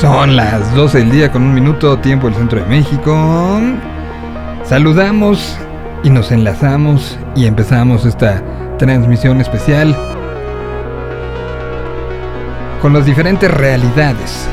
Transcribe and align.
Son 0.00 0.36
las 0.36 0.76
12 0.76 0.98
del 0.98 1.10
día 1.10 1.32
con 1.32 1.42
un 1.42 1.52
minuto, 1.52 1.98
tiempo 1.98 2.28
del 2.28 2.36
centro 2.36 2.60
de 2.60 2.66
México. 2.66 3.60
Saludamos 4.62 5.58
y 6.04 6.10
nos 6.10 6.30
enlazamos 6.30 7.18
y 7.34 7.46
empezamos 7.46 8.06
esta 8.06 8.40
transmisión 8.78 9.40
especial 9.40 9.96
con 12.80 12.92
las 12.92 13.06
diferentes 13.06 13.50
realidades. 13.50 14.48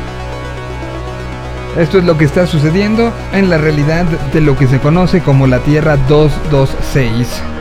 Esto 1.78 2.00
es 2.00 2.06
lo 2.06 2.18
que 2.18 2.26
está 2.26 2.48
sucediendo 2.48 3.14
en 3.32 3.52
la 3.52 3.60
realidad 3.60 4.06
de 4.34 4.42
lo 4.42 4.58
que 4.58 4.66
se 4.66 4.80
conoce 4.80 5.22
como 5.22 5.46
la 5.46 5.60
Tierra 5.60 5.96
226. 6.10 7.55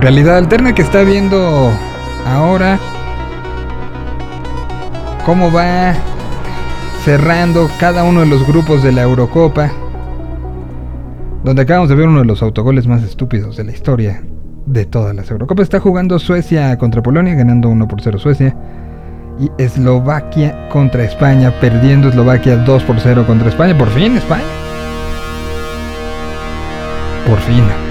Realidad 0.00 0.36
alterna 0.36 0.74
que 0.74 0.82
está 0.82 1.02
viendo 1.02 1.72
ahora 2.24 2.78
cómo 5.26 5.50
va 5.50 5.92
cerrando 7.04 7.68
cada 7.80 8.04
uno 8.04 8.20
de 8.20 8.26
los 8.26 8.46
grupos 8.46 8.82
de 8.82 8.92
la 8.92 9.02
Eurocopa, 9.02 9.72
donde 11.42 11.62
acabamos 11.62 11.88
de 11.88 11.96
ver 11.96 12.06
uno 12.06 12.20
de 12.20 12.26
los 12.26 12.42
autogoles 12.42 12.86
más 12.86 13.02
estúpidos 13.02 13.56
de 13.56 13.64
la 13.64 13.72
historia 13.72 14.22
de 14.66 14.84
todas 14.84 15.16
las 15.16 15.30
Eurocopas. 15.30 15.64
Está 15.64 15.80
jugando 15.80 16.18
Suecia 16.20 16.78
contra 16.78 17.02
Polonia, 17.02 17.34
ganando 17.34 17.68
1 17.68 17.88
por 17.88 18.00
0 18.00 18.18
Suecia. 18.18 18.56
Y 19.40 19.50
Eslovaquia 19.58 20.68
contra 20.68 21.04
España, 21.04 21.52
perdiendo 21.60 22.08
Eslovaquia 22.08 22.56
2 22.56 22.82
por 22.84 23.00
0 23.00 23.24
contra 23.26 23.48
España. 23.48 23.76
Por 23.76 23.88
fin, 23.88 24.16
España. 24.16 24.44
Por 27.26 27.38
fin. 27.40 27.87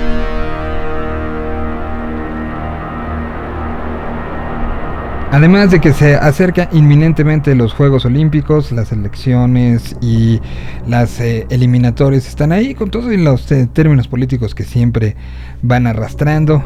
Además 5.37 5.69
de 5.69 5.79
que 5.79 5.93
se 5.93 6.15
acerca 6.15 6.67
inminentemente 6.71 7.53
los 7.53 7.71
Juegos 7.71 8.05
Olímpicos, 8.05 8.71
las 8.71 8.91
elecciones 8.91 9.95
y 10.01 10.41
las 10.87 11.19
eh, 11.19 11.45
eliminatorias 11.51 12.27
están 12.27 12.51
ahí 12.51 12.73
con 12.73 12.89
todos 12.89 13.05
los 13.05 13.51
eh, 13.51 13.69
términos 13.71 14.07
políticos 14.07 14.55
que 14.55 14.63
siempre 14.63 15.15
van 15.61 15.85
arrastrando. 15.85 16.63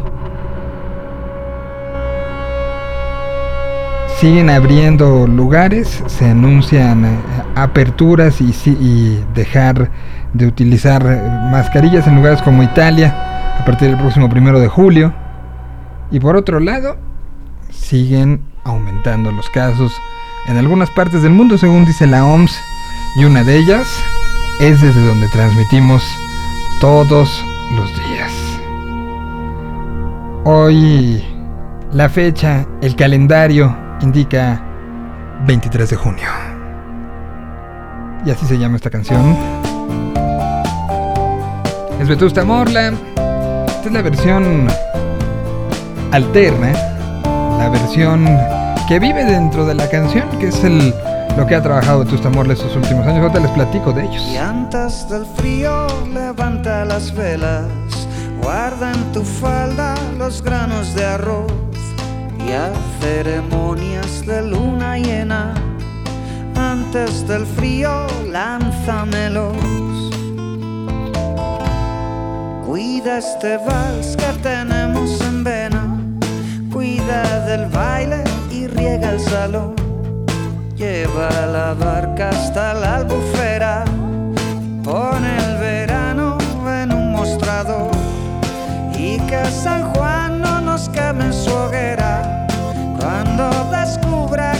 Siguen 4.21 4.49
abriendo 4.49 5.27
lugares, 5.27 6.01
se 6.07 6.27
anuncian 6.27 7.03
eh, 7.03 7.09
aperturas 7.55 8.39
y, 8.39 8.53
y 8.65 9.21
dejar 9.35 9.91
de 10.33 10.47
utilizar 10.47 11.03
mascarillas 11.51 12.07
en 12.07 12.15
lugares 12.15 12.41
como 12.41 12.63
Italia 12.63 13.57
a 13.59 13.65
partir 13.65 13.89
del 13.89 13.97
próximo 13.97 14.29
primero 14.29 14.61
de 14.61 14.69
julio. 14.69 15.13
Y 16.09 16.21
por 16.21 16.37
otro 16.37 16.61
lado, 16.61 16.95
siguen 17.69 18.49
aumentando 18.63 19.31
los 19.31 19.49
casos 19.49 19.93
en 20.47 20.57
algunas 20.57 20.89
partes 20.91 21.21
del 21.21 21.31
mundo, 21.31 21.57
según 21.57 21.85
dice 21.85 22.07
la 22.07 22.25
OMS, 22.25 22.51
y 23.15 23.25
una 23.25 23.43
de 23.43 23.57
ellas 23.57 23.87
es 24.59 24.81
desde 24.81 25.05
donde 25.05 25.27
transmitimos 25.29 26.03
todos 26.79 27.43
los 27.75 27.89
días. 27.95 28.31
Hoy 30.43 31.23
la 31.93 32.09
fecha, 32.09 32.65
el 32.81 32.95
calendario 32.95 33.75
indica 34.01 34.61
23 35.45 35.89
de 35.89 35.95
junio. 35.95 36.27
Y 38.25 38.29
así 38.29 38.45
se 38.45 38.57
llama 38.57 38.77
esta 38.77 38.89
canción. 38.89 39.35
Es 41.99 42.07
Vetusta 42.07 42.45
Morla. 42.45 42.93
Esta 43.67 43.87
es 43.87 43.91
la 43.91 44.01
versión 44.01 44.67
alterna 46.11 47.00
la 47.61 47.69
versión 47.69 48.25
que 48.87 48.97
vive 48.97 49.23
dentro 49.23 49.67
de 49.67 49.75
la 49.75 49.87
canción, 49.87 50.27
que 50.39 50.47
es 50.47 50.63
el, 50.63 50.91
lo 51.37 51.45
que 51.45 51.53
ha 51.53 51.61
trabajado 51.61 52.03
Tusta 52.03 52.27
Morla 52.31 52.53
estos 52.53 52.75
últimos 52.75 53.05
años. 53.05 53.23
Ahora 53.23 53.39
les 53.39 53.51
platico 53.51 53.93
de 53.93 54.03
ellos. 54.03 54.23
Y 54.33 54.37
antes 54.37 55.07
del 55.07 55.27
frío 55.37 55.85
levanta 56.11 56.83
las 56.85 57.13
velas, 57.13 57.67
guarda 58.41 58.91
en 58.91 59.11
tu 59.11 59.21
falda 59.21 59.93
los 60.17 60.41
granos 60.41 60.95
de 60.95 61.05
arroz 61.05 61.51
y 62.39 62.51
a 62.51 62.71
ceremonias 62.99 64.25
de 64.25 64.41
luna 64.41 64.97
llena. 64.97 65.53
Antes 66.55 67.27
del 67.27 67.45
frío 67.45 68.07
lánzamelos. 68.27 69.55
Cuida 72.65 73.19
este 73.19 73.57
vals 73.57 74.17
que 74.17 74.39
tenemos 74.41 75.21
en 75.21 75.43
vena 75.43 75.60
del 77.07 77.65
baile 77.67 78.23
y 78.51 78.67
riega 78.67 79.09
el 79.09 79.19
salón. 79.19 79.73
Lleva 80.75 81.29
la 81.47 81.73
barca 81.73 82.29
hasta 82.29 82.73
la 82.73 82.97
albufera, 82.97 83.85
pone 84.83 85.37
el 85.37 85.57
verano 85.57 86.37
en 86.81 86.91
un 86.91 87.11
mostrador 87.11 87.91
y 88.95 89.17
que 89.21 89.43
San 89.45 89.83
Juan 89.93 90.41
no 90.41 90.61
nos 90.61 90.89
queme 90.89 91.25
en 91.25 91.33
su 91.33 91.51
hoguera. 91.51 92.47
Cuando 92.99 93.49
descubra 93.71 94.53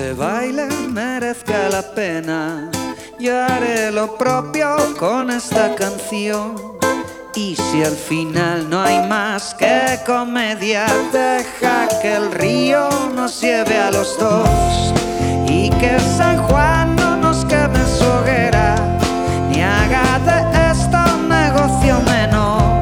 este 0.00 0.14
baile 0.14 0.66
merezca 0.88 1.68
la 1.68 1.82
pena. 1.82 2.70
Yo 3.18 3.36
haré 3.36 3.90
lo 3.90 4.16
propio 4.16 4.74
con 4.98 5.30
esta 5.30 5.74
canción. 5.74 6.54
Y 7.34 7.54
si 7.54 7.84
al 7.84 7.96
final 7.96 8.70
no 8.70 8.80
hay 8.80 9.06
más 9.08 9.54
que 9.54 9.98
comedia, 10.06 10.86
deja 11.12 11.86
que 12.00 12.14
el 12.14 12.32
río 12.32 12.88
nos 13.14 13.42
lleve 13.42 13.76
a 13.76 13.90
los 13.90 14.18
dos. 14.18 14.48
Y 15.46 15.68
que 15.80 15.98
San 16.16 16.38
Juan 16.44 16.96
no 16.96 17.16
nos 17.16 17.44
queme 17.44 17.78
en 17.78 17.98
su 17.98 18.06
hoguera, 18.06 18.76
ni 19.50 19.60
haga 19.60 20.18
de 20.28 20.70
esto 20.72 20.98
negocio 21.28 22.00
menor. 22.06 22.80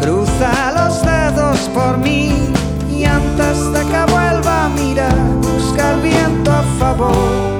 Cruza 0.00 0.72
los 0.74 1.02
dedos 1.02 1.60
por 1.72 1.98
mí 1.98 2.21
trouble. 6.92 7.51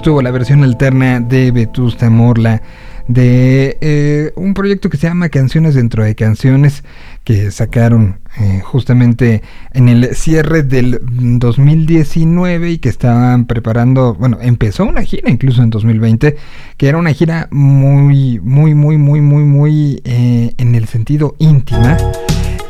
Estuvo 0.00 0.22
la 0.22 0.30
versión 0.30 0.64
alterna 0.64 1.20
de 1.20 1.50
Vetusta 1.50 2.08
Morla 2.08 2.62
de 3.06 3.76
eh, 3.82 4.32
un 4.34 4.54
proyecto 4.54 4.88
que 4.88 4.96
se 4.96 5.08
llama 5.08 5.28
Canciones 5.28 5.74
dentro 5.74 6.02
de 6.02 6.14
Canciones 6.14 6.84
que 7.22 7.50
sacaron 7.50 8.18
eh, 8.40 8.62
justamente 8.64 9.42
en 9.74 9.90
el 9.90 10.14
cierre 10.14 10.62
del 10.62 11.00
2019 11.02 12.70
y 12.70 12.78
que 12.78 12.88
estaban 12.88 13.44
preparando, 13.44 14.14
bueno, 14.14 14.38
empezó 14.40 14.86
una 14.86 15.02
gira 15.02 15.28
incluso 15.28 15.62
en 15.62 15.68
2020, 15.68 16.34
que 16.78 16.88
era 16.88 16.96
una 16.96 17.12
gira 17.12 17.48
muy, 17.50 18.40
muy, 18.40 18.74
muy, 18.74 18.96
muy, 18.96 19.20
muy, 19.20 19.44
muy 19.44 20.00
eh, 20.06 20.54
en 20.56 20.74
el 20.76 20.86
sentido 20.86 21.36
íntima 21.38 21.98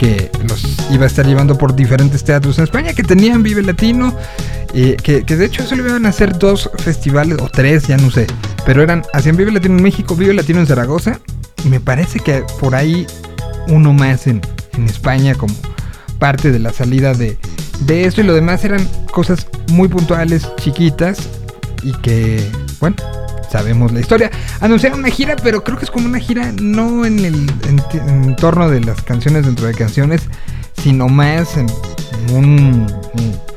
que 0.00 0.30
los 0.48 0.64
iba 0.90 1.04
a 1.04 1.06
estar 1.08 1.26
llevando 1.26 1.58
por 1.58 1.76
diferentes 1.76 2.24
teatros 2.24 2.56
en 2.56 2.64
España 2.64 2.94
que 2.94 3.02
tenían 3.02 3.42
Vive 3.42 3.60
Latino, 3.60 4.16
eh, 4.72 4.96
que, 4.96 5.20
de 5.20 5.44
hecho 5.44 5.62
solo 5.66 5.86
iban 5.86 6.06
a 6.06 6.08
hacer 6.08 6.38
dos 6.38 6.70
festivales 6.78 7.36
o 7.38 7.50
tres, 7.50 7.86
ya 7.86 7.98
no 7.98 8.10
sé, 8.10 8.26
pero 8.64 8.82
eran, 8.82 9.02
hacían 9.12 9.36
Vive 9.36 9.52
Latino 9.52 9.76
en 9.76 9.82
México, 9.82 10.16
Vive 10.16 10.32
Latino 10.32 10.60
en 10.60 10.66
Zaragoza, 10.66 11.20
y 11.66 11.68
me 11.68 11.80
parece 11.80 12.18
que 12.18 12.42
por 12.60 12.74
ahí 12.74 13.06
uno 13.68 13.92
más 13.92 14.26
en, 14.26 14.40
en 14.72 14.86
España 14.86 15.34
como 15.34 15.54
parte 16.18 16.50
de 16.50 16.60
la 16.60 16.72
salida 16.72 17.12
de, 17.12 17.36
de 17.80 18.04
esto 18.06 18.22
y 18.22 18.24
lo 18.24 18.32
demás 18.32 18.64
eran 18.64 18.88
cosas 19.12 19.48
muy 19.70 19.88
puntuales, 19.88 20.48
chiquitas 20.56 21.28
y 21.82 21.92
que, 22.00 22.42
bueno, 22.80 22.96
sabemos 23.50 23.92
la 23.92 24.00
historia. 24.00 24.30
Anunciaron 24.60 25.00
una 25.00 25.10
gira, 25.10 25.36
pero 25.42 25.64
creo 25.64 25.76
que 25.78 25.84
es 25.84 25.90
como 25.90 26.06
una 26.06 26.18
gira 26.18 26.52
no 26.60 27.04
en 27.04 27.18
el 27.24 27.52
entorno 28.08 28.70
de 28.70 28.80
las 28.80 29.02
canciones 29.02 29.44
dentro 29.44 29.66
de 29.66 29.74
canciones, 29.74 30.22
sino 30.82 31.08
más 31.08 31.56
en, 31.56 31.66
un, 32.32 32.86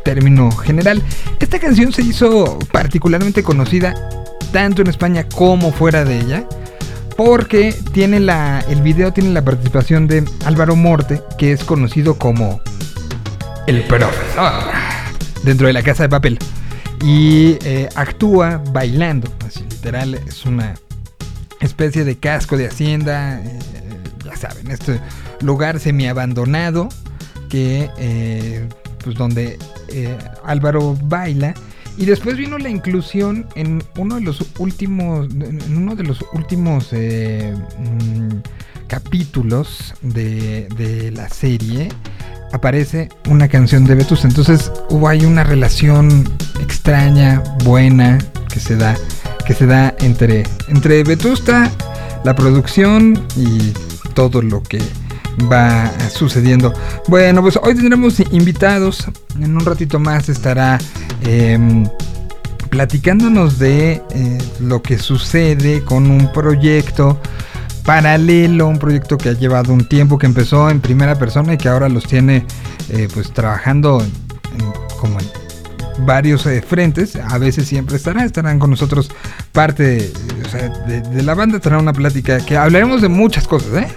término 0.04 0.52
general. 0.52 1.02
Esta 1.40 1.60
canción 1.60 1.94
se 1.94 2.02
hizo 2.02 2.60
particularmente 2.72 3.42
conocida 3.42 3.94
tanto 4.52 4.82
en 4.82 4.90
España 4.90 5.28
como 5.30 5.72
fuera 5.72 6.04
de 6.04 6.20
ella. 6.20 6.48
Porque 7.16 7.76
tiene 7.92 8.20
la. 8.20 8.66
El 8.70 8.82
video 8.82 9.14
tiene 9.14 9.30
la 9.30 9.44
participación 9.44 10.08
de 10.08 10.26
Álvaro 10.46 10.76
Morte, 10.76 11.22
que 11.38 11.52
es 11.52 11.64
conocido 11.64 12.16
como 12.18 12.60
el 13.68 13.84
profesor 13.84 14.64
dentro 15.44 15.68
de 15.68 15.74
la 15.74 15.84
casa 15.84 16.04
de 16.04 16.10
papel. 16.10 16.40
Y 17.04 17.58
eh, 17.66 17.90
actúa 17.96 18.64
bailando. 18.72 19.30
Así 19.46 19.62
literal, 19.70 20.16
es 20.16 20.46
una 20.46 20.76
especie 21.60 22.06
de 22.06 22.18
casco 22.18 22.56
de 22.56 22.68
hacienda. 22.68 23.42
Eh, 23.42 23.60
ya 24.24 24.38
saben, 24.38 24.72
este 24.72 25.02
lugar 25.42 25.80
semi-abandonado. 25.80 26.88
Que. 27.50 27.90
Eh, 27.98 28.68
pues 29.04 29.18
donde 29.18 29.60
Álvaro 30.46 30.98
baila. 31.04 31.54
Y 31.98 32.06
después 32.06 32.38
vino 32.38 32.58
la 32.58 32.70
inclusión 32.70 33.48
en 33.56 33.84
uno 33.98 34.16
de 34.16 34.22
los 34.22 34.42
últimos. 34.58 35.28
En 35.30 35.76
uno 35.76 35.98
de 35.98 36.04
los 36.04 36.24
últimos 36.32 36.94
mm, 36.94 38.38
capítulos 38.94 39.96
de, 40.04 40.68
de 40.78 41.10
la 41.10 41.28
serie 41.28 41.90
aparece 42.52 43.10
una 43.28 43.48
canción 43.48 43.86
de 43.86 43.96
Vetusta. 43.96 44.28
Entonces 44.28 44.72
hubo 44.92 45.08
ahí 45.08 45.26
una 45.26 45.44
relación 45.44 46.30
extraña, 46.62 47.42
buena, 47.64 48.20
que 48.54 48.60
se 48.60 48.76
da, 48.76 48.96
que 49.48 49.56
se 49.56 49.66
da 49.66 49.96
entre, 50.00 50.44
entre 50.68 51.04
Vetusta, 51.04 51.72
la 52.24 52.36
producción 52.36 53.20
y 53.36 53.74
todo 54.14 54.44
lo 54.44 54.62
que 54.62 54.80
va 55.52 55.92
sucediendo. 56.12 56.72
Bueno, 57.08 57.42
pues 57.42 57.58
hoy 57.64 57.74
tendremos 57.74 58.20
invitados. 58.20 59.08
En 59.42 59.58
un 59.58 59.66
ratito 59.66 59.98
más 59.98 60.30
estará 60.30 60.78
em, 61.24 61.90
platicándonos 62.70 63.58
de 63.58 64.04
eh, 64.12 64.38
lo 64.60 64.84
que 64.84 65.00
sucede 65.00 65.84
con 65.84 66.12
un 66.12 66.32
proyecto 66.32 67.20
paralelo, 67.84 68.68
un 68.68 68.80
proyecto 68.80 69.18
que 69.18 69.30
ha 69.30 69.34
llevado 69.34 69.74
un 69.74 69.88
tiempo, 69.88 70.18
que 70.18 70.26
empezó 70.26 70.70
en 70.70 70.80
primera 70.80 71.16
persona 71.16 71.54
y 71.54 71.58
que 71.58 71.70
ahora 71.70 71.90
los 71.90 72.06
tiene 72.06 72.46
eh, 72.90 73.08
pues 73.14 73.32
trabajando 73.32 74.04
como 75.00 75.20
en 75.20 76.06
varios 76.06 76.46
eh, 76.46 76.62
frentes. 76.62 77.16
A 77.16 77.38
veces 77.38 77.68
siempre 77.68 77.98
estarán, 77.98 78.26
estarán 78.26 78.60
con 78.60 78.70
nosotros 78.70 79.12
parte 79.52 80.12
de, 80.88 81.24
la 81.24 81.34
banda, 81.34 81.60
tendrá 81.60 81.80
una 81.80 81.94
plática 81.94 82.44
que 82.46 82.58
hablaremos 82.58 83.02
de 83.02 83.10
muchas 83.10 83.48
cosas, 83.48 83.84
¿eh? 83.84 83.88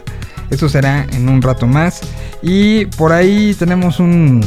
Eso 0.50 0.68
será 0.68 1.04
en 1.12 1.28
un 1.28 1.42
rato 1.42 1.66
más. 1.66 2.00
Y 2.42 2.86
por 2.86 3.12
ahí 3.12 3.54
tenemos 3.58 3.98
un, 3.98 4.44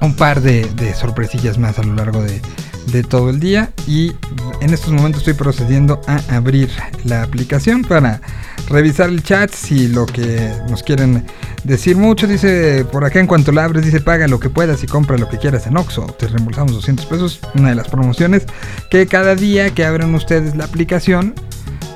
un 0.00 0.14
par 0.14 0.40
de 0.40 0.94
sorpresillas 0.94 1.58
más 1.58 1.78
a 1.78 1.82
lo 1.82 1.94
largo 1.94 2.22
de, 2.22 2.40
de 2.86 3.02
todo 3.02 3.30
el 3.30 3.40
día 3.40 3.70
y 3.86 4.12
en 4.60 4.72
estos 4.74 4.92
momentos 4.92 5.20
estoy 5.20 5.34
procediendo 5.34 6.00
a 6.06 6.20
abrir 6.34 6.70
la 7.04 7.22
aplicación 7.22 7.82
para 7.82 8.20
revisar 8.68 9.08
el 9.08 9.22
chat 9.22 9.52
si 9.52 9.88
lo 9.88 10.06
que 10.06 10.52
nos 10.68 10.82
quieren 10.82 11.24
decir 11.64 11.96
mucho. 11.96 12.26
Dice 12.26 12.84
por 12.90 13.04
acá 13.04 13.20
en 13.20 13.26
cuanto 13.26 13.52
la 13.52 13.64
abres 13.64 13.84
dice 13.84 14.00
paga 14.00 14.26
lo 14.28 14.40
que 14.40 14.50
puedas 14.50 14.82
y 14.82 14.86
compra 14.86 15.16
lo 15.16 15.28
que 15.28 15.38
quieras 15.38 15.66
en 15.66 15.76
Oxxo 15.76 16.06
te 16.18 16.28
reembolsamos 16.28 16.72
200 16.72 17.06
pesos. 17.06 17.40
Una 17.54 17.70
de 17.70 17.74
las 17.74 17.88
promociones 17.88 18.46
que 18.90 19.06
cada 19.06 19.34
día 19.34 19.70
que 19.70 19.84
abren 19.84 20.14
ustedes 20.14 20.56
la 20.56 20.64
aplicación 20.64 21.34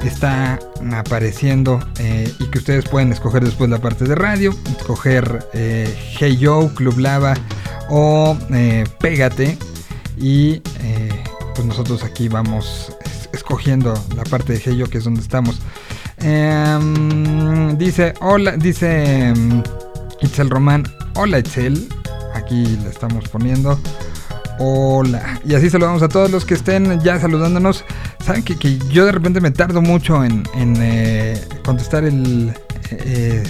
está 0.05 0.59
apareciendo 0.93 1.81
eh, 1.99 2.33
y 2.39 2.45
que 2.47 2.59
ustedes 2.59 2.85
pueden 2.85 3.13
escoger 3.13 3.45
después 3.45 3.69
la 3.71 3.79
parte 3.79 4.05
de 4.05 4.15
radio 4.15 4.55
escoger 4.79 5.47
eh, 5.53 5.93
Hey 6.19 6.37
Yo 6.37 6.71
Club 6.75 6.99
Lava 6.99 7.35
o 7.89 8.37
eh, 8.51 8.85
Pégate 9.01 9.59
y 10.17 10.63
eh, 10.81 11.25
pues 11.55 11.67
nosotros 11.67 12.03
aquí 12.05 12.29
vamos 12.29 12.93
escogiendo 13.33 13.95
la 14.17 14.25
parte 14.25 14.55
de 14.55 14.71
Heyo 14.71 14.89
que 14.89 14.99
es 14.99 15.05
donde 15.05 15.21
estamos. 15.21 15.61
Em, 16.19 17.77
dice, 17.77 18.15
hola, 18.21 18.57
dice 18.57 19.33
um, 19.37 19.63
Itzel 20.21 20.51
Román, 20.51 20.85
hola 21.15 21.39
Itzel, 21.39 21.89
aquí 22.35 22.65
le 22.83 22.89
estamos 22.89 23.29
poniendo. 23.29 23.79
Hola. 24.59 25.39
Y 25.45 25.55
así 25.55 25.69
saludamos 25.69 26.03
a 26.03 26.09
todos 26.09 26.31
los 26.31 26.47
que 26.47 26.55
estén 26.55 26.99
ya 27.03 27.21
saludándonos. 27.21 27.85
Saben 28.25 28.43
que, 28.43 28.79
yo 28.91 29.05
de 29.05 29.13
repente 29.13 29.41
me 29.41 29.51
tardo 29.51 29.83
mucho 29.83 30.25
en, 30.25 30.45
eh, 30.57 31.39
contestar 31.63 32.05
el, 32.05 32.55
eh, 32.91 33.43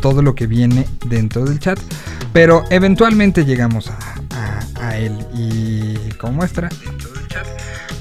todo 0.00 0.22
lo 0.22 0.36
que 0.36 0.46
viene 0.46 0.86
dentro 1.06 1.44
del 1.44 1.58
chat. 1.58 1.80
Pero 2.32 2.64
eventualmente 2.70 3.44
llegamos 3.44 3.90
a, 3.90 4.11
a 4.80 4.98
él. 4.98 5.26
Y 5.34 6.10
como 6.18 6.34
muestra 6.34 6.68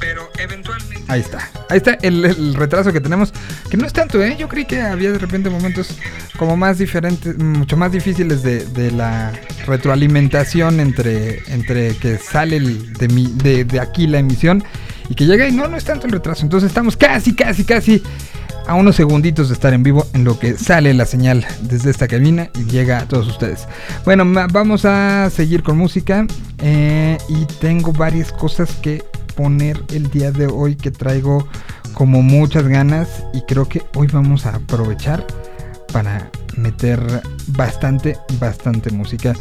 pero 0.01 0.29
eventualmente. 0.39 1.05
Ahí 1.07 1.21
está. 1.21 1.50
Ahí 1.69 1.77
está 1.77 1.93
el, 2.01 2.55
retraso 2.55 2.91
que 2.91 3.00
tenemos. 3.00 3.31
Que 3.69 3.77
no 3.77 3.86
es 3.86 3.93
tanto, 3.93 4.21
¿eh? 4.21 4.36
Yo 4.38 4.50
creí 4.50 4.65
que 4.65 4.81
había 4.81 5.12
de 5.12 5.19
repente 5.19 5.50
momentos 5.50 5.95
como 6.38 6.57
más 6.57 6.79
diferentes, 6.79 7.38
mucho 7.38 7.77
más 7.77 7.91
difíciles 7.93 8.41
de, 8.43 8.91
la 8.91 9.31
retroalimentación 9.65 10.79
entre, 10.79 11.43
entre 11.53 11.95
que 11.95 12.17
sale 12.17 12.60
de, 12.60 13.07
mi, 13.07 13.31
de, 13.31 13.63
de 13.63 13.79
aquí 13.79 14.07
la 14.07 14.17
emisión 14.17 14.63
y 15.07 15.13
que 15.13 15.25
llega 15.25 15.48
y 15.48 15.51
no, 15.51 15.67
no 15.67 15.77
es 15.77 15.86
tanto 15.86 16.07
el 16.07 16.13
retraso. 16.13 16.43
Entonces 16.43 16.67
estamos 16.67 16.98
casi, 16.98 17.36
casi, 17.36 17.63
casi 17.63 18.03
a 18.68 18.75
unos 18.75 18.96
segunditos 18.96 19.50
de 19.50 19.53
estar 19.53 19.74
en 19.74 19.84
vivo 19.84 20.06
en 20.13 20.24
lo 20.24 20.39
que 20.39 20.58
sale 20.58 20.94
la 20.94 21.06
señal 21.06 21.46
desde 21.62 21.89
esta 21.89 22.08
cabina 22.08 22.50
y 22.56 22.65
llega 22.65 23.00
a 23.00 23.06
todos 23.08 23.27
ustedes. 23.27 23.68
Bueno, 24.06 24.25
vamos 24.51 24.86
a 24.86 25.30
seguir 25.30 25.63
con 25.63 25.77
música 25.77 26.25
eh, 26.60 27.18
y 27.30 27.46
tengo 27.60 27.91
varias 27.91 28.32
cosas 28.32 28.75
que 28.75 29.03
poner 29.36 29.82
el 29.94 30.10
día 30.10 30.32
de 30.32 30.48
hoy 30.48 30.75
que 30.75 30.91
traigo 30.91 31.48
como 31.94 32.22
muchas 32.22 32.68
ganas 32.68 33.24
y 33.34 33.41
creo 33.41 33.68
que 33.68 33.84
hoy 33.96 34.08
vamos 34.08 34.46
a 34.46 34.56
aprovechar 34.56 35.25
para 35.91 36.30
meter 36.58 37.00
bastante, 37.48 38.18
bastante 38.39 38.91
música. 38.91 39.34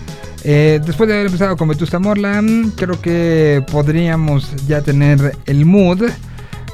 Eh, 0.42 0.80
después 0.84 1.08
de 1.08 1.14
haber 1.14 1.26
empezado 1.26 1.56
con 1.56 1.68
Vetusta 1.68 1.98
Morla, 1.98 2.42
creo 2.76 3.00
que 3.00 3.64
podríamos 3.70 4.66
ya 4.66 4.80
tener 4.80 5.36
el 5.46 5.66
mood 5.66 6.10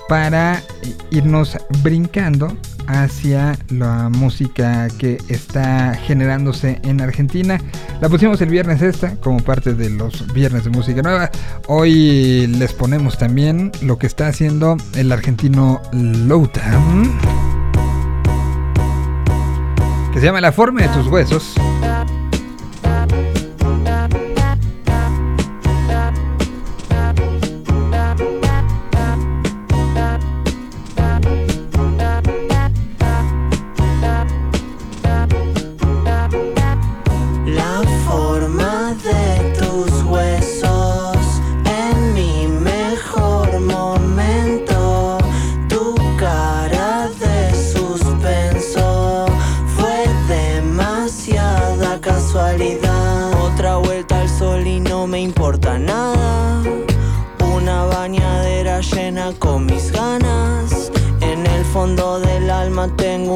para 0.08 0.62
irnos 1.10 1.56
brincando 1.82 2.56
hacia 2.86 3.58
la 3.68 4.08
música 4.08 4.88
que 4.98 5.18
está 5.28 5.94
generándose 5.94 6.80
en 6.84 7.00
Argentina. 7.00 7.60
La 8.00 8.08
pusimos 8.08 8.40
el 8.40 8.48
viernes 8.48 8.82
esta 8.82 9.16
como 9.16 9.38
parte 9.38 9.74
de 9.74 9.90
los 9.90 10.32
viernes 10.32 10.64
de 10.64 10.70
música 10.70 11.02
nueva. 11.02 11.30
Hoy 11.68 12.46
les 12.46 12.72
ponemos 12.72 13.18
también 13.18 13.72
lo 13.82 13.98
que 13.98 14.06
está 14.06 14.28
haciendo 14.28 14.76
el 14.94 15.10
argentino 15.12 15.80
Louta. 15.92 16.62
Que 20.12 20.20
se 20.20 20.26
llama 20.26 20.40
La 20.40 20.52
forma 20.52 20.82
de 20.82 20.88
tus 20.88 21.06
huesos. 21.08 21.54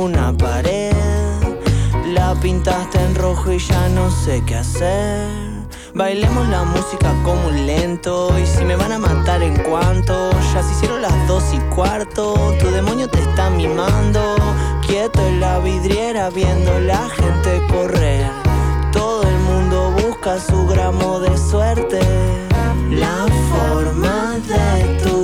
Una 0.00 0.33
pared. 0.37 0.92
La 2.14 2.35
pintaste 2.40 2.99
en 2.99 3.14
rojo 3.14 3.52
y 3.52 3.59
ya 3.59 3.88
no 3.90 4.11
sé 4.11 4.42
qué 4.47 4.57
hacer. 4.57 5.28
Bailemos 5.95 6.49
la 6.49 6.64
música 6.64 7.12
como 7.23 7.49
un 7.49 7.66
lento. 7.66 8.37
Y 8.38 8.47
si 8.47 8.64
me 8.64 8.76
van 8.76 8.92
a 8.92 8.99
matar 8.99 9.42
en 9.42 9.57
cuanto, 9.62 10.30
ya 10.52 10.62
se 10.62 10.73
hicieron 10.73 11.02
las 11.02 11.28
dos 11.28 11.45
y 11.52 11.59
cuarto. 11.75 12.54
Tu 12.59 12.71
demonio 12.71 13.09
te 13.09 13.21
está 13.21 13.50
mimando. 13.50 14.37
Quieto 14.87 15.21
en 15.26 15.40
la 15.40 15.59
vidriera 15.59 16.30
viendo 16.30 16.80
la 16.80 17.09
gente 17.11 17.61
correr. 17.69 18.26
Todo 18.92 19.23
el 19.23 19.38
mundo 19.49 19.92
busca 20.02 20.40
su 20.40 20.66
gramo 20.66 21.21
de 21.21 21.37
suerte. 21.37 22.00
La 22.90 23.26
forma 23.52 24.38
de 24.49 25.00
tus 25.02 25.20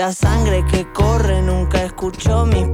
La 0.00 0.14
sangre 0.14 0.64
que 0.64 0.90
corre 0.94 1.42
nunca 1.42 1.84
escuchó 1.84 2.46
mis 2.46 2.66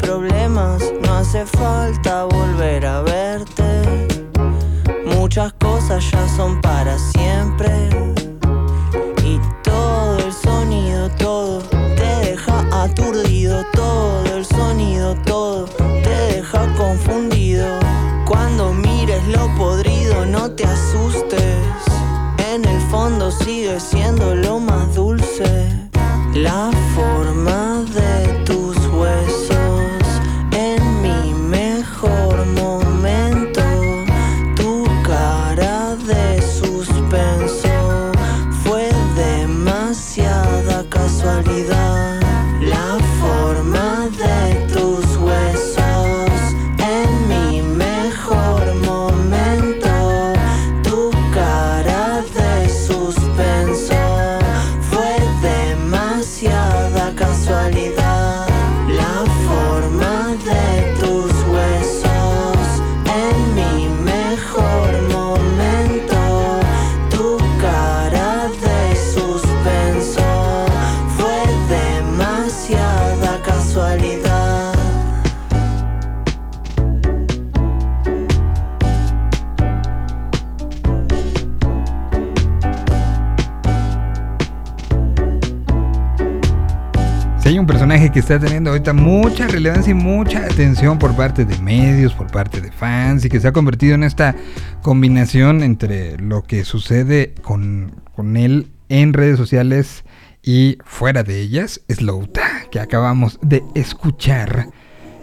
mucha 88.93 89.47
relevancia 89.47 89.91
y 89.91 89.95
mucha 89.95 90.41
atención 90.41 90.99
por 90.99 91.15
parte 91.17 91.45
de 91.45 91.59
medios, 91.59 92.13
por 92.15 92.31
parte 92.31 92.61
de 92.61 92.71
fans 92.71 93.25
y 93.25 93.29
que 93.29 93.41
se 93.41 93.49
ha 93.49 93.53
convertido 93.53 93.95
en 93.95 94.05
esta 94.05 94.35
combinación 94.83 95.63
entre 95.63 96.19
lo 96.19 96.43
que 96.43 96.65
sucede 96.65 97.35
con, 97.43 98.03
con 98.15 98.37
él 98.37 98.69
en 98.89 99.13
redes 99.13 99.37
sociales 99.37 100.05
y 100.43 100.79
fuera 100.85 101.23
de 101.23 101.41
ellas, 101.41 101.81
es 101.89 102.01
Louta, 102.03 102.67
que 102.71 102.79
acabamos 102.79 103.39
de 103.43 103.65
escuchar 103.75 104.69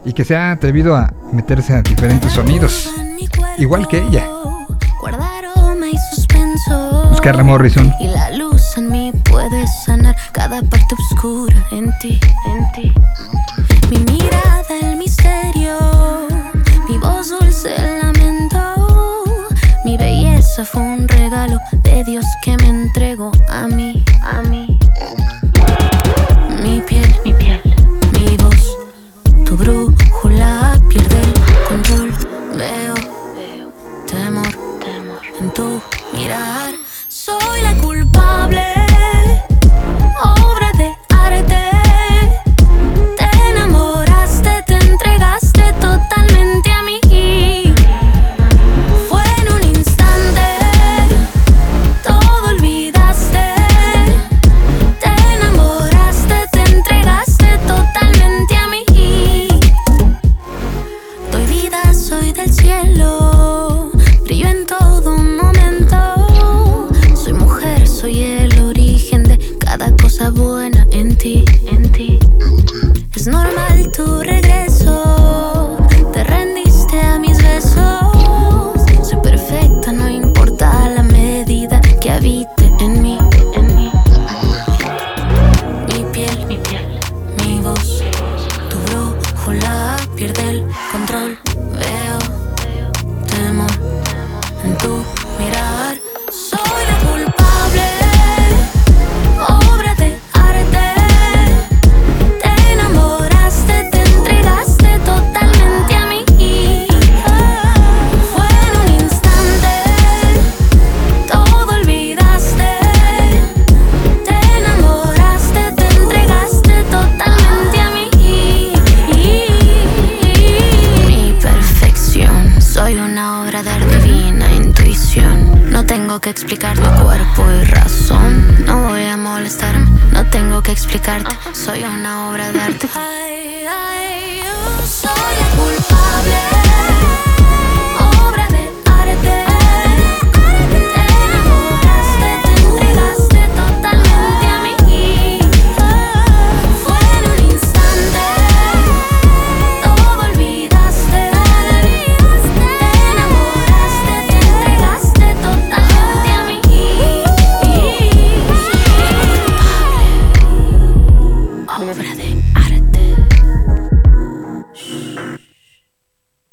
y 0.04 0.14
que 0.14 0.26
se 0.26 0.36
ha 0.36 0.52
atrevido 0.52 0.96
a 0.96 1.14
meterse 1.32 1.74
a 1.74 1.82
diferentes 1.82 2.34
sonidos, 2.34 2.94
igual 3.58 3.88
que 3.88 4.00
ella. 4.00 4.28
Scarlett 7.18 7.46
Morrison. 7.46 7.94
Y 8.02 8.08
la 8.08 8.32
luz 8.32 8.78
en 8.78 8.92
mí 8.92 9.14
puede 9.30 9.66
sanar 9.86 10.16
cada 10.34 10.62
parte 10.62 10.96
oscura 11.10 11.56
en 11.72 11.90
ti, 12.00 12.20
en 12.48 12.72
ti. 12.74 12.94
Fue 20.66 20.82
un 20.82 21.08
regalo 21.08 21.60
de 21.72 22.04
Dios 22.04 22.26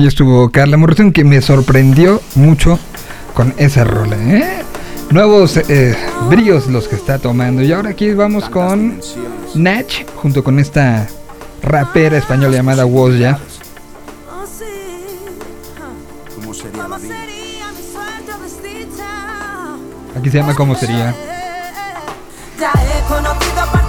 Y 0.00 0.06
estuvo 0.06 0.48
Carla 0.48 0.78
Morrison 0.78 1.12
que 1.12 1.24
me 1.24 1.42
sorprendió 1.42 2.22
mucho 2.34 2.78
con 3.34 3.52
esa 3.58 3.84
rola. 3.84 4.16
¿eh? 4.16 4.62
Nuevos 5.10 5.58
eh, 5.58 5.94
brillos 6.30 6.68
los 6.68 6.88
que 6.88 6.96
está 6.96 7.18
tomando. 7.18 7.60
Y 7.62 7.70
ahora 7.70 7.90
aquí 7.90 8.14
vamos 8.14 8.48
con 8.48 8.98
Natch 9.54 10.06
junto 10.16 10.42
con 10.42 10.58
esta 10.58 11.06
rapera 11.62 12.16
española 12.16 12.56
llamada 12.56 12.86
Wozya. 12.86 13.38
Aquí 20.16 20.30
se 20.30 20.38
llama 20.38 20.54
¿Cómo 20.54 20.74
sería? 20.76 21.14
Ya 22.58 22.72
he 22.72 23.06
conocido 23.06 23.79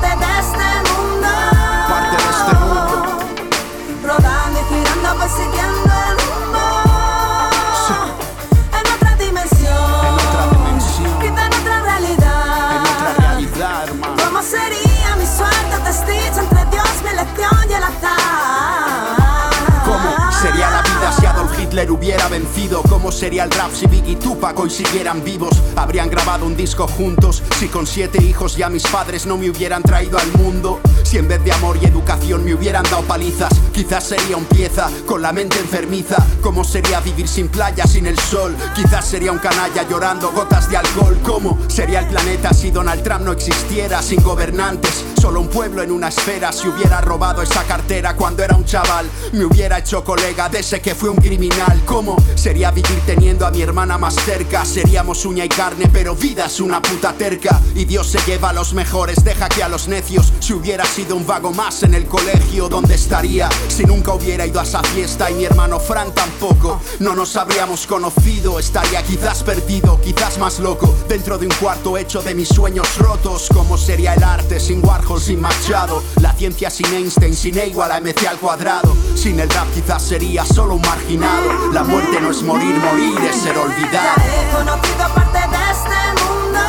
Hitler 21.71 21.89
hubiera 21.89 22.27
vencido? 22.27 22.83
¿Cómo 22.89 23.13
sería 23.13 23.45
el 23.45 23.51
rap 23.51 23.71
si 23.71 23.87
Biggie 23.87 24.11
y 24.11 24.15
Tupac 24.17 24.59
hoy 24.59 24.69
siguieran 24.69 25.23
vivos? 25.23 25.51
¿Habrían 25.77 26.09
grabado 26.09 26.45
un 26.45 26.57
disco 26.57 26.85
juntos? 26.85 27.41
Si 27.59 27.69
con 27.69 27.87
siete 27.87 28.21
hijos 28.21 28.57
ya 28.57 28.69
mis 28.69 28.83
padres 28.83 29.25
no 29.25 29.37
me 29.37 29.49
hubieran 29.49 29.81
traído 29.81 30.17
al 30.17 30.29
mundo 30.33 30.81
Si 31.11 31.17
en 31.17 31.27
vez 31.27 31.43
de 31.43 31.51
amor 31.51 31.77
y 31.81 31.85
educación 31.85 32.45
me 32.45 32.53
hubieran 32.53 32.83
dado 32.83 33.01
palizas 33.01 33.51
Quizás 33.73 34.05
sería 34.05 34.37
un 34.37 34.45
pieza 34.45 34.89
con 35.05 35.21
la 35.21 35.33
mente 35.33 35.59
enfermiza 35.59 36.15
¿Cómo 36.39 36.63
sería 36.63 37.01
vivir 37.01 37.27
sin 37.27 37.49
playa, 37.49 37.85
sin 37.85 38.05
el 38.05 38.17
sol? 38.17 38.55
Quizás 38.73 39.09
sería 39.09 39.33
un 39.33 39.39
canalla 39.39 39.85
llorando 39.89 40.31
gotas 40.31 40.69
de 40.69 40.77
alcohol 40.77 41.19
¿Cómo 41.21 41.57
sería 41.67 41.99
el 41.99 42.07
planeta 42.07 42.53
si 42.53 42.71
Donald 42.71 43.03
Trump 43.03 43.25
no 43.25 43.33
existiera? 43.33 44.01
Sin 44.01 44.23
gobernantes, 44.23 45.03
solo 45.19 45.41
un 45.41 45.49
pueblo 45.49 45.83
en 45.83 45.91
una 45.91 46.07
esfera 46.07 46.53
Si 46.53 46.69
hubiera 46.69 47.01
robado 47.01 47.41
esa 47.41 47.63
cartera 47.65 48.15
cuando 48.15 48.45
era 48.45 48.55
un 48.55 48.63
chaval 48.63 49.05
Me 49.33 49.43
hubiera 49.43 49.79
hecho 49.79 50.05
colega 50.05 50.47
de 50.47 50.59
ese 50.59 50.79
que 50.79 50.95
fue 50.95 51.09
un 51.09 51.17
criminal 51.17 51.81
¿Cómo 51.85 52.15
sería 52.35 52.71
vivir 52.71 53.01
teniendo 53.05 53.45
a 53.45 53.51
mi 53.51 53.61
hermana 53.61 53.97
más 53.97 54.15
cerca? 54.15 54.63
Seríamos 54.63 55.25
uña 55.25 55.43
y 55.43 55.49
carne, 55.49 55.89
pero 55.91 56.15
vida 56.15 56.45
es 56.45 56.59
una 56.61 56.81
puta 56.81 57.13
terca. 57.13 57.59
Y 57.75 57.85
Dios 57.85 58.07
se 58.07 58.19
lleva 58.19 58.49
a 58.49 58.53
los 58.53 58.73
mejores, 58.73 59.23
deja 59.23 59.49
que 59.49 59.63
a 59.63 59.67
los 59.69 59.87
necios. 59.87 60.31
Si 60.39 60.53
hubiera 60.53 60.85
sido 60.85 61.00
un 61.09 61.25
vago 61.25 61.51
más 61.51 61.83
en 61.83 61.95
el 61.95 62.05
colegio, 62.05 62.69
¿dónde 62.69 62.95
estaría? 62.95 63.49
Si 63.67 63.83
nunca 63.83 64.13
hubiera 64.13 64.45
ido 64.45 64.59
a 64.59 64.63
esa 64.63 64.83
fiesta 64.83 65.31
y 65.31 65.33
mi 65.33 65.45
hermano 65.45 65.79
Fran 65.79 66.13
tampoco, 66.13 66.79
no 66.99 67.15
nos 67.15 67.35
habríamos 67.35 67.87
conocido. 67.87 68.59
Estaría 68.59 69.01
quizás 69.03 69.41
perdido, 69.43 69.99
quizás 70.01 70.37
más 70.37 70.59
loco, 70.59 70.95
dentro 71.07 71.37
de 71.37 71.47
un 71.47 71.53
cuarto 71.59 71.97
hecho 71.97 72.21
de 72.21 72.35
mis 72.35 72.49
sueños 72.49 72.97
rotos. 72.97 73.49
¿Cómo 73.53 73.77
sería 73.77 74.13
el 74.13 74.23
arte 74.23 74.59
sin 74.59 74.85
Warhol, 74.85 75.19
sin 75.19 75.41
Machado? 75.41 76.03
La 76.21 76.33
ciencia 76.33 76.69
sin 76.69 76.93
Einstein, 76.93 77.35
sin 77.35 77.57
E 77.57 77.67
igual 77.67 77.91
a 77.91 77.99
MC 77.99 78.27
al 78.27 78.37
cuadrado. 78.37 78.95
Sin 79.15 79.39
el 79.39 79.49
rap 79.49 79.67
quizás 79.73 80.03
sería 80.03 80.45
solo 80.45 80.75
un 80.75 80.81
marginado. 80.81 81.71
La 81.73 81.83
muerte 81.83 82.21
no 82.21 82.31
es 82.31 82.43
morir, 82.43 82.75
morir 82.75 83.17
es 83.27 83.37
ser 83.37 83.57
olvidado. 83.57 84.17
Ya 84.17 84.41
he 84.41 84.55
conocido 84.55 85.07
parte 85.15 85.39
de 85.39 85.71
este 85.71 86.23
mundo, 86.23 86.59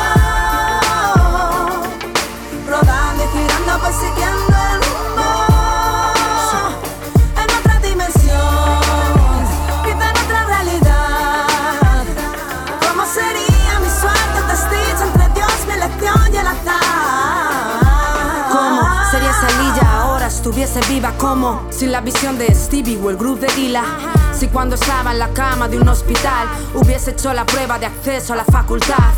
estuviese 20.43 20.81
viva? 20.89 21.13
como 21.17 21.67
Sin 21.69 21.91
la 21.93 22.01
visión 22.01 22.37
de 22.37 22.53
Stevie 22.53 22.99
o 23.01 23.09
el 23.09 23.15
grupo 23.15 23.45
de 23.45 23.47
Dila 23.53 23.83
si 24.33 24.49
cuando 24.49 24.75
estaba 24.75 25.13
en 25.13 25.19
la 25.19 25.29
cama 25.29 25.69
de 25.69 25.77
un 25.77 25.87
hospital 25.87 26.49
hubiese 26.73 27.11
hecho 27.11 27.33
la 27.33 27.45
prueba 27.45 27.79
de 27.79 27.85
acceso 27.85 28.33
a 28.33 28.35
la 28.35 28.43
facultad. 28.43 29.13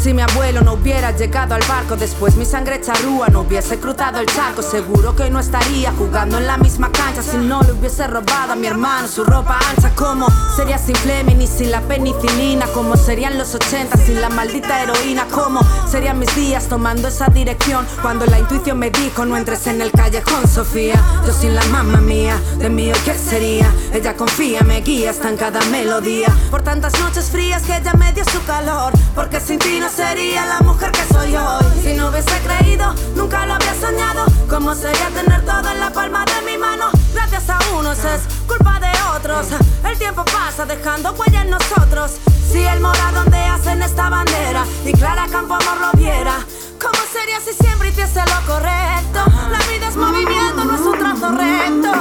Si 0.00 0.14
mi 0.14 0.22
abuelo 0.22 0.60
no 0.60 0.74
hubiera 0.74 1.10
llegado 1.10 1.54
al 1.56 1.62
barco, 1.66 1.96
después 1.96 2.36
mi 2.36 2.44
sangre 2.44 2.80
charrúa 2.80 3.26
no 3.28 3.40
hubiese 3.40 3.80
cruzado 3.80 4.20
el 4.20 4.26
charco, 4.26 4.62
seguro 4.62 5.16
que 5.16 5.28
no 5.30 5.40
estaría 5.40 5.90
jugando 5.92 6.38
en 6.38 6.46
la 6.46 6.56
misma 6.56 6.92
cancha 6.92 7.22
si 7.22 7.36
no 7.38 7.60
le 7.62 7.72
hubiese 7.72 8.06
robado 8.06 8.52
a 8.52 8.56
mi 8.56 8.68
hermano 8.68 9.08
su 9.08 9.24
ropa 9.24 9.58
ancha. 9.68 9.90
¿Cómo 9.96 10.28
sería 10.54 10.78
sin 10.78 10.94
Fleming 10.94 11.40
y 11.40 11.46
sin 11.48 11.72
la 11.72 11.80
penicilina? 11.80 12.66
¿Cómo 12.72 12.96
serían 12.96 13.36
los 13.36 13.54
80 13.54 13.96
sin 13.96 14.20
la 14.20 14.28
maldita 14.28 14.80
heroína? 14.80 15.26
¿Cómo 15.30 15.60
serían 15.90 16.20
mis 16.20 16.34
días 16.36 16.68
tomando 16.68 17.08
esa 17.08 17.26
dirección 17.26 17.84
cuando 18.00 18.26
la 18.26 18.38
intuición 18.38 18.78
me 18.78 18.90
dijo 18.90 19.24
no 19.24 19.36
entres 19.36 19.66
en 19.66 19.80
el 19.80 19.90
callejón, 19.90 20.46
Sofía? 20.46 21.02
Yo 21.26 21.32
sin 21.32 21.54
la 21.54 21.64
mamá 21.64 22.00
mía, 22.00 22.40
de 22.58 22.68
mí 22.68 22.92
¿qué 23.04 23.14
sería? 23.14 23.74
Ella 23.92 24.14
confía, 24.14 24.60
me 24.60 24.82
guía 24.82 25.10
hasta 25.10 25.30
en 25.30 25.36
cada 25.36 25.60
melodía. 25.66 26.28
Por 26.50 26.62
tantas 26.62 26.92
noches 27.00 27.30
frías 27.30 27.62
que 27.62 27.76
ella 27.76 27.94
me 27.94 28.12
dio 28.12 28.24
su 28.24 28.44
calor, 28.44 28.92
porque 29.14 29.40
sin 29.40 29.58
ti 29.58 29.80
no 29.80 29.88
sería 29.96 30.44
la 30.44 30.60
mujer 30.60 30.92
que 30.92 31.04
soy 31.12 31.34
hoy. 31.34 31.64
Si 31.82 31.94
no 31.94 32.08
hubiese 32.08 32.38
creído, 32.40 32.94
nunca 33.14 33.46
lo 33.46 33.54
había 33.54 33.74
soñado. 33.74 34.26
¿Cómo 34.48 34.74
sería 34.74 35.08
tener 35.08 35.42
todo 35.44 35.70
en 35.70 35.80
la 35.80 35.90
palma 35.90 36.24
de 36.26 36.52
mi 36.52 36.58
mano? 36.58 36.90
Gracias 37.14 37.48
a 37.48 37.58
unos 37.78 37.98
es 38.04 38.20
culpa 38.46 38.78
de 38.78 38.92
otros. 39.16 39.46
El 39.88 39.98
tiempo 39.98 40.22
pasa 40.26 40.66
dejando 40.66 41.12
huella 41.12 41.42
en 41.42 41.50
nosotros. 41.50 42.12
Si 42.50 42.62
el 42.62 42.80
mora 42.80 43.10
donde 43.12 43.38
hacen 43.38 43.82
esta 43.82 44.10
bandera 44.10 44.64
y 44.84 44.92
Clara 44.92 45.26
Campo 45.32 45.54
Amor 45.54 45.80
lo 45.80 45.98
viera. 45.98 46.44
¿Cómo 46.78 47.00
sería 47.10 47.40
si 47.40 47.52
siempre 47.54 47.88
hiciese 47.88 48.20
lo 48.20 48.52
correcto? 48.52 49.24
La 49.50 49.58
vida 49.72 49.88
es 49.88 49.96
movimiento, 49.96 50.62
no 50.64 50.74
es 50.74 50.80
un 50.82 50.98
trazo 50.98 51.28
recto. 51.30 51.92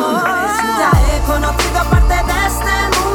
Ya 0.79 0.91
he 1.11 1.21
conocido 1.25 1.83
parte 1.89 2.13
de 2.13 2.47
este 2.47 2.99
mundo. 2.99 3.14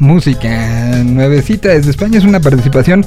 Música 0.00 1.02
nuevecita 1.04 1.68
desde 1.68 1.90
España 1.90 2.16
es 2.16 2.24
una 2.24 2.40
participación 2.40 3.04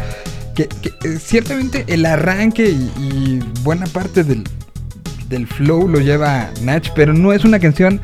que, 0.56 0.64
eh, 1.04 1.18
ciertamente 1.20 1.86
el 1.88 2.06
arranque 2.06 2.70
y, 2.70 3.40
buena 3.64 3.88
parte 3.88 4.24
del, 4.24 4.44
del 5.28 5.48
flow 5.48 5.88
lo 5.88 6.00
lleva 6.00 6.52
Nach, 6.62 6.88
pero 6.96 7.12
no 7.14 7.34
es 7.34 7.46
una 7.46 7.58
canción 7.60 8.00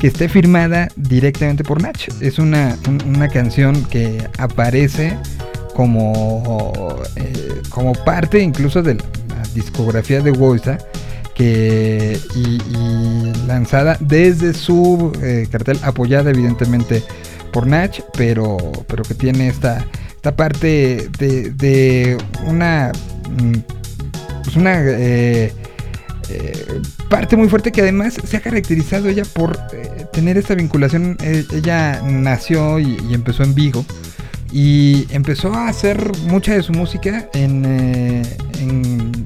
que 0.00 0.08
esté 0.08 0.28
firmada 0.28 0.88
directamente 0.96 1.62
por 1.62 1.80
Nach. 1.80 1.96
Es 2.20 2.40
una, 2.40 2.76
un- 2.88 3.14
una 3.14 3.28
canción 3.28 3.84
que 3.84 4.26
aparece 4.38 5.16
como, 5.74 6.96
eh, 7.14 7.62
como 7.68 7.92
parte 7.92 8.40
incluso 8.40 8.82
de 8.82 8.94
la 8.96 9.04
discografía 9.54 10.20
de 10.20 10.32
Woza 10.32 10.78
que 11.36 12.18
y, 12.34 12.60
y 12.76 13.32
lanzada 13.46 13.96
desde 14.00 14.52
su 14.52 15.12
eh, 15.22 15.46
cartel 15.50 15.78
apoyada 15.82 16.30
evidentemente 16.30 17.04
por 17.52 17.66
Nach 17.66 18.00
pero 18.16 18.56
pero 18.88 19.04
que 19.04 19.14
tiene 19.14 19.48
esta 19.48 19.86
esta 20.14 20.34
parte 20.34 21.08
de, 21.18 21.50
de 21.50 22.18
una 22.46 22.92
mm, 23.30 23.58
pues 24.44 24.56
una 24.56 24.80
eh, 24.80 25.52
eh, 26.32 26.82
parte 27.08 27.36
muy 27.36 27.48
fuerte 27.48 27.72
que 27.72 27.82
además 27.82 28.14
se 28.24 28.36
ha 28.36 28.40
caracterizado 28.40 29.08
ella 29.08 29.24
por 29.34 29.58
eh, 29.72 30.06
tener 30.12 30.38
esta 30.38 30.54
vinculación. 30.54 31.16
Eh, 31.22 31.44
ella 31.52 32.00
nació 32.02 32.78
y, 32.78 32.96
empezó 33.12 33.42
en 33.42 33.54
Vigo 33.54 33.84
y 34.50 35.06
empezó 35.10 35.52
a 35.52 35.68
hacer 35.68 36.12
mucha 36.26 36.54
de 36.54 36.62
su 36.62 36.72
música 36.72 37.28
en, 37.34 38.22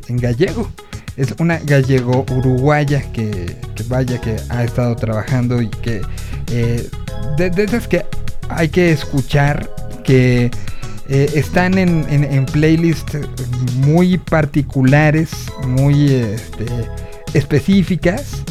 en 0.09 0.17
gallego. 0.17 0.71
Es 1.17 1.35
una 1.39 1.59
gallego 1.59 2.27
uruguaya 2.31 3.03
que, 3.13 3.57
que 3.75 3.83
vaya 3.85 4.21
que 4.21 4.37
ha 4.51 4.65
estado 4.65 4.95
trabajando 4.97 5.63
y 5.63 5.69
que 5.69 6.03
eh, 6.51 6.89
de, 7.39 7.51
de 7.51 7.65
esas 7.65 7.89
que 7.89 8.05
hay 8.49 8.69
que 8.69 8.93
escuchar 8.93 9.71
que 10.05 10.51
eh, 11.09 11.31
están 11.35 11.79
en, 11.79 12.05
en, 12.11 12.25
en 12.25 12.45
playlists 12.47 13.19
muy 13.77 14.19
particulares, 14.19 15.31
muy 15.67 16.13
este, 16.13 16.67
específicas 17.33 18.43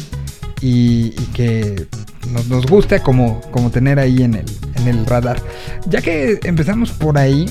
y, 0.60 1.14
y 1.18 1.30
que 1.34 1.86
nos, 2.32 2.48
nos 2.48 2.66
gusta 2.66 3.02
como, 3.02 3.40
como 3.52 3.70
tener 3.70 3.98
ahí 3.98 4.22
en 4.22 4.34
el, 4.34 4.46
en 4.74 4.88
el 4.88 5.06
radar. 5.06 5.40
Ya 5.86 6.00
que 6.00 6.40
empezamos 6.44 6.90
por 6.90 7.16
ahí, 7.18 7.48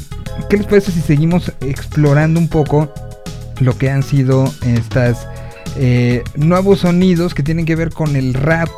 ¿qué 0.49 0.57
les 0.57 0.65
parece 0.65 0.91
si 0.91 1.01
seguimos 1.01 1.51
explorando 1.61 2.39
un 2.39 2.47
poco 2.47 2.91
lo 3.59 3.77
que 3.77 3.89
han 3.89 4.03
sido 4.03 4.53
estas 4.65 5.27
eh, 5.77 6.23
nuevos 6.35 6.79
sonidos 6.79 7.33
que 7.33 7.43
tienen 7.43 7.65
que 7.65 7.75
ver 7.75 7.91
con 7.91 8.15
el 8.15 8.33
rap? 8.33 8.69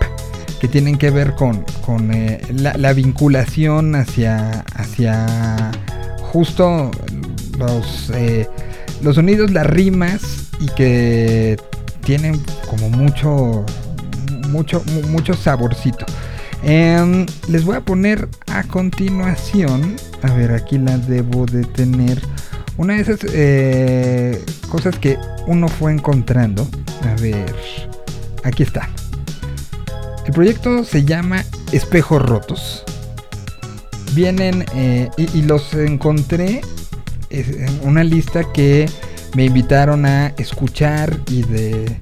que 0.59 0.67
tienen 0.67 0.97
que 0.97 1.11
ver 1.11 1.35
con, 1.35 1.63
con 1.85 2.11
eh, 2.11 2.41
la, 2.51 2.73
la, 2.77 2.93
vinculación 2.93 3.95
hacia, 3.95 4.61
hacia 4.75 5.71
justo 6.31 6.91
los, 7.59 8.11
eh, 8.13 8.47
los 9.01 9.15
sonidos, 9.15 9.51
las 9.51 9.67
rimas 9.67 10.49
y 10.59 10.67
que 10.69 11.57
tienen 12.03 12.41
como 12.69 12.89
mucho, 12.89 13.65
mucho, 14.49 14.83
mucho 15.09 15.33
saborcito. 15.33 16.05
Eh, 16.63 17.25
les 17.49 17.63
voy 17.63 17.75
a 17.75 17.81
poner 17.81 18.27
a 18.47 18.63
continuación, 18.63 19.95
a 20.23 20.33
ver, 20.33 20.51
aquí 20.51 20.77
la 20.77 20.97
debo 20.97 21.45
de 21.45 21.63
tener. 21.65 22.21
Una 22.77 22.93
de 22.93 23.01
esas 23.01 23.19
eh, 23.33 24.45
cosas 24.69 24.97
que 24.99 25.17
uno 25.47 25.67
fue 25.67 25.91
encontrando. 25.91 26.67
A 27.03 27.19
ver, 27.19 27.55
aquí 28.43 28.63
está. 28.63 28.87
El 30.25 30.33
proyecto 30.33 30.83
se 30.83 31.03
llama 31.03 31.43
Espejos 31.71 32.21
Rotos. 32.21 32.83
Vienen 34.13 34.63
eh, 34.75 35.09
y, 35.17 35.41
los 35.43 35.73
encontré 35.73 36.61
en 37.29 37.79
una 37.83 38.03
lista 38.03 38.43
que 38.53 38.89
me 39.35 39.45
invitaron 39.45 40.05
a 40.05 40.27
escuchar 40.37 41.17
y 41.27 41.43
de, 41.43 41.99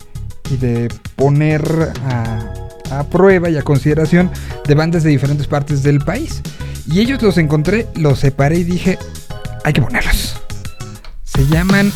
y 0.52 0.58
de 0.58 0.90
poner 1.16 1.64
a, 2.06 2.54
a, 2.92 3.04
prueba 3.06 3.50
y 3.50 3.58
a 3.58 3.64
consideración 3.64 4.30
de 4.68 4.76
bandas 4.76 5.04
de 5.04 5.10
diferentes 5.10 5.48
partes 5.48 5.84
del 5.84 6.00
país. 6.00 6.42
Y 6.88 7.00
ellos 7.00 7.22
los 7.22 7.38
encontré, 7.38 7.88
los 7.96 8.20
separé 8.20 8.60
y 8.60 8.64
dije, 8.64 8.98
hay 9.64 9.74
que 9.74 9.82
ponerlos. 9.82 10.45
Se 11.36 11.48
llaman 11.48 11.92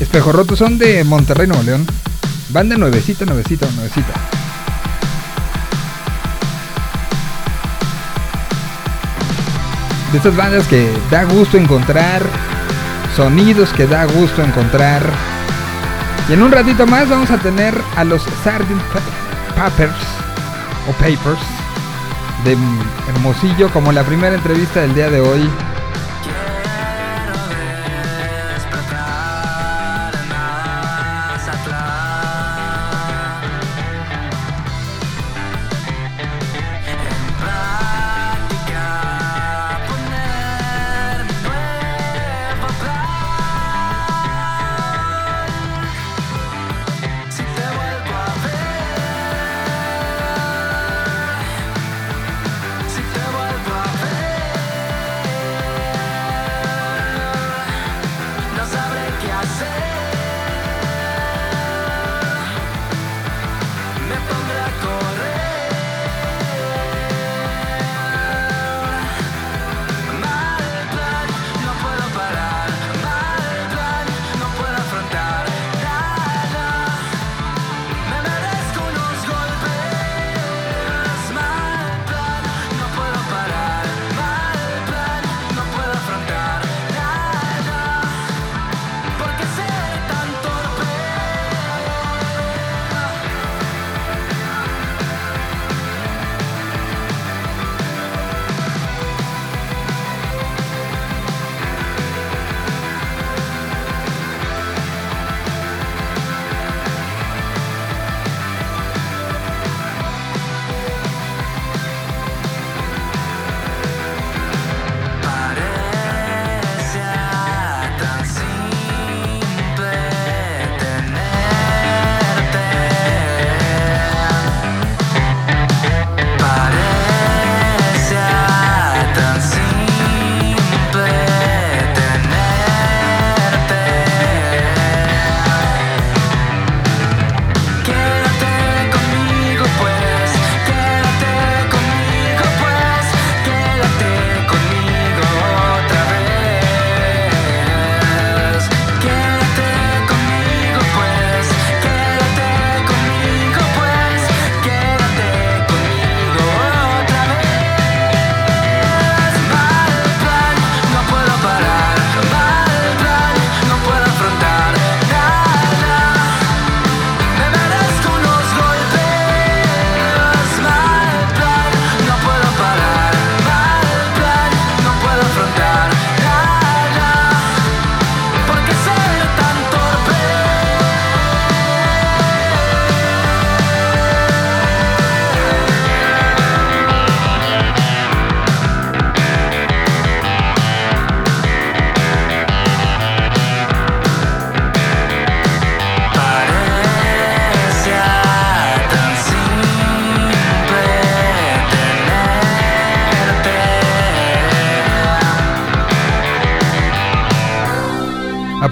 Espejos 0.00 0.34
Rotos, 0.34 0.58
son 0.58 0.78
de 0.78 1.04
Monterrey, 1.04 1.46
Nuevo 1.46 1.62
León. 1.62 1.86
Banda 2.50 2.76
nuevecita, 2.76 3.24
nuevecita, 3.24 3.66
nuevecita. 3.76 4.14
de 10.12 10.18
estas 10.18 10.36
bandas 10.36 10.66
que 10.66 10.90
da 11.10 11.24
gusto 11.24 11.56
encontrar, 11.56 12.22
sonidos 13.14 13.72
que 13.72 13.86
da 13.86 14.04
gusto 14.06 14.42
encontrar. 14.42 15.02
Y 16.28 16.32
en 16.32 16.42
un 16.42 16.50
ratito 16.50 16.86
más 16.86 17.08
vamos 17.08 17.30
a 17.30 17.38
tener 17.38 17.74
a 17.96 18.04
los 18.04 18.22
Sardine 18.42 18.80
Papers 19.56 19.94
o 20.88 20.92
Papers 20.92 21.40
de 22.44 22.56
Hermosillo 23.08 23.70
como 23.72 23.92
la 23.92 24.02
primera 24.02 24.34
entrevista 24.34 24.80
del 24.80 24.94
día 24.94 25.10
de 25.10 25.20
hoy. 25.20 25.48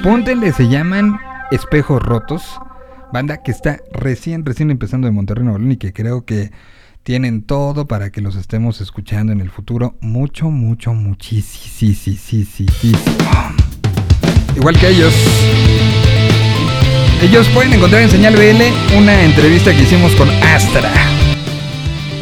Apúntenle, 0.09 0.55
se 0.55 0.69
llaman 0.69 1.21
Espejos 1.51 2.03
Rotos. 2.03 2.59
Banda 3.13 3.43
que 3.43 3.51
está 3.51 3.79
recién, 3.93 4.47
recién 4.47 4.71
empezando 4.71 5.07
de 5.07 5.13
Monterrey 5.13 5.45
Nuevo 5.45 5.59
León 5.59 5.73
y 5.73 5.77
que 5.77 5.93
creo 5.93 6.25
que 6.25 6.51
tienen 7.03 7.43
todo 7.43 7.87
para 7.87 8.09
que 8.09 8.23
los 8.23 8.35
estemos 8.35 8.81
escuchando 8.81 9.35
en 9.35 9.43
el 9.43 9.51
futuro. 9.51 9.97
Mucho, 10.01 10.49
mucho, 10.49 10.95
muchísimo. 10.95 11.95
Igual 14.57 14.79
que 14.79 14.89
ellos. 14.89 15.15
Ellos 17.21 17.47
pueden 17.51 17.75
encontrar 17.75 18.01
en 18.01 18.09
Señal 18.09 18.35
BL 18.35 18.97
una 18.97 19.25
entrevista 19.25 19.73
que 19.73 19.83
hicimos 19.83 20.15
con 20.15 20.31
Astra. 20.43 20.91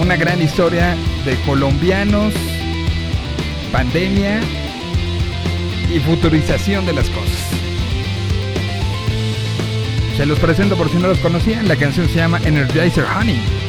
Una 0.01 0.17
gran 0.17 0.43
historia 0.43 0.97
de 1.25 1.37
colombianos, 1.47 2.35
pandemia 3.71 4.41
y 5.95 6.01
futurización 6.01 6.85
de 6.85 6.93
las 6.93 7.09
cosas. 7.11 7.26
Se 10.17 10.25
los 10.25 10.39
presento 10.39 10.77
por 10.77 10.89
si 10.89 10.97
no 10.97 11.09
los 11.09 11.19
conocían, 11.19 11.69
la 11.69 11.77
canción 11.77 12.09
se 12.09 12.17
llama 12.17 12.41
Energizer 12.43 13.05
Honey. 13.05 13.66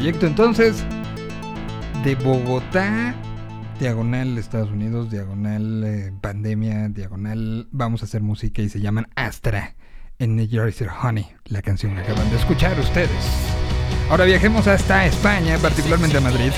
proyecto 0.00 0.26
entonces 0.26 0.82
de 2.02 2.14
Bogotá, 2.14 3.14
diagonal 3.78 4.38
Estados 4.38 4.70
Unidos, 4.70 5.10
diagonal 5.10 5.84
eh, 5.84 6.10
pandemia, 6.22 6.88
diagonal 6.88 7.68
vamos 7.70 8.00
a 8.00 8.06
hacer 8.06 8.22
música 8.22 8.62
y 8.62 8.70
se 8.70 8.80
llaman 8.80 9.08
Astra 9.14 9.74
en 10.18 10.36
New 10.36 10.48
Jersey 10.48 10.86
Honey, 11.02 11.26
la 11.44 11.60
canción 11.60 11.94
que 11.94 12.00
acaban 12.00 12.30
de 12.30 12.36
escuchar 12.36 12.80
ustedes. 12.80 13.10
Ahora 14.08 14.24
viajemos 14.24 14.66
hasta 14.68 15.04
España, 15.04 15.58
particularmente 15.58 16.16
a 16.16 16.22
Madrid. 16.22 16.50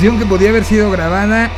Canción 0.00 0.18
que 0.18 0.24
podía 0.24 0.48
haber 0.48 0.64
sido 0.64 0.90
grabada 0.90 1.50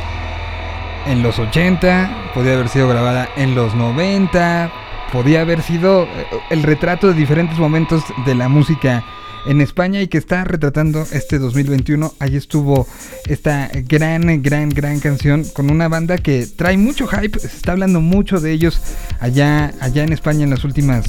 en 1.07 1.23
los 1.23 1.39
80, 1.39 2.31
podía 2.33 2.55
haber 2.55 2.67
sido 2.67 2.89
grabada 2.89 3.29
en 3.37 3.55
los 3.55 3.73
90, 3.73 4.69
podía 5.13 5.39
haber 5.39 5.61
sido 5.61 6.03
eh, 6.03 6.07
el 6.49 6.61
retrato 6.61 7.07
de 7.07 7.13
diferentes 7.13 7.57
momentos 7.57 8.03
de 8.25 8.35
la 8.35 8.49
música 8.49 9.05
en 9.45 9.61
España 9.61 10.01
y 10.01 10.09
que 10.09 10.17
está 10.17 10.43
retratando 10.43 11.05
este 11.13 11.39
2021. 11.39 12.13
Ahí 12.19 12.35
estuvo 12.35 12.85
esta 13.27 13.69
gran, 13.87 14.41
gran, 14.41 14.67
gran 14.67 14.99
canción 14.99 15.45
con 15.53 15.69
una 15.69 15.87
banda 15.87 16.17
que 16.17 16.45
trae 16.45 16.77
mucho 16.77 17.07
hype. 17.07 17.39
Se 17.39 17.47
está 17.47 17.71
hablando 17.71 18.01
mucho 18.01 18.41
de 18.41 18.51
ellos 18.51 18.81
allá, 19.21 19.73
allá 19.79 20.03
en 20.03 20.11
España 20.11 20.43
en 20.43 20.49
las 20.49 20.65
últimas, 20.65 21.05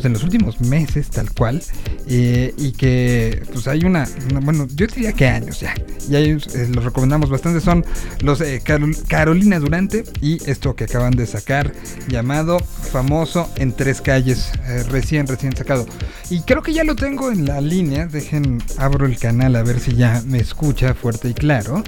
pues 0.00 0.06
en 0.06 0.12
los 0.14 0.22
últimos 0.24 0.60
meses, 0.62 1.10
tal 1.10 1.30
cual. 1.32 1.62
eh, 2.08 2.54
y 2.56 2.72
que 2.72 3.42
pues 3.52 3.68
hay 3.68 3.84
una, 3.84 4.08
una- 4.30 4.40
bueno, 4.40 4.66
yo 4.74 4.86
diría 4.86 5.12
que 5.12 5.26
años 5.28 5.60
ya. 5.60 5.74
Y 6.08 6.16
ellos 6.16 6.54
eh, 6.54 6.68
los 6.74 6.82
recomendamos 6.84 7.28
bastante. 7.30 7.60
Son 7.60 7.84
los 8.22 8.40
eh, 8.40 8.62
Carol- 8.64 8.96
Carolina 9.06 9.58
Durante 9.60 10.04
y 10.20 10.38
esto 10.50 10.74
que 10.74 10.84
acaban 10.84 11.12
de 11.12 11.26
sacar 11.26 11.72
llamado 12.08 12.58
famoso 12.58 13.48
en 13.56 13.72
tres 13.72 14.00
calles, 14.00 14.50
eh, 14.66 14.82
recién, 14.90 15.26
recién 15.26 15.54
sacado. 15.56 15.86
Y 16.30 16.40
creo 16.42 16.62
que 16.62 16.72
ya 16.72 16.84
lo 16.84 16.96
tengo 16.96 17.30
en 17.30 17.44
la 17.44 17.60
línea. 17.60 18.06
Dejen, 18.06 18.62
abro 18.78 19.06
el 19.06 19.18
canal 19.18 19.54
a 19.56 19.62
ver 19.62 19.78
si 19.80 19.94
ya 19.94 20.22
me 20.26 20.38
escucha 20.38 20.94
fuerte 20.94 21.28
y 21.28 21.34
claro. 21.34 21.82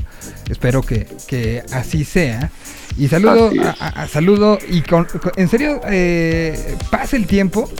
Espero 0.50 0.82
que, 0.82 1.06
que 1.26 1.62
así 1.72 2.04
sea. 2.04 2.50
Y 2.98 3.08
saludo, 3.08 3.50
a, 3.62 3.70
a- 3.86 4.02
a- 4.02 4.08
saludo 4.08 4.58
y 4.68 4.82
con, 4.82 5.06
con- 5.06 5.32
en 5.36 5.48
serio, 5.48 5.80
eh, 5.88 6.76
pasa 6.90 7.16
el 7.16 7.26
tiempo 7.26 7.70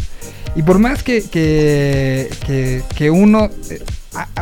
y 0.54 0.62
por 0.62 0.78
más 0.78 1.02
que, 1.02 1.22
que, 1.22 2.82
que, 2.94 3.10
uno 3.10 3.50
eh, 3.70 3.82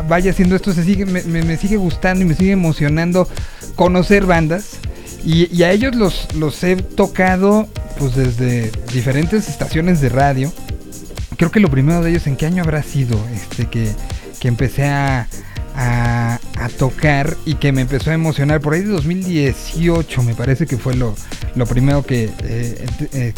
vaya 0.07 0.31
haciendo 0.31 0.55
esto, 0.55 0.73
se 0.73 0.83
sigue, 0.83 1.05
me 1.05 1.57
sigue 1.57 1.77
gustando 1.77 2.23
y 2.23 2.27
me 2.27 2.35
sigue 2.35 2.51
emocionando 2.51 3.27
conocer 3.75 4.25
bandas. 4.25 4.77
Y, 5.23 5.55
y 5.55 5.63
a 5.63 5.71
ellos 5.71 5.95
los, 5.95 6.27
los 6.35 6.63
he 6.63 6.75
tocado 6.77 7.67
pues 7.99 8.15
desde 8.15 8.71
diferentes 8.91 9.47
estaciones 9.47 10.01
de 10.01 10.09
radio. 10.09 10.51
Creo 11.37 11.51
que 11.51 11.59
lo 11.59 11.69
primero 11.69 12.01
de 12.01 12.11
ellos, 12.11 12.27
¿en 12.27 12.35
qué 12.35 12.45
año 12.45 12.63
habrá 12.63 12.83
sido? 12.83 13.19
Este 13.33 13.67
que, 13.67 13.91
que 14.39 14.47
empecé 14.47 14.85
a, 14.85 15.27
a, 15.75 16.39
tocar 16.77 17.35
y 17.45 17.55
que 17.55 17.71
me 17.71 17.81
empezó 17.81 18.11
a 18.11 18.13
emocionar. 18.13 18.61
Por 18.61 18.73
ahí 18.73 18.81
de 18.81 18.89
2018 18.89 20.23
me 20.23 20.35
parece 20.35 20.65
que 20.65 20.77
fue 20.77 20.95
lo, 20.95 21.15
lo 21.55 21.65
primero 21.65 22.03
que, 22.03 22.29
eh, 22.43 22.85
eh, 23.13 23.33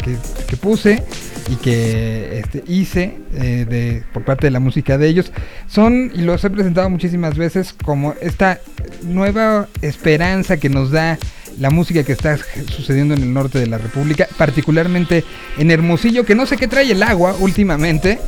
que 0.48 0.56
puse 0.56 1.02
y 1.50 1.56
que 1.56 2.40
este, 2.40 2.64
hice 2.66 3.18
eh, 3.34 3.66
de, 3.68 4.04
por 4.12 4.24
parte 4.24 4.46
de 4.46 4.50
la 4.50 4.60
música 4.60 4.98
de 4.98 5.08
ellos. 5.08 5.32
Son, 5.68 6.10
y 6.14 6.22
los 6.22 6.44
he 6.44 6.50
presentado 6.50 6.88
muchísimas 6.90 7.36
veces, 7.36 7.72
como 7.72 8.14
esta 8.20 8.60
nueva 9.02 9.68
esperanza 9.82 10.56
que 10.56 10.68
nos 10.68 10.90
da 10.90 11.18
la 11.58 11.70
música 11.70 12.02
que 12.02 12.12
está 12.12 12.38
sucediendo 12.68 13.14
en 13.14 13.22
el 13.22 13.32
norte 13.32 13.58
de 13.58 13.66
la 13.66 13.78
República, 13.78 14.28
particularmente 14.36 15.24
en 15.58 15.70
Hermosillo, 15.70 16.24
que 16.24 16.34
no 16.34 16.46
sé 16.46 16.56
qué 16.56 16.68
trae 16.68 16.90
el 16.90 17.02
agua 17.02 17.34
últimamente, 17.38 18.18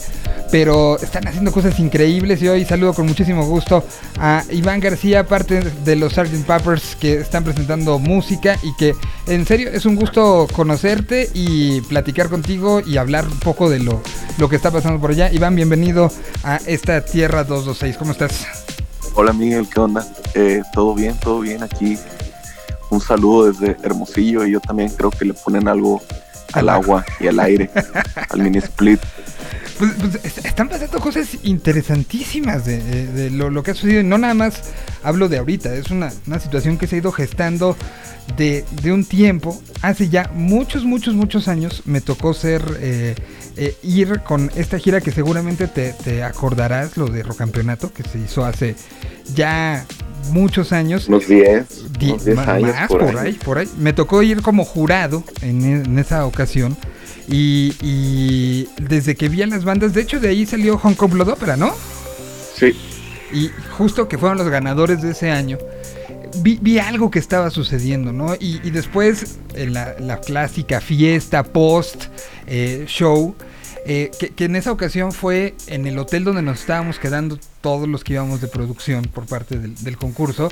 pero 0.50 0.98
están 1.00 1.26
haciendo 1.26 1.52
cosas 1.52 1.78
increíbles 1.80 2.40
y 2.42 2.48
hoy 2.48 2.64
saludo 2.64 2.94
con 2.94 3.06
muchísimo 3.06 3.44
gusto 3.44 3.84
a 4.18 4.44
Iván 4.50 4.80
García, 4.80 5.26
parte 5.26 5.60
de 5.60 5.96
los 5.96 6.14
Sgt. 6.14 6.46
Peppers 6.46 6.96
que 6.96 7.14
están 7.14 7.44
presentando 7.44 7.98
música 7.98 8.56
y 8.62 8.74
que 8.76 8.94
en 9.26 9.44
serio 9.44 9.70
es 9.70 9.86
un 9.86 9.96
gusto 9.96 10.46
conocerte 10.52 11.28
y 11.34 11.80
platicar 11.82 12.28
contigo 12.28 12.80
y 12.80 12.96
hablar 12.96 13.26
un 13.26 13.38
poco 13.40 13.68
de 13.68 13.80
lo, 13.80 14.00
lo 14.38 14.48
que 14.48 14.56
está 14.56 14.70
pasando 14.70 15.00
por 15.00 15.10
allá. 15.10 15.32
Iván, 15.32 15.56
bienvenido 15.56 16.10
a 16.44 16.60
esta 16.66 17.04
Tierra 17.04 17.44
226, 17.44 17.96
¿cómo 17.96 18.12
estás? 18.12 18.46
Hola 19.14 19.32
Miguel, 19.32 19.66
¿qué 19.72 19.80
onda? 19.80 20.06
Eh, 20.34 20.62
todo 20.72 20.94
bien, 20.94 21.18
todo 21.18 21.40
bien 21.40 21.62
aquí. 21.62 21.98
Un 22.90 23.00
saludo 23.00 23.50
desde 23.52 23.76
Hermosillo 23.82 24.46
y 24.46 24.52
yo 24.52 24.60
también 24.60 24.90
creo 24.90 25.10
que 25.10 25.24
le 25.24 25.34
ponen 25.34 25.66
algo 25.68 26.00
al 26.52 26.68
agua 26.68 27.04
y 27.20 27.26
al 27.26 27.40
aire, 27.40 27.70
al 28.30 28.40
mini 28.40 28.58
split. 28.58 29.00
Pues, 29.78 29.92
pues, 30.00 30.14
est- 30.24 30.46
están 30.46 30.68
pasando 30.68 30.98
cosas 31.00 31.28
interesantísimas 31.42 32.64
de, 32.64 32.82
de- 32.82 33.06
de 33.08 33.30
lo, 33.30 33.50
lo 33.50 33.62
que 33.62 33.72
ha 33.72 33.74
sucedido. 33.74 34.00
Y 34.00 34.04
no 34.04 34.16
nada 34.18 34.32
más 34.34 34.54
hablo 35.02 35.28
de 35.28 35.38
ahorita, 35.38 35.74
es 35.74 35.90
una, 35.90 36.12
una 36.26 36.38
situación 36.40 36.78
que 36.78 36.86
se 36.86 36.96
ha 36.96 36.98
ido 37.00 37.12
gestando 37.12 37.76
de, 38.36 38.64
de 38.82 38.92
un 38.92 39.04
tiempo. 39.04 39.60
Hace 39.82 40.08
ya 40.08 40.30
muchos, 40.32 40.84
muchos, 40.84 41.14
muchos 41.14 41.48
años 41.48 41.82
me 41.84 42.00
tocó 42.00 42.32
ser 42.32 42.62
eh, 42.80 43.14
eh, 43.56 43.76
ir 43.82 44.20
con 44.22 44.50
esta 44.56 44.78
gira 44.78 45.00
que 45.00 45.12
seguramente 45.12 45.66
te, 45.66 45.92
te 45.92 46.22
acordarás, 46.22 46.96
lo 46.96 47.06
de 47.08 47.22
Rocampeonato, 47.22 47.92
que 47.92 48.02
se 48.04 48.18
hizo 48.18 48.46
hace 48.46 48.76
ya 49.34 49.84
muchos 50.30 50.72
años. 50.72 51.08
Unos 51.08 51.26
10, 51.26 51.98
Di- 51.98 52.10
unos 52.10 52.24
10 52.24 52.36
ma- 52.36 52.44
años 52.52 52.74
más, 52.74 52.88
por, 52.88 53.00
por, 53.06 53.18
ahí. 53.18 53.32
por 53.34 53.58
ahí. 53.58 53.68
Me 53.78 53.92
tocó 53.92 54.22
ir 54.22 54.42
como 54.42 54.64
jurado 54.64 55.22
en, 55.42 55.64
e- 55.64 55.84
en 55.84 55.98
esa 55.98 56.24
ocasión. 56.26 56.76
Y, 57.28 57.74
y 57.82 58.68
desde 58.80 59.16
que 59.16 59.28
vi 59.28 59.42
a 59.42 59.46
las 59.48 59.64
bandas, 59.64 59.92
de 59.94 60.00
hecho 60.02 60.20
de 60.20 60.28
ahí 60.28 60.46
salió 60.46 60.78
Hong 60.78 60.94
Kong 60.94 61.12
Blood 61.12 61.28
Opera, 61.30 61.56
¿no? 61.56 61.74
Sí, 62.56 62.72
Y 63.32 63.50
justo 63.76 64.06
que 64.08 64.16
fueron 64.16 64.38
los 64.38 64.48
ganadores 64.48 65.02
de 65.02 65.10
ese 65.10 65.30
año, 65.30 65.58
vi, 66.36 66.58
vi 66.62 66.78
algo 66.78 67.10
que 67.10 67.18
estaba 67.18 67.50
sucediendo, 67.50 68.12
¿no? 68.12 68.34
Y, 68.36 68.60
y 68.62 68.70
después 68.70 69.38
en 69.54 69.72
la, 69.74 69.96
la 69.98 70.20
clásica 70.20 70.80
fiesta 70.80 71.42
post 71.42 72.04
eh, 72.46 72.84
show, 72.86 73.34
eh, 73.88 74.10
que, 74.18 74.44
en 74.44 74.56
esa 74.56 74.72
ocasión 74.72 75.12
fue 75.12 75.54
en 75.68 75.86
el 75.86 75.96
hotel 75.98 76.24
donde 76.24 76.42
nos 76.42 76.60
estábamos 76.60 76.98
quedando 76.98 77.38
todos 77.60 77.88
los 77.88 78.02
que 78.02 78.14
íbamos 78.14 78.40
de 78.40 78.48
producción 78.48 79.04
por 79.04 79.26
parte 79.26 79.58
del, 79.58 79.76
del 79.76 79.96
concurso, 79.96 80.48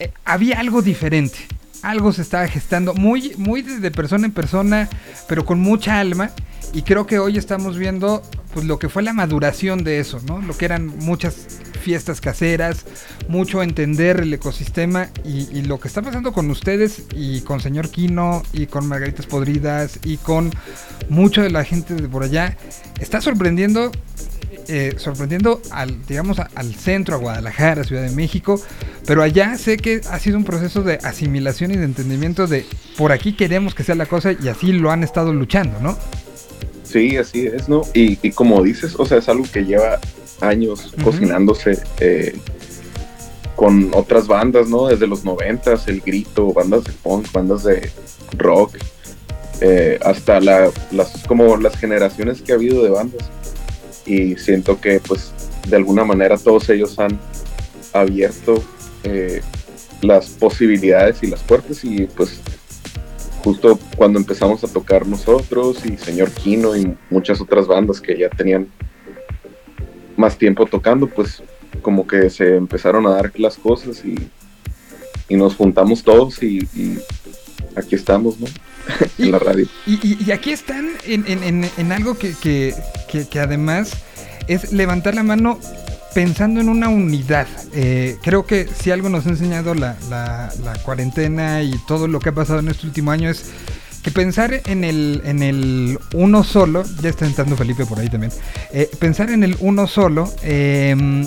eh, 0.00 0.10
había 0.24 0.58
algo 0.58 0.82
diferente. 0.82 1.38
Algo 1.82 2.12
se 2.12 2.22
estaba 2.22 2.46
gestando 2.48 2.94
muy, 2.94 3.34
muy 3.36 3.62
de, 3.62 3.80
de 3.80 3.90
persona 3.90 4.26
en 4.26 4.32
persona, 4.32 4.88
pero 5.28 5.44
con 5.44 5.60
mucha 5.60 5.98
alma. 5.98 6.30
Y 6.72 6.82
creo 6.82 7.06
que 7.06 7.18
hoy 7.18 7.36
estamos 7.36 7.76
viendo 7.76 8.22
pues 8.54 8.66
lo 8.66 8.78
que 8.78 8.88
fue 8.88 9.02
la 9.02 9.12
maduración 9.12 9.84
de 9.84 9.98
eso, 9.98 10.20
¿no? 10.26 10.40
Lo 10.40 10.56
que 10.56 10.64
eran 10.64 10.86
muchas 10.86 11.46
fiestas 11.82 12.20
caseras, 12.20 12.86
mucho 13.28 13.62
entender 13.62 14.20
el 14.20 14.32
ecosistema 14.32 15.08
y, 15.24 15.62
lo 15.62 15.80
que 15.80 15.88
está 15.88 16.00
pasando 16.02 16.32
con 16.32 16.50
ustedes 16.50 17.04
y 17.14 17.40
con 17.42 17.60
señor 17.60 17.90
Quino 17.90 18.42
y 18.52 18.66
con 18.66 18.86
Margaritas 18.86 19.26
Podridas 19.26 19.98
y 20.04 20.16
con 20.18 20.50
mucha 21.08 21.42
de 21.42 21.50
la 21.50 21.64
gente 21.64 21.94
de 21.94 22.08
por 22.08 22.22
allá, 22.22 22.56
está 23.00 23.20
sorprendiendo 23.20 23.90
eh, 24.68 24.94
sorprendiendo 24.96 25.60
al, 25.70 26.04
digamos, 26.06 26.38
al 26.38 26.74
centro, 26.74 27.14
a 27.16 27.18
Guadalajara, 27.18 27.84
Ciudad 27.84 28.02
de 28.02 28.10
México, 28.10 28.60
pero 29.06 29.22
allá 29.22 29.56
sé 29.58 29.76
que 29.76 30.00
ha 30.10 30.18
sido 30.18 30.36
un 30.38 30.44
proceso 30.44 30.82
de 30.82 30.94
asimilación 31.02 31.70
y 31.72 31.76
de 31.76 31.84
entendimiento 31.84 32.46
de 32.46 32.64
por 32.96 33.12
aquí 33.12 33.34
queremos 33.34 33.74
que 33.74 33.84
sea 33.84 33.94
la 33.94 34.06
cosa 34.06 34.32
y 34.32 34.48
así 34.48 34.72
lo 34.72 34.90
han 34.90 35.02
estado 35.04 35.32
luchando, 35.32 35.78
¿no? 35.80 35.96
Sí, 36.84 37.16
así 37.16 37.46
es, 37.46 37.68
¿no? 37.68 37.82
Y, 37.94 38.18
y 38.26 38.32
como 38.32 38.62
dices, 38.62 38.94
o 38.98 39.06
sea, 39.06 39.18
es 39.18 39.28
algo 39.28 39.44
que 39.50 39.64
lleva 39.64 39.98
años 40.40 40.92
cocinándose 41.02 41.78
eh, 42.00 42.36
con 43.56 43.90
otras 43.94 44.26
bandas, 44.26 44.68
¿no? 44.68 44.88
Desde 44.88 45.06
los 45.06 45.24
noventas, 45.24 45.86
El 45.88 46.00
Grito, 46.00 46.52
bandas 46.52 46.84
de 46.84 46.92
punk, 46.92 47.30
bandas 47.32 47.62
de 47.64 47.90
rock, 48.36 48.76
eh, 49.60 49.98
hasta 50.04 50.40
la- 50.40 50.70
las, 50.90 51.12
como 51.28 51.56
las 51.56 51.76
generaciones 51.76 52.42
que 52.42 52.52
ha 52.52 52.56
habido 52.56 52.82
de 52.82 52.90
bandas. 52.90 53.30
Y 54.06 54.36
siento 54.36 54.80
que, 54.80 55.00
pues, 55.00 55.32
de 55.68 55.76
alguna 55.76 56.04
manera 56.04 56.36
todos 56.38 56.68
ellos 56.70 56.98
han 56.98 57.18
abierto 57.92 58.62
eh, 59.04 59.40
las 60.00 60.28
posibilidades 60.30 61.22
y 61.22 61.28
las 61.28 61.40
puertas 61.42 61.84
y, 61.84 62.06
pues, 62.06 62.40
justo 63.44 63.78
cuando 63.96 64.18
empezamos 64.18 64.62
a 64.64 64.68
tocar 64.68 65.06
nosotros 65.06 65.84
y 65.84 65.96
señor 65.96 66.30
Kino 66.30 66.76
y 66.76 66.94
muchas 67.10 67.40
otras 67.40 67.66
bandas 67.66 68.00
que 68.00 68.16
ya 68.18 68.28
tenían 68.28 68.68
más 70.16 70.36
tiempo 70.38 70.66
tocando, 70.66 71.06
pues 71.08 71.42
como 71.80 72.06
que 72.06 72.30
se 72.30 72.56
empezaron 72.56 73.06
a 73.06 73.10
dar 73.10 73.32
las 73.38 73.56
cosas 73.56 74.04
y, 74.04 74.14
y 75.28 75.36
nos 75.36 75.56
juntamos 75.56 76.02
todos 76.04 76.42
y, 76.42 76.58
y 76.76 76.98
aquí 77.74 77.94
estamos, 77.96 78.38
¿no? 78.38 78.46
Y- 79.18 79.24
en 79.24 79.32
la 79.32 79.38
radio. 79.38 79.66
Y, 79.86 80.30
aquí 80.30 80.50
están 80.52 80.88
en, 81.04 81.24
en- 81.26 81.42
en- 81.42 81.70
en 81.76 81.92
algo 81.92 82.16
que, 82.16 82.34
que- 82.40 82.74
que- 83.20 83.40
además 83.40 83.92
es 84.48 84.72
levantar 84.72 85.14
la 85.14 85.22
mano 85.22 85.58
pensando 86.14 86.60
en 86.60 86.68
una 86.68 86.88
unidad. 86.88 87.46
Eh, 87.72 88.16
creo 88.22 88.44
que 88.44 88.68
si 88.68 88.90
algo 88.90 89.08
nos 89.08 89.26
ha 89.26 89.30
enseñado 89.30 89.74
la, 89.74 89.96
la- 90.10 90.50
cuarentena 90.84 91.62
y 91.62 91.78
todo 91.86 92.08
lo 92.08 92.18
que 92.20 92.30
ha 92.30 92.34
pasado 92.34 92.58
en 92.58 92.68
este 92.68 92.86
último 92.86 93.10
año 93.12 93.30
es 93.30 93.44
que 94.02 94.10
pensar 94.10 94.60
en 94.66 94.82
el, 94.84 95.22
en 95.24 95.42
el 95.42 95.98
uno 96.14 96.42
solo, 96.44 96.82
ya 97.00 97.08
está 97.10 97.24
entrando 97.24 97.56
Felipe 97.56 97.86
por 97.86 98.00
ahí 98.00 98.08
también, 98.08 98.32
eh, 98.72 98.90
pensar 98.98 99.30
en 99.30 99.44
el 99.44 99.56
uno 99.60 99.86
solo, 99.86 100.32
eh, 100.42 101.24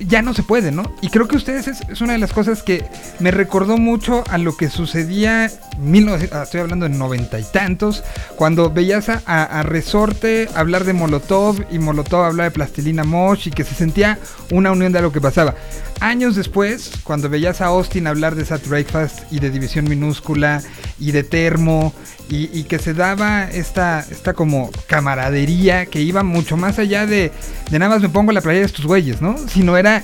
ya 0.00 0.22
no 0.22 0.34
se 0.34 0.42
puede, 0.42 0.72
¿no? 0.72 0.90
Y 1.00 1.10
creo 1.10 1.28
que 1.28 1.36
ustedes 1.36 1.68
es, 1.68 1.80
es 1.88 2.00
una 2.00 2.14
de 2.14 2.18
las 2.18 2.32
cosas 2.32 2.62
que 2.62 2.84
me 3.20 3.30
recordó 3.30 3.76
mucho 3.76 4.24
a 4.30 4.38
lo 4.38 4.56
que 4.56 4.68
sucedía 4.68 5.50
1900 5.78 6.38
ah, 6.38 6.42
estoy 6.42 6.60
hablando 6.60 6.88
de 6.88 6.94
noventa 6.94 7.38
y 7.38 7.44
tantos, 7.44 8.02
cuando 8.36 8.70
veías 8.70 9.08
a, 9.08 9.62
Resorte 9.62 10.48
hablar 10.54 10.84
de 10.84 10.92
Molotov 10.92 11.64
y 11.70 11.78
Molotov 11.78 12.24
hablar 12.24 12.48
de 12.48 12.50
Plastilina 12.50 13.04
Mosh 13.04 13.48
y 13.48 13.50
que 13.50 13.64
se 13.64 13.74
sentía 13.74 14.18
una 14.50 14.72
unión 14.72 14.92
de 14.92 14.98
algo 14.98 15.12
que 15.12 15.20
pasaba. 15.20 15.54
Años 16.00 16.34
después, 16.34 16.90
cuando 17.04 17.28
veías 17.28 17.60
a 17.60 17.66
Austin 17.66 18.06
hablar 18.06 18.34
de 18.34 18.44
Sat 18.44 18.66
Breakfast 18.66 19.32
y 19.32 19.38
de 19.38 19.50
División 19.50 19.88
Minúscula 19.88 20.62
y 20.98 21.12
de 21.12 21.22
Termo 21.22 21.94
y, 22.28 22.50
y 22.58 22.64
que 22.64 22.78
se 22.78 22.92
daba 22.92 23.44
esta, 23.44 24.04
esta 24.10 24.34
como 24.34 24.70
camaradería 24.88 25.86
que 25.86 26.00
iba 26.00 26.22
mucho 26.22 26.56
más 26.56 26.78
allá 26.78 27.06
de, 27.06 27.30
de 27.70 27.78
nada 27.78 27.94
más 27.94 28.02
me 28.02 28.08
pongo 28.08 28.32
la 28.32 28.40
playa 28.40 28.60
de 28.60 28.66
estos 28.66 28.86
güeyes, 28.86 29.22
¿no? 29.22 29.36
Sino 29.48 29.76
era... 29.76 30.02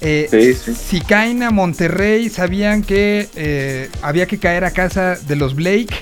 eh, 0.00 0.26
Sí, 0.30 0.54
sí. 0.54 0.74
si 0.74 1.00
caen 1.00 1.42
a 1.42 1.50
Monterrey, 1.50 2.28
sabían 2.30 2.82
que 2.82 3.28
eh, 3.36 3.88
había 4.02 4.26
que 4.26 4.38
caer 4.38 4.64
a 4.64 4.70
casa 4.70 5.16
de 5.16 5.36
los 5.36 5.54
Blake, 5.54 5.94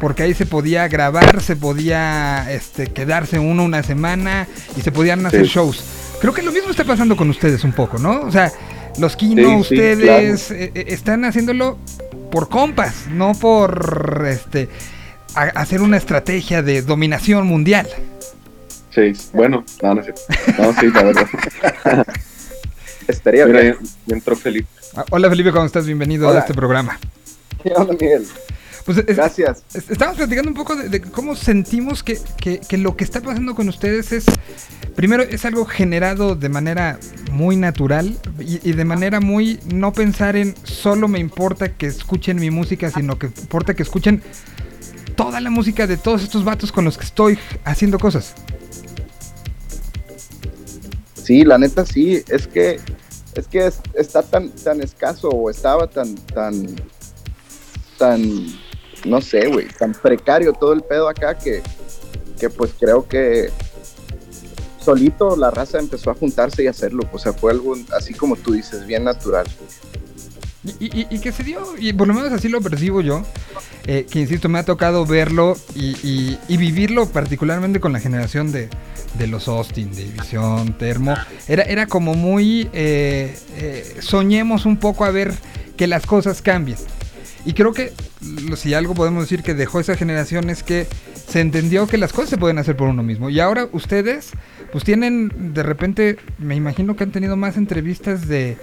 porque 0.00 0.22
ahí 0.24 0.34
se 0.34 0.46
podía 0.46 0.88
grabar, 0.88 1.40
se 1.42 1.56
podía 1.56 2.46
este, 2.50 2.86
quedarse 2.88 3.38
uno 3.38 3.64
una 3.64 3.82
semana 3.82 4.46
y 4.76 4.80
se 4.82 4.90
podían 4.92 5.24
hacer 5.26 5.44
Sí. 5.46 5.52
shows. 5.54 5.84
Creo 6.20 6.32
que 6.32 6.42
lo 6.42 6.52
mismo 6.52 6.70
está 6.70 6.84
pasando 6.84 7.16
con 7.16 7.28
ustedes 7.30 7.64
un 7.64 7.72
poco, 7.72 7.98
¿no? 7.98 8.20
O 8.22 8.30
sea, 8.30 8.52
los 8.98 9.16
Kino, 9.16 9.58
ustedes 9.58 10.50
eh, 10.50 10.70
eh, 10.74 10.84
están 10.88 11.24
haciéndolo 11.24 11.78
por 12.30 12.48
compas, 12.48 13.06
no 13.10 13.32
por 13.34 14.24
este 14.28 14.68
a- 15.34 15.60
hacer 15.60 15.80
una 15.82 15.96
estrategia 15.96 16.62
de 16.62 16.82
dominación 16.82 17.46
mundial. 17.46 17.88
Sí, 18.94 19.12
bueno, 19.32 19.64
no, 19.82 19.94
no 19.94 20.02
cierto. 20.02 20.20
No, 20.58 20.72
sí, 20.78 20.86
la 20.94 21.02
verdad. 21.02 21.26
Estaría 23.08 23.46
Mira, 23.46 23.60
bien. 23.60 23.76
ya, 23.80 23.88
ya 24.06 24.14
entró 24.16 24.36
Felipe. 24.36 24.68
Ah, 24.96 25.04
Hola 25.10 25.28
Felipe, 25.28 25.52
¿cómo 25.52 25.64
estás? 25.64 25.86
Bienvenido 25.86 26.28
a 26.30 26.38
este 26.38 26.54
programa. 26.54 26.98
¿Qué 27.62 27.72
onda, 27.74 27.92
Miguel? 27.94 28.26
Pues 28.84 28.98
es- 28.98 29.16
Gracias. 29.16 29.62
Es- 29.74 29.90
Estamos 29.90 30.16
platicando 30.16 30.50
un 30.50 30.56
poco 30.56 30.74
de, 30.76 30.88
de 30.88 31.00
cómo 31.00 31.36
sentimos 31.36 32.02
que, 32.02 32.18
que- 32.38 32.60
que 32.60 32.78
lo 32.78 32.96
que 32.96 33.04
está 33.04 33.20
pasando 33.20 33.54
con 33.54 33.68
ustedes 33.68 34.12
es, 34.12 34.24
primero, 34.96 35.22
es 35.22 35.44
algo 35.44 35.64
generado 35.64 36.34
de 36.34 36.48
manera 36.48 36.98
muy 37.30 37.56
natural 37.56 38.16
y, 38.40 38.68
y 38.68 38.72
de 38.72 38.84
manera 38.84 39.20
muy 39.20 39.60
no 39.72 39.92
pensar 39.92 40.36
en 40.36 40.54
solo 40.64 41.08
me 41.08 41.18
importa 41.20 41.70
que 41.72 41.86
escuchen 41.86 42.38
mi 42.40 42.50
música, 42.50 42.90
sino 42.90 43.18
que 43.18 43.26
importa 43.26 43.74
que 43.74 43.82
escuchen 43.84 44.22
toda 45.16 45.40
la 45.40 45.50
música 45.50 45.86
de 45.86 45.96
todos 45.96 46.22
estos 46.22 46.44
vatos 46.44 46.72
con 46.72 46.84
los 46.84 46.98
que 46.98 47.04
estoy 47.04 47.38
haciendo 47.64 47.98
cosas. 47.98 48.34
Sí, 51.22 51.44
la 51.44 51.58
neta 51.58 51.84
sí, 51.86 52.22
es 52.28 52.46
que 52.46 52.80
es 53.34 53.46
que 53.48 53.66
es- 53.66 53.80
está 53.94 54.22
tan 54.22 54.50
tan 54.50 54.80
escaso 54.82 55.28
o 55.28 55.48
estaba 55.50 55.86
tan 55.86 56.14
tan 56.16 56.66
tan 57.98 58.46
no 59.04 59.20
sé, 59.20 59.48
güey, 59.48 59.68
tan 59.68 59.92
precario 59.92 60.52
todo 60.52 60.72
el 60.72 60.82
pedo 60.82 61.08
acá 61.08 61.36
que 61.38 61.62
que 62.38 62.50
pues 62.50 62.72
creo 62.78 63.06
que 63.06 63.50
solito 64.84 65.36
la 65.36 65.50
raza 65.50 65.78
empezó 65.78 66.10
a 66.10 66.14
juntarse 66.14 66.64
y 66.64 66.66
hacerlo, 66.66 67.04
o 67.12 67.18
sea, 67.18 67.32
fue 67.32 67.52
algo 67.52 67.76
así 67.96 68.12
como 68.14 68.34
tú 68.36 68.52
dices, 68.52 68.84
bien 68.84 69.04
natural. 69.04 69.46
Y, 70.78 71.00
y- 71.00 71.06
y 71.10 71.18
que 71.20 71.32
se 71.32 71.42
dio, 71.42 71.60
y 71.78 71.92
por 71.92 72.06
lo 72.06 72.14
menos 72.14 72.30
así 72.32 72.48
lo 72.48 72.60
percibo 72.60 73.00
yo, 73.00 73.24
eh, 73.86 74.06
que 74.08 74.20
insisto, 74.20 74.48
me 74.48 74.60
ha 74.60 74.64
tocado 74.64 75.04
verlo 75.04 75.56
y, 75.74 76.36
vivirlo 76.56 77.06
particularmente 77.08 77.80
con 77.80 77.92
la 77.92 77.98
generación 77.98 78.52
de, 78.52 78.68
los 79.26 79.48
Austin, 79.48 79.90
de 79.92 80.04
División, 80.04 80.78
Termo. 80.78 81.14
Era, 81.48 81.64
era 81.64 81.86
como 81.86 82.14
muy, 82.14 82.68
eh, 82.72 83.36
eh, 83.56 83.96
soñemos 84.00 84.64
un 84.64 84.76
poco 84.76 85.04
a 85.04 85.10
ver 85.10 85.34
que 85.76 85.86
las 85.88 86.06
cosas 86.06 86.42
cambien. 86.42 86.78
Y 87.44 87.54
creo 87.54 87.72
que 87.72 87.92
si 88.56 88.72
algo 88.72 88.94
podemos 88.94 89.24
decir 89.24 89.42
que 89.42 89.54
dejó 89.54 89.80
esa 89.80 89.96
generación 89.96 90.48
es 90.48 90.62
que 90.62 90.86
se 91.26 91.40
entendió 91.40 91.88
que 91.88 91.98
las 91.98 92.12
cosas 92.12 92.30
se 92.30 92.38
pueden 92.38 92.58
hacer 92.58 92.76
por 92.76 92.86
uno 92.88 93.02
mismo. 93.02 93.30
Y 93.30 93.40
ahora 93.40 93.68
ustedes, 93.72 94.30
pues 94.70 94.84
tienen 94.84 95.52
de 95.54 95.64
repente, 95.64 96.18
me 96.38 96.54
imagino 96.54 96.94
que 96.94 97.02
han 97.02 97.10
tenido 97.10 97.36
más 97.36 97.56
entrevistas 97.56 98.28
de 98.28 98.58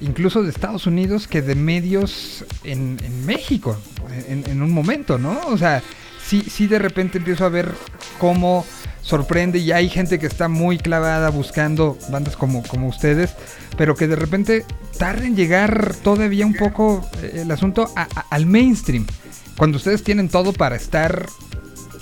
incluso 0.00 0.42
de 0.42 0.50
Estados 0.50 0.86
Unidos 0.86 1.26
que 1.28 1.42
de 1.42 1.54
medios 1.54 2.44
en, 2.64 2.98
en 3.02 3.26
México 3.26 3.76
en, 4.28 4.44
en 4.48 4.62
un 4.62 4.70
momento, 4.72 5.18
¿no? 5.18 5.40
O 5.46 5.58
sea, 5.58 5.82
sí, 6.24 6.42
sí 6.42 6.66
de 6.66 6.78
repente 6.78 7.18
empiezo 7.18 7.44
a 7.44 7.48
ver 7.48 7.70
cómo 8.18 8.64
sorprende 9.02 9.58
y 9.58 9.72
hay 9.72 9.88
gente 9.88 10.18
que 10.18 10.26
está 10.26 10.48
muy 10.48 10.76
clavada 10.78 11.30
buscando 11.30 11.96
bandas 12.10 12.36
como, 12.36 12.62
como 12.64 12.88
ustedes, 12.88 13.30
pero 13.76 13.94
que 13.96 14.06
de 14.06 14.16
repente 14.16 14.64
tarda 14.98 15.24
en 15.26 15.34
llegar 15.36 15.94
todavía 16.02 16.44
un 16.44 16.54
poco 16.54 17.08
eh, 17.22 17.40
el 17.42 17.50
asunto 17.50 17.90
a- 17.96 18.02
a- 18.14 18.26
al 18.30 18.44
mainstream. 18.46 19.06
Cuando 19.56 19.78
ustedes 19.78 20.04
tienen 20.04 20.28
todo 20.28 20.52
para 20.52 20.76
estar 20.76 21.26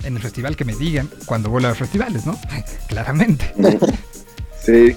en 0.05 0.17
el 0.17 0.23
festival 0.23 0.57
que 0.57 0.65
me 0.65 0.75
digan, 0.75 1.09
cuando 1.27 1.49
vuelva 1.51 1.69
a 1.69 1.71
los 1.73 1.79
festivales, 1.79 2.27
¿no? 2.27 2.39
Claramente. 2.89 3.53
Sí. 4.61 4.97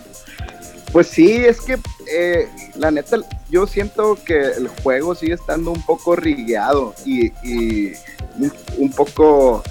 Pues 0.92 1.08
sí, 1.08 1.32
es 1.34 1.62
que 1.62 1.78
eh, 2.12 2.48
la 2.76 2.90
neta, 2.90 3.18
yo 3.52 3.68
siento 3.68 4.18
que 4.26 4.40
el 4.40 4.68
juego 4.82 5.14
sigue 5.14 5.34
estando 5.34 5.72
un 5.72 5.86
poco 5.86 6.16
rigueado 6.16 6.96
y, 7.06 7.28
y 7.44 7.94
un, 8.78 8.92
poco 8.92 9.62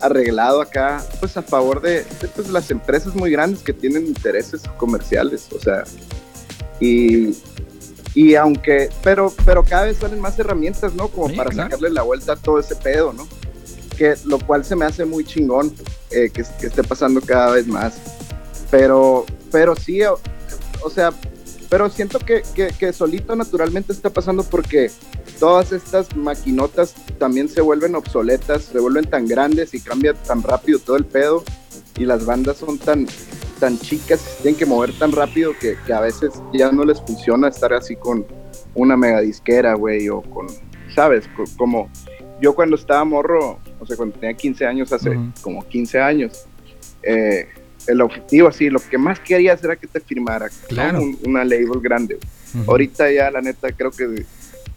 arreglado 0.00 0.60
acá, 0.60 1.02
pues 1.20 1.36
a 1.36 1.42
favor 1.42 1.80
de, 1.80 2.04
de, 2.20 2.28
pues, 2.34 2.50
las 2.50 2.70
empresas 2.70 3.14
muy 3.14 3.30
grandes 3.30 3.62
que 3.62 3.72
tienen 3.72 4.06
intereses 4.06 4.62
comerciales, 4.76 5.48
o 5.52 5.60
sea, 5.60 5.84
y, 6.80 7.34
y 8.14 8.34
aunque, 8.34 8.90
pero, 9.02 9.32
pero 9.46 9.64
cada 9.64 9.84
vez 9.86 9.96
salen 9.98 10.20
más 10.20 10.38
herramientas, 10.38 10.92
¿no? 10.94 11.08
Como 11.08 11.28
Sí, 11.30 11.36
para 11.36 11.50
claro. 11.50 11.70
sacarle 11.70 11.90
la 11.90 12.02
vuelta 12.02 12.32
a 12.34 12.36
todo 12.36 12.58
ese 12.58 12.76
pedo, 12.76 13.14
¿no? 13.14 13.26
Que 13.96 14.16
lo 14.24 14.38
cual 14.38 14.64
se 14.66 14.76
me 14.76 14.84
hace 14.84 15.04
muy 15.06 15.24
chingón 15.24 15.72
eh, 16.10 16.28
que, 16.28 16.44
que 16.60 16.66
esté 16.66 16.82
pasando 16.82 17.20
cada 17.22 17.52
vez 17.52 17.66
más. 17.66 17.94
Pero, 18.70 19.24
pero 19.50 19.76
sí, 19.76 20.00
o, 20.84 20.90
sea, 20.90 21.12
pero 21.68 21.88
siento 21.88 22.18
que, 22.18 22.42
que, 22.54 22.68
que 22.78 22.92
solito 22.92 23.34
naturalmente 23.36 23.92
está 23.92 24.10
pasando 24.10 24.42
porque 24.44 24.90
todas 25.40 25.72
estas 25.72 26.14
maquinotas 26.16 26.94
también 27.18 27.48
se 27.48 27.60
vuelven 27.60 27.94
obsoletas, 27.94 28.62
se 28.64 28.78
vuelven 28.78 29.04
tan 29.06 29.26
grandes 29.26 29.72
y 29.74 29.80
cambia 29.80 30.14
tan 30.14 30.42
rápido 30.42 30.78
todo 30.78 30.96
el 30.96 31.04
pedo 31.06 31.42
y 31.96 32.04
las 32.04 32.24
bandas 32.26 32.56
son 32.58 32.78
tan 32.78 33.06
tan 33.58 33.78
chicas 33.78 34.20
y 34.20 34.36
se 34.36 34.42
tienen 34.42 34.58
que 34.58 34.66
mover 34.66 34.92
tan 34.98 35.12
rápido 35.12 35.52
que, 35.60 35.76
que 35.86 35.92
a 35.92 36.00
veces 36.00 36.32
ya 36.52 36.72
no 36.72 36.84
les 36.84 37.00
funciona 37.00 37.46
estar 37.48 37.72
así 37.72 37.94
con 37.94 38.26
una 38.74 38.96
mega 38.96 39.20
disquera, 39.20 39.74
güey, 39.74 40.08
o 40.08 40.20
con, 40.20 40.46
¿sabes? 40.94 41.28
Co- 41.36 41.44
Como 41.56 41.88
yo 42.40 42.56
cuando 42.56 42.74
estaba 42.74 43.04
morro, 43.04 43.60
o 43.78 43.86
sea, 43.86 43.96
cuando 43.96 44.18
tenía 44.18 44.34
15 44.36 44.66
años, 44.66 44.92
hace 44.92 45.10
como 45.42 45.64
15 45.68 46.00
años, 46.00 46.44
eh, 47.04 47.46
el 47.86 48.00
objetivo 48.00 48.48
así, 48.48 48.70
lo 48.70 48.80
que 48.80 48.98
más 48.98 49.18
querías 49.20 49.62
era 49.64 49.76
que 49.76 49.86
te 49.86 50.00
firmara. 50.00 50.48
Claro. 50.68 51.02
Un- 51.02 51.18
una 51.24 51.44
label 51.44 51.80
grande. 51.82 52.18
Ahorita 52.66 53.10
ya, 53.10 53.30
la 53.30 53.40
neta, 53.40 53.72
creo 53.72 53.90
que 53.90 54.24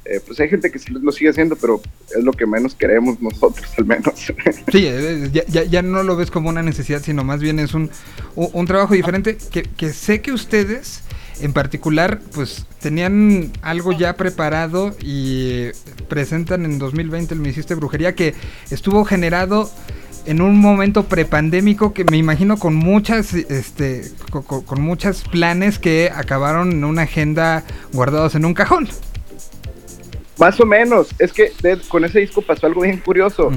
eh, 0.06 0.20
pues 0.26 0.40
hay 0.40 0.48
gente 0.48 0.72
que 0.72 0.78
sí 0.80 0.94
lo 0.94 1.12
sigue 1.12 1.32
haciendo, 1.32 1.56
pero 1.56 1.82
es 2.16 2.24
lo 2.24 2.32
que 2.32 2.46
menos 2.46 2.76
queremos 2.76 3.20
nosotros, 3.22 3.68
al 3.78 3.86
menos. 3.86 4.14
Sí, 4.72 4.86
eh, 4.88 5.30
ya, 5.34 5.44
ya- 5.48 5.64
ya 5.64 5.82
no 5.82 6.04
lo 6.04 6.16
ves 6.16 6.30
como 6.32 6.48
una 6.50 6.62
necesidad, 6.62 7.02
sino 7.02 7.24
más 7.24 7.40
bien 7.42 7.60
es 7.60 7.74
un, 7.74 7.90
un, 8.36 8.66
trabajo 8.66 8.94
diferente 8.94 9.38
que, 9.52 9.64
que 9.64 9.92
sé 9.94 10.22
que 10.22 10.32
ustedes 10.32 11.02
en 11.42 11.52
particular 11.54 12.22
pues 12.34 12.66
tenían 12.80 13.52
algo 13.62 13.92
ya 13.92 14.16
preparado 14.16 14.96
y 15.02 15.50
eh, 15.52 15.72
presentan 16.08 16.64
en 16.66 16.80
2020 16.80 17.34
el 17.34 17.40
Me 17.42 17.50
Hiciste 17.50 17.76
Brujería 17.76 18.16
que 18.16 18.36
estuvo 18.72 19.04
generado 19.06 19.70
en 20.26 20.42
un 20.42 20.58
momento 20.60 21.04
prepandémico 21.06 21.94
que 21.94 22.04
me 22.06 22.18
imagino 22.18 22.58
con 22.58 22.76
muchas 22.76 23.34
este 23.34 24.04
co- 24.32 24.42
co- 24.44 24.64
con, 24.66 24.82
muchos 24.82 25.24
planes 25.24 25.78
que 25.80 26.12
acabaron 26.14 26.72
en 26.72 26.84
una 26.84 27.04
agenda 27.04 27.64
guardados 27.94 28.36
en 28.36 28.46
un 28.46 28.54
cajón. 28.54 28.88
Más 30.38 30.60
o 30.60 30.66
menos, 30.66 31.08
es 31.18 31.32
que 31.32 31.54
de- 31.62 31.80
con 31.88 32.04
ese 32.04 32.20
disco 32.20 32.42
pasó 32.42 32.68
algo 32.68 32.82
bien 32.82 32.98
curioso, 32.98 33.52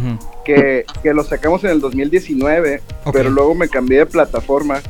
que, 0.44 0.84
que 1.02 1.12
lo 1.12 1.24
sacamos 1.24 1.64
en 1.64 1.70
el 1.70 1.80
2019, 1.80 2.82
Ok. 3.04 3.12
pero 3.12 3.30
luego 3.30 3.54
me 3.56 3.68
cambié 3.68 3.98
de 3.98 4.06
plataforma 4.06 4.80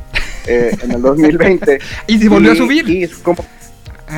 eh, 0.45 0.77
en 0.83 0.91
el 0.91 1.01
2020. 1.01 1.79
Y 2.07 2.19
se 2.19 2.29
volvió 2.29 2.51
a 2.51 2.55
subir. 2.55 2.87
Y 2.89 3.09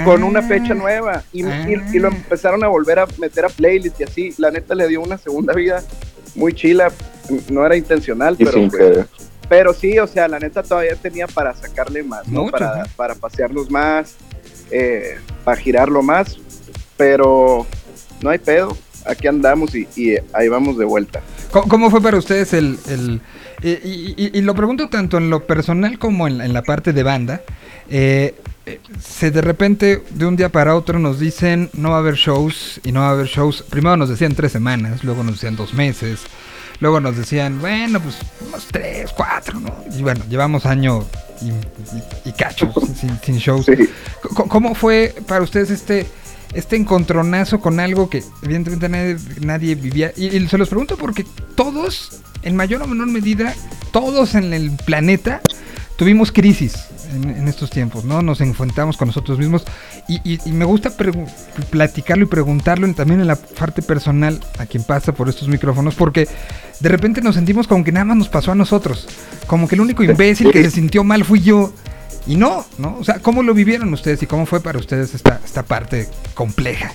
con 0.05 0.23
una 0.23 0.39
Ah. 0.39 0.43
fecha 0.43 0.73
nueva 0.73 1.23
y, 1.33 1.43
y- 1.43 1.45
Ah. 1.49 1.67
y 1.93 1.99
lo 1.99 2.09
empezaron 2.09 2.63
a 2.63 2.67
volver 2.67 2.99
a 2.99 3.07
meter 3.19 3.45
a 3.45 3.49
playlist 3.49 3.99
y 4.01 4.03
así. 4.03 4.33
La 4.37 4.51
neta 4.51 4.75
le 4.75 4.87
dio 4.87 5.01
una 5.01 5.17
segunda 5.17 5.53
vida 5.53 5.81
muy 6.35 6.53
chila, 6.53 6.91
no 7.49 7.65
era 7.65 7.75
intencional, 7.75 8.35
Y 8.37 8.45
pero, 8.45 8.57
sin 8.57 8.69
pues, 8.69 9.05
pero 9.49 9.73
sí, 9.73 9.99
o 9.99 10.07
sea, 10.07 10.27
la 10.27 10.39
neta 10.39 10.63
todavía 10.63 10.95
tenía 10.95 11.27
para 11.27 11.53
sacarle 11.55 12.03
más, 12.03 12.27
¿no? 12.27 12.41
Mucho, 12.43 12.51
para, 12.51 12.85
para 12.95 13.15
pasearnos 13.15 13.69
más, 13.69 14.15
eh, 14.71 15.17
para 15.43 15.57
girarlo 15.59 16.01
más, 16.01 16.37
pero 16.97 17.65
no 18.21 18.29
hay 18.29 18.37
pedo, 18.39 18.77
aquí 19.05 19.27
andamos 19.27 19.73
y, 19.75 19.87
y 19.95 20.15
ahí 20.33 20.47
vamos 20.47 20.77
de 20.77 20.85
vuelta. 20.85 21.21
¿Cómo, 21.51 21.67
cómo 21.67 21.89
fue 21.91 22.01
para 22.01 22.17
ustedes 22.17 22.53
el... 22.53 22.77
el- 22.87 23.21
eh, 23.63 23.79
y, 23.83 24.13
y- 24.17 24.39
y 24.39 24.41
lo 24.41 24.55
pregunto 24.55 24.89
tanto 24.89 25.17
en 25.19 25.29
lo 25.29 25.45
personal 25.45 25.99
como 25.99 26.27
en, 26.27 26.39
la- 26.39 26.45
en 26.45 26.53
la 26.53 26.63
parte 26.63 26.93
de 26.93 27.03
banda. 27.03 27.41
eh, 27.89 28.35
se 29.03 29.31
de 29.31 29.41
repente, 29.41 30.01
de 30.11 30.25
un 30.25 30.35
día 30.35 30.49
para 30.49 30.75
otro, 30.75 30.97
nos 30.99 31.19
dicen 31.19 31.69
no 31.73 31.89
va 31.89 31.97
a 31.97 31.99
haber 31.99 32.13
shows 32.15 32.79
y 32.83 32.91
no 32.91 33.01
va 33.01 33.09
a 33.09 33.11
haber 33.11 33.25
shows. 33.27 33.63
Primero 33.69 33.97
nos 33.97 34.07
decían 34.09 34.33
tres 34.35 34.51
semanas, 34.51 35.03
luego 35.03 35.23
nos 35.23 35.33
decían 35.35 35.55
dos 35.55 35.73
meses, 35.73 36.21
luego 36.81 36.99
nos 36.99 37.15
decían, 37.15 37.61
bueno, 37.61 38.01
pues 38.01 38.17
unos 38.45 38.67
tres, 38.71 39.11
cuatro, 39.15 39.59
¿no? 39.61 39.73
Y 39.97 40.01
bueno, 40.01 40.25
llevamos 40.29 40.65
año 40.65 41.05
y, 41.41 41.45
y- 41.47 42.29
y 42.29 42.31
cacho 42.33 42.71
sin, 42.99 43.17
sin 43.23 43.37
shows. 43.37 43.65
Sí. 43.67 43.89
¿Cómo 44.35 44.75
fue 44.75 45.15
para 45.27 45.41
ustedes 45.43 45.69
este, 45.69 46.05
este 46.53 46.75
encontronazo 46.75 47.59
con 47.61 47.79
algo 47.79 48.09
que 48.09 48.23
evidentemente 48.41 48.89
nadie, 48.89 49.17
nadie 49.39 49.75
vivía? 49.75 50.11
Y, 50.17 50.35
y 50.35 50.47
se 50.49 50.57
los 50.57 50.67
pregunto 50.67 50.97
porque 50.97 51.25
todos, 51.55 52.21
en 52.43 52.55
mayor 52.57 52.81
o 52.81 52.87
menor 52.87 53.07
medida, 53.07 53.53
todos 53.91 54.35
en 54.35 54.51
el 54.53 54.71
planeta 54.71 55.41
tuvimos 55.97 56.31
crisis 56.31 56.73
en, 57.13 57.29
en 57.29 57.47
estos 57.47 57.69
tiempos, 57.69 58.05
¿no? 58.05 58.21
Nos 58.23 58.41
enfrentamos 58.41 58.97
con 58.97 59.07
nosotros 59.09 59.37
mismos 59.37 59.63
y, 60.07 60.39
me 60.51 60.65
gusta 60.65 60.91
platicarlo 61.69 62.23
y 62.25 62.27
preguntarlo 62.27 62.91
también 62.93 63.21
en 63.21 63.27
la 63.27 63.35
parte 63.35 63.81
personal 63.81 64.39
a 64.59 64.65
quien 64.65 64.83
pasa 64.83 65.13
por 65.13 65.29
estos 65.29 65.47
micrófonos 65.47 65.95
porque 65.95 66.27
de 66.81 66.89
repente 66.89 67.21
nos 67.21 67.35
sentimos 67.35 67.67
como 67.67 67.83
que 67.83 67.91
nada 67.91 68.05
más 68.05 68.17
nos 68.17 68.29
pasó 68.29 68.51
a 68.51 68.55
nosotros, 68.55 69.07
como 69.47 69.67
que 69.67 69.75
el 69.75 69.81
único 69.81 70.03
imbécil 70.03 70.51
que 70.51 70.63
se 70.63 70.71
sintió 70.71 71.03
mal 71.03 71.23
fui 71.23 71.41
yo. 71.41 71.71
Y 72.27 72.35
no, 72.35 72.65
¿no? 72.77 72.97
O 72.99 73.03
sea, 73.03 73.19
¿cómo 73.19 73.41
lo 73.41 73.53
vivieron 73.53 73.91
ustedes 73.93 74.21
y 74.21 74.27
cómo 74.27 74.45
fue 74.45 74.59
para 74.61 74.77
ustedes 74.77 75.15
esta, 75.15 75.39
esta 75.43 75.63
parte 75.63 76.07
compleja? 76.35 76.91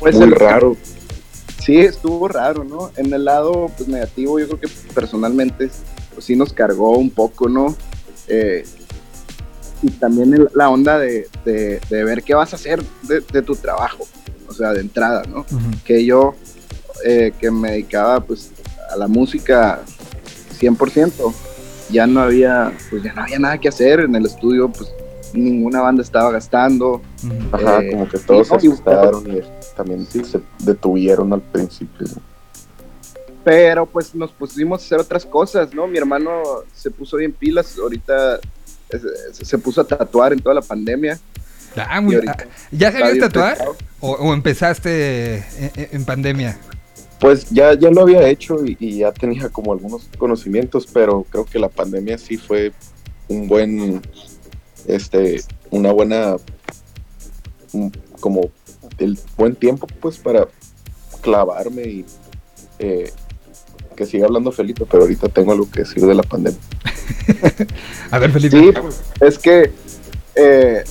Pues 0.00 0.14
Muy 0.16 0.24
el- 0.24 0.32
raro. 0.32 0.76
Sí, 1.64 1.76
estuvo 1.78 2.26
raro, 2.28 2.64
¿no? 2.64 2.90
En 2.96 3.12
el 3.12 3.24
lado 3.24 3.70
pues, 3.76 3.88
negativo, 3.88 4.38
yo 4.40 4.46
creo 4.48 4.60
que 4.60 4.68
personalmente 4.94 5.70
pues, 6.14 6.24
sí 6.24 6.34
nos 6.34 6.52
cargó 6.52 6.96
un 6.96 7.10
poco, 7.10 7.48
¿no? 7.48 7.76
Eh, 8.26 8.64
y 9.82 9.90
también 9.90 10.32
el- 10.34 10.48
la 10.54 10.70
onda 10.70 10.98
de, 10.98 11.28
de- 11.44 11.80
de 11.90 12.04
ver 12.04 12.22
qué 12.22 12.34
vas 12.34 12.52
a 12.52 12.56
hacer 12.56 12.82
de, 13.02 13.20
de 13.32 13.42
tu 13.42 13.54
trabajo, 13.54 14.06
o 14.48 14.52
sea, 14.54 14.72
de 14.72 14.80
entrada, 14.80 15.22
¿no? 15.28 15.44
Que 15.84 16.04
yo, 16.04 16.34
eh, 17.04 17.32
que 17.38 17.50
me 17.50 17.70
dedicaba 17.72 18.20
pues 18.20 18.50
a 18.90 18.96
la 18.96 19.06
música 19.08 19.80
100%, 20.60 21.32
ya 21.90 22.06
no 22.06 22.20
había, 22.20 22.72
pues 22.90 23.02
ya 23.02 23.12
no 23.12 23.22
había 23.22 23.38
nada 23.38 23.58
que 23.58 23.68
hacer 23.68 24.00
en 24.00 24.14
el 24.14 24.26
estudio, 24.26 24.68
pues 24.70 24.90
ninguna 25.32 25.80
banda 25.80 26.02
estaba 26.02 26.30
gastando. 26.32 27.02
Ajá, 27.52 27.80
Eh, 27.82 27.90
como 27.92 28.08
que 28.08 28.18
todos 28.18 28.50
no, 28.50 28.58
se 28.60 28.66
y- 28.66 28.70
asustaron 28.70 29.36
y 29.36 29.40
también 29.76 30.06
sí 30.10 30.24
se 30.24 30.40
detuvieron 30.60 31.32
al 31.32 31.40
principio. 31.42 32.06
pero 33.44 33.86
pues 33.86 34.14
nos 34.14 34.30
pusimos 34.32 34.82
a 34.82 34.84
hacer 34.84 34.98
otras 35.00 35.24
cosas, 35.24 35.72
¿no? 35.72 35.86
Mi 35.86 35.96
hermano 35.98 36.42
se 36.74 36.90
puso 36.90 37.16
bien 37.16 37.32
pilas, 37.32 37.78
ahorita 37.78 38.36
eh, 38.36 39.00
se, 39.32 39.44
se 39.44 39.58
puso 39.58 39.80
a 39.80 39.84
tatuar 39.84 40.32
en 40.34 40.40
toda 40.40 40.54
la 40.56 40.60
pandemia. 40.62 41.18
Ah, 41.76 42.00
muy- 42.00 42.20
¿Ya 42.70 42.90
sabías 42.92 43.18
tatuar? 43.18 43.56
¿O, 44.00 44.10
o 44.12 44.34
empezaste 44.34 45.36
en, 45.58 45.88
en 45.92 46.04
pandemia? 46.04 46.58
Pues 47.20 47.50
ya, 47.50 47.74
ya 47.74 47.90
lo 47.90 48.02
había 48.02 48.28
hecho 48.28 48.64
y, 48.64 48.76
y 48.78 48.98
ya 48.98 49.12
tenía 49.12 49.48
como 49.48 49.72
algunos 49.72 50.08
conocimientos, 50.18 50.86
pero 50.92 51.24
creo 51.28 51.44
que 51.44 51.58
la 51.58 51.68
pandemia 51.68 52.16
sí 52.16 52.36
fue 52.36 52.72
un 53.28 53.48
buen, 53.48 54.00
este, 54.86 55.42
una 55.70 55.92
buena, 55.92 56.36
un- 57.72 57.92
como 58.20 58.50
el 58.98 59.18
buen 59.36 59.54
tiempo 59.56 59.86
pues 60.00 60.18
para 60.18 60.48
clavarme 61.20 61.82
y 61.82 62.04
eh, 62.78 63.10
que 63.96 64.06
siga 64.06 64.26
hablando 64.26 64.52
Felipe, 64.52 64.84
pero 64.88 65.02
ahorita 65.02 65.28
tengo 65.28 65.50
algo 65.52 65.68
que 65.70 65.80
decir 65.80 66.04
de 66.06 66.14
la 66.14 66.22
pandemia. 66.22 66.60
A 68.12 68.18
ver, 68.20 68.30
Felipe. 68.30 68.58
Sí, 68.60 68.70
pues, 68.80 69.02
es 69.20 69.38
que 69.38 69.72
eh, 70.36 70.84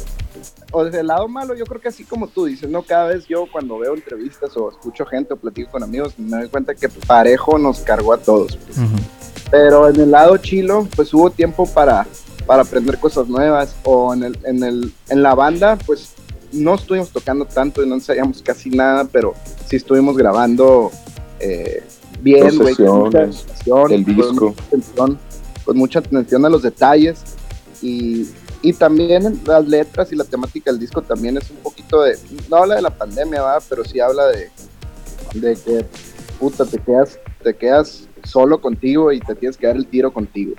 o 0.72 0.84
desde 0.84 1.00
el 1.00 1.08
lado 1.08 1.28
malo, 1.28 1.56
yo 1.56 1.66
creo 1.66 1.80
que 1.82 1.88
así 1.88 2.04
como 2.04 2.28
tú 2.28 2.46
dices, 2.46 2.70
¿no? 2.70 2.84
Cada 2.84 3.08
vez 3.08 3.26
yo 3.28 3.46
cuando 3.52 3.80
veo 3.80 3.94
entrevistas 3.96 4.56
o 4.58 4.70
escucho 4.70 5.06
gente 5.06 5.34
o 5.34 5.38
platico 5.38 5.72
con 5.72 5.84
amigos, 5.84 6.14
me 6.18 6.38
doy 6.38 6.50
cuenta 6.50 6.76
que 6.76 6.90
parejo 6.90 7.58
nos 7.58 7.80
cargó 7.80 8.14
a 8.14 8.18
todos. 8.18 8.58
pues. 8.58 8.78
Ujú. 8.78 8.98
Pero 9.50 9.88
en 9.90 10.00
el 10.00 10.12
lado 10.12 10.38
chilo, 10.38 10.88
pues 10.96 11.14
hubo 11.14 11.30
tiempo 11.30 11.66
para, 11.68 12.06
para 12.46 12.64
aprender 12.64 13.00
cosas 13.00 13.28
nuevas. 13.28 13.76
O 13.84 14.14
en, 14.14 14.24
el, 14.24 14.40
en, 14.44 14.64
el, 14.64 14.94
en 15.10 15.24
la 15.24 15.36
banda, 15.36 15.78
pues 15.86 16.14
no 16.52 16.76
estuvimos 16.76 17.10
tocando 17.12 17.46
tanto 17.46 17.82
y 17.84 17.88
no 17.88 17.96
ensayamos 17.96 18.42
casi 18.42 18.70
nada, 18.70 19.06
pero 19.06 19.34
sí 19.68 19.78
estuvimos 19.78 20.18
grabando 20.18 20.92
eh, 21.40 21.84
bien, 22.22 22.58
güey. 22.58 22.76
con 22.76 22.86
mucha 23.04 23.20
Procesiones, 23.20 23.46
atención, 23.46 23.92
el 23.94 24.04
con 24.06 24.16
disco. 24.16 24.46
mucha 24.50 24.64
atención, 24.64 25.20
con 25.66 25.78
mucha 25.78 26.00
atención 26.00 26.46
a 26.46 26.50
los 26.50 26.62
detalles. 26.64 27.20
Y, 27.82 28.28
y 28.62 28.74
también 28.74 29.40
las 29.46 29.68
letras 29.68 30.12
y 30.12 30.16
la 30.16 30.24
temática 30.24 30.72
del 30.72 30.80
disco 30.80 31.02
también 31.02 31.38
es 31.38 31.50
un 31.52 31.58
poquito 31.58 32.02
de. 32.04 32.18
No 32.50 32.58
habla 32.58 32.76
de 32.76 32.82
la 32.82 32.90
pandemia, 32.90 33.42
¿va? 33.42 33.60
pero 33.70 33.84
sí 33.86 34.00
habla 34.00 34.26
de, 34.28 34.50
de 35.34 35.56
que, 35.56 35.86
puta, 36.40 36.66
te 36.66 36.78
quedas, 36.80 37.20
te 37.44 37.56
quedas 37.56 38.08
solo 38.24 38.60
contigo 38.60 39.12
y 39.12 39.20
te 39.20 39.36
tienes 39.36 39.58
que 39.58 39.68
dar 39.68 39.76
el 39.76 39.86
tiro 39.88 40.12
contigo. 40.12 40.54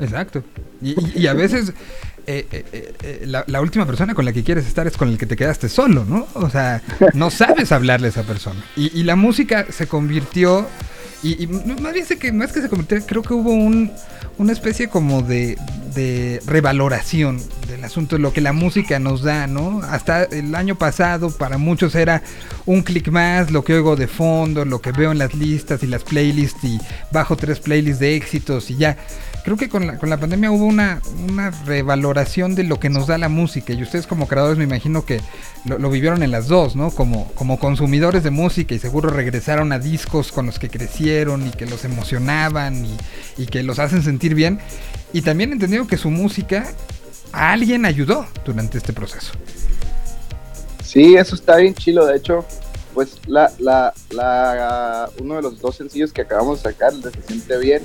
Exacto. 0.00 0.42
Y, 0.80 0.90
y- 0.90 1.22
y 1.22 1.26
a 1.26 1.32
veces 1.34 1.70
eh, 2.26 2.46
eh, 2.52 2.64
eh, 2.72 2.94
eh, 3.02 3.22
la, 3.26 3.42
la 3.48 3.60
última 3.60 3.86
persona 3.86 4.14
con 4.14 4.24
la 4.24 4.32
que 4.32 4.44
quieres 4.44 4.66
estar 4.66 4.86
es 4.86 4.96
con 4.96 5.08
el 5.08 5.18
que 5.18 5.26
te 5.26 5.34
quedaste 5.34 5.68
solo, 5.68 6.04
¿no? 6.04 6.26
O 6.34 6.48
sea, 6.50 6.82
no 7.14 7.30
sabes 7.30 7.72
hablarle 7.72 8.06
a 8.08 8.10
esa 8.10 8.22
persona. 8.22 8.62
Y, 8.76 8.96
y 9.00 9.02
la 9.04 9.16
música 9.16 9.66
se 9.72 9.88
convirtió, 9.88 10.66
y, 11.22 11.42
y 11.42 11.46
más 11.46 11.92
bien 11.92 12.06
sé 12.06 12.18
que 12.18 12.32
más 12.32 12.52
que 12.52 12.60
se 12.60 12.68
convirtió, 12.68 13.04
creo 13.04 13.22
que 13.22 13.34
hubo 13.34 13.52
un, 13.52 13.90
una 14.38 14.52
especie 14.52 14.88
como 14.88 15.22
de, 15.22 15.58
de 15.94 16.40
revaloración 16.46 17.40
del 17.66 17.84
asunto 17.84 18.16
de 18.16 18.22
lo 18.22 18.32
que 18.32 18.40
la 18.40 18.52
música 18.52 18.98
nos 18.98 19.22
da, 19.22 19.46
¿no? 19.46 19.82
Hasta 19.82 20.24
el 20.24 20.54
año 20.54 20.76
pasado 20.76 21.30
para 21.30 21.58
muchos 21.58 21.94
era 21.94 22.22
un 22.66 22.82
clic 22.82 23.08
más, 23.08 23.50
lo 23.50 23.64
que 23.64 23.74
oigo 23.74 23.96
de 23.96 24.06
fondo, 24.06 24.64
lo 24.64 24.80
que 24.80 24.92
veo 24.92 25.10
en 25.10 25.18
las 25.18 25.34
listas 25.34 25.82
y 25.82 25.86
las 25.86 26.04
playlists 26.04 26.62
y 26.62 26.78
bajo 27.10 27.36
tres 27.36 27.58
playlists 27.60 28.00
de 28.00 28.16
éxitos 28.16 28.70
y 28.70 28.76
ya. 28.76 28.96
Creo 29.48 29.56
que 29.56 29.70
con 29.70 29.86
la, 29.86 29.96
con 29.96 30.10
la 30.10 30.18
pandemia 30.18 30.50
hubo 30.50 30.66
una, 30.66 31.00
una 31.26 31.48
revaloración 31.48 32.54
de 32.54 32.64
lo 32.64 32.78
que 32.78 32.90
nos 32.90 33.06
da 33.06 33.16
la 33.16 33.30
música 33.30 33.72
y 33.72 33.82
ustedes 33.82 34.06
como 34.06 34.28
creadores 34.28 34.58
me 34.58 34.64
imagino 34.64 35.06
que 35.06 35.22
lo, 35.64 35.88
vivieron 35.88 36.22
en 36.22 36.30
las 36.30 36.48
dos, 36.48 36.76
¿no? 36.76 36.90
Como, 36.90 37.32
como 37.32 37.58
consumidores 37.58 38.22
de 38.22 38.30
música 38.30 38.74
y 38.74 38.78
seguro 38.78 39.08
regresaron 39.08 39.72
a 39.72 39.78
discos 39.78 40.32
con 40.32 40.44
los 40.44 40.58
que 40.58 40.68
crecieron 40.68 41.46
y 41.46 41.50
que 41.50 41.64
los 41.64 41.86
emocionaban 41.86 42.84
y, 42.84 42.94
y 43.38 43.46
que 43.46 43.62
los 43.62 43.78
hacen 43.78 44.02
sentir 44.02 44.34
bien. 44.34 44.58
Y 45.14 45.22
también 45.22 45.50
entendieron 45.50 45.86
que 45.86 45.96
su 45.96 46.10
música 46.10 46.66
a 47.32 47.52
alguien 47.52 47.86
ayudó 47.86 48.26
durante 48.44 48.76
este 48.76 48.92
proceso. 48.92 49.32
Sí, 50.84 51.16
eso 51.16 51.34
está 51.34 51.56
bien 51.56 51.72
chilo. 51.72 52.04
De 52.04 52.18
hecho, 52.18 52.44
pues 52.98 53.20
la, 53.28 53.48
la, 53.60 53.94
la, 54.10 55.08
uno 55.20 55.36
de 55.36 55.42
los 55.42 55.60
dos 55.60 55.76
sencillos 55.76 56.12
que 56.12 56.22
acabamos 56.22 56.60
de 56.60 56.72
sacar, 56.72 56.92
el 56.92 57.00
de 57.00 57.12
Se 57.12 57.22
Siente 57.22 57.56
Bien, 57.58 57.80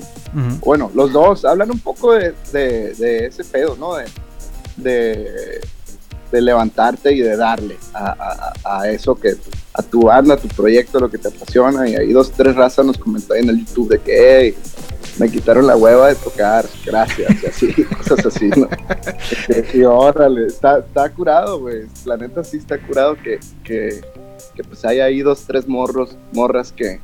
bueno, 0.61 0.89
los 0.95 1.11
dos 1.11 1.45
hablan 1.45 1.69
un 1.69 1.77
poco 1.77 2.13
de, 2.13 2.33
de, 2.51 2.95
de 2.95 3.27
ese 3.27 3.43
pedo, 3.43 3.75
¿no? 3.79 3.93
De, 3.93 4.05
de, 4.77 5.61
de 6.31 6.41
levantarte 6.41 7.11
y 7.13 7.19
de 7.19 7.37
darle 7.37 7.77
a, 7.93 8.53
a- 8.63 8.89
eso 8.89 9.13
que, 9.13 9.35
a 9.75 9.83
tu 9.83 10.05
banda, 10.05 10.33
a 10.33 10.37
tu 10.37 10.47
proyecto, 10.47 10.99
lo 10.99 11.11
que 11.11 11.19
te 11.19 11.27
apasiona. 11.27 11.87
Y 11.87 11.95
ahí 11.95 12.11
dos, 12.11 12.31
tres 12.31 12.55
razas 12.55 12.83
nos 12.83 12.97
comentó 12.97 13.35
en 13.35 13.49
el 13.49 13.63
YouTube 13.63 13.89
de 13.89 13.99
que, 13.99 14.39
hey, 14.41 14.55
me 15.19 15.29
quitaron 15.29 15.67
la 15.67 15.75
hueva 15.77 16.07
de 16.07 16.15
tocar, 16.15 16.65
gracias, 16.83 17.43
y 17.43 17.45
así, 17.45 17.83
cosas 17.97 18.25
así, 18.25 18.47
¿no? 18.49 18.67
Y 19.75 19.83
órale, 19.83 20.47
está, 20.47 20.79
está 20.79 21.07
curado, 21.11 21.59
güey. 21.59 21.83
La 22.05 22.17
neta 22.17 22.43
sí 22.43 22.57
está 22.57 22.79
curado 22.79 23.15
que, 23.21 23.39
que, 23.63 24.01
que 24.55 24.63
pues 24.63 24.83
hay 24.85 24.99
ahí 24.99 25.21
dos, 25.21 25.43
tres 25.47 25.67
morros, 25.67 26.15
morras 26.33 26.71
que, 26.71 26.99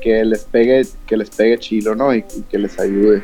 que 0.00 0.24
les 0.24 0.44
pegue, 0.44 0.86
que 1.06 1.16
les 1.16 1.30
pegue 1.30 1.58
chilo, 1.58 1.94
¿no? 1.94 2.14
Y, 2.14 2.18
y 2.36 2.42
que 2.50 2.58
les 2.58 2.78
ayude. 2.78 3.22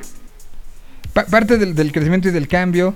Pa- 1.13 1.27
parte 1.27 1.59
del, 1.59 1.77
del 1.77 1.93
crecimiento 1.93 2.29
y 2.29 2.33
del 2.33 2.49
cambio 2.49 2.93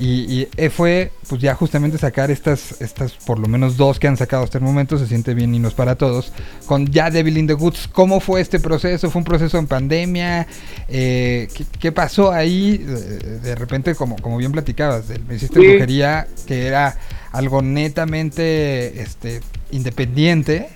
y, 0.00 0.40
y, 0.40 0.48
eh, 0.56 0.70
fue 0.70 1.12
pues 1.28 1.40
ya 1.40 1.54
justamente 1.54 1.98
sacar 1.98 2.28
estas 2.32 2.80
estas 2.80 3.12
por 3.12 3.38
lo 3.38 3.46
menos 3.46 3.76
dos 3.76 4.00
que 4.00 4.08
han 4.08 4.16
sacado 4.16 4.42
hasta 4.42 4.58
el 4.58 4.64
momento 4.64 4.98
se 4.98 5.06
siente 5.06 5.34
bien 5.34 5.54
y 5.54 5.60
no 5.60 5.68
es 5.68 5.74
para 5.74 5.94
todos 5.94 6.32
con 6.66 6.86
ya 6.88 7.10
Devil 7.10 7.36
in 7.38 7.46
the 7.46 7.52
Goods 7.52 7.86
cómo 7.92 8.18
fue 8.18 8.40
este 8.40 8.58
proceso 8.58 9.08
fue 9.08 9.20
un 9.20 9.24
proceso 9.24 9.56
en 9.58 9.68
pandemia 9.68 10.48
Eh, 10.88 11.46
¿qué, 11.54 11.64
qué 11.78 11.92
pasó 11.92 12.32
ahí 12.32 12.84
Eh, 12.84 13.38
de 13.40 13.54
repente 13.54 13.94
como 13.94 14.16
como 14.16 14.38
bien 14.38 14.50
platicabas 14.50 15.04
me 15.28 15.36
hiciste 15.36 15.60
Sí. 15.60 15.66
brujería 15.68 16.26
que 16.46 16.66
era 16.66 16.98
algo 17.30 17.62
netamente 17.62 19.00
este 19.00 19.42
independiente 19.72 20.68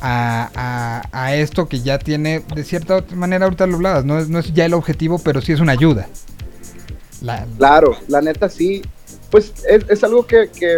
a, 0.00 0.50
a- 1.12 1.24
a 1.24 1.34
esto 1.36 1.68
que 1.68 1.80
ya 1.80 1.98
tiene, 1.98 2.42
de 2.54 2.64
cierta 2.64 3.02
manera, 3.14 3.44
ahorita 3.46 3.66
lo 3.66 3.76
hablabas, 3.76 4.04
no 4.04 4.18
es, 4.18 4.28
no 4.28 4.38
es 4.38 4.52
ya 4.52 4.64
el 4.66 4.74
objetivo, 4.74 5.18
pero 5.18 5.40
sí 5.40 5.52
es 5.52 5.60
una 5.60 5.72
ayuda. 5.72 6.06
La- 7.22 7.46
Claro, 7.56 7.96
la 8.08 8.20
neta 8.20 8.48
sí. 8.48 8.82
Pues 9.30 9.52
es, 9.68 9.84
es 9.88 10.04
algo 10.04 10.26
que, 10.26 10.48
que, 10.56 10.76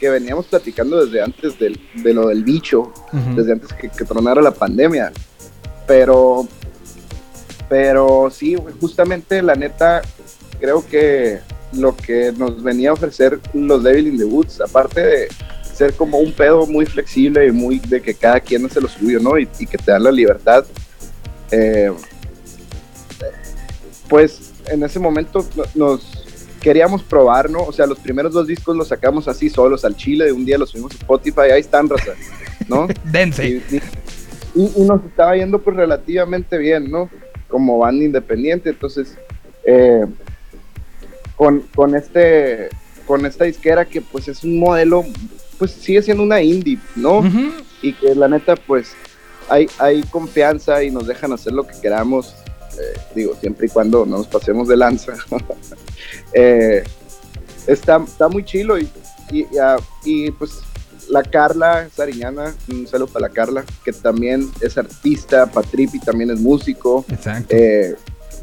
que 0.00 0.10
veníamos 0.10 0.46
platicando 0.46 1.04
desde 1.04 1.22
antes 1.22 1.58
del, 1.58 1.78
de 2.02 2.12
lo 2.14 2.28
del 2.28 2.42
bicho, 2.42 2.92
desde 3.36 3.52
antes 3.52 3.72
que, 3.72 3.88
que 3.88 4.04
tronara 4.04 4.40
la 4.42 4.50
pandemia. 4.50 5.12
Pero, 5.86 6.46
pero 7.68 8.30
sí, 8.30 8.56
justamente 8.80 9.42
la 9.42 9.54
neta, 9.54 10.02
creo 10.60 10.84
que 10.86 11.40
lo 11.72 11.94
que 11.96 12.32
nos 12.36 12.62
venía 12.62 12.90
a 12.90 12.92
ofrecer 12.94 13.38
los 13.52 13.82
Devil 13.84 14.08
in 14.08 14.18
the 14.18 14.24
Woods, 14.24 14.60
aparte 14.60 15.00
de 15.02 15.28
ser 15.78 15.94
como 15.94 16.18
un 16.18 16.32
pedo 16.32 16.66
muy 16.66 16.84
flexible 16.86 17.46
y 17.46 17.52
muy 17.52 17.78
de 17.78 18.02
que 18.02 18.12
cada 18.12 18.40
quien 18.40 18.66
hace 18.66 18.80
lo 18.80 18.88
suyo, 18.88 19.20
¿no? 19.20 19.38
Y, 19.38 19.48
y 19.60 19.66
que 19.66 19.78
te 19.78 19.92
dan 19.92 20.02
la 20.02 20.10
libertad. 20.12 20.64
eh, 21.52 21.90
pues 24.08 24.52
en 24.70 24.82
ese 24.82 24.98
momento 24.98 25.44
no- 25.56 25.64
nos 25.74 26.24
queríamos 26.60 27.02
probar, 27.02 27.48
¿no? 27.50 27.60
O 27.62 27.72
sea, 27.72 27.86
los 27.86 27.98
primeros 27.98 28.32
dos 28.32 28.46
discos 28.46 28.76
los 28.76 28.88
sacamos 28.88 29.28
así 29.28 29.48
solos 29.48 29.84
al 29.84 29.96
chile, 29.96 30.24
de 30.26 30.32
un 30.32 30.44
día 30.44 30.58
los 30.58 30.70
subimos 30.70 30.92
a 30.92 30.96
Spotify, 30.96 31.50
ahí 31.52 31.60
están, 31.60 31.88
raza, 31.88 32.12
¿no? 32.68 32.88
Dense. 33.04 33.46
Y, 33.46 33.62
y- 33.70 33.82
y- 34.54 34.72
y 34.76 34.82
nos 34.84 35.04
estaba 35.04 35.36
yendo 35.36 35.58
pues 35.60 35.76
relativamente 35.76 36.58
bien, 36.58 36.90
¿no? 36.90 37.08
Como 37.48 37.78
banda 37.78 38.04
independiente, 38.04 38.70
entonces 38.70 39.16
eh, 39.64 40.04
con, 41.36 41.60
con 41.74 41.94
este 41.94 42.68
con 43.06 43.24
esta 43.24 43.44
disquera 43.44 43.84
que 43.86 44.02
pues 44.02 44.28
es 44.28 44.44
un 44.44 44.58
modelo, 44.58 45.02
pues 45.58 45.72
sigue 45.72 46.02
siendo 46.02 46.22
una 46.22 46.40
indie, 46.40 46.78
¿no? 46.96 47.22
Y 47.82 47.92
que 47.92 48.14
la 48.14 48.28
neta 48.28 48.56
pues 48.56 48.92
hay, 49.48 49.68
hay 49.78 50.02
confianza 50.02 50.82
y 50.82 50.90
nos 50.90 51.06
dejan 51.06 51.32
hacer 51.32 51.52
lo 51.52 51.66
que 51.66 51.78
queramos, 51.80 52.34
eh, 52.78 53.00
digo, 53.14 53.34
siempre 53.40 53.66
y 53.66 53.70
cuando 53.70 54.06
no 54.06 54.18
nos 54.18 54.26
pasemos 54.26 54.68
de 54.68 54.76
lanza. 54.76 55.14
Eh, 56.32 56.84
está, 57.66 58.02
está 58.06 58.28
muy 58.28 58.44
chilo 58.44 58.78
y, 58.78 58.88
y, 59.30 59.40
y, 59.40 59.58
ah, 59.60 59.76
y, 60.04 60.30
pues 60.30 60.60
la 61.08 61.22
Carla 61.22 61.88
Sariñana, 61.94 62.54
un 62.68 62.86
saludo 62.86 63.08
para 63.08 63.28
la 63.28 63.34
Carla, 63.34 63.64
que 63.84 63.92
también 63.92 64.50
es 64.60 64.76
artista, 64.78 65.46
Patripi 65.46 65.98
también 65.98 66.30
es 66.30 66.40
músico. 66.40 67.04
Exacto. 67.08 67.54
Eh, 67.54 67.96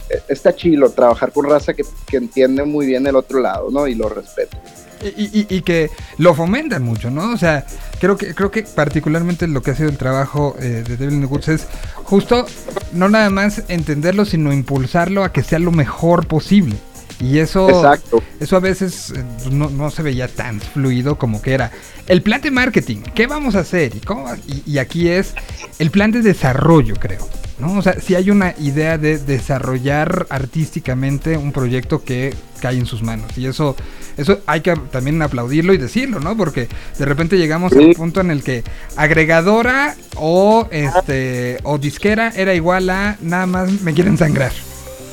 eh, 0.09 0.22
está 0.28 0.55
chilo 0.55 0.89
trabajar 0.89 1.32
con 1.32 1.49
raza 1.49 1.74
que, 1.74 1.84
que 2.07 2.18
entiende 2.18 2.63
muy 2.63 2.86
bien 2.86 3.05
el 3.07 3.16
otro 3.16 3.39
lado, 3.39 3.70
¿no? 3.72 3.88
Y 3.88 3.95
lo 3.95 4.09
respeto. 4.09 4.57
Y, 5.04 5.24
y- 5.39 5.48
y 5.50 5.62
que 5.62 5.89
lo 6.18 6.34
fomentan 6.34 6.84
mucho, 6.84 7.12
¿no? 7.12 7.32
O 7.34 7.38
sea, 7.38 7.66
creo 8.00 8.18
que, 8.18 8.34
creo 8.34 8.52
que 8.52 8.64
particularmente 8.64 9.48
lo 9.48 9.62
que 9.62 9.72
ha 9.72 9.76
sido 9.76 9.89
el 9.89 9.98
trabajo 9.98 10.56
eh, 10.60 10.84
de 10.88 10.98
Devil 10.98 11.16
in 11.16 11.22
the 11.22 11.28
Woods 11.28 11.48
es 11.50 11.68
justo 12.04 12.46
no 12.93 13.10
nada 13.10 13.30
más 13.30 13.64
entenderlo, 13.68 14.26
sino 14.26 14.54
impulsarlo 14.54 15.24
a 15.24 15.32
que 15.32 15.43
sea 15.43 15.60
lo 15.60 15.72
mejor 15.72 16.28
posible. 16.28 16.76
Y 17.20 17.39
eso, 17.39 17.70
Exacto. 17.70 18.22
eso 18.41 18.58
a 18.58 18.60
veces 18.60 19.12
eh, 19.16 19.24
no, 19.52 19.70
no 19.70 19.89
se 19.89 20.04
veía 20.04 20.28
tan 20.28 20.60
fluido 20.60 21.18
como 21.18 21.41
que 21.41 21.54
era. 21.54 21.72
El 22.08 22.22
plan 22.22 22.41
de 22.41 22.52
marketing, 22.52 22.98
¿qué 23.16 23.26
vamos 23.26 23.56
a 23.56 23.60
hacer? 23.60 23.96
¿Y, 23.96 24.00
cómo 24.02 24.28
y 24.66 24.78
aquí 24.80 25.08
es 25.08 25.34
el 25.80 25.91
plan 25.91 26.12
de 26.12 26.22
desarrollo, 26.22 26.96
creo. 26.96 27.28
¿no? 27.58 27.78
O 27.78 27.82
sea, 27.82 28.02
si 28.02 28.16
hay 28.16 28.30
una 28.32 28.54
idea 28.60 28.98
de 28.98 29.18
desarrollar 29.18 30.28
artísticamente 30.30 31.38
un 31.38 31.54
proyecto 31.54 32.04
que 32.04 32.34
cae 32.60 32.78
en 32.78 32.86
sus 32.86 33.02
manos. 33.02 33.38
Y 33.38 33.46
eso, 33.48 33.78
eso 34.18 34.39
hay 34.45 34.61
que 34.61 34.76
también 34.91 35.22
aplaudirlo 35.22 35.74
y 35.74 35.78
decirlo, 35.78 36.20
¿no? 36.20 36.36
Porque 36.38 36.68
de 36.97 37.05
repente 37.05 37.38
llegamos 37.38 37.72
Sí. 37.74 37.80
al 37.89 37.93
punto 37.93 38.22
en 38.22 38.32
el 38.32 38.43
que 38.43 38.63
agregadora 38.95 39.95
o 40.16 40.68
este 40.72 41.57
o 41.63 41.78
disquera 41.78 42.30
era 42.36 42.53
igual 42.53 42.89
a 42.89 43.18
nada 43.22 43.45
más 43.45 43.82
me 43.82 43.93
quieren 43.93 44.18
sangrar. 44.18 44.51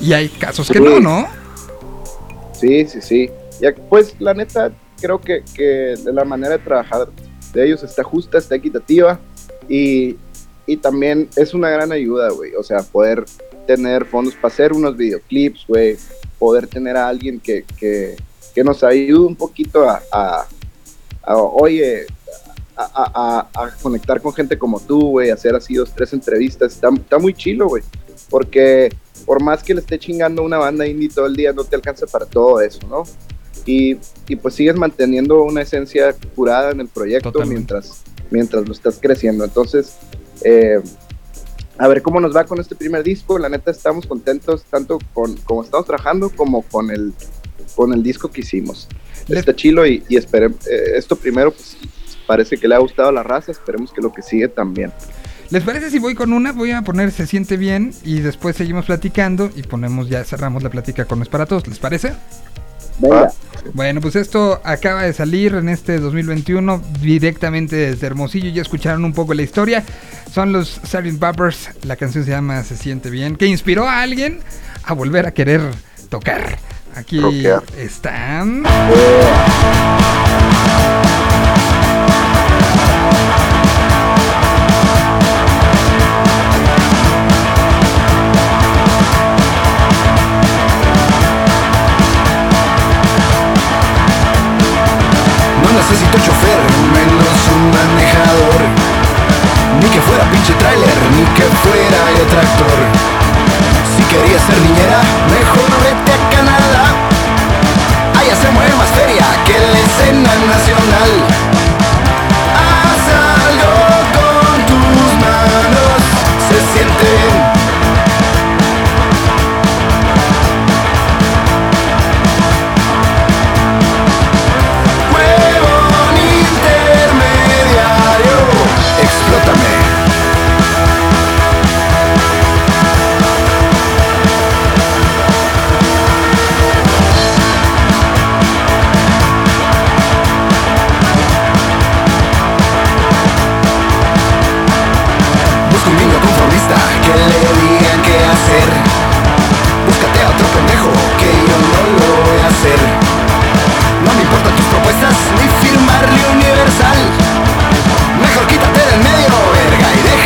Y 0.01 0.13
hay 0.13 0.29
casos 0.29 0.69
que 0.69 0.79
Sí. 0.79 0.85
no, 0.85 1.01
¿no? 1.01 1.27
Sí, 2.59 2.87
sí, 2.87 3.01
sí. 3.01 3.31
Ya, 3.61 3.75
pues 3.89 4.15
la 4.19 4.35
neta, 4.35 4.73
creo 5.01 5.21
que, 5.21 5.43
que 5.55 5.95
la 6.13 6.25
manera 6.25 6.57
de 6.57 6.65
trabajar 6.65 7.09
de 7.53 7.65
ellos 7.67 7.83
está 7.83 8.03
justa, 8.03 8.39
está 8.39 8.55
equitativa 8.55 9.19
y, 9.69 10.17
y 10.67 10.77
también 10.77 11.29
es 11.37 11.55
una 11.55 11.69
gran 11.71 11.93
ayuda, 11.93 12.31
güey. 12.31 12.55
O 12.55 12.63
sea, 12.63 12.83
poder 12.83 13.25
tener 13.67 14.05
fondos 14.05 14.35
para 14.35 14.53
hacer 14.53 14.73
unos 14.73 14.97
videoclips, 14.97 15.65
güey. 15.69 15.97
Poder 16.39 16.67
tener 16.67 16.97
a 16.97 17.09
alguien 17.09 17.39
que, 17.41 17.65
que, 17.79 18.17
que 18.55 18.63
nos 18.65 18.83
ayude 18.85 19.27
un 19.27 19.37
poquito 19.37 19.89
a, 19.89 20.03
a- 20.13 20.47
a, 21.25 21.37
oye, 21.37 22.07
a, 22.77 23.47
a- 23.55 23.71
conectar 23.83 24.21
con 24.21 24.33
gente 24.33 24.59
como 24.59 24.81
tú, 24.81 25.11
güey, 25.11 25.31
hacer 25.31 25.55
así 25.55 25.75
dos, 25.75 25.93
tres 25.95 26.13
entrevistas. 26.13 26.73
Está, 26.75 26.89
está 26.89 27.19
muy 27.19 27.35
chilo, 27.35 27.69
güey. 27.69 27.83
Porque 28.29 28.91
por 29.27 29.43
más 29.43 29.63
que 29.63 29.75
le 29.75 29.81
esté 29.81 29.99
chingando 29.99 30.43
una 30.43 30.59
banda 30.59 30.87
indie 30.87 31.09
todo 31.09 31.27
el 31.27 31.37
día, 31.37 31.53
no 31.53 31.65
te 31.65 31.77
alcanza 31.77 32.07
para 32.07 32.27
todo 32.27 32.61
eso, 32.61 32.81
¿no? 32.89 33.05
Y, 33.67 33.97
y 34.27 34.37
pues 34.37 34.55
sigues 34.55 34.75
manteniendo 34.75 35.43
una 35.43 35.63
esencia 35.63 36.15
curada 36.35 36.71
en 36.73 36.81
el 36.81 36.89
proyecto 36.89 37.31
Totalmente. 37.31 37.73
mientras, 37.75 38.03
mientras 38.31 38.67
lo 38.67 38.73
estás 38.73 38.99
creciendo. 39.01 39.45
Entonces, 39.45 39.95
eh, 40.43 40.81
a 41.83 41.89
ver 41.89 42.01
cómo 42.03 42.21
nos 42.21 42.35
va 42.35 42.45
con 42.45 42.61
este 42.61 42.75
primer 42.77 43.03
disco. 43.03 43.39
La 43.39 43.49
neta 43.49 43.71
estamos 43.73 44.07
contentos 44.07 44.63
tanto 44.71 44.99
con 45.13 45.37
cómo 45.39 45.65
estamos 45.65 45.85
trabajando 45.87 46.31
como 46.31 46.63
con 46.63 46.91
el, 46.91 47.13
con 47.75 47.93
el 47.93 48.03
disco 48.03 48.31
que 48.31 48.43
hicimos. 48.43 48.89
Le- 49.27 49.41
Está 49.41 49.55
chilo 49.57 49.85
y, 49.87 50.03
y 50.09 50.17
espere- 50.17 50.55
eh, 50.71 50.93
esto 50.97 51.17
primero 51.17 51.51
pues 51.51 51.77
parece 52.27 52.57
que 52.57 52.69
le 52.69 52.75
ha 52.77 52.79
gustado 52.79 53.09
a 53.09 53.13
la 53.13 53.23
raza, 53.25 53.51
esperemos 53.51 53.93
que 53.93 54.01
lo 54.01 54.13
que 54.13 54.23
sigue 54.23 54.47
también. 54.49 54.93
¿Les 55.51 55.63
parece 55.65 55.91
si 55.91 55.99
voy 55.99 56.15
con 56.15 56.33
una? 56.33 56.53
Voy 56.53 56.71
a 56.71 56.83
poner 56.83 57.11
Se 57.11 57.27
siente 57.27 57.57
bien 57.57 57.93
y 58.05 58.21
después 58.21 58.57
seguimos 58.57 58.87
platicando 58.87 59.51
y 59.55 59.63
ponemos 59.63 60.09
ya 60.09 60.25
cerramos 60.25 60.63
la 60.63 60.71
plática 60.71 61.05
con 61.05 61.21
es 61.21 61.29
para 61.29 61.47
todos. 61.47 61.67
¿Les 61.67 61.79
parece? 61.79 62.13
Venga. 62.99 63.33
Bueno, 63.75 64.01
pues 64.01 64.17
esto 64.17 64.61
acaba 64.65 65.03
de 65.03 65.13
salir 65.13 65.55
en 65.55 65.69
este 65.69 66.01
2021 66.01 66.83
directamente 67.01 67.77
desde 67.77 68.07
Hermosillo. 68.07 68.51
Ya 68.51 68.63
escucharon 68.63 69.05
un 69.05 69.13
poco 69.13 69.35
la 69.35 69.43
historia. 69.43 69.85
Son 70.33 70.53
los 70.53 70.81
Sgt. 70.85 71.19
Peppers. 71.19 71.71
La 71.85 71.97
canción 71.97 72.25
se 72.25 72.31
llama 72.31 72.63
Se 72.65 72.77
siente 72.77 73.09
bien. 73.11 73.37
Que 73.37 73.47
inspiró 73.47 73.89
a 73.89 74.03
alguien 74.03 74.41
a 74.85 74.95
volver 74.95 75.27
a 75.27 75.33
querer 75.33 75.61
tocar. 76.09 76.59
Aquí 76.95 77.21
Rockear. 77.21 77.63
están. 77.79 78.65
necesito 95.93 96.19
chofer, 96.25 96.61
menos 96.97 97.39
un 97.55 97.63
manejador. 97.77 98.61
Ni 99.81 99.89
que 99.91 100.01
fuera 100.01 100.25
pinche 100.31 100.55
trailer, 100.55 100.99
ni 101.13 101.25
que 101.37 101.45
fuera 101.63 102.01
el 102.17 102.27
tractor. 102.33 102.79
Si 103.93 104.03
querías 104.05 104.43
ser 104.43 104.59
niñera, 104.61 105.01
mejor 105.37 105.69
vete 105.85 106.13
a 106.17 106.21
Canadá. 106.35 106.85
Allá 108.19 108.35
se 108.41 108.49
mueve 108.51 108.75
más 108.81 108.91
feria 108.97 109.27
que 109.45 109.57
la 109.73 109.79
escena 109.87 110.33
nacional. 110.53 111.13
Haz 112.57 113.05
algo 113.45 113.75
con 114.17 114.57
tus 114.71 115.09
manos, 115.21 115.99
se 116.49 116.57
siente 116.73 117.32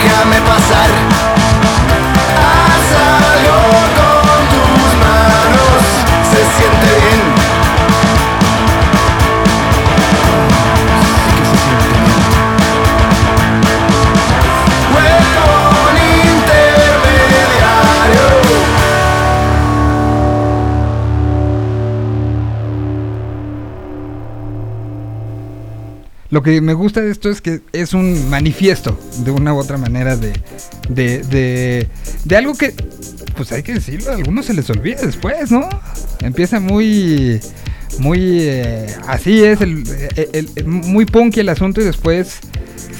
déjame 0.06 0.40
pasar. 0.46 1.15
Lo 26.36 26.42
que 26.42 26.60
me 26.60 26.74
gusta 26.74 27.00
de 27.00 27.10
esto 27.10 27.30
es 27.30 27.40
que 27.40 27.62
es 27.72 27.94
un 27.94 28.28
manifiesto 28.28 29.00
de 29.24 29.30
una 29.30 29.54
u 29.54 29.56
otra 29.56 29.78
manera 29.78 30.18
de, 30.18 30.34
de, 30.90 31.88
de, 32.24 32.36
algo 32.36 32.52
que, 32.52 32.74
pues 33.34 33.52
hay 33.52 33.62
que 33.62 33.72
decirlo, 33.72 34.10
a 34.10 34.16
algunos 34.16 34.44
se 34.44 34.52
les 34.52 34.68
olvida 34.68 35.00
después, 35.00 35.50
¿no? 35.50 35.66
Empieza 36.20 36.60
muy, 36.60 37.40
muy, 37.98 38.38
eh, 38.40 38.86
así 39.06 39.42
es, 39.42 39.60
el, 39.60 39.84
muy 40.64 41.06
punky 41.06 41.40
el 41.40 41.48
asunto 41.48 41.80
y 41.80 41.84
después 41.84 42.40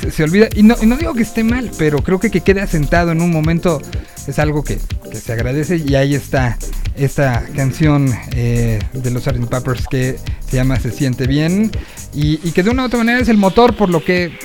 se, 0.00 0.10
se 0.10 0.24
olvida. 0.24 0.48
Y 0.54 0.62
no, 0.62 0.76
y 0.80 0.86
no 0.86 0.96
digo 0.96 1.14
que 1.14 1.22
esté 1.22 1.44
mal, 1.44 1.70
pero 1.78 1.98
creo 1.98 2.20
que 2.20 2.30
que 2.30 2.40
quede 2.40 2.60
asentado 2.60 3.12
en 3.12 3.20
un 3.20 3.30
momento 3.30 3.80
es 4.26 4.38
algo 4.38 4.64
que, 4.64 4.78
que 5.10 5.16
se 5.16 5.32
agradece 5.32 5.76
y 5.76 5.94
ahí 5.94 6.14
está 6.14 6.58
esta 6.96 7.44
canción 7.54 8.12
eh, 8.32 8.78
de 8.92 9.10
los 9.10 9.24
Sgt. 9.24 9.48
Peppers 9.48 9.86
que 9.88 10.18
se 10.48 10.56
llama 10.56 10.80
Se 10.80 10.90
siente 10.90 11.26
bien 11.26 11.70
y, 12.14 12.38
que 12.52 12.62
de 12.62 12.70
una 12.70 12.82
u 12.82 12.86
otra 12.86 12.98
manera 12.98 13.20
es 13.20 13.28
el 13.28 13.36
motor 13.36 13.76
por 13.76 13.90
lo 13.90 14.02
que 14.02 14.38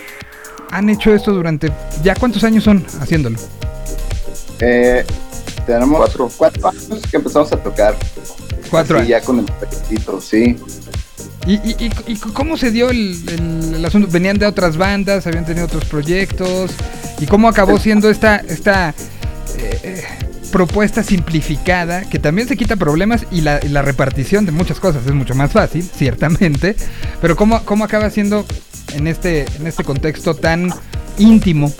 han 0.70 0.90
hecho 0.90 1.14
esto 1.14 1.32
durante 1.32 1.72
ya 2.04 2.16
cuántos 2.16 2.44
años 2.44 2.64
son 2.64 2.86
haciéndolo. 3.00 3.40
Eh, 4.60 5.06
tenemos 5.66 6.12
cuatro. 6.38 6.70
años 6.70 7.02
que 7.10 7.18
empezamos 7.18 7.52
a 7.52 7.58
tocar. 7.58 7.96
Cuatro 8.72 8.98
años. 8.98 9.10
ya 9.10 9.22
con 9.22 9.40
el 9.40 9.46
proyectito, 9.46 10.20
sí. 10.22 10.58
¿Y, 11.46 11.54
y, 11.56 11.76
y- 11.80 11.92
y 12.14 12.16
cómo 12.16 12.56
se 12.58 12.72
dio 12.72 12.90
el, 12.90 13.16
el- 13.30 13.76
el 13.76 13.86
asunto? 13.86 14.08
¿Venían 14.12 14.38
de 14.38 14.46
otras 14.48 14.78
bandas? 14.78 15.28
¿Habían 15.28 15.46
tenido 15.46 15.66
otros 15.66 15.86
proyectos? 15.86 16.72
¿Y 17.20 17.26
cómo 17.28 17.48
acabó 17.50 17.78
siendo 17.80 18.10
esta, 18.10 18.38
esta 18.38 18.90
eh, 19.60 19.80
eh, 19.84 20.04
propuesta 20.52 21.04
simplificada 21.04 22.02
que 22.10 22.18
también 22.20 22.48
se 22.48 22.58
quita 22.58 22.76
problemas 22.78 23.26
y 23.32 23.42
la, 23.42 23.60
la 23.70 23.82
repartición 23.82 24.46
de 24.46 24.52
muchas 24.52 24.80
cosas 24.80 25.06
es 25.06 25.14
mucho 25.14 25.36
más 25.36 25.52
fácil, 25.52 25.84
ciertamente? 25.96 26.76
Pero 27.22 27.36
¿cómo, 27.36 27.64
cómo 27.66 27.84
acaba 27.86 28.10
siendo 28.10 28.46
en 28.94 29.08
este, 29.08 29.46
en 29.60 29.68
este 29.68 29.84
contexto 29.84 30.34
tan 30.36 30.72
íntimo, 31.18 31.72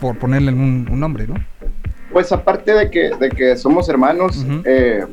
por 0.00 0.18
ponerle 0.18 0.52
un, 0.52 0.88
un 0.90 1.00
nombre, 1.00 1.26
¿no? 1.26 1.34
Pues 2.12 2.30
aparte 2.32 2.72
de 2.74 2.90
que, 2.90 3.10
de 3.18 3.30
que 3.30 3.56
somos 3.56 3.88
hermanos, 3.88 4.44
eh, 4.64 5.04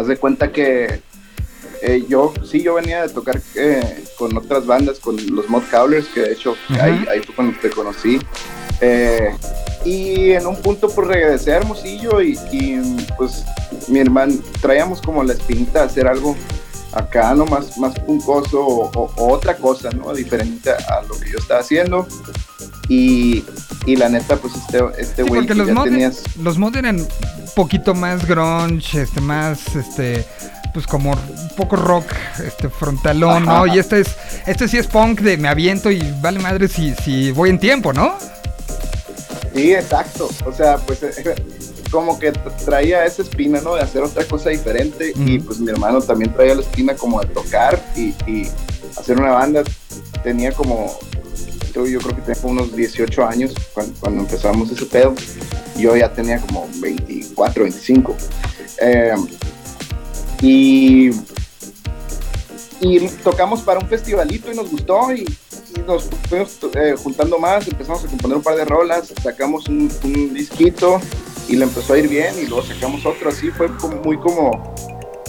haz 0.00 0.06
de 0.06 0.16
cuenta 0.16 0.50
que 0.50 1.00
eh, 1.82 2.04
yo, 2.08 2.32
sí, 2.44 2.62
yo 2.62 2.74
venía 2.74 3.02
de 3.02 3.08
tocar 3.08 3.40
eh, 3.54 4.04
con 4.18 4.36
otras 4.36 4.66
bandas, 4.66 4.98
con 4.98 5.16
los 5.34 5.48
Mod 5.48 5.62
Cowlers, 5.70 6.08
que 6.08 6.20
de 6.20 6.32
hecho 6.32 6.56
ahí, 6.80 7.06
ahí 7.10 7.20
fue 7.20 7.34
cuando 7.34 7.58
te 7.60 7.70
conocí. 7.70 8.18
Eh, 8.80 9.34
y 9.84 10.32
en 10.32 10.46
un 10.46 10.56
punto 10.56 10.88
pues 10.90 11.08
regresé 11.08 11.52
a 11.52 11.56
Hermosillo 11.56 12.20
y, 12.20 12.38
y, 12.50 13.06
pues 13.16 13.44
mi 13.88 14.00
hermano, 14.00 14.34
traíamos 14.60 15.00
como 15.00 15.22
la 15.22 15.32
espinita 15.32 15.80
de 15.80 15.86
hacer 15.86 16.06
algo 16.06 16.36
acá, 16.92 17.34
¿no? 17.34 17.44
Más, 17.46 17.76
más 17.78 17.98
puncoso 18.00 18.60
o, 18.60 18.90
o- 18.94 19.12
o 19.16 19.32
otra 19.32 19.56
cosa, 19.56 19.90
¿no? 19.90 20.12
Diferente 20.14 20.70
a 20.70 21.02
lo 21.08 21.18
que 21.18 21.30
yo 21.32 21.38
estaba 21.38 21.60
haciendo. 21.60 22.06
Y, 22.88 23.44
y 23.86 23.96
la 23.96 24.08
neta, 24.08 24.36
pues 24.36 24.54
este 24.56 24.80
este 24.98 25.22
güey 25.22 25.34
porque 25.42 25.48
que 25.48 25.54
los 25.54 25.68
ya 25.68 25.74
mod, 25.74 25.84
tenías... 25.84 26.22
los 26.42 26.58
mod 26.58 26.76
eran 26.76 26.96
un 27.00 27.08
poquito 27.54 27.94
más 27.94 28.26
grunge, 28.26 29.02
este, 29.02 29.20
más, 29.20 29.76
este, 29.76 30.26
pues 30.74 30.86
como 30.86 31.12
un 31.12 31.50
poco 31.56 31.76
rock, 31.76 32.06
este, 32.44 32.68
frontalón, 32.68 33.44
¿no? 33.44 33.66
Y 33.66 33.78
este 33.78 34.00
es, 34.00 34.16
este 34.46 34.66
sí 34.66 34.78
es 34.78 34.86
punk 34.88 35.20
de 35.20 35.36
me 35.36 35.48
aviento 35.48 35.90
y 35.90 36.02
vale 36.20 36.40
madre 36.40 36.66
si, 36.68 36.94
si 36.96 37.30
voy 37.30 37.50
en 37.50 37.60
tiempo, 37.60 37.92
¿no? 37.92 38.14
Sí, 39.54 39.72
exacto. 39.72 40.28
O 40.46 40.52
sea, 40.52 40.76
pues 40.78 41.02
eh, 41.02 41.34
como 41.90 42.18
que 42.18 42.32
tra- 42.32 42.54
traía 42.64 43.04
esa 43.04 43.22
espina, 43.22 43.60
¿no? 43.60 43.74
De 43.74 43.82
hacer 43.82 44.02
otra 44.02 44.24
cosa 44.24 44.50
diferente. 44.50 45.12
Y 45.16 45.38
pues 45.38 45.58
mi 45.60 45.70
hermano 45.70 46.00
también 46.00 46.32
traía 46.32 46.54
la 46.54 46.62
espina 46.62 46.94
como 46.94 47.20
de 47.20 47.26
tocar 47.28 47.82
y, 47.96 48.14
y 48.30 48.48
hacer 48.98 49.18
una 49.18 49.32
banda. 49.32 49.62
Tenía 50.22 50.52
como, 50.52 50.98
yo, 51.74 51.86
yo 51.86 51.98
creo 52.00 52.16
que 52.16 52.22
tenía 52.22 52.40
como 52.40 52.52
unos 52.54 52.74
18 52.76 53.24
años 53.26 53.52
cuando, 53.72 53.94
cuando 54.00 54.20
empezamos 54.22 54.70
ese 54.70 54.86
pedo. 54.86 55.14
Yo 55.76 55.96
ya 55.96 56.12
tenía 56.12 56.38
como 56.40 56.68
24, 56.80 57.62
25. 57.64 58.16
Eh, 58.82 59.14
y, 60.42 61.10
y 62.80 63.08
tocamos 63.22 63.60
para 63.62 63.78
un 63.78 63.88
festivalito 63.88 64.50
y 64.52 64.56
nos 64.56 64.70
gustó 64.70 65.12
y 65.12 65.24
nos 65.86 66.04
fuimos 66.28 66.58
eh, 66.74 66.94
juntando 66.96 67.38
más, 67.38 67.66
empezamos 67.68 68.04
a 68.04 68.08
componer 68.08 68.36
un 68.38 68.42
par 68.42 68.56
de 68.56 68.64
rolas, 68.64 69.12
sacamos 69.22 69.68
un, 69.68 69.88
disquito 70.34 71.00
y 71.48 71.56
le 71.56 71.64
empezó 71.64 71.94
a 71.94 71.98
ir 71.98 72.08
bien 72.08 72.34
y 72.40 72.46
luego 72.46 72.62
sacamos 72.62 73.04
otro, 73.06 73.30
así 73.30 73.50
fue 73.50 73.68
como, 73.76 73.96
muy 73.96 74.18
como 74.18 74.74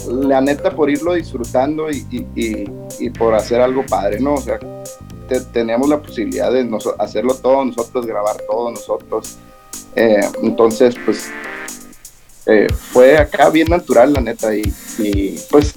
la 0.06 0.40
neta 0.40 0.74
por 0.74 0.90
irlo 0.90 1.14
disfrutando 1.14 1.88
y, 1.90 3.10
por 3.18 3.34
hacer 3.34 3.60
algo 3.60 3.84
padre, 3.86 4.20
¿no? 4.20 4.34
O 4.34 4.40
sea, 4.40 4.58
te- 5.28 5.40
teníamos 5.40 5.88
la 5.88 6.00
posibilidad 6.00 6.52
de 6.52 6.68
hacerlo 6.98 7.34
todo 7.34 7.64
nosotros, 7.64 8.06
grabar 8.06 8.36
todo 8.48 8.70
nosotros. 8.70 9.36
Eh, 9.94 10.20
entonces, 10.42 10.94
pues 11.04 11.30
eh, 12.46 12.66
fue 12.72 13.16
acá 13.16 13.50
bien 13.50 13.68
natural, 13.68 14.12
la 14.12 14.20
neta, 14.20 14.54
y, 14.54 14.62
y, 14.98 15.38
pues, 15.50 15.74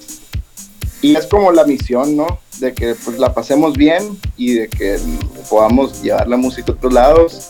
y 1.02 1.16
es 1.16 1.28
como 1.28 1.52
la 1.52 1.64
misión, 1.66 2.16
¿no? 2.16 2.40
De 2.60 2.74
que 2.74 2.96
pues 2.96 3.20
la 3.20 3.34
pasemos 3.34 3.76
bien 3.78 4.18
y 4.38 4.54
de 4.54 4.70
que 4.70 4.98
podamos 5.50 6.02
llevar 6.02 6.28
la 6.28 6.38
música 6.38 6.72
a 6.72 6.76
otros 6.76 6.94
lados 6.94 7.50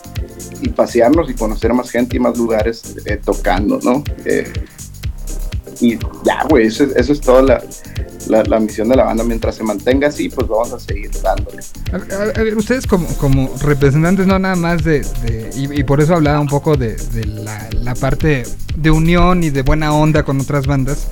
y 0.60 0.68
pasearnos 0.70 1.30
y 1.30 1.34
conocer 1.34 1.72
más 1.72 1.90
gente 1.90 2.16
y 2.16 2.20
más 2.20 2.36
lugares 2.36 2.96
eh, 3.04 3.18
tocando, 3.22 3.78
¿no? 3.82 4.02
Eh, 4.24 4.52
y 5.80 5.98
ya, 6.24 6.44
güey, 6.48 6.66
eso, 6.66 6.84
es- 6.94 7.20
toda 7.20 7.42
la, 7.42 8.42
la, 8.44 8.60
misión 8.60 8.88
de 8.88 8.96
la 8.96 9.04
banda. 9.04 9.24
Mientras 9.24 9.56
se 9.56 9.62
mantenga 9.64 10.08
así, 10.08 10.28
pues 10.28 10.48
vamos 10.48 10.72
a 10.72 10.80
seguir 10.80 11.10
dándole. 11.22 11.58
A, 11.92 12.40
a- 12.40 12.56
ustedes 12.56 12.86
como, 12.86 13.06
como 13.18 13.50
representantes 13.60 14.26
no 14.26 14.38
nada 14.38 14.56
más 14.56 14.84
de, 14.84 15.06
y, 15.54 15.82
por 15.84 16.00
eso 16.00 16.14
hablaba 16.14 16.40
un 16.40 16.48
poco 16.48 16.76
de, 16.76 16.96
la, 17.26 17.94
parte 17.94 18.44
de 18.76 18.90
unión 18.90 19.42
y 19.42 19.50
de 19.50 19.62
buena 19.62 19.92
onda 19.94 20.22
con 20.22 20.40
otras 20.40 20.66
bandas, 20.66 21.08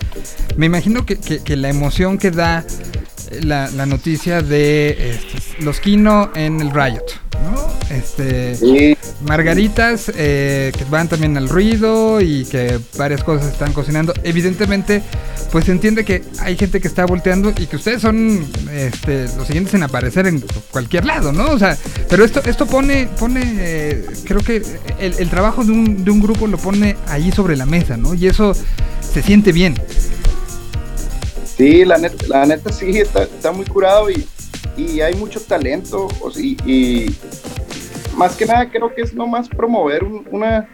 me 0.57 0.67
imagino 0.67 1.05
que, 1.07 1.17
que- 1.19 1.57
la 1.57 1.69
emoción 1.69 2.19
que 2.19 2.31
da 2.31 2.65
la, 3.43 3.71
la 3.71 3.87
noticia 3.87 4.43
de 4.43 5.13
este, 5.13 5.63
los 5.65 5.81
Kino 5.81 6.31
en 6.35 6.61
el 6.61 6.71
Riot, 6.73 7.05
¿no? 7.45 7.69
Este, 7.91 8.97
Margaritas 9.23 10.11
eh, 10.15 10.73
que 10.77 10.85
van 10.87 11.09
también 11.09 11.37
al 11.37 11.49
ruido 11.49 12.21
y 12.21 12.45
que 12.45 12.79
varias 12.97 13.23
cosas 13.23 13.53
están 13.53 13.73
cocinando. 13.73 14.13
Evidentemente, 14.23 15.03
pues 15.53 15.67
se 15.67 15.73
entiende 15.73 16.05
que 16.05 16.23
hay 16.41 16.57
gente 16.57 16.81
que 16.81 16.89
está 16.89 17.07
volteando 17.07 17.53
y 17.57 17.67
que 17.67 17.77
ustedes 17.77 18.03
son 18.03 18.45
este, 18.73 19.25
los 19.37 19.47
siguientes 19.47 19.75
en 19.75 19.83
aparecer 19.83 20.27
en 20.27 20.45
cualquier 20.71 21.05
lado, 21.05 21.33
¿no? 21.33 21.51
O 21.51 21.59
sea, 21.59 21.77
pero 22.09 22.25
esto, 22.25 22.41
esto 22.45 22.67
pone, 22.67 23.09
pone, 23.19 23.43
eh, 23.59 24.07
creo 24.25 24.41
que 24.41 24.63
el, 24.99 25.15
el 25.19 25.31
trabajo 25.31 25.65
de 25.65 25.73
un, 25.73 26.05
de 26.05 26.11
un 26.11 26.21
grupo 26.21 26.47
lo 26.47 26.59
pone 26.59 26.97
ahí 27.07 27.31
sobre 27.31 27.57
la 27.57 27.67
mesa, 27.67 27.97
¿no? 27.97 28.15
Y 28.15 28.27
eso 28.27 28.55
se 29.01 29.23
siente 29.23 29.53
bien. 29.53 29.75
Sí, 31.57 31.85
la 31.85 31.99
neta, 31.99 32.27
la 32.27 32.47
neta 32.47 32.73
sí, 32.73 32.99
está, 32.99 33.23
está 33.23 33.53
muy 33.53 33.65
curado 33.65 34.11
y, 34.11 34.27
y 34.77 35.01
hay 35.01 35.15
mucho 35.15 35.41
talento. 35.41 36.09
y, 36.37 36.57
y 36.71 37.17
más 38.17 38.37
que 38.37 38.47
nada 38.47 38.69
creo 38.71 38.95
que 38.95 39.03
es 39.03 39.15
nomás 39.15 39.49
promover 39.49 40.05
un- 40.05 40.27
una, 40.31 40.69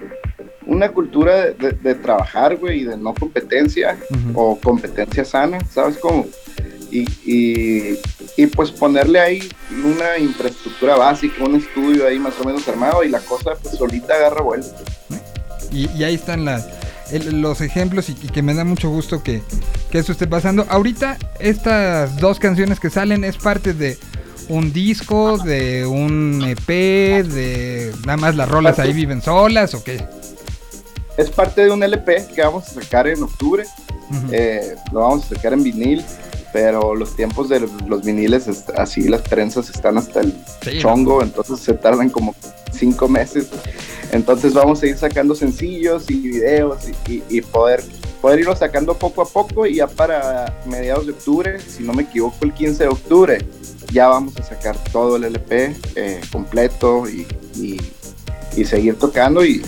una 0.67 0.91
cultura 0.91 1.47
de, 1.47 1.55
de- 1.55 1.73
de 1.73 1.95
trabajar, 1.95 2.57
güey, 2.57 2.81
y 2.81 2.85
de 2.85 2.97
no 2.97 3.15
competencia 3.15 3.99
o 4.35 4.59
competencia 4.61 5.25
sana, 5.25 5.59
¿sabes 5.71 5.97
cómo? 5.99 6.27
Y, 6.91 7.07
y, 7.25 7.99
y, 8.37 8.47
pues 8.49 8.73
ponerle 8.73 9.21
ahí 9.21 9.49
una 9.85 10.19
infraestructura 10.19 10.97
básica, 10.97 11.45
un 11.45 11.55
estudio 11.55 12.07
ahí 12.07 12.19
más 12.19 12.35
o 12.41 12.45
menos 12.45 12.67
armado 12.67 13.05
y 13.05 13.09
la 13.09 13.21
cosa 13.21 13.53
pues 13.63 13.77
solita 13.77 14.15
agarra 14.15 14.43
vuelta. 14.43 14.77
Y, 15.73 15.89
y 15.97 16.03
ahí 16.03 16.15
están 16.15 16.45
las, 16.45 16.67
el- 17.13 17.41
los 17.41 17.61
ejemplos 17.61 18.09
y, 18.09 18.13
y 18.13 18.29
que 18.29 18.43
me 18.43 18.55
da 18.55 18.65
mucho 18.65 18.89
gusto 18.91 19.23
que, 19.23 19.43
que 19.91 19.99
eso 19.99 20.13
esté 20.13 20.27
pasando. 20.27 20.67
Ahorita 20.69 21.17
estas 21.39 22.17
dos 22.19 22.39
canciones 22.39 22.81
que 22.81 22.91
salen 22.91 23.25
es 23.25 23.37
parte 23.37 23.75
de 23.75 23.99
un 24.49 24.73
disco, 24.73 25.39
de 25.39 25.87
un 25.87 26.43
EP, 26.45 26.67
de 27.25 27.93
nada 28.05 28.17
más 28.17 28.35
las 28.37 28.49
rolas 28.49 28.79
ahí 28.79 28.93
viven 28.93 29.23
solas 29.23 29.75
o 29.75 29.85
qué. 29.85 30.05
Es 31.17 31.31
parte 31.31 31.65
de 31.65 31.71
un 31.71 31.83
LP 31.83 32.27
que 32.35 32.43
vamos 32.43 32.67
a 32.69 32.81
sacar 32.81 33.07
en 33.07 33.23
octubre. 33.23 33.65
Eh, 34.33 34.75
lo 34.93 35.01
vamos 35.01 35.27
a 35.31 35.35
sacar 35.37 35.53
en 35.53 35.63
vinil, 35.63 36.05
pero 36.53 36.95
los 36.95 37.15
tiempos 37.17 37.49
de 37.49 37.61
los, 37.87 38.03
viniles, 38.05 38.49
es- 38.49 38.65
así 38.77 39.09
las 39.09 39.23
prensas 39.23 39.71
están 39.71 39.99
hasta 39.99 40.21
el 40.21 40.33
Sí. 40.63 40.79
chongo, 40.79 41.23
entonces 41.23 41.61
se 41.61 41.75
tardan 41.75 42.11
como 42.11 42.35
cinco 42.73 43.09
meses. 43.09 43.49
Entonces 44.13 44.53
vamos 44.55 44.83
a 44.83 44.87
ir 44.87 44.97
sacando 44.99 45.35
sencillos 45.35 46.11
y 46.11 46.15
videos 46.19 46.79
y, 47.07 47.13
y- 47.13 47.23
y 47.29 47.41
poder, 47.43 47.83
poder 48.21 48.41
irlo 48.41 48.57
sacando 48.57 48.95
poco 48.95 49.23
a 49.23 49.27
poco 49.27 49.67
y 49.67 49.77
ya 49.77 49.87
para 49.87 50.53
mediados 50.67 51.07
de 51.07 51.13
octubre, 51.13 51.61
si 51.61 51.83
no 51.85 51.93
me 51.93 52.03
equivoco, 52.03 52.37
el 52.43 52.53
15 52.53 52.85
de 52.85 52.89
octubre, 52.89 53.39
ya 53.93 54.09
vamos 54.09 54.37
a 54.39 54.43
sacar 54.43 54.77
todo 54.93 55.17
el 55.17 55.25
LP 55.25 55.77
eh, 55.95 56.21
completo 56.33 57.09
y, 57.09 57.27
y- 57.57 57.81
seguir 58.65 58.99
tocando 58.99 59.45
y 59.45 59.63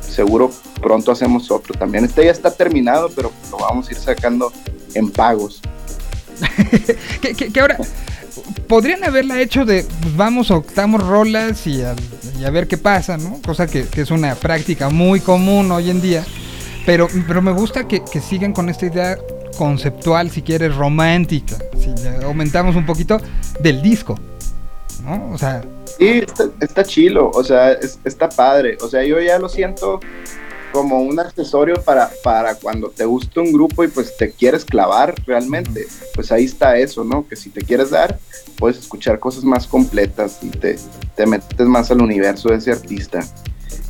seguro 0.00 0.50
pronto 0.80 1.12
hacemos 1.12 1.50
otro 1.50 1.74
también. 1.74 2.04
Este 2.04 2.24
ya 2.24 2.30
está 2.30 2.50
terminado, 2.54 3.10
pero 3.14 3.30
lo 3.50 3.58
vamos 3.58 3.88
a 3.88 3.92
ir 3.92 3.98
sacando 3.98 4.52
en 4.94 5.10
pagos. 5.10 5.60
que, 7.52 7.60
ahora, 7.60 7.78
podrían 8.68 9.04
haberla 9.04 9.40
hecho 9.40 9.64
de 9.64 9.84
pues, 10.02 10.16
vamos, 10.16 10.50
octamos 10.50 11.06
rolas 11.06 11.66
y 11.66 11.82
a, 11.82 12.50
ver 12.50 12.66
qué 12.66 12.76
pasa, 12.76 13.16
¿no? 13.16 13.40
Cosa 13.44 13.66
que, 13.66 13.86
es 13.92 14.10
una 14.10 14.34
práctica 14.34 14.88
muy 14.88 15.20
común 15.20 15.70
hoy 15.70 15.90
en 15.90 16.00
día. 16.00 16.24
Pero, 16.84 17.08
pero 17.26 17.42
me 17.42 17.52
gusta 17.52 17.88
que, 17.88 18.02
sigan 18.20 18.52
con 18.52 18.68
esta 18.68 18.86
idea 18.86 19.18
conceptual, 19.58 20.30
si 20.30 20.42
quieres, 20.42 20.74
romántica. 20.76 21.56
Si 21.78 21.92
aumentamos 22.22 22.76
un 22.76 22.86
poquito 22.86 23.20
del 23.60 23.82
disco, 23.82 24.18
¿no? 25.02 25.32
O 25.32 25.38
sea, 25.38 25.62
Sí, 25.98 26.22
está, 26.26 26.44
está 26.60 26.84
chilo, 26.84 27.30
o 27.30 27.42
sea, 27.42 27.72
es- 27.72 27.98
está 28.04 28.28
padre. 28.28 28.76
O 28.82 28.88
sea, 28.88 29.02
yo 29.02 29.20
ya 29.20 29.38
lo 29.38 29.48
siento 29.48 30.00
como 30.72 31.00
un 31.00 31.18
accesorio 31.18 31.82
para, 31.82 32.10
para 32.22 32.54
cuando 32.54 32.90
te 32.90 33.04
gusta 33.04 33.40
un 33.40 33.52
grupo 33.52 33.84
y 33.84 33.88
pues 33.88 34.16
te 34.16 34.30
quieres 34.30 34.64
clavar 34.64 35.14
realmente. 35.26 35.86
Pues 36.14 36.32
ahí 36.32 36.44
está 36.44 36.76
eso, 36.78 37.04
¿no? 37.04 37.26
Que 37.26 37.36
si 37.36 37.50
te 37.50 37.62
quieres 37.62 37.90
dar, 37.90 38.18
puedes 38.58 38.78
escuchar 38.78 39.18
cosas 39.18 39.44
más 39.44 39.66
completas 39.66 40.38
y 40.42 40.48
te, 40.48 40.78
te 41.14 41.26
metes 41.26 41.66
más 41.66 41.90
al 41.90 42.02
universo 42.02 42.50
de 42.50 42.56
ese 42.56 42.72
artista. 42.72 43.26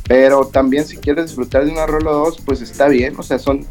Pero 0.07 0.47
también 0.47 0.85
si 0.85 0.97
quieres 0.97 1.25
disfrutar 1.25 1.65
de 1.65 1.71
una 1.71 1.85
rola 1.85 2.11
o 2.11 2.25
dos, 2.25 2.41
pues 2.45 2.61
está 2.61 2.87
bien, 2.87 3.15
o 3.17 3.23
sea, 3.23 3.39
son, 3.39 3.65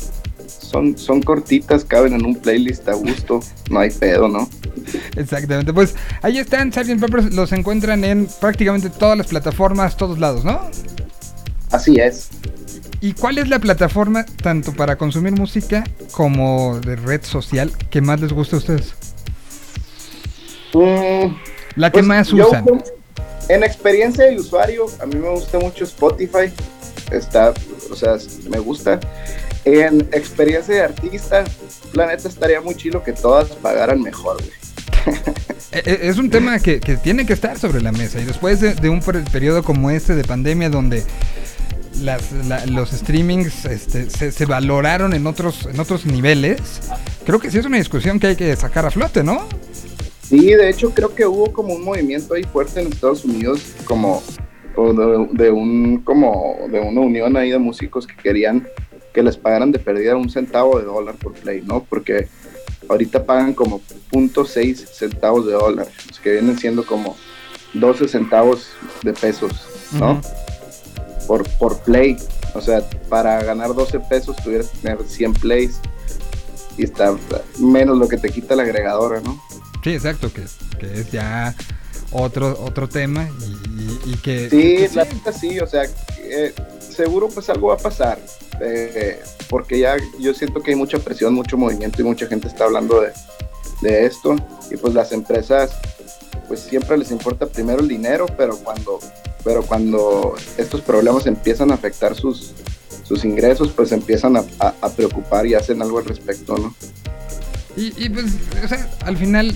son, 0.47 0.99
son 0.99 1.23
cortitas, 1.23 1.85
caben 1.85 2.13
en 2.13 2.27
un 2.27 2.37
playlist 2.37 2.87
a 2.89 2.95
gusto, 2.95 3.41
no 3.71 3.81
hay 3.81 3.91
pedo, 3.91 4.29
¿no? 4.29 4.49
exactamente. 5.17 5.73
Pues 5.73 5.95
ahí 6.23 6.39
están, 6.39 6.73
Sgt. 6.73 7.01
Peppers, 7.01 7.35
los 7.35 7.53
encuentran 7.53 8.05
en 8.05 8.29
prácticamente 8.41 8.91
todas 8.91 9.17
las 9.17 9.27
plataformas, 9.27 9.97
todos 9.97 10.19
lados, 10.19 10.45
¿no? 10.45 10.61
Así 11.71 11.97
es. 11.99 12.29
¿Y 13.01 13.13
cuál 13.13 13.39
es 13.39 13.49
la 13.49 13.59
plataforma, 13.59 14.25
tanto 14.43 14.73
para 14.73 14.97
consumir 14.97 15.33
música 15.33 15.85
como 16.13 16.81
de 16.81 16.97
red 16.97 17.23
social, 17.23 17.71
que 17.91 18.01
más 18.01 18.21
les 18.21 18.33
gusta 18.33 18.57
a 18.57 18.59
ustedes? 18.59 18.95
Mm, 20.73 21.35
La 21.77 21.91
que 21.91 21.99
Pues, 21.99 22.07
más 22.07 22.33
usan. 22.33 22.65
En 23.49 23.63
experiencia 23.63 24.25
de 24.25 24.37
usuario, 24.41 24.87
a 25.01 25.07
mí 25.07 25.15
me 25.17 25.29
gusta 25.29 25.59
mucho 25.59 25.85
Spotify. 25.85 26.53
Está, 27.13 27.55
o 27.91 27.95
sea, 27.95 28.17
me 28.51 28.59
gusta. 28.59 28.99
En 29.65 30.01
experiencia 30.13 30.75
de 30.75 30.81
artista, 30.83 31.45
la 31.93 32.07
neta 32.07 32.29
estaría 32.29 32.61
muy 32.61 32.75
chilo 32.75 33.03
que 33.03 33.13
todas 33.13 33.49
pagaran 33.51 34.01
mejor, 34.03 34.37
güey. 34.39 35.17
E- 35.73 35.83
e- 35.85 36.09
Es 36.09 36.17
un 36.19 36.31
tema 36.31 36.59
que, 36.59 36.81
que 36.81 36.97
tiene 36.97 37.27
que 37.27 37.33
estar 37.35 37.59
sobre 37.59 37.83
la 37.83 37.93
mesa. 37.93 38.19
Y 38.21 38.25
después 38.25 38.61
de, 38.61 38.75
de 38.75 38.89
un 38.89 39.01
per- 39.01 39.25
periodo 39.25 39.63
como 39.63 39.91
este 39.91 40.15
de 40.15 40.25
pandemia, 40.25 40.71
donde 40.71 41.05
las- 42.03 42.33
la- 42.47 42.67
los 42.67 42.91
streamings 42.91 43.65
este, 43.65 44.11
se, 44.11 44.33
se 44.33 44.47
valoraron 44.47 45.13
en 45.15 45.27
otros, 45.27 45.67
en 45.67 45.79
otros 45.81 46.07
niveles, 46.07 46.59
creo 47.25 47.39
que 47.41 47.51
sí 47.51 47.59
es 47.59 47.67
una 47.67 47.79
discusión 47.79 48.19
que 48.21 48.29
hay 48.29 48.37
que 48.37 48.55
sacar 48.57 48.87
a 48.87 48.91
flote, 48.91 49.23
¿no? 49.23 49.47
Sí, 50.23 50.55
de 50.55 50.69
hecho 50.69 50.91
creo 50.91 51.15
que 51.15 51.25
hubo 51.27 51.53
como 51.53 51.75
un 51.75 51.85
movimiento 51.85 52.35
ahí 52.35 52.43
fuerte 52.45 52.81
en 52.81 52.89
Estados 52.89 53.25
Unidos, 53.25 53.61
como 53.85 54.23
de, 54.77 55.29
de 55.33 55.51
un 55.51 55.99
como 56.05 56.57
de 56.71 56.81
una 56.81 57.01
unión 57.01 57.37
ahí 57.37 57.51
de 57.51 57.59
músicos 57.59 58.07
que 58.07 58.15
querían 58.17 58.67
que 59.15 59.23
les 59.23 59.37
pagaran 59.37 59.73
de 59.73 59.79
pérdida 59.79 60.17
un 60.17 60.29
centavo 60.29 60.79
de 60.79 60.85
dólar 60.85 61.15
por 61.15 61.33
play, 61.33 61.63
¿no? 61.65 61.83
Porque 61.85 62.29
ahorita 62.89 63.25
pagan 63.25 63.55
como 63.55 63.81
0.6 64.11 64.75
centavos 64.93 65.47
de 65.47 65.53
dólar, 65.53 65.87
que 66.23 66.33
vienen 66.33 66.59
siendo 66.59 66.85
como 66.85 67.17
12 67.73 68.09
centavos 68.09 68.69
de 69.03 69.13
pesos, 69.15 69.53
¿no? 69.93 70.21
Por, 71.27 71.49
por 71.59 71.79
play. 71.81 72.17
O 72.55 72.61
sea, 72.61 72.83
para 73.09 73.43
ganar 73.43 73.75
12 73.75 74.01
pesos 74.01 74.37
tuvieras 74.37 74.69
que 74.69 74.79
tener 74.79 74.99
100 75.07 75.33
plays 75.35 75.79
y 76.79 76.85
está 76.85 77.15
menos 77.59 77.97
lo 77.99 78.09
que 78.09 78.17
te 78.17 78.31
quita 78.31 78.55
la 78.57 78.63
agregadora, 78.63 79.21
¿no? 79.21 79.41
Sí, 79.83 79.91
exacto, 79.95 80.33
que, 80.33 80.43
que 80.79 81.01
es 81.01 81.11
ya 81.11 81.55
otro, 82.13 82.59
otro 82.61 82.89
tema 82.89 83.29
y, 83.41 83.71
y- 83.81 84.01
y 84.13 84.17
que... 84.17 84.51
Sí, 84.51 84.77
que 84.77 84.91
la 84.95 85.05
neta 85.05 85.33
sí, 85.33 85.59
o 85.61 85.67
sea, 85.67 85.85
eh, 86.19 86.53
seguro 86.81 87.29
pues 87.29 87.49
algo 87.51 87.69
va 87.69 87.75
a 87.75 87.79
pasar, 87.79 88.19
eh, 88.61 89.21
porque 89.49 89.79
ya 89.79 89.97
yo 90.19 90.35
siento 90.35 90.61
que 90.61 90.73
hay 90.73 90.77
mucha 90.77 90.99
presión, 90.99 91.35
mucho 91.35 91.57
movimiento 91.57 92.01
y 92.01 92.05
mucha 92.05 92.27
gente 92.27 92.49
está 92.49 92.65
hablando 92.65 93.01
de, 93.03 93.13
de 93.83 94.07
esto 94.07 94.35
y 94.71 94.77
pues 94.77 94.93
las 94.95 95.13
empresas 95.13 95.71
pues 96.49 96.61
siempre 96.61 96.97
les 96.99 97.11
importa 97.11 97.47
primero 97.47 97.81
el 97.81 97.89
dinero, 97.89 98.27
pero 98.37 98.57
cuando, 98.59 98.99
pero 99.47 99.63
cuando 99.63 100.35
estos 100.59 100.81
problemas 100.81 101.25
empiezan 101.29 101.71
a 101.71 101.75
afectar 101.75 102.17
sus, 102.17 102.53
sus 103.05 103.25
ingresos, 103.25 103.71
pues 103.71 103.93
empiezan 103.93 104.37
a, 104.37 104.89
preocupar 104.97 105.47
y 105.47 105.55
hacen 105.55 105.81
algo 105.81 106.01
al 106.01 106.05
respecto, 106.05 106.59
¿no? 106.59 106.75
Y, 107.77 108.09
pues, 108.09 108.27
o 108.65 108.67
sea, 108.67 108.91
al 109.05 109.17
final, 109.17 109.55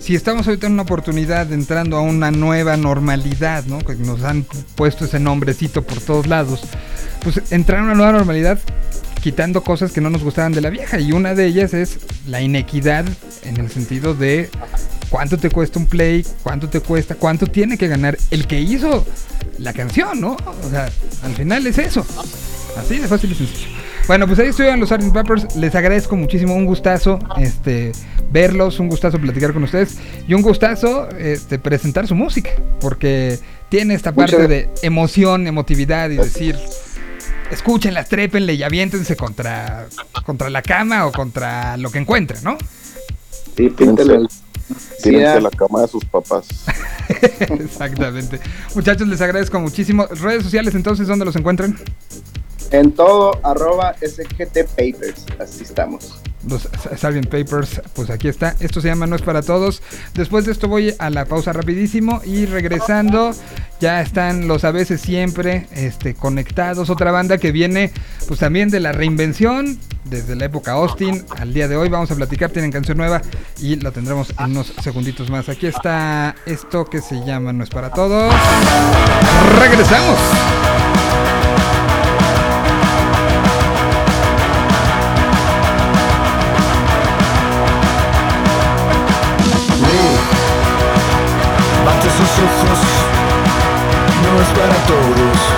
si 0.00 0.16
estamos 0.16 0.48
ahorita 0.48 0.66
en 0.66 0.72
una 0.72 0.82
oportunidad 0.82 1.52
entrando 1.52 1.98
a 1.98 2.00
una 2.00 2.32
nueva 2.32 2.76
normalidad, 2.76 3.64
¿no? 3.66 3.78
Que 3.78 3.94
nos 3.94 4.24
han 4.24 4.44
puesto 4.74 5.04
ese 5.04 5.20
nombrecito 5.20 5.82
por 5.82 6.00
todos 6.00 6.26
lados, 6.26 6.62
pues 7.22 7.40
entrar 7.52 7.78
a 7.78 7.84
una 7.84 7.94
nueva 7.94 8.12
normalidad 8.12 8.58
quitando 9.22 9.62
cosas 9.62 9.92
que 9.92 10.00
no 10.00 10.10
nos 10.10 10.24
gustaban 10.24 10.50
de 10.50 10.62
la 10.62 10.70
vieja. 10.70 10.98
Y 10.98 11.12
una 11.12 11.34
de 11.34 11.46
ellas 11.46 11.74
es 11.74 11.98
la 12.26 12.40
inequidad 12.40 13.04
en 13.44 13.58
el 13.58 13.70
sentido 13.70 14.14
de 14.14 14.50
cuánto 15.08 15.38
te 15.38 15.50
cuesta 15.50 15.78
un 15.78 15.86
play, 15.86 16.24
cuánto 16.42 16.68
te 16.68 16.80
cuesta, 16.80 17.14
cuánto 17.14 17.46
tiene 17.46 17.78
que 17.78 17.88
ganar 17.88 18.18
el 18.30 18.46
que 18.46 18.60
hizo 18.60 19.06
la 19.58 19.72
canción, 19.72 20.20
¿no? 20.20 20.36
O 20.64 20.70
sea, 20.70 20.90
al 21.22 21.34
final 21.34 21.66
es 21.66 21.78
eso. 21.78 22.04
Así 22.76 22.98
de 22.98 23.08
fácil 23.08 23.32
y 23.32 23.34
sencillo. 23.34 23.68
Bueno, 24.06 24.26
pues 24.26 24.38
ahí 24.38 24.48
estuvieron 24.48 24.80
los 24.80 24.88
Sgt. 24.88 25.12
Peppers. 25.12 25.56
Les 25.56 25.74
agradezco 25.74 26.16
muchísimo. 26.16 26.54
Un 26.54 26.64
gustazo 26.64 27.18
este, 27.38 27.92
verlos, 28.30 28.78
un 28.80 28.88
gustazo 28.88 29.18
platicar 29.18 29.52
con 29.52 29.64
ustedes 29.64 29.98
y 30.26 30.34
un 30.34 30.42
gustazo 30.42 31.08
este, 31.10 31.58
presentar 31.58 32.06
su 32.06 32.14
música. 32.14 32.50
Porque 32.80 33.38
tiene 33.68 33.94
esta 33.94 34.12
parte 34.12 34.48
de 34.48 34.70
emoción, 34.82 35.46
emotividad 35.46 36.08
y 36.10 36.16
decir, 36.16 36.56
escúchenla, 37.50 38.04
trépenle 38.04 38.54
y 38.54 38.62
aviéntense 38.62 39.16
contra, 39.16 39.88
contra 40.24 40.48
la 40.48 40.62
cama 40.62 41.06
o 41.06 41.12
contra 41.12 41.76
lo 41.76 41.90
que 41.90 41.98
encuentren, 41.98 42.42
¿no? 42.44 42.56
Sí, 43.56 43.68
píntale 43.70 44.20
tírense 45.02 45.02
Sí, 45.02 45.14
a 45.16 45.40
la 45.40 45.50
cama 45.50 45.82
de 45.82 45.88
sus 45.88 46.04
papás. 46.04 46.46
Exactamente. 47.40 48.40
Muchachos, 48.74 49.08
les 49.08 49.20
agradezco 49.20 49.58
muchísimo. 49.60 50.06
Redes 50.06 50.44
sociales 50.44 50.74
entonces, 50.74 51.06
¿dónde 51.08 51.24
los 51.24 51.36
encuentran? 51.36 51.78
En 52.70 52.92
todo, 52.92 53.40
arroba 53.42 53.94
SGT 54.00 54.68
Papers, 54.76 55.24
así 55.38 55.62
estamos. 55.62 56.20
Los 56.46 56.62
Sgt. 56.62 57.26
Papers, 57.26 57.82
pues 57.94 58.10
aquí 58.10 58.28
está. 58.28 58.54
Esto 58.60 58.80
se 58.80 58.88
llama 58.88 59.06
No 59.06 59.16
es 59.16 59.22
para 59.22 59.42
todos. 59.42 59.82
Después 60.14 60.44
de 60.44 60.52
esto 60.52 60.68
voy 60.68 60.94
a 60.98 61.10
la 61.10 61.24
pausa 61.24 61.52
rapidísimo 61.52 62.20
y 62.24 62.46
regresando 62.46 63.32
ya 63.80 64.00
están 64.00 64.48
los 64.48 64.64
a 64.64 64.70
veces 64.70 65.00
siempre 65.00 65.66
este, 65.72 66.14
conectados. 66.14 66.90
Otra 66.90 67.10
banda 67.10 67.38
que 67.38 67.52
viene 67.52 67.92
pues 68.26 68.40
también 68.40 68.70
de 68.70 68.80
la 68.80 68.92
reinvención 68.92 69.78
desde 70.04 70.36
la 70.36 70.46
época 70.46 70.72
Austin 70.72 71.24
al 71.36 71.52
día 71.52 71.68
de 71.68 71.76
hoy. 71.76 71.88
Vamos 71.88 72.10
a 72.10 72.14
platicar, 72.14 72.50
tienen 72.50 72.70
canción 72.70 72.96
nueva 72.96 73.20
y 73.60 73.76
lo 73.76 73.92
tendremos 73.92 74.32
en 74.38 74.52
unos 74.52 74.72
segunditos 74.82 75.30
más. 75.30 75.48
Aquí 75.48 75.66
está 75.66 76.34
esto 76.46 76.84
que 76.84 77.00
se 77.00 77.16
llama 77.24 77.52
No 77.52 77.64
es 77.64 77.70
para 77.70 77.90
todos. 77.90 78.32
Regresamos. 79.58 80.18
Para 94.58 94.74
todos 94.88 95.57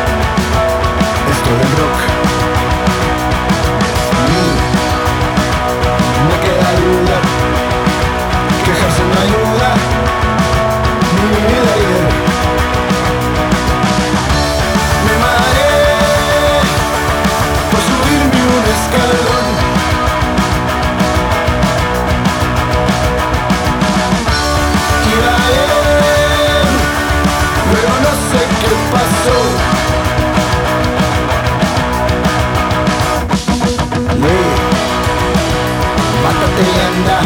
anda 36.60 37.20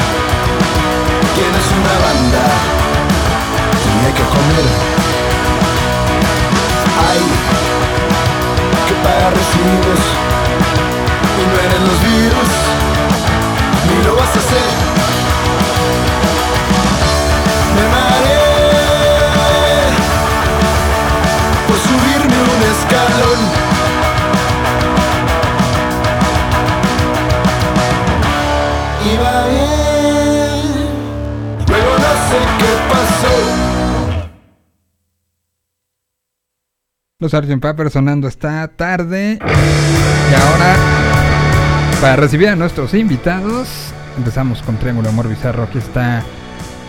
¿Quién 1.34 1.52
una 1.78 1.94
banda? 2.04 2.44
Tenía 3.82 4.10
que 4.14 4.24
comer 4.34 4.66
Hay 7.06 7.22
que 8.86 8.94
pagar 9.02 9.32
recibos 9.34 10.02
Y 11.38 11.42
no 11.48 11.54
eres 11.66 11.80
los 11.88 11.98
virus 12.02 12.52
Ni 13.88 13.96
lo 14.04 14.12
vas 14.14 14.28
a 14.28 14.38
hacer 14.38 14.70
Me 17.74 17.84
mareé 17.94 18.44
Por 21.66 21.78
subirme 21.78 22.36
un 22.54 22.60
escalón 22.72 23.63
Los 37.24 37.32
Sgt. 37.32 37.58
Pepper 37.58 37.90
sonando 37.90 38.28
esta 38.28 38.68
tarde. 38.68 39.38
Y 39.40 40.34
ahora, 40.34 40.76
para 41.98 42.16
recibir 42.16 42.50
a 42.50 42.54
nuestros 42.54 42.92
invitados, 42.92 43.66
empezamos 44.18 44.60
con 44.60 44.76
Triángulo 44.76 45.08
Amor 45.08 45.26
Bizarro. 45.26 45.62
Aquí 45.62 45.78
está 45.78 46.22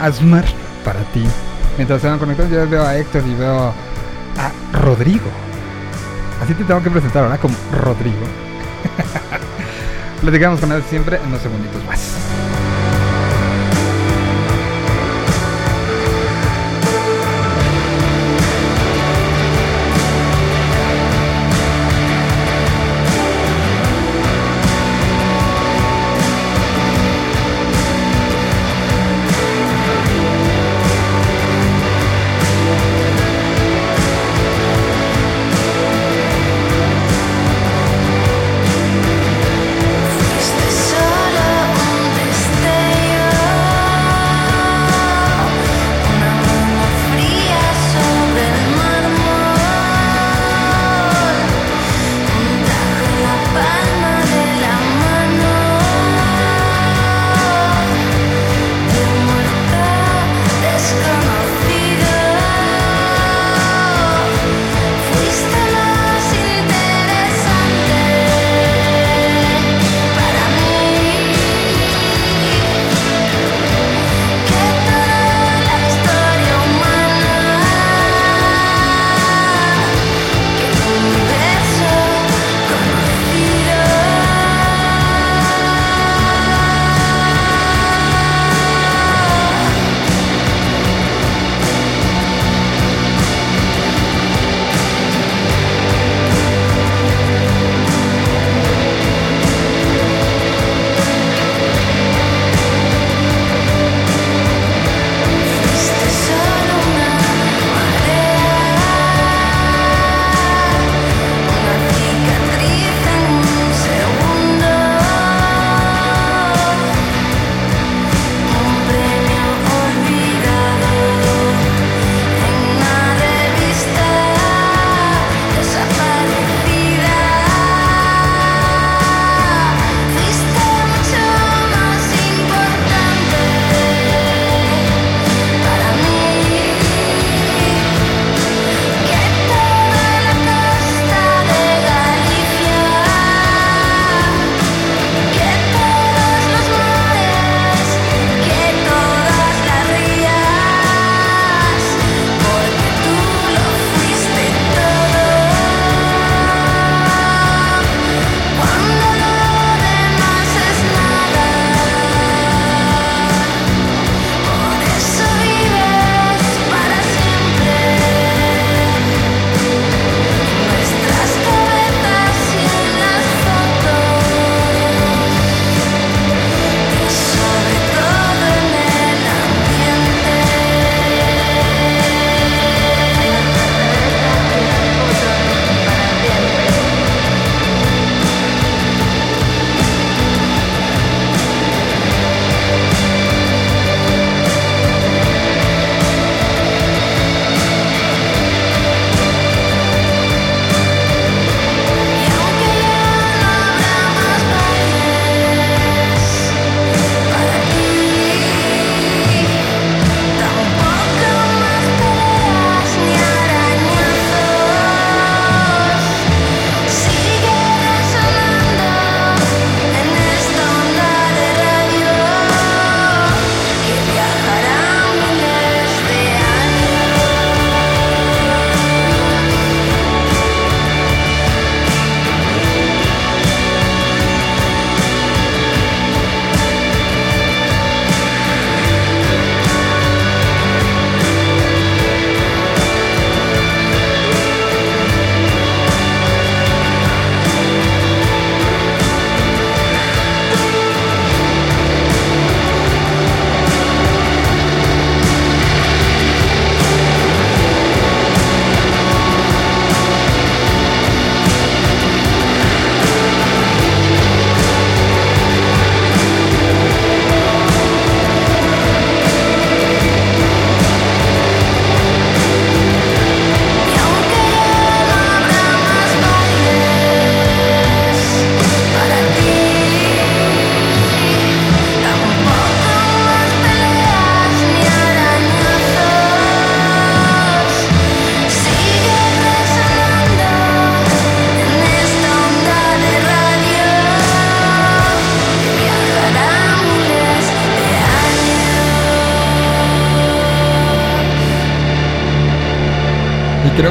Asmar 0.02 0.44
para 0.84 1.00
ti. 1.14 1.24
Mientras 1.78 2.02
se 2.02 2.10
van 2.10 2.20
conectando, 2.20 2.54
yo 2.54 2.70
veo 2.70 2.84
a 2.84 2.98
Héctor 2.98 3.24
y 3.26 3.34
veo 3.36 3.74
a 4.38 4.78
Rodrigo. 4.78 5.30
Así 6.44 6.54
te 6.54 6.66
tengo 6.66 6.84
que 6.84 6.92
presentar 6.92 7.24
ahora 7.24 7.38
como 7.38 7.56
Rodrigo. 7.80 8.26
Platicamos 10.22 10.60
con 10.60 10.70
él 10.74 10.84
siempre 10.90 11.16
en 11.16 11.28
unos 11.28 11.42
segunditos 11.42 11.82
más. 11.86 12.12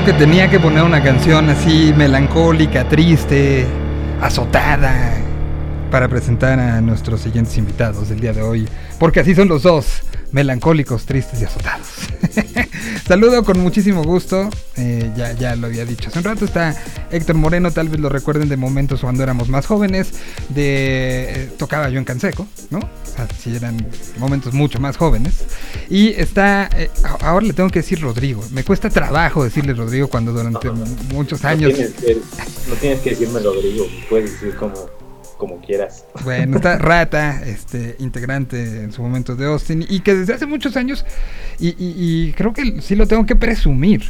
Que 0.04 0.12
tenía 0.12 0.50
que 0.50 0.60
poner 0.60 0.82
una 0.82 1.02
canción 1.02 1.48
así 1.48 1.94
melancólica, 1.96 2.86
triste, 2.86 3.64
azotada, 4.20 5.14
para 5.90 6.08
presentar 6.08 6.60
a 6.60 6.82
nuestros 6.82 7.22
siguientes 7.22 7.56
invitados 7.56 8.10
del 8.10 8.20
día 8.20 8.34
de 8.34 8.42
hoy. 8.42 8.68
Porque 8.98 9.20
así 9.20 9.34
son 9.34 9.48
los 9.48 9.62
dos, 9.62 10.02
melancólicos, 10.30 11.06
tristes 11.06 11.40
y 11.40 11.44
azotados. 11.44 11.88
Saludo 13.08 13.44
con 13.44 13.60
muchísimo 13.60 14.02
gusto. 14.02 14.50
eh, 14.76 15.10
ya, 15.16 15.32
ya 15.32 15.56
lo 15.56 15.68
había 15.68 15.86
dicho 15.86 16.10
hace 16.10 16.18
un 16.18 16.24
rato. 16.24 16.44
Está 16.44 16.76
Héctor 17.10 17.36
Moreno, 17.36 17.70
tal 17.70 17.88
vez 17.88 17.98
lo 17.98 18.10
recuerden 18.10 18.50
de 18.50 18.58
momentos 18.58 19.00
cuando 19.00 19.22
éramos 19.22 19.48
más 19.48 19.64
jóvenes. 19.64 20.12
De 20.50 21.44
eh, 21.44 21.50
tocaba 21.56 21.88
yo 21.88 21.98
en 21.98 22.04
Canseco, 22.04 22.46
¿no? 22.70 22.78
O 22.80 23.34
sí 23.42 23.56
eran 23.56 23.86
momentos 24.18 24.52
mucho 24.52 24.80
más 24.80 24.98
jóvenes. 24.98 25.44
Y 25.94 26.08
está, 26.20 26.68
eh, 26.76 26.90
ahora 27.20 27.46
le 27.46 27.52
tengo 27.52 27.70
que 27.70 27.78
decir 27.78 28.00
Rodrigo. 28.00 28.42
Me 28.50 28.64
cuesta 28.64 28.90
trabajo 28.90 29.44
decirle 29.44 29.74
Rodrigo 29.74 30.08
cuando 30.08 30.32
durante 30.32 30.68
muchos 31.12 31.42
No 31.42 31.48
años. 31.48 31.72
tienes, 31.74 31.92
que, 31.94 32.14
no 32.68 32.74
tienes 32.74 33.00
que 33.00 33.10
decirme 33.10 33.38
Rodrigo, 33.40 33.86
puedes 34.10 34.32
decir 34.32 34.56
como, 34.56 34.74
como 35.38 35.60
quieras. 35.60 36.04
Bueno, 36.24 36.56
está 36.56 36.78
Rata, 36.78 37.42
este, 37.46 37.94
integrante 38.00 38.82
en 38.82 38.90
su 38.92 39.02
momento 39.02 39.36
de 39.36 39.46
Austin, 39.46 39.86
y 39.88 40.00
que 40.00 40.14
desde 40.16 40.34
hace 40.34 40.46
muchos 40.46 40.76
años, 40.76 41.04
y, 41.60 41.68
y- 41.68 41.94
y 42.28 42.32
creo 42.32 42.52
que 42.52 42.80
sí 42.82 42.96
lo 42.96 43.06
tengo 43.06 43.24
que 43.24 43.36
presumir, 43.36 44.02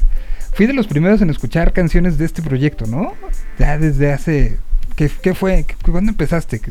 fui 0.54 0.66
de 0.66 0.72
los 0.72 0.86
primeros 0.86 1.20
en 1.20 1.28
escuchar 1.28 1.72
canciones 1.74 2.16
de 2.16 2.24
este 2.24 2.40
proyecto, 2.40 2.86
¿no? 2.86 3.12
Ya 3.58 3.76
desde 3.78 4.10
hace... 4.12 4.58
¿Qué, 4.96 5.10
qué 5.20 5.34
fue? 5.34 5.64
¿Qué- 5.66 5.74
¿Cuándo 5.90 6.12
empezaste? 6.12 6.60
¿Qué- 6.60 6.70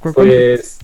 cu- 0.00 0.14
cuándo- 0.14 0.32
Pues 0.32 0.78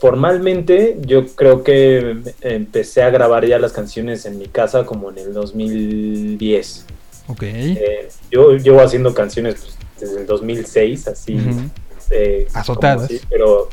formalmente 0.00 0.96
yo 1.00 1.26
creo 1.26 1.64
que 1.64 2.18
empecé 2.40 3.02
a 3.02 3.10
grabar 3.10 3.46
ya 3.46 3.58
las 3.58 3.72
canciones 3.72 4.24
en 4.26 4.38
mi 4.38 4.46
casa 4.46 4.84
como 4.86 5.10
en 5.10 5.18
el 5.18 5.32
2010. 5.32 6.84
Ok. 7.28 7.42
Eh, 7.42 8.08
yo 8.30 8.56
llevo 8.56 8.80
haciendo 8.80 9.12
canciones 9.14 9.56
pues, 9.56 9.76
desde 10.00 10.20
el 10.20 10.26
2006, 10.26 11.08
así. 11.08 11.36
Ujú. 11.36 11.70
eh, 12.10 12.46
como 12.48 12.60
Azotadas. 12.60 13.04
así, 13.04 13.20
pero 13.28 13.68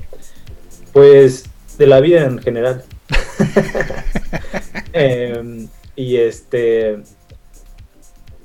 pues 0.92 1.46
de 1.78 1.88
la 1.88 2.00
vida 2.00 2.26
en 2.26 2.40
general. 2.40 2.84
Em, 4.94 5.68
y 5.98 6.16
este 6.16 7.00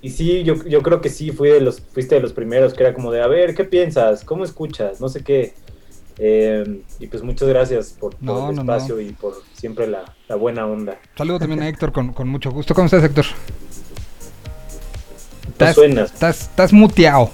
y 0.02 0.10
sí, 0.10 0.42
yo, 0.42 0.64
yo 0.64 0.82
creo 0.82 1.00
que 1.00 1.08
sí 1.08 1.30
fui 1.30 1.50
de 1.50 1.60
los, 1.60 1.80
fuiste 1.80 2.16
de 2.16 2.20
los 2.20 2.32
primeros 2.32 2.74
que 2.74 2.82
era 2.82 2.94
como 2.94 3.12
de 3.12 3.22
a 3.22 3.26
ver, 3.26 3.54
¿qué 3.54 3.64
piensas? 3.64 4.24
¿Cómo 4.24 4.44
escuchas? 4.44 5.00
No 5.00 5.08
sé 5.08 5.22
qué. 5.22 5.54
Em, 6.22 6.82
y 6.98 7.06
pues 7.06 7.22
muchas 7.22 7.48
gracias 7.48 7.94
por, 7.98 8.14
por 8.14 8.22
No, 8.22 8.50
el 8.50 8.56
no, 8.56 8.62
no. 8.64 8.74
espacio 8.74 9.00
y 9.00 9.12
por 9.12 9.34
siempre 9.54 9.86
la, 9.86 10.04
la 10.28 10.36
buena 10.36 10.66
onda. 10.66 10.98
Saludo 11.16 11.38
también 11.38 11.62
a 11.62 11.68
Héctor 11.68 11.92
con, 11.92 12.12
con 12.12 12.28
mucho 12.28 12.50
gusto. 12.50 12.74
¿Cómo 12.74 12.84
estás, 12.86 13.02
Héctor? 13.02 13.24
No 15.58 15.72
suenas. 15.74 16.12
Estás, 16.12 16.42
estás 16.42 16.72
muteado. 16.72 17.30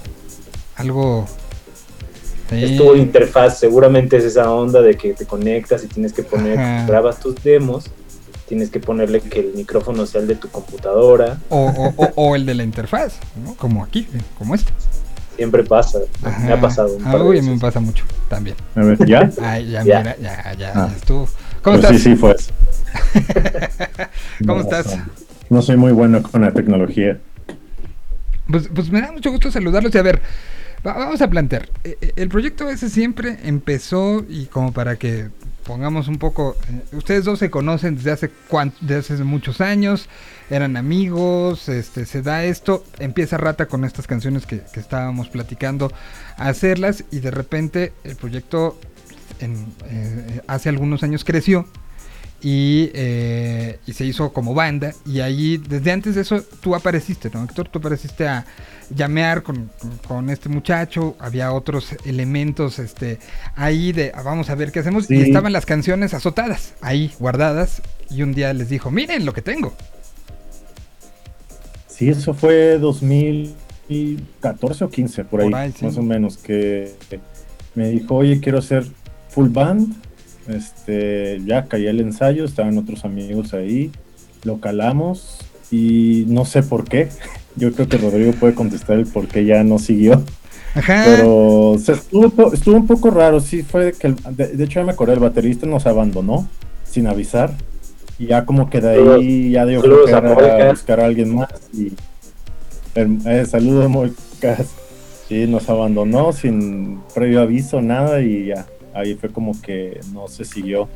Algo... 0.75 1.25
Sí. 2.49 2.63
Es 2.63 2.77
tu 2.77 2.95
interfaz, 2.95 3.59
seguramente 3.59 4.15
es 4.17 4.23
esa 4.23 4.49
onda 4.53 4.81
de 4.81 4.95
que 4.95 5.13
te 5.13 5.25
conectas 5.25 5.83
y 5.83 5.87
tienes 5.87 6.13
que 6.13 6.23
poner, 6.23 6.57
Ajá. 6.57 6.85
grabas 6.87 7.19
tus 7.19 7.35
demos, 7.43 7.87
tienes 8.47 8.69
que 8.69 8.79
ponerle 8.79 9.19
que 9.19 9.41
el 9.41 9.53
micrófono 9.53 10.05
sea 10.05 10.21
el 10.21 10.27
de 10.27 10.35
tu 10.35 10.47
computadora. 10.47 11.39
O, 11.49 11.65
o- 11.65 11.93
o- 12.05 12.11
o 12.15 12.35
el 12.37 12.45
de 12.45 12.53
la 12.55 12.63
interfaz, 12.63 13.17
¿no? 13.43 13.53
Como 13.55 13.83
aquí, 13.83 14.07
como 14.37 14.55
este. 14.55 14.71
Siempre 15.37 15.63
pasa, 15.63 15.99
me 16.43 16.51
ha 16.51 16.59
pasado 16.59 16.95
un 16.97 17.03
par 17.03 17.19
de 17.23 17.29
veces. 17.29 17.45
me 17.45 17.59
pasa 17.59 17.79
mucho 17.79 18.03
también. 18.27 18.55
A 18.75 18.81
ver, 18.81 18.97
¿ya? 19.05 19.29
Ay, 19.41 19.69
ya, 19.71 19.83
Ya. 19.83 19.99
mira, 19.99 20.15
ya, 20.19 20.53
ya, 20.57 20.71
Ah. 20.75 20.87
ya 20.91 20.95
estuvo. 20.97 21.29
¿Cómo 21.61 21.77
Pues 21.79 21.85
estás? 21.85 22.01
Sí, 22.01 22.09
sí, 22.11 22.15
fue 22.15 22.31
eso. 22.31 22.51
¿Cómo 24.45 24.55
No, 24.55 24.59
estás? 24.61 24.97
no, 25.49 25.61
soy 25.61 25.77
muy 25.77 25.91
bueno 25.91 26.21
con 26.23 26.41
la 26.41 26.51
tecnología. 26.51 27.19
Pues, 28.49 28.69
pues 28.73 28.89
me 28.91 29.01
da 29.01 29.11
mucho 29.11 29.29
gusto 29.31 29.51
saludarlos 29.51 29.93
y 29.93 29.97
a 29.97 30.01
ver, 30.01 30.21
va- 30.85 30.93
vamos 30.97 31.21
a 31.21 31.29
plantear. 31.29 31.69
eh, 31.83 31.97
eh, 32.01 32.11
El 32.15 32.29
proyecto 32.29 32.69
ese 32.69 32.89
siempre 32.89 33.37
empezó 33.43 34.25
y 34.27 34.45
como 34.45 34.71
para 34.73 34.95
que 34.95 35.27
pongamos 35.65 36.07
un 36.07 36.17
poco, 36.17 36.55
eh, 36.71 36.95
ustedes 36.95 37.25
dos 37.25 37.39
se 37.39 37.49
conocen 37.51 37.95
desde 37.97 38.11
hace 38.11 38.31
cuan- 38.49 38.73
desde 38.81 39.15
hace 39.15 39.23
muchos 39.23 39.59
años, 39.61 40.07
eran 40.49 40.77
amigos, 40.77 41.67
este, 41.69 42.05
se 42.05 42.21
da 42.21 42.43
esto, 42.45 42.83
empieza 42.99 43.37
Rata 43.37 43.65
con 43.67 43.83
estas 43.85 44.07
canciones 44.07 44.45
que, 44.45 44.61
que 44.73 44.79
estábamos 44.79 45.29
platicando 45.29 45.91
a 46.37 46.47
hacerlas 46.47 47.03
y 47.11 47.19
de 47.19 47.31
repente 47.31 47.93
el 48.03 48.15
proyecto 48.15 48.79
en, 49.39 49.65
eh, 49.89 50.41
hace 50.47 50.69
algunos 50.69 51.03
años 51.03 51.23
creció 51.23 51.67
y, 52.41 52.91
eh, 52.93 53.79
y 53.87 53.93
se 53.93 54.05
hizo 54.05 54.31
como 54.31 54.53
banda 54.53 54.93
y 55.05 55.21
ahí 55.21 55.57
desde 55.57 55.91
antes 55.91 56.15
de 56.15 56.21
eso 56.21 56.41
tú 56.61 56.75
apareciste, 56.75 57.29
¿no, 57.33 57.43
Héctor? 57.43 57.67
Tú 57.69 57.79
apareciste 57.79 58.27
a 58.27 58.45
llamear 58.89 59.41
con, 59.43 59.69
con- 59.79 59.97
con 60.07 60.29
este 60.29 60.47
muchacho, 60.47 61.15
había 61.19 61.51
otros 61.51 61.89
elementos 62.05 62.79
este, 62.79 63.19
ahí 63.55 63.91
de 63.91 64.11
"Ah, 64.15 64.21
vamos 64.21 64.49
a 64.49 64.55
ver 64.55 64.71
qué 64.71 64.79
hacemos 64.79 65.09
y 65.11 65.15
estaban 65.23 65.51
las 65.51 65.65
canciones 65.65 66.13
azotadas 66.13 66.73
ahí 66.81 67.11
guardadas 67.19 67.81
y 68.09 68.21
un 68.21 68.33
día 68.33 68.53
les 68.53 68.69
dijo, 68.69 68.91
miren 68.91 69.25
lo 69.25 69.33
que 69.33 69.41
tengo. 69.41 69.75
Sí, 71.97 72.09
eso 72.09 72.33
fue 72.33 72.77
2014 72.79 74.83
o 74.83 74.89
15, 74.89 75.23
por 75.25 75.41
ahí, 75.41 75.49
Por 75.49 75.59
ahí, 75.59 75.71
sí. 75.77 75.85
más 75.85 75.97
o 75.97 76.01
menos, 76.03 76.37
que 76.37 76.91
me 77.75 77.89
dijo, 77.89 78.15
oye, 78.15 78.39
quiero 78.39 78.59
hacer 78.59 78.85
full 79.29 79.49
band. 79.49 79.93
Este, 80.47 81.41
ya 81.45 81.65
caí 81.65 81.87
el 81.87 81.99
ensayo, 81.99 82.45
estaban 82.45 82.77
otros 82.77 83.03
amigos 83.03 83.53
ahí, 83.53 83.91
lo 84.43 84.59
calamos 84.61 85.39
y 85.71 86.23
no 86.27 86.45
sé 86.45 86.63
por 86.63 86.85
qué. 86.85 87.09
Yo 87.57 87.73
creo 87.73 87.89
que 87.89 87.97
Rodrigo 87.97 88.31
puede 88.33 88.53
contestar 88.53 88.97
el 88.97 89.07
por 89.07 89.27
qué 89.27 89.43
ya 89.45 89.63
no 89.63 89.79
siguió. 89.79 90.23
Ajá. 90.75 91.03
Pero 91.05 91.71
o 91.71 91.79
sea, 91.79 91.95
estuvo, 91.95 92.53
estuvo 92.53 92.75
un 92.75 92.85
poco 92.87 93.09
raro, 93.09 93.39
sí, 93.39 93.63
fue 93.63 93.93
que, 93.93 94.07
el- 94.07 94.15
de, 94.35 94.47
de 94.49 94.63
hecho 94.63 94.79
ya 94.79 94.85
me 94.85 94.91
acordé, 94.91 95.13
el 95.13 95.19
baterista 95.19 95.65
nos 95.65 95.87
abandonó 95.87 96.47
sin 96.89 97.07
avisar. 97.07 97.53
Y 98.19 98.27
ya 98.27 98.45
como 98.45 98.69
que 98.69 98.81
de 98.81 99.13
ahí 99.15 99.51
ya 99.51 99.65
dio 99.65 99.79
a 99.81 100.21
Moicas. 100.21 100.71
buscar 100.71 100.99
a 100.99 101.05
alguien 101.05 101.35
más. 101.35 101.49
Y, 101.73 101.91
el- 102.95 103.19
eh, 103.25 103.45
saludos, 103.45 103.89
Moicas. 103.89 104.65
Sí, 105.27 105.45
nos 105.47 105.69
abandonó 105.69 106.31
sin 106.33 106.99
previo 107.13 107.41
aviso, 107.41 107.81
nada, 107.81 108.21
y 108.21 108.45
ya, 108.47 108.65
ahí 108.93 109.15
fue 109.15 109.29
como 109.29 109.59
que 109.61 109.99
no 110.13 110.27
se 110.27 110.45
siguió. 110.45 110.87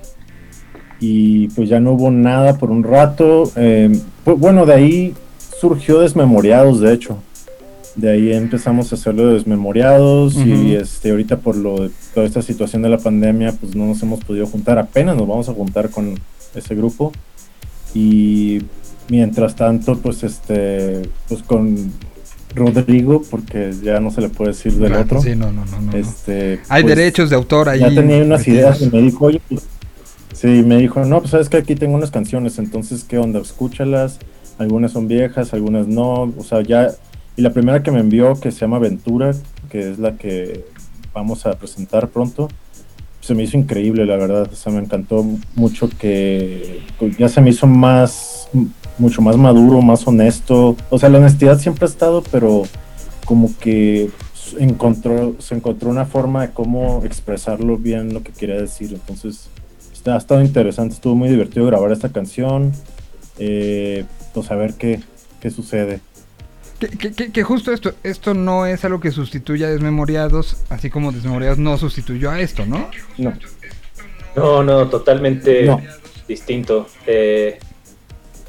Y 0.99 1.47
pues 1.49 1.67
ya 1.69 1.79
no 1.79 1.93
hubo 1.93 2.11
nada 2.11 2.57
por 2.57 2.71
un 2.71 2.83
rato. 2.83 3.51
eh, 3.55 3.91
pues, 4.23 4.37
bueno, 4.39 4.65
de 4.65 4.73
ahí 4.73 5.13
surgió 5.59 5.99
Desmemoriados, 5.99 6.79
de 6.79 6.93
hecho. 6.93 7.17
De 7.95 8.09
ahí 8.09 8.31
empezamos 8.31 8.91
a 8.91 8.95
hacerlo 8.95 9.27
de 9.27 9.33
desmemoriados 9.33 10.35
y 10.37 10.75
este 10.75 11.11
ahorita 11.11 11.39
por 11.39 11.57
lo 11.57 11.81
de 11.81 11.91
toda 12.13 12.25
esta 12.25 12.41
situación 12.41 12.81
de 12.83 12.87
la 12.87 12.97
pandemia 12.97 13.51
pues 13.51 13.75
no 13.75 13.85
nos 13.85 14.01
hemos 14.01 14.23
podido 14.23 14.47
juntar, 14.47 14.79
apenas 14.79 15.17
nos 15.17 15.27
vamos 15.27 15.49
a 15.49 15.53
juntar 15.53 15.89
con 15.89 16.15
ese 16.55 16.75
grupo 16.75 17.11
y 17.93 18.61
mientras 19.09 19.55
tanto 19.55 19.97
pues 19.97 20.23
este 20.23 21.01
pues 21.27 21.43
con 21.43 21.91
Rodrigo 22.53 23.23
porque 23.29 23.73
ya 23.81 23.99
no 23.99 24.11
se 24.11 24.21
le 24.21 24.29
puede 24.29 24.51
decir 24.51 24.73
del 24.73 24.89
Claro, 24.89 25.03
otro. 25.03 25.21
sí, 25.21 25.35
no, 25.35 25.51
no, 25.51 25.63
no. 25.65 25.93
Este 25.93 26.59
Hay 26.69 26.83
pues, 26.83 26.95
derechos 26.95 27.29
de 27.29 27.35
autor 27.35 27.69
ahí. 27.69 27.79
ya 27.79 27.89
tenía 27.93 28.17
unas 28.23 28.39
metidos. 28.39 28.81
ideas 28.81 28.81
y 28.81 28.89
me 28.89 29.01
dijo, 29.01 29.25
oye, 29.25 29.41
pues, 29.47 29.61
sí, 30.33 30.47
me 30.47 30.77
dijo, 30.77 31.03
no, 31.05 31.19
pues 31.19 31.31
sabes 31.31 31.47
que 31.49 31.57
aquí 31.57 31.75
tengo 31.75 31.95
unas 31.95 32.11
canciones, 32.11 32.59
entonces, 32.59 33.03
¿qué 33.05 33.17
onda? 33.17 33.39
Escúchalas, 33.39 34.19
algunas 34.57 34.91
son 34.91 35.07
viejas, 35.07 35.53
algunas 35.53 35.87
no, 35.87 36.33
o 36.37 36.43
sea, 36.43 36.61
ya, 36.61 36.89
y 37.37 37.41
la 37.41 37.51
primera 37.53 37.83
que 37.83 37.91
me 37.91 37.99
envió, 38.01 38.37
que 38.39 38.51
se 38.51 38.59
llama 38.59 38.77
Aventura, 38.77 39.31
que 39.69 39.91
es 39.91 39.97
la 39.99 40.17
que 40.17 40.65
vamos 41.13 41.45
a 41.45 41.53
presentar 41.57 42.09
pronto, 42.09 42.49
se 43.21 43.35
me 43.35 43.43
hizo 43.43 43.57
increíble, 43.57 44.05
la 44.05 44.17
verdad, 44.17 44.49
o 44.51 44.55
sea, 44.55 44.73
me 44.73 44.79
encantó 44.79 45.25
mucho 45.55 45.89
que 45.89 46.81
pues, 46.99 47.17
ya 47.17 47.29
se 47.29 47.39
me 47.39 47.51
hizo 47.51 47.67
más, 47.67 48.49
mucho 48.97 49.21
más 49.21 49.37
maduro, 49.37 49.81
más 49.81 50.05
honesto, 50.07 50.75
o 50.89 50.99
sea, 50.99 51.09
la 51.09 51.19
honestidad 51.19 51.59
siempre 51.59 51.85
ha 51.85 51.89
estado, 51.89 52.23
pero 52.31 52.63
como 53.25 53.55
que 53.59 54.09
encontró, 54.59 55.35
se 55.39 55.55
encontró 55.55 55.89
una 55.89 56.05
forma 56.05 56.47
de 56.47 56.53
cómo 56.53 57.03
expresarlo 57.05 57.77
bien 57.77 58.13
lo 58.13 58.23
que 58.23 58.31
quería 58.31 58.55
decir. 58.55 58.91
Entonces, 58.91 59.49
ha 60.05 60.17
estado 60.17 60.41
interesante, 60.41 60.95
estuvo 60.95 61.15
muy 61.15 61.29
divertido 61.29 61.65
grabar 61.65 61.91
esta 61.91 62.09
canción. 62.09 62.71
Eh, 63.37 64.05
pues 64.33 64.51
a 64.51 64.55
ver 64.55 64.73
qué, 64.73 64.99
qué 65.39 65.49
sucede. 65.49 65.99
Que, 66.81 66.87
que- 66.97 67.11
que- 67.13 67.31
que 67.31 67.43
justo 67.43 67.71
esto, 67.71 67.93
esto 68.03 68.33
no 68.33 68.65
es 68.65 68.83
algo 68.83 68.99
que 68.99 69.11
sustituya 69.11 69.67
a 69.67 69.69
Desmemoriados, 69.69 70.57
así 70.69 70.89
como 70.89 71.11
Desmemoriados 71.11 71.59
no 71.59 71.77
sustituyó 71.77 72.31
a 72.31 72.39
esto, 72.41 72.65
¿no? 72.65 72.89
No. 73.19 73.33
No, 74.35 74.63
no, 74.63 74.89
totalmente 74.89 75.63
No. 75.67 75.79
distinto. 76.27 76.87
Eh, 77.05 77.59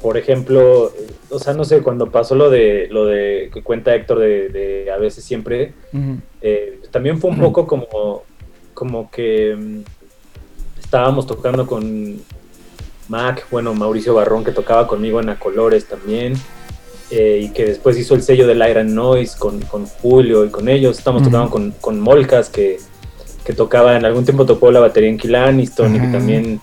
por 0.01 0.17
ejemplo, 0.17 0.91
o 1.29 1.39
sea, 1.39 1.53
no 1.53 1.63
sé, 1.63 1.81
cuando 1.81 2.09
pasó 2.09 2.33
lo 2.35 2.49
de 2.49 2.87
lo 2.89 3.05
de 3.05 3.51
que 3.53 3.61
cuenta 3.61 3.93
Héctor 3.93 4.19
de, 4.19 4.49
de 4.49 4.91
a 4.91 4.97
veces 4.97 5.23
siempre, 5.23 5.73
eh, 6.41 6.81
también 6.91 7.19
fue 7.21 7.29
un 7.29 7.39
poco 7.39 7.67
como, 7.67 8.23
como 8.73 9.11
que 9.11 9.55
mm, 9.55 9.79
estábamos 10.79 11.27
tocando 11.27 11.67
con 11.67 12.19
Mac, 13.09 13.45
bueno, 13.51 13.73
Mauricio 13.75 14.13
Barrón 14.15 14.43
que 14.43 14.51
tocaba 14.51 14.87
conmigo 14.87 15.19
en 15.21 15.29
A 15.29 15.37
Colores 15.39 15.85
también. 15.85 16.33
Eh, 17.15 17.39
y 17.43 17.49
que 17.49 17.65
después 17.65 17.97
hizo 17.97 18.15
el 18.15 18.23
sello 18.23 18.47
del 18.47 18.67
Iron 18.69 18.93
Noise 18.95 19.37
con, 19.37 19.59
con 19.61 19.85
Julio 19.85 20.45
y 20.45 20.49
con 20.49 20.67
ellos. 20.67 20.97
Estamos 20.97 21.21
Ujú. 21.21 21.29
tocando 21.31 21.51
con, 21.51 21.71
con 21.79 21.99
Molcas, 21.99 22.49
que, 22.49 22.79
que 23.45 23.53
tocaba, 23.53 23.95
en 23.95 24.05
algún 24.05 24.23
tiempo 24.25 24.45
tocó 24.45 24.71
la 24.71 24.79
batería 24.79 25.09
en 25.09 25.17
Kill 25.17 25.35
Aniston 25.35 25.95
y 25.95 25.99
que 25.99 26.07
también... 26.07 26.59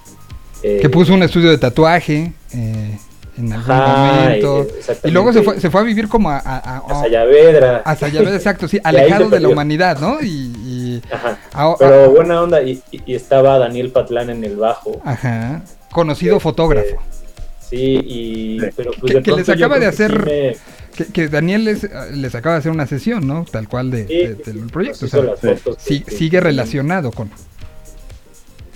eh, 0.63 0.79
Que 0.83 0.89
puso 0.89 1.15
un 1.15 1.23
estudio 1.23 1.51
de 1.51 1.59
tatuaje 1.59 2.33
eh, 2.53 2.99
en 3.39 3.53
algún 3.53 3.71
Ajá, 3.71 4.23
momento. 4.25 4.67
y-. 5.05 5.09
Y 5.09 5.11
luego 5.13 5.33
se 5.33 5.43
fue, 5.43 5.61
se 5.61 5.71
fue 5.71 5.81
a 5.81 5.85
vivir 5.85 6.09
como 6.09 6.31
a... 6.31 6.39
a, 6.39 6.57
a- 6.59 6.79
a 6.89 7.01
Sayavedra. 7.03 7.83
a 7.85 7.97
Sayavedra, 7.97 8.35
exacto, 8.37 8.67
sí, 8.67 8.79
alejado 8.85 9.29
de 9.31 9.41
la 9.41 9.49
humanidad, 9.49 9.99
¿no? 10.01 10.21
Y... 10.21 10.27
y- 10.27 11.03
Ajá. 11.13 11.39
a- 11.53 11.75
Pero 11.79 12.11
buena 12.11 12.43
onda, 12.43 12.61
y, 12.63 12.83
y- 12.91 13.03
y 13.07 13.15
estaba 13.15 13.59
Daniel 13.59 13.91
Patlán 13.91 14.31
en 14.31 14.43
el 14.45 14.57
bajo. 14.57 15.01
Ajá. 15.05 15.63
Conocido 15.93 16.39
fotógrafo. 16.41 16.97
Sí, 17.71 18.01
y... 18.05 18.59
Pero 18.77 18.91
pues 19.01 19.15
Que, 19.15 19.23
que 19.23 19.33
les 19.33 19.49
acaba 19.49 19.79
de 19.79 19.87
creo 19.87 19.91
que 19.93 19.97
sí 19.97 20.03
hacer... 20.03 20.25
me- 20.27 20.57
Que, 21.13 21.29
Daniel 21.29 21.65
les, 21.65 21.87
les 22.15 22.35
acaba 22.35 22.57
de 22.57 22.59
hacer 22.59 22.73
una 22.73 22.87
sesión, 22.89 23.27
¿no? 23.27 23.47
Tal 23.51 23.69
cual 23.69 23.91
de, 23.93 24.07
Sí, 24.09 24.15
de- 24.17 24.35
del 24.35 24.67
proyecto. 24.67 25.07
o 25.07 25.09
sea, 25.09 25.23
fotos 25.37 25.77
sigue 25.81 26.41
relacionado 26.41 27.13
con... 27.13 27.31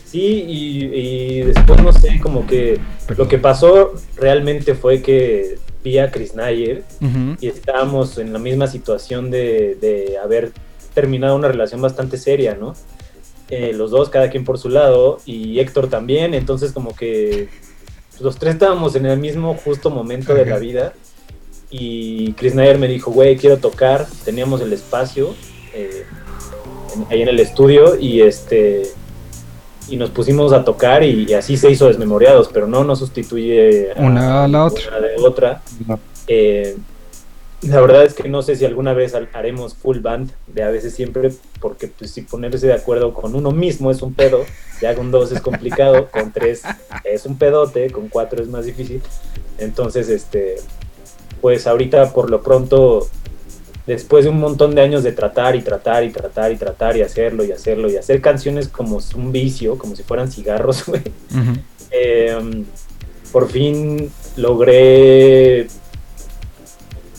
Sí, 0.04 0.44
y, 0.46 0.84
y 0.84 1.40
después 1.42 1.82
no 1.82 1.92
sé, 1.92 2.20
como 2.22 2.46
que 2.46 2.78
lo 3.18 3.26
que 3.26 3.38
pasó 3.38 3.92
realmente 4.16 4.74
fue 4.76 5.02
que 5.02 5.58
vi 5.82 5.98
a 5.98 6.10
Chris 6.12 6.34
Nayer 6.36 6.84
y 7.40 7.48
estábamos 7.48 8.16
en 8.18 8.32
la 8.32 8.38
misma 8.38 8.68
situación 8.68 9.30
de, 9.32 9.76
de 9.80 10.16
haber 10.22 10.52
terminado 10.94 11.34
una 11.34 11.48
relación 11.48 11.82
bastante 11.82 12.16
seria, 12.16 12.54
¿no? 12.54 12.74
Eh, 13.50 13.72
los 13.74 13.90
dos, 13.90 14.08
cada 14.08 14.30
quien 14.30 14.44
por 14.44 14.56
su 14.58 14.68
lado, 14.68 15.18
y 15.26 15.58
Héctor 15.58 15.88
también, 15.88 16.32
entonces 16.32 16.70
como 16.72 16.94
que 16.94 17.48
los 18.20 18.36
tres 18.38 18.54
estábamos 18.54 18.94
en 18.96 19.06
el 19.06 19.18
mismo 19.18 19.54
justo 19.54 19.90
momento 19.90 20.34
de 20.34 20.46
la 20.46 20.58
vida 20.58 20.92
y 21.70 22.32
Chris 22.34 22.54
Nayer 22.54 22.78
me 22.78 22.86
dijo, 22.88 23.10
güey, 23.10 23.36
quiero 23.36 23.56
tocar, 23.58 24.06
teníamos 24.24 24.60
el 24.60 24.72
espacio 24.72 25.34
eh, 25.74 26.04
en- 26.94 27.06
ahí 27.10 27.22
en 27.22 27.28
el 27.28 27.40
estudio 27.40 27.98
y 27.98 28.20
este 28.22 28.82
y 29.88 29.96
nos 29.96 30.10
pusimos 30.10 30.52
a 30.52 30.64
tocar 30.64 31.02
y, 31.02 31.26
y 31.28 31.34
así 31.34 31.56
se 31.58 31.70
hizo 31.70 31.88
Desmemoriados, 31.88 32.48
pero 32.52 32.66
no 32.66 32.84
nos 32.84 33.00
sustituye 33.00 33.92
a 33.92 34.00
Una 34.00 34.44
a 34.44 34.48
la 34.48 34.64
otra. 34.64 34.82
una 34.88 35.00
de 35.06 35.16
otra. 35.18 35.62
Eh, 36.26 36.76
la 37.68 37.80
verdad 37.80 38.04
es 38.04 38.14
que 38.14 38.28
no 38.28 38.42
sé 38.42 38.56
si 38.56 38.64
alguna 38.64 38.92
vez 38.94 39.14
ha- 39.14 39.28
haremos 39.32 39.74
full 39.74 39.98
band 39.98 40.30
de 40.46 40.62
a 40.62 40.70
veces 40.70 40.94
siempre, 40.94 41.32
porque 41.60 41.88
pues 41.88 42.10
si 42.10 42.22
ponerse 42.22 42.66
de 42.66 42.72
acuerdo 42.74 43.12
con 43.14 43.34
uno 43.34 43.50
mismo 43.50 43.90
es 43.90 44.02
un 44.02 44.14
pedo, 44.14 44.44
ya 44.80 44.94
con 44.94 45.10
dos 45.10 45.32
es 45.32 45.40
complicado, 45.40 46.08
con 46.10 46.32
tres 46.32 46.62
es 47.04 47.26
un 47.26 47.36
pedote, 47.38 47.90
con 47.90 48.08
cuatro 48.08 48.42
es 48.42 48.48
más 48.48 48.64
difícil. 48.66 49.02
Entonces, 49.58 50.08
este, 50.08 50.56
pues 51.40 51.66
ahorita 51.66 52.12
por 52.12 52.30
lo 52.30 52.42
pronto, 52.42 53.08
después 53.86 54.24
de 54.24 54.30
un 54.30 54.40
montón 54.40 54.74
de 54.74 54.80
años 54.82 55.02
de 55.04 55.12
tratar 55.12 55.54
y 55.56 55.62
tratar 55.62 56.04
y 56.04 56.10
tratar 56.10 56.52
y 56.52 56.56
tratar 56.56 56.96
y 56.96 57.02
hacerlo 57.02 57.44
y 57.44 57.52
hacerlo 57.52 57.90
y 57.90 57.96
hacer 57.96 58.20
canciones 58.20 58.68
como 58.68 58.98
un 59.16 59.30
vicio, 59.32 59.76
como 59.78 59.94
si 59.94 60.02
fueran 60.02 60.30
cigarros, 60.32 60.84
güey. 60.86 61.02
Eh, 61.90 62.64
por 63.30 63.48
fin 63.48 64.10
logré 64.36 65.66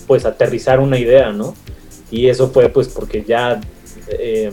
pues 0.08 0.26
aterrizar 0.26 0.80
una 0.80 0.98
idea, 0.98 1.32
¿no? 1.32 1.56
Y 2.12 2.28
eso 2.28 2.50
fue 2.50 2.70
pues 2.70 2.88
porque 2.88 3.24
ya 3.24 3.60
eh, 4.08 4.52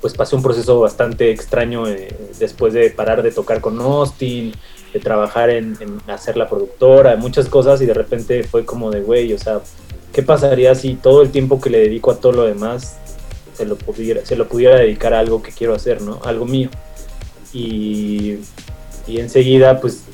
pues 0.00 0.14
pasé 0.14 0.36
un 0.36 0.42
proceso 0.42 0.80
bastante 0.80 1.30
extraño 1.30 1.86
eh, 1.88 2.14
después 2.38 2.72
de 2.72 2.90
parar 2.90 3.22
de 3.22 3.30
tocar 3.30 3.60
con 3.60 3.80
Austin, 3.80 4.52
de 4.92 5.00
trabajar 5.00 5.50
en, 5.50 5.76
en 5.80 6.00
hacer 6.10 6.36
la 6.36 6.48
productora, 6.48 7.16
muchas 7.16 7.48
cosas 7.48 7.80
y 7.82 7.86
de 7.86 7.94
repente 7.94 8.44
fue 8.44 8.64
como 8.64 8.90
de 8.90 9.00
güey, 9.00 9.32
o 9.32 9.38
sea, 9.38 9.60
¿qué 10.12 10.22
pasaría 10.22 10.74
si 10.74 10.94
todo 10.94 11.22
el 11.22 11.30
tiempo 11.30 11.60
que 11.60 11.70
le 11.70 11.78
dedico 11.78 12.10
a 12.10 12.16
todo 12.16 12.32
lo 12.32 12.44
demás 12.44 12.98
se 13.54 13.64
lo 13.66 13.76
pudiera, 13.76 14.24
se 14.24 14.36
lo 14.36 14.48
pudiera 14.48 14.76
dedicar 14.76 15.14
a 15.14 15.18
algo 15.18 15.42
que 15.42 15.52
quiero 15.52 15.74
hacer, 15.74 16.00
¿no? 16.02 16.20
Algo 16.24 16.46
mío. 16.46 16.70
Y, 17.52 18.38
y 19.06 19.20
enseguida 19.20 19.80
pues 19.80 20.04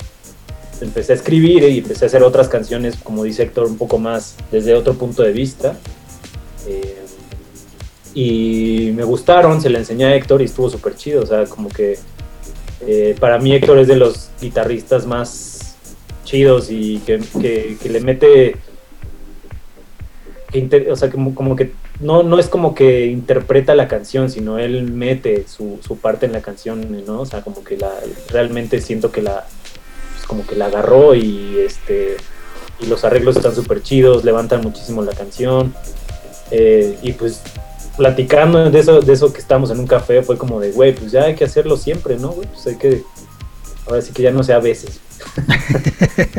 empecé 0.80 1.12
a 1.12 1.16
escribir 1.16 1.62
y 1.64 1.78
empecé 1.78 2.05
a 2.05 2.09
hacer 2.09 2.22
otras 2.22 2.48
canciones, 2.48 2.96
como 2.96 3.24
dice 3.24 3.42
Héctor, 3.44 3.66
un 3.66 3.76
poco 3.78 3.98
más 3.98 4.34
desde 4.52 4.74
otro 4.74 4.94
punto 4.94 5.22
de 5.22 5.32
vista. 5.32 5.76
Eh, 6.66 6.96
y 8.14 8.92
me 8.94 9.05
gustaron, 9.05 9.60
se 9.60 9.70
le 9.70 9.78
enseñé 9.78 10.06
a 10.06 10.14
Héctor 10.14 10.42
y 10.42 10.46
estuvo 10.46 10.68
súper 10.70 10.96
chido, 10.96 11.22
o 11.22 11.26
sea, 11.26 11.44
como 11.44 11.68
que 11.68 11.98
eh, 12.86 13.14
para 13.20 13.38
mí 13.38 13.52
Héctor 13.55 13.78
es 13.78 13.88
de 13.88 13.96
los 13.96 14.30
guitarristas 14.40 15.06
más 15.06 15.76
chidos 16.24 16.68
y 16.70 16.98
que, 17.06 17.20
que- 17.40 17.88
le 17.88 18.00
mete, 18.00 18.56
o 20.90 20.96
sea, 20.96 21.10
como, 21.10 21.34
como 21.34 21.55
que 21.56 21.72
no, 22.00 22.22
no 22.22 22.38
es 22.38 22.48
como 22.48 22.74
que 22.74 23.06
interpreta 23.06 23.74
la 23.74 23.88
canción, 23.88 24.30
sino 24.30 24.59
él 24.59 24.84
mete 24.90 25.46
su, 25.48 25.78
su 25.86 25.96
parte 25.98 26.26
en 26.26 26.32
la 26.32 26.40
canción, 26.42 27.05
¿no? 27.06 27.20
O 27.22 27.26
sea, 27.26 27.42
como 27.42 27.64
que 27.64 27.76
la, 27.76 27.92
realmente 28.30 28.80
siento 28.80 29.10
que 29.10 29.22
la, 29.22 29.46
como 30.28 30.46
que 30.46 30.55
la 30.55 30.66
agarró 30.66 31.16
y 31.16 31.59
este, 31.59 32.16
y 32.78 32.86
los 32.86 33.05
arreglos 33.05 33.36
están 33.36 33.55
súper 33.56 33.82
chidos, 33.82 34.24
levantan 34.24 34.60
muchísimo 34.60 35.02
la 35.02 35.12
canción. 35.12 35.74
Eh, 36.52 36.96
y 37.02 37.12
pues 37.14 37.42
platicando 37.96 38.70
de 38.70 38.78
eso, 38.78 39.00
de 39.00 39.12
eso 39.12 39.32
que 39.32 39.40
estamos 39.40 39.70
en 39.72 39.80
un 39.80 39.86
café, 39.88 40.22
fue 40.22 40.38
como 40.38 40.60
de, 40.60 40.70
güey, 40.70 40.94
pues 40.94 41.10
ya 41.10 41.24
hay 41.24 41.34
que 41.34 41.44
hacerlo 41.44 41.76
siempre, 41.76 42.16
¿no? 42.16 42.28
Güey, 42.28 42.46
pues 42.46 42.64
hay 42.68 42.76
que, 42.76 43.02
ahora 43.86 44.00
sí 44.00 44.12
que 44.12 44.22
ya 44.22 44.30
no 44.30 44.44
sea 44.44 44.56
a 44.56 44.60
veces. 44.60 45.00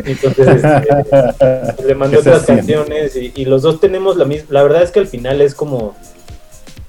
Entonces, 0.06 0.48
este, 0.64 1.84
le 1.86 1.96
mandé 1.96 2.18
otras 2.18 2.46
canciones 2.46 3.16
y, 3.18 3.34
y 3.36 3.44
los 3.46 3.62
dos 3.62 3.80
tenemos 3.82 4.16
la 4.16 4.24
misma, 4.26 4.48
la 4.52 4.64
verdad 4.64 4.84
es 4.84 4.92
que 4.92 5.00
al 5.00 5.08
final 5.08 5.42
es 5.42 5.54
como, 5.54 5.96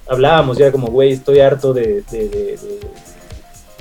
hablábamos 0.07 0.57
ya 0.57 0.71
como, 0.71 0.87
güey, 0.87 1.11
estoy 1.11 1.39
harto 1.41 1.73
de, 1.73 2.03
de, 2.11 2.29
de- 2.29 2.29
de- 2.29 2.79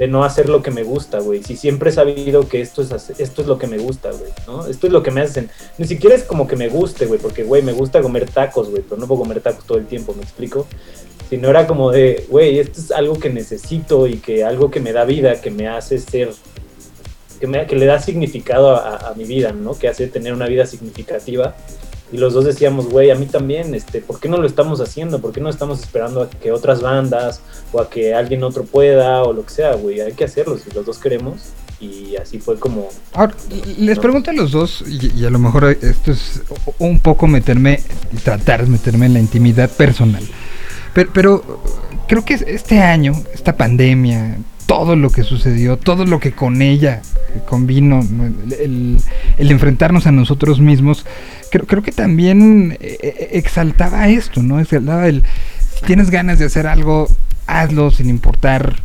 de 0.00 0.08
no 0.08 0.24
hacer 0.24 0.48
lo 0.48 0.62
que 0.62 0.70
me 0.70 0.82
gusta, 0.82 1.18
güey. 1.18 1.42
Si 1.42 1.58
siempre 1.58 1.90
he 1.90 1.92
sabido 1.92 2.48
que 2.48 2.62
esto 2.62 2.80
es, 2.80 2.90
esto 3.20 3.42
es 3.42 3.46
lo 3.46 3.58
que 3.58 3.66
me 3.66 3.76
gusta, 3.76 4.10
güey, 4.10 4.32
¿no? 4.46 4.66
Esto 4.66 4.86
es 4.86 4.94
lo 4.94 5.02
que 5.02 5.10
me 5.10 5.20
hacen. 5.20 5.50
Ni 5.76 5.86
siquiera 5.86 6.16
es 6.16 6.22
como 6.22 6.46
que 6.46 6.56
me 6.56 6.68
guste, 6.68 7.04
güey, 7.04 7.20
porque, 7.20 7.42
güey, 7.42 7.60
me 7.60 7.74
gusta 7.74 8.00
comer 8.00 8.24
tacos, 8.30 8.70
güey, 8.70 8.82
pero 8.82 8.98
no 8.98 9.06
puedo 9.06 9.20
comer 9.20 9.42
tacos 9.42 9.66
todo 9.66 9.76
el 9.76 9.84
tiempo, 9.84 10.14
¿me 10.14 10.22
explico? 10.22 10.66
Sino 11.28 11.50
era 11.50 11.66
como 11.66 11.90
de, 11.90 12.24
güey, 12.30 12.60
esto 12.60 12.80
es 12.80 12.90
algo 12.92 13.18
que 13.18 13.28
necesito 13.28 14.06
y 14.06 14.16
que 14.16 14.42
algo 14.42 14.70
que 14.70 14.80
me 14.80 14.94
da 14.94 15.04
vida, 15.04 15.38
que 15.42 15.50
me 15.50 15.68
hace 15.68 15.98
ser, 15.98 16.30
que, 17.38 17.46
me, 17.46 17.66
que 17.66 17.76
le 17.76 17.84
da 17.84 18.00
significado 18.00 18.76
a, 18.76 19.10
a 19.10 19.14
mi 19.16 19.24
vida, 19.24 19.52
¿no? 19.52 19.78
Que 19.78 19.88
hace 19.88 20.06
tener 20.06 20.32
una 20.32 20.46
vida 20.46 20.64
significativa. 20.64 21.54
Y 22.12 22.18
los 22.18 22.34
dos 22.34 22.44
decíamos, 22.44 22.88
güey, 22.88 23.10
a 23.10 23.14
mí 23.14 23.26
también, 23.26 23.74
este, 23.74 24.00
¿por 24.00 24.18
qué 24.18 24.28
no 24.28 24.36
lo 24.36 24.46
estamos 24.46 24.80
haciendo? 24.80 25.20
¿Por 25.20 25.32
qué 25.32 25.40
no 25.40 25.48
estamos 25.48 25.80
esperando 25.80 26.22
a 26.22 26.30
que 26.30 26.50
otras 26.50 26.82
bandas 26.82 27.40
o 27.72 27.80
a 27.80 27.88
que 27.88 28.14
alguien 28.14 28.42
otro 28.42 28.64
pueda 28.64 29.22
o 29.22 29.32
lo 29.32 29.44
que 29.44 29.50
sea, 29.50 29.74
güey? 29.74 30.00
Hay 30.00 30.12
que 30.12 30.24
hacerlo 30.24 30.58
si 30.58 30.70
los 30.70 30.84
dos 30.84 30.98
queremos. 30.98 31.40
Y 31.80 32.16
así 32.16 32.38
fue 32.40 32.58
como... 32.58 32.88
Ahora, 33.14 33.34
les 33.78 33.98
pregunto 33.98 34.30
a 34.30 34.34
los 34.34 34.50
dos, 34.50 34.84
y, 34.86 35.18
y 35.18 35.24
a 35.24 35.30
lo 35.30 35.38
mejor 35.38 35.64
esto 35.80 36.12
es 36.12 36.42
un 36.78 37.00
poco 37.00 37.26
meterme, 37.26 37.80
tratar 38.22 38.64
de 38.64 38.70
meterme 38.70 39.06
en 39.06 39.14
la 39.14 39.20
intimidad 39.20 39.70
personal. 39.70 40.22
Pero, 40.92 41.10
pero 41.14 41.62
creo 42.06 42.24
que 42.24 42.34
este 42.34 42.80
año, 42.80 43.14
esta 43.32 43.56
pandemia, 43.56 44.36
todo 44.70 44.94
lo 44.94 45.10
que 45.10 45.24
sucedió, 45.24 45.76
todo 45.78 46.04
lo 46.04 46.20
que 46.20 46.30
con 46.30 46.62
ella 46.62 47.02
convino, 47.48 48.04
¿no? 48.08 48.26
el, 48.26 48.98
el- 49.36 49.50
enfrentarnos 49.50 50.06
a 50.06 50.12
nosotros 50.12 50.60
mismos, 50.60 51.04
creo, 51.50 51.66
creo 51.66 51.82
que 51.82 51.90
también 51.90 52.76
eh, 52.80 52.98
eh, 53.02 53.28
exaltaba 53.32 54.06
esto, 54.08 54.44
¿no? 54.44 54.60
Exaltaba 54.60 55.08
el, 55.08 55.24
si 55.76 55.84
tienes 55.86 56.10
ganas 56.10 56.38
de 56.38 56.44
hacer 56.44 56.68
algo, 56.68 57.08
hazlo 57.48 57.90
sin 57.90 58.08
importar 58.08 58.76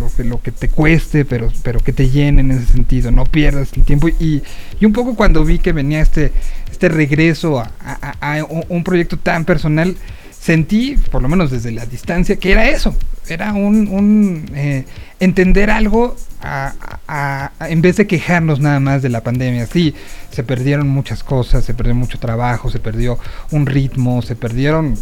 lo, 0.00 0.10
que, 0.16 0.24
lo 0.24 0.40
que 0.40 0.50
te 0.50 0.70
cueste, 0.70 1.26
pero, 1.26 1.52
pero 1.62 1.80
que 1.80 1.92
te 1.92 2.08
llene 2.08 2.40
en 2.40 2.50
ese 2.52 2.64
sentido, 2.64 3.10
no 3.10 3.24
pierdas 3.26 3.68
el 3.76 3.82
tiempo. 3.82 4.08
Y, 4.08 4.42
y 4.80 4.86
un 4.86 4.94
poco 4.94 5.14
cuando 5.14 5.44
vi 5.44 5.58
que 5.58 5.72
venía 5.74 6.00
este, 6.00 6.32
este 6.70 6.88
regreso 6.88 7.58
a, 7.60 7.70
a- 7.84 8.14
a- 8.38 8.44
un 8.70 8.82
proyecto 8.82 9.18
tan 9.18 9.44
personal, 9.44 9.94
sentí, 10.40 10.96
por 11.10 11.22
lo 11.22 11.28
menos 11.28 11.50
desde 11.50 11.70
la 11.72 11.84
distancia, 11.86 12.36
que 12.36 12.52
era 12.52 12.68
eso, 12.68 12.94
era 13.28 13.52
un, 13.52 13.88
un, 13.88 14.50
eh, 14.54 14.84
entender 15.20 15.70
algo 15.70 16.16
a- 16.40 16.72
a- 17.08 17.68
en 17.68 17.82
vez 17.82 17.96
de 17.96 18.06
quejarnos 18.06 18.60
nada 18.60 18.80
más 18.80 19.02
de 19.02 19.08
la 19.08 19.22
pandemia. 19.22 19.66
Sí, 19.66 19.94
se 20.30 20.44
perdieron 20.44 20.88
muchas 20.88 21.24
cosas, 21.24 21.64
se 21.64 21.74
perdió 21.74 21.94
mucho 21.94 22.18
trabajo, 22.18 22.70
se 22.70 22.78
perdió 22.78 23.18
un 23.50 23.66
ritmo, 23.66 24.22
se 24.22 24.36
perdieron 24.36 24.94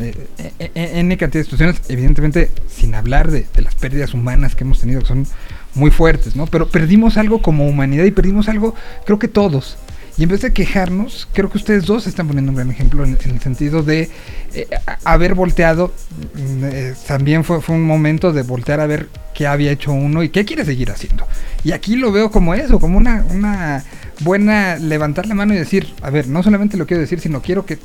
eh, 0.00 0.14
eh, 0.38 0.70
eh, 0.74 0.90
N 0.94 1.16
cantidad 1.18 1.40
de 1.40 1.44
situaciones, 1.44 1.82
evidentemente 1.90 2.50
sin 2.68 2.94
hablar 2.94 3.30
de, 3.30 3.46
de 3.54 3.62
las 3.62 3.74
pérdidas 3.74 4.14
humanas 4.14 4.54
que 4.56 4.64
hemos 4.64 4.80
tenido, 4.80 5.00
que 5.02 5.06
son 5.06 5.26
muy 5.74 5.90
fuertes, 5.90 6.34
¿no? 6.34 6.46
Pero 6.46 6.68
perdimos 6.68 7.16
algo 7.18 7.42
como 7.42 7.66
humanidad 7.68 8.04
y 8.04 8.10
perdimos 8.10 8.48
algo, 8.48 8.74
creo 9.04 9.18
que 9.18 9.28
todos. 9.28 9.76
Y 10.18 10.24
en 10.24 10.28
vez 10.28 10.42
de 10.42 10.52
quejarnos, 10.52 11.26
creo 11.32 11.50
que 11.50 11.58
ustedes 11.58 11.86
dos 11.86 12.06
están 12.06 12.26
poniendo 12.26 12.52
un 12.52 12.56
gran 12.56 12.70
ejemplo 12.70 13.04
en, 13.04 13.18
el 13.24 13.40
sentido 13.40 13.82
de 13.82 14.10
eh, 14.54 14.68
haber 15.04 15.34
volteado. 15.34 15.92
mm, 16.34 16.64
eh, 16.64 16.94
también 17.06 17.44
fue, 17.44 17.62
fue 17.62 17.76
un 17.76 17.84
momento 17.84 18.32
de 18.32 18.42
voltear 18.42 18.80
a 18.80 18.86
ver 18.86 19.08
qué 19.34 19.46
había 19.46 19.70
hecho 19.72 19.92
uno 19.92 20.22
y 20.22 20.28
qué 20.28 20.44
quiere 20.44 20.64
seguir 20.64 20.90
haciendo. 20.90 21.26
Y 21.64 21.72
aquí 21.72 21.96
lo 21.96 22.12
veo 22.12 22.30
como 22.30 22.54
eso, 22.54 22.78
como 22.78 22.98
una, 22.98 23.24
una, 23.30 23.84
buena 24.20 24.76
levantar 24.76 25.26
la 25.26 25.34
mano 25.34 25.54
y 25.54 25.58
decir, 25.58 25.94
a 26.02 26.10
ver, 26.10 26.28
no 26.28 26.42
solamente 26.42 26.76
lo 26.76 26.86
quiero 26.86 27.00
decir, 27.00 27.20
sino 27.20 27.40
quiero 27.40 27.64
que 27.64 27.78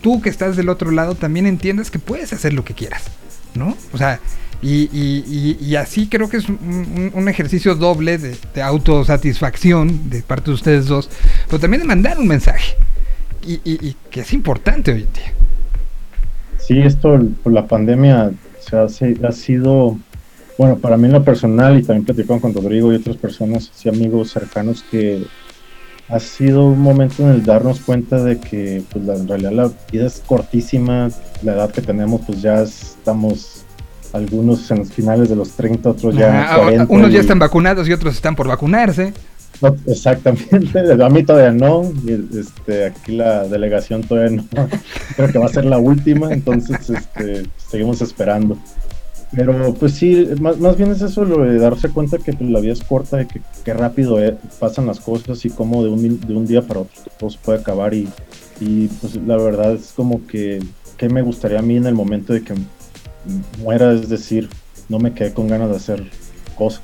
tú 0.00 0.20
que 0.20 0.28
estás 0.28 0.56
del 0.56 0.68
otro 0.68 0.90
lado 0.90 1.14
también 1.14 1.46
entiendas 1.46 1.90
que 1.90 1.98
puedes 1.98 2.32
hacer 2.32 2.52
lo 2.52 2.64
que 2.64 2.74
quieras, 2.74 3.04
¿no? 3.54 3.76
O 3.92 3.98
sea, 3.98 4.20
y, 4.62 4.88
y- 4.92 5.56
y- 5.60 5.76
así 5.76 6.08
creo 6.08 6.28
que 6.28 6.38
es 6.38 6.48
un, 6.48 7.28
ejercicio 7.28 7.74
doble 7.74 8.18
de, 8.18 8.36
de 8.54 8.62
autosatisfacción 8.62 10.08
de 10.10 10.22
parte 10.22 10.50
de 10.50 10.54
ustedes 10.54 10.86
dos, 10.86 11.10
pero 11.46 11.58
también 11.58 11.82
de 11.82 11.88
mandar 11.88 12.18
un 12.18 12.26
mensaje, 12.28 12.76
y, 13.46 13.60
y- 13.64 13.96
que 14.10 14.20
es 14.20 14.32
importante 14.32 14.92
hoy 14.92 15.02
en 15.02 15.12
día. 15.12 15.32
Sí, 16.58 16.80
esto 16.80 17.20
por 17.42 17.52
la 17.52 17.66
pandemia 17.66 18.32
sí, 18.88 19.14
ha 19.22 19.32
sido, 19.32 19.98
bueno, 20.56 20.78
para 20.78 20.96
mí 20.96 21.06
en 21.06 21.12
lo 21.12 21.24
personal 21.24 21.78
y 21.78 21.82
también 21.82 22.04
platicando 22.06 22.40
con 22.40 22.54
Rodrigo 22.54 22.92
y 22.92 22.96
otras 22.96 23.16
personas, 23.16 23.70
así 23.74 23.88
amigos 23.88 24.30
cercanos, 24.30 24.82
que 24.90 25.26
ha 26.08 26.20
sido 26.20 26.66
un 26.66 26.80
momento 26.80 27.22
en 27.22 27.30
el 27.30 27.44
darnos 27.44 27.80
cuenta 27.80 28.22
de 28.22 28.38
que 28.38 28.82
pues, 28.92 29.08
en 29.08 29.28
realidad 29.28 29.52
la 29.52 29.70
vida 29.90 30.06
es 30.06 30.22
cortísima, 30.26 31.10
la 31.42 31.52
edad 31.54 31.70
que 31.70 31.82
tenemos 31.82 32.20
pues 32.26 32.42
ya 32.42 32.62
estamos 32.62 33.63
algunos 34.14 34.70
en 34.70 34.78
los 34.78 34.92
finales 34.92 35.28
de 35.28 35.36
los 35.36 35.50
30, 35.50 35.90
otros 35.90 36.14
ya 36.16 36.42
Ajá, 36.44 36.56
40. 36.62 36.86
unos 36.88 37.10
ya 37.10 37.18
y- 37.18 37.20
están 37.20 37.38
vacunados 37.38 37.88
y 37.88 37.92
otros 37.92 38.14
están 38.14 38.36
por 38.36 38.46
vacunarse. 38.48 39.12
no, 39.60 39.76
exactamente, 39.86 40.80
a 41.04 41.08
mí 41.10 41.22
todavía 41.24 41.50
no, 41.52 41.92
este, 42.38 42.86
aquí 42.86 43.12
la 43.16 43.44
delegación 43.48 44.02
todavía 44.02 44.36
no, 44.52 44.68
creo 45.16 45.28
que 45.32 45.38
va 45.38 45.46
a 45.46 45.50
ser 45.50 45.64
la 45.64 45.78
última, 45.78 46.32
entonces 46.32 46.88
este, 46.90 47.42
seguimos 47.70 48.00
esperando. 48.02 48.56
Pero 49.36 49.74
pues 49.74 49.94
sí, 49.94 50.28
más, 50.40 50.58
más 50.60 50.76
bien 50.76 50.92
es 50.92 51.02
eso 51.02 51.24
lo 51.24 51.42
de 51.42 51.58
darse 51.58 51.88
cuenta 51.88 52.18
que 52.18 52.32
pues, 52.34 52.48
la 52.48 52.60
vida 52.60 52.72
es 52.72 52.82
corta 52.84 53.20
y 53.22 53.26
que, 53.26 53.40
que 53.64 53.74
rápido 53.74 54.22
eh, 54.24 54.36
pasan 54.60 54.86
las 54.86 55.00
cosas 55.00 55.44
y 55.44 55.50
como 55.50 55.82
de 55.82 55.90
un, 55.90 56.20
de 56.20 56.34
un 56.34 56.46
día 56.46 56.62
para 56.62 56.80
otro 56.80 57.02
todo 57.18 57.30
se 57.30 57.38
puede 57.38 57.58
acabar 57.58 57.94
y, 57.94 58.08
y 58.60 58.86
pues 59.00 59.16
la 59.26 59.36
verdad 59.36 59.72
es 59.72 59.92
como 59.96 60.24
que, 60.28 60.62
que 60.96 61.08
me 61.08 61.20
gustaría 61.22 61.58
a 61.58 61.62
mí 61.62 61.76
en 61.76 61.86
el 61.86 61.94
momento 61.94 62.32
de 62.32 62.42
que 62.44 62.54
muera, 63.58 63.92
es 63.92 64.08
decir, 64.08 64.48
no 64.88 64.98
me 64.98 65.14
quedé 65.14 65.32
con 65.32 65.48
ganas 65.48 65.70
de 65.70 65.76
hacer 65.76 66.10
cosas. 66.56 66.82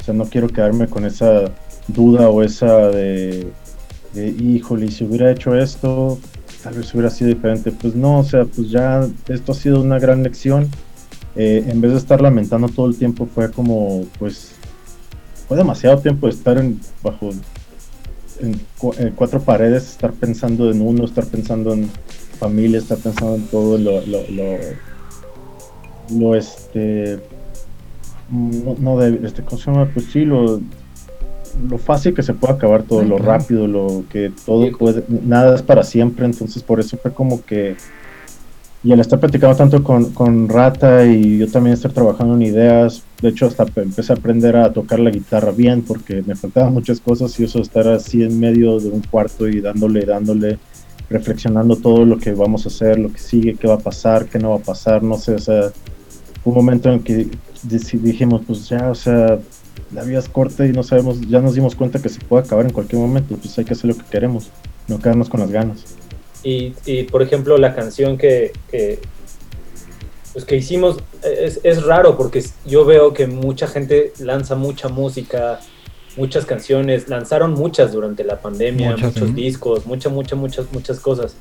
O 0.00 0.04
sea, 0.04 0.14
no 0.14 0.24
quiero 0.24 0.48
quedarme 0.48 0.88
con 0.88 1.04
esa 1.04 1.50
duda 1.88 2.28
o 2.28 2.42
esa 2.42 2.88
de, 2.88 3.46
de 4.14 4.28
híjole, 4.28 4.90
si 4.90 5.04
hubiera 5.04 5.30
hecho 5.30 5.54
esto, 5.54 6.18
tal 6.62 6.74
vez 6.74 6.92
hubiera 6.94 7.10
sido 7.10 7.28
diferente. 7.28 7.72
Pues 7.72 7.94
no, 7.94 8.20
o 8.20 8.24
sea, 8.24 8.44
pues 8.44 8.70
ya 8.70 9.06
esto 9.28 9.52
ha 9.52 9.54
sido 9.54 9.80
una 9.80 9.98
gran 9.98 10.22
lección. 10.22 10.68
Eh, 11.36 11.64
en 11.68 11.80
vez 11.80 11.92
de 11.92 11.98
estar 11.98 12.20
lamentando 12.20 12.68
todo 12.68 12.86
el 12.86 12.96
tiempo, 12.96 13.26
fue 13.26 13.50
como, 13.50 14.04
pues, 14.18 14.52
fue 15.46 15.56
demasiado 15.56 15.98
tiempo 15.98 16.26
de 16.26 16.32
estar 16.32 16.58
en, 16.58 16.80
bajo 17.02 17.30
en 18.40 19.12
cuatro 19.14 19.40
paredes, 19.40 19.90
estar 19.90 20.12
pensando 20.12 20.70
en 20.70 20.80
uno, 20.80 21.04
estar 21.04 21.26
pensando 21.26 21.72
en 21.72 21.90
familia, 22.38 22.78
estar 22.78 22.98
pensando 22.98 23.36
en 23.36 23.46
todo 23.46 23.78
lo, 23.78 24.00
lo, 24.06 24.28
lo, 24.30 24.58
lo, 26.18 26.34
este, 26.34 27.18
no, 28.30 28.74
no 28.78 28.98
de, 28.98 29.26
este, 29.26 29.42
¿cómo 29.42 29.60
se 29.60 29.70
llama? 29.70 29.88
Pues 29.92 30.06
sí, 30.06 30.24
lo, 30.24 30.60
lo 31.68 31.78
fácil 31.78 32.14
que 32.14 32.22
se 32.22 32.34
puede 32.34 32.54
acabar 32.54 32.82
todo, 32.84 33.02
lo 33.02 33.16
claro. 33.16 33.32
rápido, 33.32 33.66
lo 33.66 34.04
que 34.10 34.32
todo 34.46 34.70
puede, 34.78 35.04
nada 35.08 35.54
es 35.54 35.62
para 35.62 35.82
siempre, 35.82 36.26
entonces 36.26 36.62
por 36.62 36.80
eso 36.80 36.96
fue 36.98 37.12
como 37.12 37.42
que, 37.44 37.76
y 38.82 38.92
al 38.92 39.00
estar 39.00 39.20
platicando 39.20 39.56
tanto 39.56 39.82
con, 39.84 40.12
con 40.12 40.48
Rata 40.48 41.04
y 41.04 41.38
yo 41.38 41.50
también 41.50 41.74
estar 41.74 41.92
trabajando 41.92 42.34
en 42.34 42.42
ideas, 42.42 43.02
de 43.20 43.28
hecho 43.28 43.46
hasta 43.46 43.66
pe- 43.66 43.82
empecé 43.82 44.12
a 44.12 44.16
aprender 44.16 44.56
a 44.56 44.72
tocar 44.72 45.00
la 45.00 45.10
guitarra 45.10 45.50
bien 45.52 45.82
porque 45.82 46.22
me 46.26 46.34
faltaban 46.34 46.72
muchas 46.72 46.98
cosas 47.00 47.38
y 47.38 47.44
eso 47.44 47.60
estar 47.60 47.86
así 47.88 48.22
en 48.22 48.40
medio 48.40 48.78
de 48.78 48.88
un 48.88 49.02
cuarto 49.02 49.46
y 49.48 49.60
dándole, 49.60 50.06
dándole, 50.06 50.58
reflexionando 51.10 51.76
todo 51.76 52.06
lo 52.06 52.16
que 52.16 52.32
vamos 52.32 52.64
a 52.64 52.68
hacer, 52.68 52.98
lo 52.98 53.12
que 53.12 53.18
sigue, 53.18 53.56
qué 53.56 53.66
va 53.68 53.74
a 53.74 53.78
pasar, 53.78 54.26
qué 54.26 54.38
no 54.38 54.50
va 54.50 54.56
a 54.56 54.60
pasar, 54.60 55.02
no 55.02 55.18
sé, 55.18 55.34
o 55.34 55.38
sea, 55.40 55.70
un 56.44 56.54
momento 56.54 56.90
en 56.90 57.00
que 57.02 57.26
deci- 57.66 58.00
dijimos, 58.00 58.42
pues 58.46 58.68
ya, 58.68 58.90
o 58.90 58.94
sea, 58.94 59.38
la 59.92 60.02
vida 60.04 60.18
es 60.18 60.28
corta 60.28 60.66
y 60.66 60.72
no 60.72 60.82
sabemos, 60.82 61.20
ya 61.28 61.40
nos 61.40 61.54
dimos 61.54 61.74
cuenta 61.74 62.00
que 62.00 62.08
se 62.08 62.20
puede 62.20 62.44
acabar 62.44 62.64
en 62.66 62.72
cualquier 62.72 63.00
momento, 63.00 63.36
pues 63.36 63.58
hay 63.58 63.64
que 63.64 63.72
hacer 63.74 63.90
lo 63.90 63.96
que 63.96 64.04
queremos, 64.10 64.50
no 64.88 64.98
quedarnos 64.98 65.28
con 65.28 65.40
las 65.40 65.50
ganas. 65.50 65.84
Y, 66.42 66.74
y, 66.86 67.02
por 67.04 67.22
ejemplo, 67.22 67.58
la 67.58 67.74
canción 67.74 68.16
que, 68.16 68.52
que, 68.70 68.98
pues, 70.32 70.44
que 70.44 70.56
hicimos 70.56 70.98
es, 71.22 71.60
es 71.64 71.82
raro 71.84 72.16
porque 72.16 72.42
yo 72.66 72.84
veo 72.84 73.12
que 73.12 73.26
mucha 73.26 73.66
gente 73.66 74.12
lanza 74.20 74.54
mucha 74.54 74.88
música, 74.88 75.60
muchas 76.16 76.46
canciones, 76.46 77.08
lanzaron 77.08 77.52
muchas 77.52 77.92
durante 77.92 78.24
la 78.24 78.40
pandemia, 78.40 78.92
Muchas, 78.92 79.14
muchos 79.14 79.28
sí. 79.28 79.34
discos, 79.34 79.86
muchas, 79.86 80.12
muchas, 80.12 80.38
muchas, 80.38 80.72
muchas 80.72 81.00
cosas. 81.00 81.34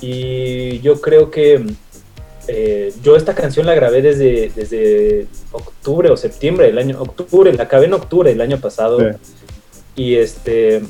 Y 0.00 0.80
yo 0.80 1.00
creo 1.00 1.30
que 1.30 1.64
eh, 2.48 2.92
yo 3.02 3.16
esta 3.16 3.34
canción 3.34 3.66
la 3.66 3.74
grabé 3.74 4.02
desde, 4.02 4.50
desde 4.54 5.26
octubre 5.52 6.10
o 6.10 6.16
septiembre 6.16 6.66
del 6.66 6.78
año, 6.78 7.00
octubre, 7.00 7.52
la 7.52 7.64
acabé 7.64 7.86
en 7.86 7.94
octubre 7.94 8.30
del 8.30 8.40
año 8.40 8.58
pasado. 8.58 8.98
Sí. 8.98 9.06
Y 9.94 10.14
este 10.16 10.82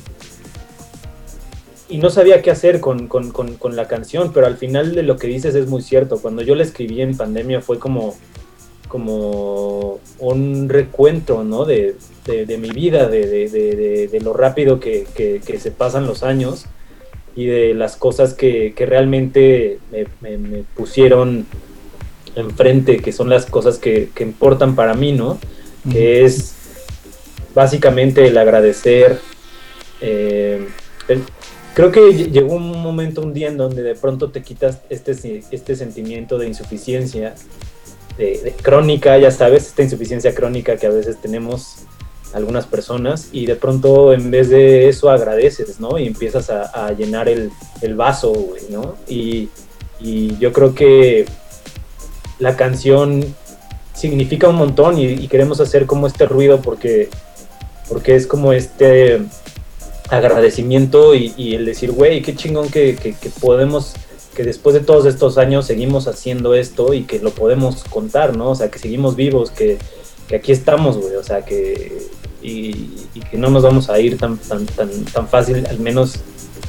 y 1.89 1.97
no 1.97 2.09
sabía 2.09 2.41
qué 2.41 2.49
hacer 2.49 2.79
con, 2.79 3.07
con- 3.07 3.29
con- 3.31 3.55
con 3.55 3.75
la 3.75 3.87
canción, 3.87 4.31
pero 4.33 4.47
al 4.47 4.57
final 4.57 4.95
de 4.95 5.03
lo 5.03 5.17
que 5.17 5.27
dices 5.27 5.53
es 5.53 5.67
muy 5.67 5.81
cierto. 5.81 6.17
Cuando 6.19 6.41
yo 6.41 6.55
la 6.55 6.63
escribí 6.63 7.01
en 7.01 7.15
pandemia 7.15 7.61
fue 7.61 7.77
como, 7.77 8.15
como 8.87 9.99
un 10.19 10.69
recuento 10.69 11.43
¿no? 11.43 11.65
de, 11.65 11.95
de- 12.25 12.45
de 12.45 12.57
mi 12.57 12.69
vida, 12.71 13.07
de, 13.09 13.27
de- 14.09 14.19
lo 14.21 14.33
rápido 14.33 14.79
que, 14.79 15.05
que- 15.13 15.41
que 15.45 15.59
se 15.59 15.71
pasan 15.71 16.07
los 16.07 16.23
años 16.23 16.65
y 17.35 17.45
de 17.47 17.73
las 17.73 17.95
cosas 17.97 18.33
que, 18.33 18.73
que 18.75 18.85
realmente 18.85 19.79
me, 19.91 20.05
me- 20.21 20.37
me 20.37 20.63
pusieron 20.75 21.45
enfrente, 22.35 22.97
que 22.97 23.11
son 23.11 23.29
las 23.29 23.45
cosas 23.45 23.77
que, 23.77 24.09
que 24.13 24.23
importan 24.23 24.75
para 24.75 24.93
mí, 24.93 25.11
¿no? 25.13 25.39
Que 25.91 26.23
es 26.25 26.53
básicamente 27.53 28.25
el 28.27 28.37
agradecer. 28.37 29.19
eh, 30.01 30.67
el- 31.07 31.23
creo 31.73 31.91
que 31.91 32.01
ll- 32.01 32.31
llegó 32.31 32.55
un 32.55 32.71
momento, 32.81 33.21
un 33.21 33.33
día 33.33 33.47
en 33.47 33.57
donde 33.57 33.81
de 33.83 33.95
pronto 33.95 34.29
te 34.31 34.41
quitas 34.41 34.79
este, 34.89 35.43
este 35.51 35.75
sentimiento 35.75 36.37
de 36.37 36.47
insuficiencia, 36.47 37.35
de, 38.17 38.39
de 38.43 38.51
crónica, 38.51 39.17
ya 39.17 39.31
sabes, 39.31 39.67
esta 39.67 39.81
insuficiencia 39.83 40.33
crónica 40.35 40.77
que 40.77 40.85
a 40.87 40.89
veces 40.91 41.19
tenemos 41.21 41.77
algunas 42.33 42.65
personas 42.65 43.29
y 43.31 43.45
de 43.45 43.55
pronto 43.55 44.13
en 44.13 44.31
vez 44.31 44.49
de 44.49 44.89
eso 44.89 45.09
agradeces, 45.09 45.79
¿no? 45.79 45.97
Y 45.99 46.07
empiezas 46.07 46.49
a, 46.49 46.91
llenar 46.93 47.29
el, 47.29 47.51
el 47.81 47.95
vaso, 47.95 48.31
güey, 48.33 48.63
¿no? 48.69 48.95
Y, 49.07 49.49
y 49.99 50.37
yo 50.37 50.51
creo 50.51 50.73
que 50.73 51.25
la 52.39 52.55
canción 52.55 53.23
significa 53.93 54.49
un 54.49 54.55
montón 54.55 54.97
y, 54.99 55.27
queremos 55.27 55.59
hacer 55.61 55.85
como 55.85 56.07
este 56.07 56.25
ruido 56.25 56.61
porque, 56.61 57.09
porque 57.87 58.15
es 58.15 58.25
como 58.27 58.51
este 58.51 59.21
agradecimiento 60.09 61.15
y, 61.15 61.33
y 61.37 61.55
el 61.55 61.65
decir, 61.65 61.91
güey, 61.91 62.21
qué 62.21 62.35
chingón 62.35 62.69
que, 62.69 62.95
que- 62.95 63.13
que 63.13 63.29
podemos, 63.29 63.93
que 64.35 64.43
después 64.43 64.73
de 64.73 64.81
todos 64.81 65.05
estos 65.05 65.37
años 65.37 65.65
seguimos 65.65 66.07
haciendo 66.07 66.53
esto 66.55 66.93
y 66.93 67.03
que 67.03 67.19
lo 67.19 67.31
podemos 67.31 67.83
contar, 67.85 68.35
¿no? 68.35 68.49
O 68.51 68.55
sea, 68.55 68.69
que 68.69 68.79
seguimos 68.79 69.15
vivos, 69.15 69.51
que, 69.51 69.77
que 70.27 70.35
aquí 70.35 70.51
estamos, 70.51 70.97
güey, 70.97 71.15
o 71.15 71.23
sea, 71.23 71.45
que 71.45 71.97
y, 72.43 72.89
y 73.15 73.19
que 73.31 73.37
no 73.37 73.49
nos 73.49 73.63
vamos 73.63 73.89
a 73.89 73.99
ir 73.99 74.17
tan, 74.17 74.37
tan, 74.37 74.65
tan, 74.65 74.89
tan 75.05 75.27
fácil, 75.27 75.65
al 75.67 75.79
menos 75.79 76.19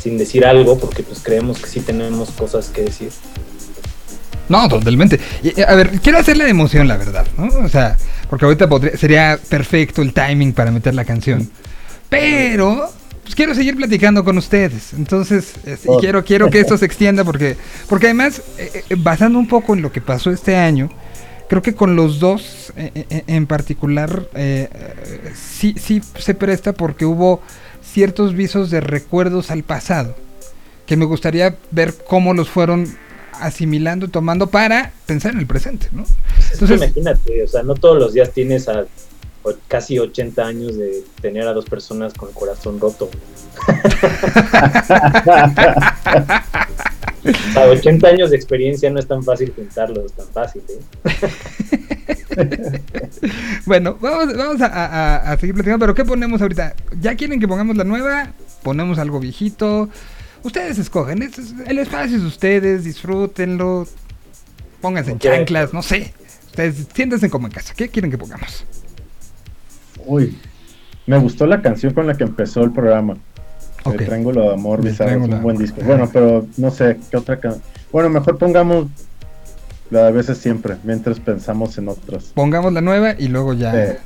sin 0.01 0.17
decir 0.19 0.45
algo, 0.47 0.79
porque 0.79 1.03
pues 1.03 1.21
creemos 1.23 1.59
que 1.59 1.69
sí 1.69 1.81
tenemos 1.81 2.31
cosas 2.31 2.69
que 2.69 2.83
decir. 2.83 3.11
No, 4.49 4.69
totalmente. 4.69 5.19
Eh, 5.43 5.65
a 5.67 5.75
ver, 5.75 6.01
quiero 6.03 6.19
hacerle 6.19 6.45
de 6.45 6.51
emoción, 6.51 6.87
la 6.87 6.97
verdad, 6.99 7.27
¿no? 7.39 7.47
O 7.65 7.69
sea, 7.69 7.97
porque 8.29 8.45
ahorita 8.45 8.69
podría- 8.69 8.97
sería 8.97 9.39
perfecto 9.49 10.03
el 10.03 10.13
timing 10.13 10.53
para 10.53 10.71
meter 10.71 10.95
la 10.95 11.05
canción. 11.07 11.51
Pero, 12.11 12.91
pues 13.23 13.35
quiero 13.35 13.55
seguir 13.55 13.75
platicando 13.77 14.23
con 14.23 14.37
ustedes. 14.37 14.93
Entonces, 14.93 15.55
es- 15.65 15.87
y 15.87 15.89
Oh. 15.89 15.99
quiero, 15.99 16.23
quiero 16.25 16.51
que 16.51 16.61
esto 16.61 16.77
se 16.77 16.85
extienda 16.85 17.25
porque, 17.25 17.57
porque 17.89 18.07
además, 18.07 18.43
eh, 18.59 18.85
eh, 18.91 18.95
basando 18.99 19.39
un 19.39 19.49
poco 19.49 19.75
en 19.75 19.81
lo 19.81 19.91
que 19.91 20.03
pasó 20.03 20.31
este 20.31 20.55
año, 20.57 20.91
creo 21.49 21.63
que 21.63 21.75
con 21.75 21.97
los 21.97 22.21
dos 22.21 22.73
eh, 22.77 22.91
eh, 22.95 23.25
en 23.27 23.47
particular, 23.47 24.29
eh, 24.35 24.69
eh, 24.73 25.33
sí, 25.35 25.75
sí 25.79 26.03
se 26.19 26.35
presta 26.35 26.73
porque 26.73 27.05
hubo 27.05 27.41
ciertos 27.83 28.35
visos 28.35 28.71
de 28.71 28.81
recuerdos 28.81 29.51
al 29.51 29.63
pasado 29.63 30.15
que 30.87 30.97
me 30.97 31.05
gustaría 31.05 31.57
ver 31.71 31.95
cómo 32.07 32.35
los 32.35 32.49
fueron 32.49 32.87
asimilando, 33.41 34.09
tomando 34.09 34.49
para 34.49 34.93
pensar 35.07 35.33
en 35.33 35.41
el 35.41 35.47
presente, 35.47 35.89
¿no? 35.93 36.05
Entonces, 36.53 36.77
imagínate, 36.77 37.43
o 37.43 37.49
sea, 37.49 37.63
no 37.63 37.75
todos 37.75 37.99
los 37.99 38.13
días 38.13 38.31
tienes 38.33 38.69
a 38.69 38.85
casi 39.69 39.99
80 39.99 40.43
años 40.43 40.77
de 40.77 41.05
tener 41.21 41.47
a 41.47 41.53
dos 41.53 41.67
personas 41.67 42.15
con 42.15 42.29
el 42.29 42.35
corazón 42.35 42.81
roto. 42.81 43.11
O 47.25 47.53
sea, 47.53 47.67
80 47.67 48.07
años 48.07 48.31
de 48.31 48.37
experiencia 48.37 48.91
no 48.91 48.99
es 48.99 49.07
tan 49.07 49.23
fácil 49.23 49.53
juntarlos, 49.57 50.13
tan 50.13 50.27
fácil, 50.29 50.63
¿eh? 50.69 50.81
Bueno, 53.67 53.97
vamos, 54.01 54.37
vamos 54.37 54.61
a, 54.61 54.67
a- 54.67 55.33
a 55.33 55.37
seguir 55.39 55.55
platicando, 55.55 55.83
pero 55.85 55.95
¿qué 55.95 56.05
ponemos 56.05 56.43
ahorita? 56.43 56.75
¿Ya 57.01 57.15
quieren 57.15 57.41
que 57.41 57.49
pongamos 57.49 57.77
la 57.77 57.85
nueva 57.85 58.31
ponemos 58.63 58.99
algo 58.99 59.21
viejito. 59.21 59.89
Ustedes 60.43 60.79
escogen, 60.79 61.23
este 61.23 61.41
es- 61.43 61.55
el 61.67 61.79
espacio 61.79 62.17
es 62.17 62.23
de 62.23 62.29
ustedes, 62.29 62.85
disfrútenlo, 62.85 63.87
pónganse 64.81 65.13
en 65.13 65.19
chanclas, 65.19 65.73
no 65.73 65.83
sé. 65.83 66.13
Ustedes 66.47 66.87
siéntense 66.95 67.31
como 67.31 67.47
en 67.47 67.53
casa. 67.53 67.75
¿Qué 67.77 67.89
quieren 67.89 68.11
que 68.11 68.19
pongamos? 68.19 68.65
Uy, 70.07 70.37
me 71.07 71.19
gustó 71.19 71.47
la 71.47 71.63
canción 71.63 71.93
con 71.95 72.07
la 72.07 72.15
que 72.17 72.25
empezó 72.25 72.63
el 72.63 72.73
programa. 72.73 73.17
El 73.93 74.05
Triángulo 74.07 74.43
de 74.43 74.55
Amor 74.55 74.81
El 74.81 74.91
Bizarro, 74.91 75.25
es 75.25 75.31
un 75.31 75.43
buen 75.43 75.59
disco. 75.59 75.81
Bueno, 75.85 76.09
pero 76.13 76.47
no 76.57 76.71
sé, 76.71 76.99
¿qué 77.11 77.17
otra 77.17 77.39
canción? 77.39 77.63
Bueno, 77.93 78.09
mejor 78.09 78.39
pongamos 78.39 78.87
la 79.91 80.07
de 80.07 80.13
veces 80.13 80.39
siempre, 80.39 80.77
mientras 80.85 81.21
pensamos 81.21 81.77
en 81.79 81.89
otras. 81.89 82.25
Pongamos 82.35 82.73
la 82.73 82.81
nueva 82.81 83.15
y 83.19 83.29
luego 83.29 83.53
ya. 83.53 83.99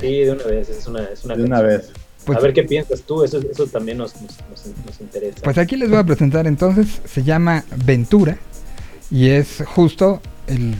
Sí. 0.00 0.10
De 0.24 0.30
una 0.32 0.44
vez, 0.44 0.68
es 0.70 0.86
una, 0.86 1.02
es 1.04 1.24
una 1.24 1.36
De 1.36 1.44
una 1.44 1.60
vez. 1.60 1.90
Pues- 2.24 2.38
a 2.38 2.40
ver 2.40 2.52
qué 2.54 2.62
piensas 2.64 3.02
tú, 3.02 3.22
eso, 3.22 3.38
eso 3.50 3.66
también 3.66 3.98
nos, 3.98 4.14
nos, 4.20 4.32
nos- 4.50 4.66
nos 4.86 5.00
interesa. 5.00 5.38
Pues 5.44 5.58
aquí 5.58 5.76
les 5.76 5.88
voy 5.90 5.98
a 5.98 6.04
presentar 6.04 6.46
entonces, 6.46 7.00
se 7.04 7.22
llama 7.22 7.64
Ventura 7.84 8.36
y 9.10 9.28
es 9.28 9.62
justo 9.66 10.20
el- 10.48 10.74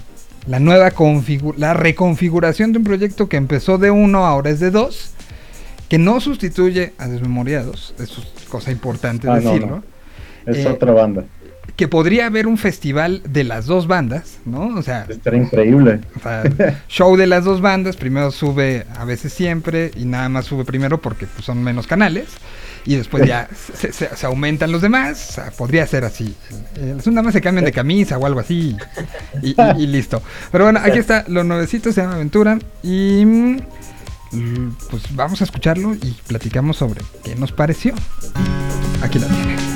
la 0.49 0.59
nueva 0.61 0.91
configu- 0.93 1.55
la 1.57 1.75
reconfiguración 1.75 2.73
de 2.73 2.79
un 2.79 2.85
proyecto 2.85 3.29
que 3.29 3.37
empezó 3.37 3.79
de 3.79 3.91
uno, 3.91 4.25
ahora 4.27 4.51
es 4.51 4.59
de 4.61 4.71
dos, 4.71 5.11
que 5.89 5.99
no 5.99 6.21
sustituye 6.21 6.93
a 6.99 7.09
Desmemoriados, 7.09 7.95
eso 7.99 8.23
es 8.39 8.45
cosa 8.49 8.71
importante 8.73 9.29
Ah, 9.29 9.37
decirlo, 9.37 9.67
no. 9.67 9.85
Es 10.53 10.59
Eh, 10.59 10.69
otra 10.69 10.93
banda. 10.93 11.25
que 11.77 11.89
podría 11.89 12.27
haber 12.27 12.47
un 12.47 12.57
festival 12.59 13.21
de 13.29 13.45
las 13.45 13.67
dos 13.67 13.87
bandas, 13.87 14.39
¿no? 14.47 14.69
O 14.77 14.83
sea, 14.83 15.07
Estaría 15.09 15.43
increíble. 15.43 16.01
o 16.17 16.21
sea, 16.21 16.45
show 16.89 17.17
de 17.17 17.27
las 17.27 17.45
dos 17.45 17.61
bandas, 17.61 17.97
primero 17.97 18.31
sube 18.31 18.87
a 18.97 19.05
veces 19.05 19.33
siempre 19.33 19.91
y 19.97 20.05
nada 20.07 20.29
más 20.29 20.47
sube 20.47 20.65
primero 20.65 21.01
porque 21.03 21.27
pues, 21.27 21.45
son 21.45 21.63
menos 21.63 21.87
canales 21.87 22.27
y 22.87 22.95
después 22.95 23.27
ya 23.27 23.49
se, 23.75 23.93
se- 23.93 24.15
se 24.17 24.27
aumentan 24.27 24.71
los 24.73 24.81
demás, 24.81 25.27
o 25.31 25.33
sea, 25.35 25.51
podría 25.51 25.87
ser 25.87 26.05
así. 26.05 26.35
Nada 27.07 27.23
más 27.23 27.33
se 27.35 27.41
cambian 27.41 27.65
de 27.65 27.73
camisa 27.73 28.17
o 28.17 28.25
algo 28.25 28.41
así 28.41 28.77
y, 29.43 29.49
y- 29.51 29.57
y 29.83 29.87
listo. 29.89 30.23
Pero 30.53 30.65
bueno, 30.65 30.81
aquí 30.83 30.99
está, 30.99 31.25
lo 31.29 31.43
nuevecito 31.45 31.93
se 31.93 32.01
llama 32.01 32.15
Aventura 32.15 32.59
y 32.83 33.25
mm, 33.27 33.57
pues 34.91 35.15
vamos 35.15 35.41
a 35.41 35.45
escucharlo 35.45 35.95
y 35.95 36.17
platicamos 36.27 36.77
sobre 36.77 37.03
qué 37.25 37.35
nos 37.37 37.53
pareció. 37.53 37.95
Aquí 39.03 39.19
la 39.19 39.27
tienen. 39.27 39.76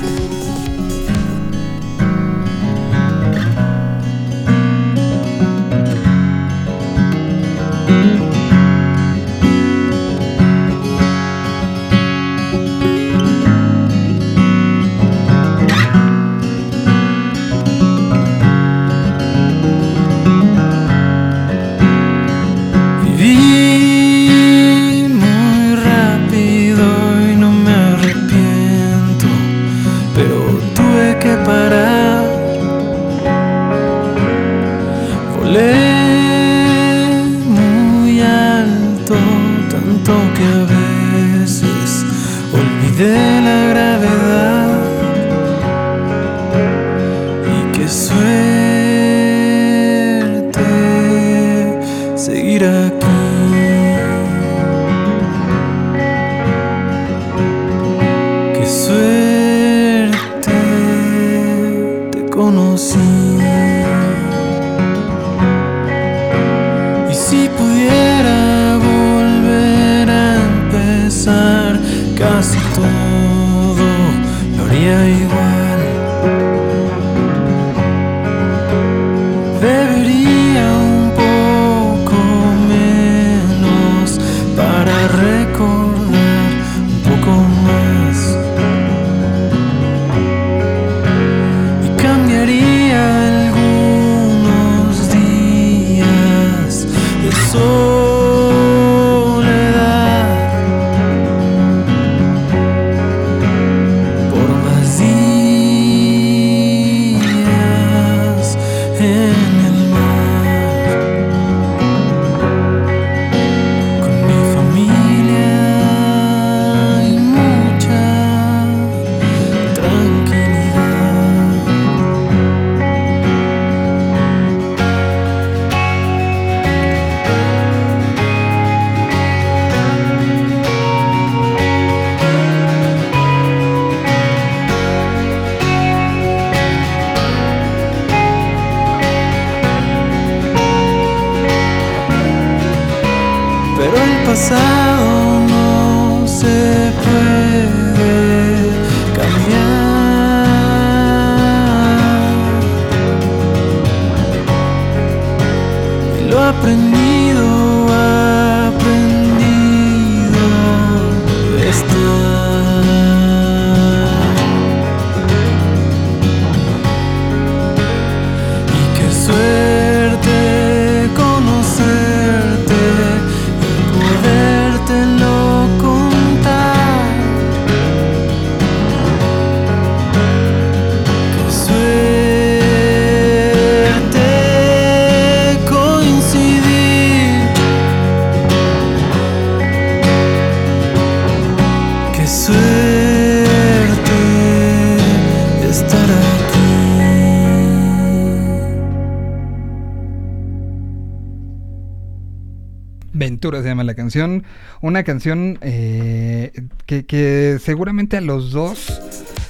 Una 204.81 205.03
canción 205.03 205.57
eh, 205.61 206.51
que, 206.85 207.05
que 207.05 207.59
seguramente 207.63 208.17
a 208.17 208.21
los 208.21 208.51
dos 208.51 209.01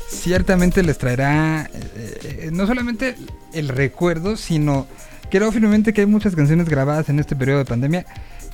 ciertamente 0.10 0.84
les 0.84 0.98
traerá 0.98 1.70
eh, 1.74 2.20
eh, 2.24 2.50
no 2.52 2.68
solamente 2.68 3.16
el 3.54 3.70
recuerdo, 3.70 4.38
sino 4.38 4.88
creo 5.30 5.52
firmemente 5.52 5.94
que 5.94 6.02
hay 6.02 6.08
muchas 6.08 6.36
canciones 6.36 6.70
grabadas 6.70 7.10
en 7.10 7.20
este 7.20 7.36
periodo 7.36 7.60
de 7.60 7.66
pandemia 7.66 8.06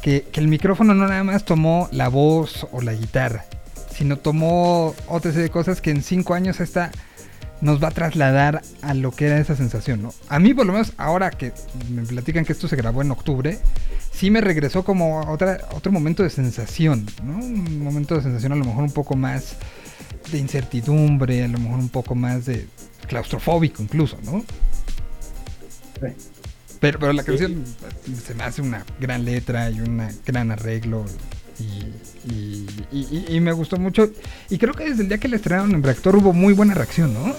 que, 0.02 0.26
que 0.32 0.40
el 0.40 0.48
micrófono 0.48 0.94
no 0.94 1.08
nada 1.08 1.24
más 1.24 1.44
tomó 1.44 1.90
la 1.92 2.08
voz 2.08 2.68
o 2.72 2.82
la 2.82 2.94
guitarra, 2.94 3.46
sino 3.94 4.18
tomó 4.18 4.96
otra 5.08 5.32
serie 5.32 5.44
de 5.44 5.50
cosas 5.50 5.82
que 5.82 5.92
en 5.92 6.04
cinco 6.04 6.34
años 6.36 6.60
esta 6.60 6.92
nos 7.62 7.84
va 7.84 7.90
a 7.90 7.92
trasladar 7.92 8.62
a 8.82 8.94
lo 8.94 9.12
que 9.12 9.26
era 9.26 9.40
esa 9.40 9.56
sensación, 9.56 10.02
¿no? 10.02 10.14
A 10.30 10.40
mí, 10.40 10.54
por 10.54 10.66
lo 10.66 10.74
menos, 10.74 10.94
ahora 10.98 11.32
que 11.32 11.54
me 11.90 12.04
platican 12.04 12.46
que 12.46 12.54
esto 12.54 12.68
se 12.68 12.76
grabó 12.76 13.02
en 13.02 13.12
octubre, 13.12 13.60
sí 14.18 14.31
me 14.31 14.41
regresó 14.41 14.84
como 14.84 15.22
a 15.22 15.31
otra, 15.31 15.60
otro 15.73 15.91
momento 15.91 16.23
de 16.23 16.30
sensación, 16.30 17.06
¿no? 17.23 17.38
Un 17.38 17.84
momento 17.84 18.15
de 18.15 18.23
sensación 18.23 18.52
a 18.52 18.56
lo 18.56 18.65
mejor 18.65 18.84
un 18.84 18.91
poco 18.91 19.15
más 19.15 19.56
de 20.31 20.39
incertidumbre, 20.39 21.44
a 21.44 21.48
lo 21.48 21.60
mejor 21.60 21.80
un 21.80 21.89
poco 21.89 22.15
más 22.15 22.45
de 22.45 22.68
claustrofóbico 23.07 23.81
incluso, 23.84 24.18
¿no? 24.23 24.44
Pero, 26.80 26.99
pero 26.99 27.14
la 27.14 27.23
canción 27.23 27.64
se 28.26 28.35
me 28.35 28.44
hace 28.44 28.61
una 28.61 28.85
gran 28.99 29.26
letra 29.26 29.69
y 29.72 29.80
un 29.81 30.07
gran 30.26 30.52
arreglo 30.52 31.06
y, 31.60 32.31
y- 32.31 32.68
y- 32.91 33.07
y- 33.30 33.35
y 33.35 33.39
me 33.39 33.52
gustó 33.52 33.77
mucho. 33.77 34.11
Y 34.49 34.57
creo 34.60 34.73
que 34.73 34.85
desde 34.89 35.02
el 35.03 35.07
día 35.10 35.18
que 35.18 35.27
la 35.27 35.38
estrenaron 35.38 35.72
en 35.73 35.81
Reactor 35.81 36.15
hubo 36.18 36.34
muy 36.34 36.53
buena 36.53 36.76
reacción, 36.76 37.14
¿no? 37.14 37.34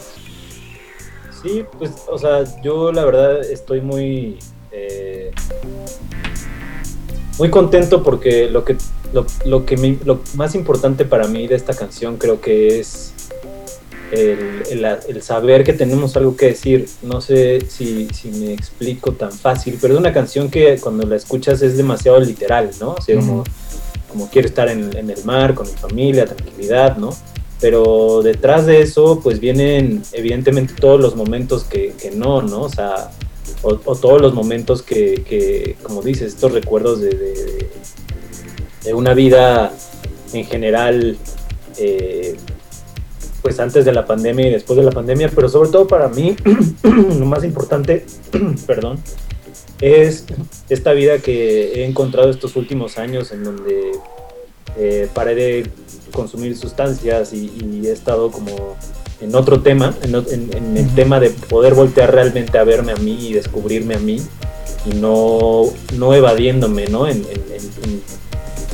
Sí, 1.42 1.62
pues, 1.78 1.92
o 2.08 2.18
sea, 2.18 2.42
yo 2.62 2.90
la 2.90 3.04
verdad 3.04 3.40
estoy 3.48 3.80
muy. 3.80 4.38
eh, 4.72 5.30
muy 7.38 7.50
contento 7.50 8.02
porque 8.02 8.50
lo 8.50 8.64
que, 8.64 8.76
lo, 9.12 9.26
lo 9.44 9.64
que 9.64 9.76
me- 9.76 9.98
lo 10.04 10.20
más 10.34 10.54
importante 10.54 11.04
para 11.04 11.26
mí 11.28 11.46
de 11.46 11.54
esta 11.54 11.74
canción 11.74 12.16
creo 12.16 12.40
que 12.40 12.80
es 12.80 13.12
el, 14.10 15.22
saber 15.22 15.64
que 15.64 15.72
tenemos 15.72 16.16
algo 16.16 16.36
que 16.36 16.46
decir. 16.46 16.88
No 17.02 17.20
sé 17.20 17.60
si, 17.68 18.08
si 18.12 18.30
me 18.30 18.52
explico 18.52 19.12
tan 19.12 19.32
fácil, 19.32 19.78
pero 19.80 19.94
es 19.94 20.00
una 20.00 20.12
canción 20.12 20.50
que 20.50 20.78
cuando 20.78 21.06
la 21.06 21.16
escuchas 21.16 21.60
es 21.62 21.76
demasiado 21.76 22.18
literal, 22.20 22.70
¿no? 22.80 22.92
O 22.94 23.02
sea, 23.02 23.16
como, 23.16 23.44
como 24.08 24.30
quiero 24.30 24.48
estar 24.48 24.68
en, 24.68 24.96
en 24.96 25.10
el 25.10 25.24
mar, 25.24 25.54
con 25.54 25.66
mi 25.66 25.74
familia, 25.74 26.24
tranquilidad, 26.26 26.96
¿no? 26.96 27.10
Pero 27.60 28.22
detrás 28.22 28.66
de 28.66 28.80
eso, 28.80 29.20
pues 29.22 29.40
vienen 29.40 30.02
evidentemente 30.12 30.74
todos 30.74 31.00
los 31.00 31.16
momentos 31.16 31.64
que, 31.64 31.92
que 32.00 32.10
no, 32.12 32.40
¿no? 32.40 32.62
O 32.62 32.68
sea, 32.68 33.10
o, 33.62 33.74
todos 33.76 34.20
los 34.20 34.34
momentos 34.34 34.82
que, 34.82 35.76
como 35.82 36.02
dices, 36.02 36.34
estos 36.34 36.52
recuerdos 36.52 37.00
de, 37.00 37.66
una 38.92 39.12
vida 39.12 39.72
en 40.32 40.46
general, 40.46 41.18
eh, 41.76 42.36
pues 43.42 43.60
antes 43.60 43.84
de 43.84 43.92
la 43.92 44.06
pandemia 44.06 44.48
y 44.48 44.50
después 44.50 44.78
de 44.78 44.82
la 44.82 44.92
pandemia, 44.92 45.30
pero 45.34 45.48
sobre 45.50 45.68
todo 45.68 45.86
para 45.86 46.08
mí, 46.08 46.34
lo 46.82 47.26
más 47.26 47.44
importante, 47.44 48.06
perdón, 48.66 48.98
es 49.80 50.24
esta 50.70 50.92
vida 50.92 51.18
que 51.18 51.74
he 51.74 51.84
encontrado 51.84 52.30
estos 52.30 52.56
últimos 52.56 52.96
años 52.96 53.30
en 53.30 53.44
donde 53.44 53.92
eh, 54.78 55.08
paré 55.12 55.34
de 55.34 55.70
consumir 56.12 56.56
sustancias 56.56 57.32
y 57.34 57.86
he 57.86 57.92
estado 57.92 58.30
como 58.30 58.76
en 59.20 59.34
otro 59.34 59.60
tema, 59.60 59.94
en, 60.02 60.14
en- 60.14 60.50
en 60.56 60.76
el 60.76 60.94
tema 60.94 61.18
de 61.20 61.30
poder 61.30 61.74
voltear 61.74 62.12
realmente 62.14 62.56
a 62.58 62.64
verme 62.64 62.92
a 62.92 62.96
mí 62.96 63.28
y 63.28 63.32
descubrirme 63.32 63.94
a 63.94 63.98
mí 63.98 64.20
y 64.86 64.94
no, 64.94 65.64
no 65.96 66.14
evadiéndome 66.14 66.86
¿no? 66.86 67.08
En- 67.08 67.24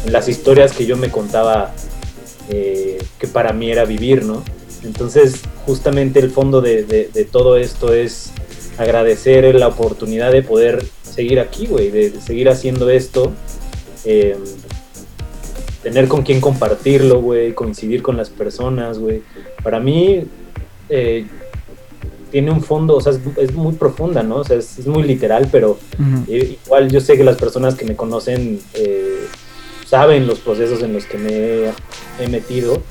en 0.07 0.13
las 0.13 0.29
historias 0.29 0.73
que 0.73 0.85
yo 0.87 0.97
me 0.97 1.11
contaba 1.11 1.73
eh, 2.51 2.99
que 3.19 3.27
para 3.27 3.53
mí 3.55 3.71
era 3.71 3.85
vivir, 3.87 4.23
¿no? 4.25 4.43
Entonces, 4.83 5.37
justamente 5.65 6.19
el 6.21 6.31
fondo 6.31 6.61
de, 6.61 6.85
de- 6.85 7.09
de 7.13 7.25
todo 7.25 7.57
esto 7.57 7.95
es 7.95 8.31
agradecer 8.77 9.55
la 9.55 9.69
oportunidad 9.69 10.31
de 10.31 10.43
poder 10.43 10.85
seguir 11.11 11.41
aquí, 11.41 11.67
güey, 11.67 11.91
de, 11.91 12.11
de 12.11 12.21
seguir 12.21 12.51
haciendo 12.51 12.91
esto, 12.91 13.33
eh, 14.05 14.37
tener 15.85 16.09
con 16.09 16.23
quien 16.23 16.41
compartirlo, 16.41 17.21
güey, 17.21 17.53
coincidir 17.53 18.03
con 18.03 18.17
las 18.17 18.31
personas, 18.31 18.99
güey. 18.99 19.23
Para 19.63 19.79
mí, 19.79 20.25
eh, 20.89 21.27
tiene 22.33 22.51
un 22.51 22.63
fondo, 22.63 22.97
o 22.97 23.01
sea, 23.01 23.13
es, 23.13 23.21
es 23.37 23.53
muy 23.55 23.75
profunda, 23.75 24.23
¿no? 24.23 24.37
O 24.37 24.45
sea, 24.45 24.57
es, 24.57 24.79
es 24.79 24.87
muy 24.87 25.05
literal, 25.05 25.49
pero 25.53 25.79
eh, 26.27 26.59
igual 26.65 26.91
yo 26.91 27.01
sé 27.01 27.17
que 27.17 27.23
las 27.23 27.37
personas 27.37 27.77
que 27.77 27.85
me 27.85 27.95
conocen 27.95 28.59
eh, 28.73 29.27
saben 29.87 30.27
los 30.27 30.41
procesos 30.41 30.83
en 30.83 30.95
los 30.95 31.05
que 31.05 31.19
me 31.19 31.31
he, 31.31 31.73
he 32.19 32.29
metido 32.29 32.83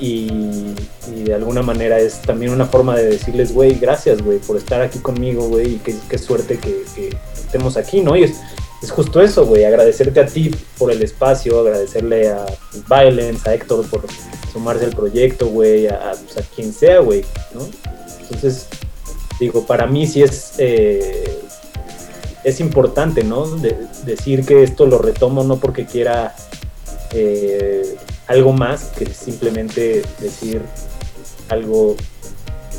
y, 0.00 0.74
y 1.14 1.22
de 1.24 1.34
alguna 1.34 1.62
manera 1.62 2.00
es 2.00 2.22
también 2.22 2.52
una 2.52 2.66
forma 2.66 2.96
de 2.96 3.04
decirles, 3.04 3.52
güey, 3.52 3.74
gracias, 3.74 4.22
güey, 4.22 4.38
por 4.38 4.56
estar 4.56 4.80
aquí 4.80 4.98
conmigo, 4.98 5.46
güey, 5.46 5.74
y 5.74 5.76
qué, 5.84 5.94
qué 6.08 6.18
suerte 6.18 6.58
que, 6.58 6.82
que 6.96 7.16
estemos 7.34 7.76
aquí, 7.76 8.00
¿no? 8.00 8.16
Y 8.16 8.24
es, 8.24 8.40
es 8.82 8.90
justo 8.90 9.20
eso, 9.20 9.44
güey, 9.46 9.64
agradecerte 9.64 10.20
a 10.20 10.26
ti 10.26 10.50
por 10.78 10.90
el 10.90 11.02
espacio, 11.02 11.60
agradecerle 11.60 12.30
a 12.30 12.46
Violence, 12.88 13.48
a 13.48 13.54
Héctor 13.54 13.86
por 13.88 14.04
sumarse 14.52 14.84
al 14.86 14.92
proyecto, 14.96 15.46
güey, 15.48 15.86
a, 15.86 16.12
pues, 16.24 16.38
a 16.38 16.48
quien 16.54 16.72
sea, 16.72 17.00
güey, 17.00 17.24
¿no? 17.54 17.60
Entonces, 18.22 18.66
digo, 19.38 19.66
para 19.66 19.86
mí 19.86 20.06
sí 20.06 20.22
es, 20.22 20.52
eh, 20.58 21.40
es 22.44 22.60
importante, 22.60 23.22
¿no? 23.22 23.46
De- 23.56 23.76
decir 24.04 24.44
que 24.46 24.62
esto 24.62 24.86
lo 24.86 24.98
retomo 24.98 25.44
no 25.44 25.58
porque 25.58 25.84
quiera 25.84 26.34
eh, 27.12 27.96
algo 28.28 28.52
más 28.52 28.84
que 28.96 29.06
simplemente 29.12 30.02
decir 30.20 30.62
algo 31.48 31.96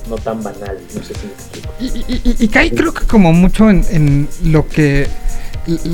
no 0.09 0.15
tan 0.15 0.41
banal, 0.41 0.79
no 0.95 1.03
sé 1.03 1.13
si 1.13 1.25
me 1.27 1.33
explico. 1.33 1.73
Y, 1.79 1.85
y- 2.13 2.35
y 2.39 2.47
cae 2.47 2.71
creo 2.71 2.93
que 2.93 3.05
como 3.05 3.33
mucho 3.33 3.69
en, 3.69 3.85
en 3.91 4.27
lo 4.45 4.67
que 4.67 5.07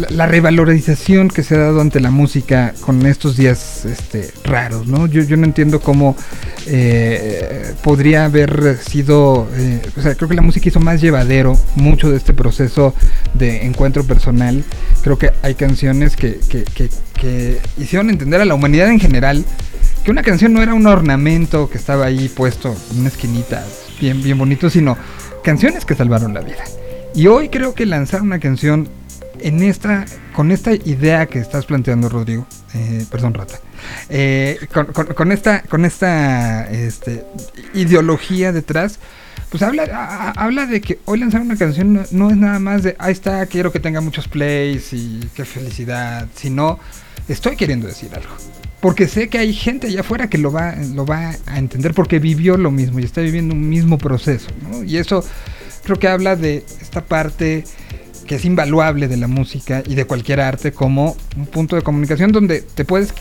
la, 0.10 0.26
revalorización 0.26 1.28
que 1.30 1.44
se 1.44 1.56
ha 1.56 1.60
dado 1.60 1.82
ante 1.82 2.00
la 2.00 2.12
música 2.12 2.74
con 2.82 3.06
estos 3.06 3.36
días 3.36 3.86
este, 3.86 4.32
raros, 4.44 4.88
¿no? 4.88 5.08
Yo, 5.08 5.22
yo 5.24 5.38
no 5.38 5.46
entiendo 5.46 5.80
cómo 5.82 6.16
eh, 6.68 7.74
podría 7.84 8.26
haber 8.26 8.78
sido, 8.78 9.48
eh, 9.56 9.82
o 9.98 10.02
sea, 10.02 10.16
creo 10.16 10.30
que 10.30 10.36
la 10.36 10.42
música 10.42 10.70
hizo 10.70 10.80
más 10.80 11.02
llevadero 11.02 11.58
mucho 11.76 12.10
de 12.10 12.18
este 12.18 12.34
proceso 12.34 12.94
de 13.34 13.66
encuentro 13.66 14.04
personal. 14.04 14.64
Creo 15.02 15.18
que 15.18 15.32
hay 15.42 15.56
canciones 15.56 16.16
que, 16.16 16.40
que, 16.50 16.64
que, 16.64 16.90
que 17.14 17.60
hicieron 17.78 18.10
entender 18.10 18.42
a 18.42 18.46
la 18.46 18.56
humanidad 18.56 18.90
en 18.90 19.00
general 19.00 19.46
que 20.04 20.12
una 20.12 20.24
canción 20.24 20.54
no 20.54 20.62
era 20.62 20.74
un 20.74 20.88
ornamento 20.88 21.70
que 21.70 21.78
estaba 21.78 22.06
ahí 22.06 22.30
puesto 22.30 22.74
en 22.92 23.02
una 23.02 23.10
esquinita 23.10 23.66
bien, 24.00 24.24
bien 24.24 24.38
bonito, 24.38 24.70
sino 24.70 24.98
canciones 25.44 25.84
que 25.84 25.96
salvaron 25.96 26.34
la 26.34 26.42
vida. 26.42 26.64
Y 27.14 27.28
hoy 27.28 27.50
creo 27.50 27.74
que 27.74 27.86
lanzar 27.86 28.22
una 28.22 28.40
canción 28.40 28.88
en 29.42 29.62
esta, 29.64 30.06
con 30.34 30.52
esta 30.52 30.74
idea 30.74 31.26
que 31.26 31.40
estás 31.40 31.66
planteando, 31.66 32.10
Rodrigo, 32.10 32.48
eh, 32.74 33.06
perdón, 33.10 33.34
Rata, 33.34 33.60
eh, 34.10 34.60
con, 34.74 34.86
con- 34.88 35.32
esta, 35.32 35.62
con 35.64 35.86
esta 35.86 36.70
este, 36.72 37.24
ideología 37.74 38.52
detrás, 38.52 39.00
pues 39.50 39.64
habla, 39.64 40.32
habla 40.36 40.66
de 40.66 40.82
que 40.82 41.00
hoy 41.06 41.20
lanzar 41.20 41.42
una 41.42 41.56
canción 41.56 42.06
no, 42.12 42.30
es 42.30 42.38
nada 42.38 42.60
más 42.60 42.84
de, 42.84 42.96
ahí 43.00 43.14
está, 43.14 43.46
quiero 43.46 43.72
que 43.72 43.80
tenga 43.80 44.02
muchos 44.02 44.28
plays 44.28 44.92
y 44.94 45.22
qué 45.36 45.46
felicidad, 45.46 46.28
sino 46.36 46.80
estoy 47.30 47.56
queriendo 47.56 47.88
decir 47.88 48.10
algo. 48.14 48.30
Porque 48.82 49.08
sé 49.08 49.28
que 49.28 49.40
hay 49.40 49.54
gente 49.54 49.88
allá 49.88 50.02
afuera 50.02 50.30
que 50.30 50.38
lo 50.38 50.52
va, 50.52 50.76
lo 50.76 51.06
va 51.06 51.34
a 51.48 51.58
entender 51.58 51.94
porque 51.96 52.20
vivió 52.20 52.58
lo 52.58 52.70
mismo 52.70 53.00
y 53.00 53.06
está 53.06 53.22
viviendo 53.22 53.56
un 53.56 53.68
mismo 53.68 53.98
proceso. 53.98 54.50
Y 54.86 54.98
eso 54.98 55.24
creo 55.84 55.98
que 55.98 56.08
habla 56.08 56.36
de 56.36 56.64
esta 56.80 57.04
parte 57.04 57.64
que 58.28 58.36
es 58.36 58.46
invaluable 58.46 59.08
de 59.08 59.18
la 59.18 59.28
música 59.28 59.82
y 59.88 59.96
de 59.96 60.06
cualquier 60.06 60.42
arte 60.42 60.72
como 60.72 61.16
un 61.36 61.48
punto 61.48 61.76
de 61.76 61.82
comunicación 61.82 62.32
donde 62.32 62.62
te 62.62 62.86
puedes... 62.86 63.14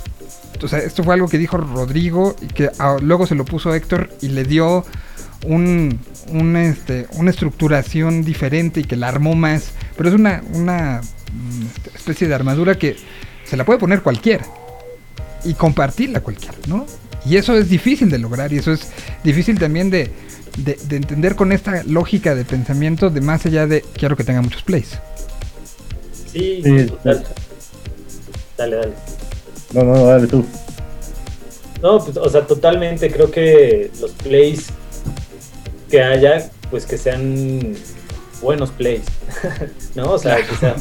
O 0.63 0.69
sea, 0.69 0.79
esto 0.79 1.05
fue 1.05 1.15
algo 1.15 1.29
que 1.29 1.39
dijo 1.39 1.57
Rodrigo 1.57 2.35
y 2.41 2.47
que 2.47 2.71
luego 3.03 3.27
se 3.27 3.35
lo 3.35 3.45
puso 3.45 3.75
Héctor 3.75 4.11
y 4.21 4.29
le 4.29 4.45
dio 4.45 4.85
un, 5.45 6.01
un, 6.31 6.57
este, 6.57 7.07
una 7.13 7.31
estructuración 7.31 8.25
diferente 8.25 8.81
y 8.81 8.85
que 8.85 8.97
la 8.97 9.09
armó 9.09 9.35
más. 9.35 9.73
Pero 9.97 10.09
es 10.09 10.15
una, 10.15 10.43
una 10.55 11.01
mm, 11.33 11.67
este, 11.77 11.91
especie 11.97 12.29
de 12.29 12.35
armadura 12.35 12.79
que 12.79 12.97
se 13.45 13.57
la 13.57 13.65
puede 13.65 13.79
poner 13.79 14.03
cualquiera 14.03 14.47
y 15.45 15.55
compartirla 15.55 16.21
cualquiera, 16.21 16.57
¿no? 16.67 16.87
Y 17.25 17.37
eso 17.37 17.57
es 17.57 17.69
difícil 17.69 18.09
de 18.09 18.19
lograr 18.19 18.53
y 18.53 18.59
eso 18.59 18.73
es 18.73 18.89
difícil 19.25 19.59
también 19.59 19.91
de, 19.91 20.11
de- 20.57 20.79
de 20.89 20.97
entender 20.97 21.37
con 21.37 21.53
esta 21.53 21.83
lógica 21.85 22.35
de 22.35 22.45
pensamiento 22.45 23.11
de 23.11 23.21
más 23.21 23.45
allá 23.47 23.67
de 23.67 23.83
quiero 23.95 24.17
que 24.17 24.25
tenga 24.25 24.43
muchos 24.43 24.63
plays. 24.63 24.99
Sí, 26.33 26.61
Sí, 26.65 26.87
total. 26.87 27.25
Dale, 28.57 28.77
dale. 28.77 28.93
No, 29.73 29.83
no, 29.85 29.95
no, 29.95 30.07
dale 30.07 30.27
tú. 30.27 30.45
No, 31.83 32.03
pues, 32.03 32.17
o 32.17 32.29
sea, 32.31 32.47
totalmente 32.47 33.11
creo 33.11 33.31
que 33.31 33.91
los 34.01 34.11
plays 34.13 34.67
que 35.91 36.03
haya, 36.03 36.51
pues 36.71 36.87
que 36.87 36.97
sean 36.99 37.75
buenos 38.43 38.71
plays, 38.71 39.03
¿no? 39.95 40.13
O 40.13 40.19
sea, 40.19 40.37
que 40.45 40.57
sea, 40.57 40.77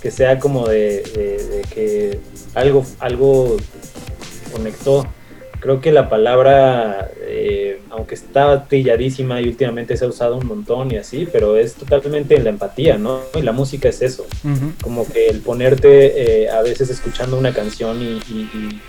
que 0.00 0.10
sea 0.10 0.38
como 0.38 0.66
de, 0.68 1.02
de- 1.14 1.46
de 1.48 1.62
que 1.72 2.20
algo, 2.54 2.84
algo 2.98 3.56
conectó. 4.52 5.06
Creo 5.62 5.80
que 5.80 5.92
la 5.92 6.08
palabra, 6.08 7.08
eh, 7.20 7.80
aunque 7.90 8.16
está 8.16 8.64
trilladísima 8.64 9.40
y 9.40 9.46
últimamente 9.46 9.96
se 9.96 10.04
ha 10.04 10.08
usado 10.08 10.36
un 10.36 10.46
montón 10.46 10.90
y 10.92 10.96
así, 10.96 11.28
pero 11.30 11.56
es 11.56 11.74
totalmente 11.74 12.36
la 12.40 12.50
empatía, 12.50 12.98
¿no? 12.98 13.20
Y 13.36 13.42
la 13.42 13.52
música 13.52 13.88
es 13.88 14.02
eso. 14.02 14.26
como 14.82 15.06
que 15.10 15.28
el 15.28 15.38
ponerte 15.40 16.42
eh, 16.44 16.50
a 16.50 16.62
veces 16.62 16.90
escuchando 16.90 17.38
una 17.38 17.54
canción 17.54 18.02
y, 18.02 18.18
y- 18.32 18.50
y- 18.54 18.80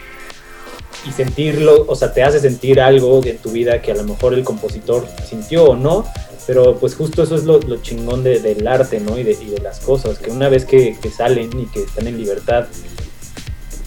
y 1.07 1.11
sentirlo, 1.11 1.85
o 1.87 1.95
sea, 1.95 2.11
te 2.13 2.23
hace 2.23 2.39
sentir 2.39 2.79
algo 2.81 3.21
en 3.25 3.37
tu 3.37 3.51
vida 3.51 3.81
que 3.81 3.91
a 3.91 3.95
lo 3.95 4.03
mejor 4.05 4.33
el 4.33 4.43
compositor 4.43 5.05
sintió 5.29 5.65
o 5.65 5.75
no, 5.75 6.05
pero 6.47 6.75
pues 6.77 6.95
justo 6.95 7.23
eso 7.23 7.35
es 7.35 7.43
lo, 7.43 7.59
lo 7.59 7.81
chingón 7.81 8.23
de- 8.23 8.39
del 8.39 8.65
arte, 8.67 8.99
¿no? 8.99 9.17
Y 9.19 9.23
de, 9.23 9.33
y 9.33 9.49
de 9.49 9.59
las 9.59 9.79
cosas, 9.79 10.17
que 10.17 10.31
una 10.31 10.49
vez 10.49 10.65
que, 10.65 10.97
que 11.01 11.09
salen 11.11 11.49
y 11.59 11.65
que 11.67 11.83
están 11.83 12.07
en 12.07 12.17
libertad, 12.17 12.65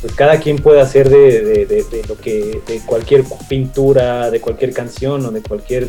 pues 0.06 0.14
cada 0.16 0.38
quien 0.38 0.58
puede 0.58 0.80
hacer 0.80 1.08
de, 1.10 1.40
de- 1.42 1.66
de- 1.66 1.82
de 1.84 2.02
lo 2.08 2.16
que, 2.16 2.60
de 2.66 2.78
cualquier 2.86 3.24
pintura, 3.48 4.30
de 4.30 4.40
cualquier 4.40 4.72
canción 4.72 5.26
o 5.26 5.30
de 5.32 5.40
cualquier 5.42 5.88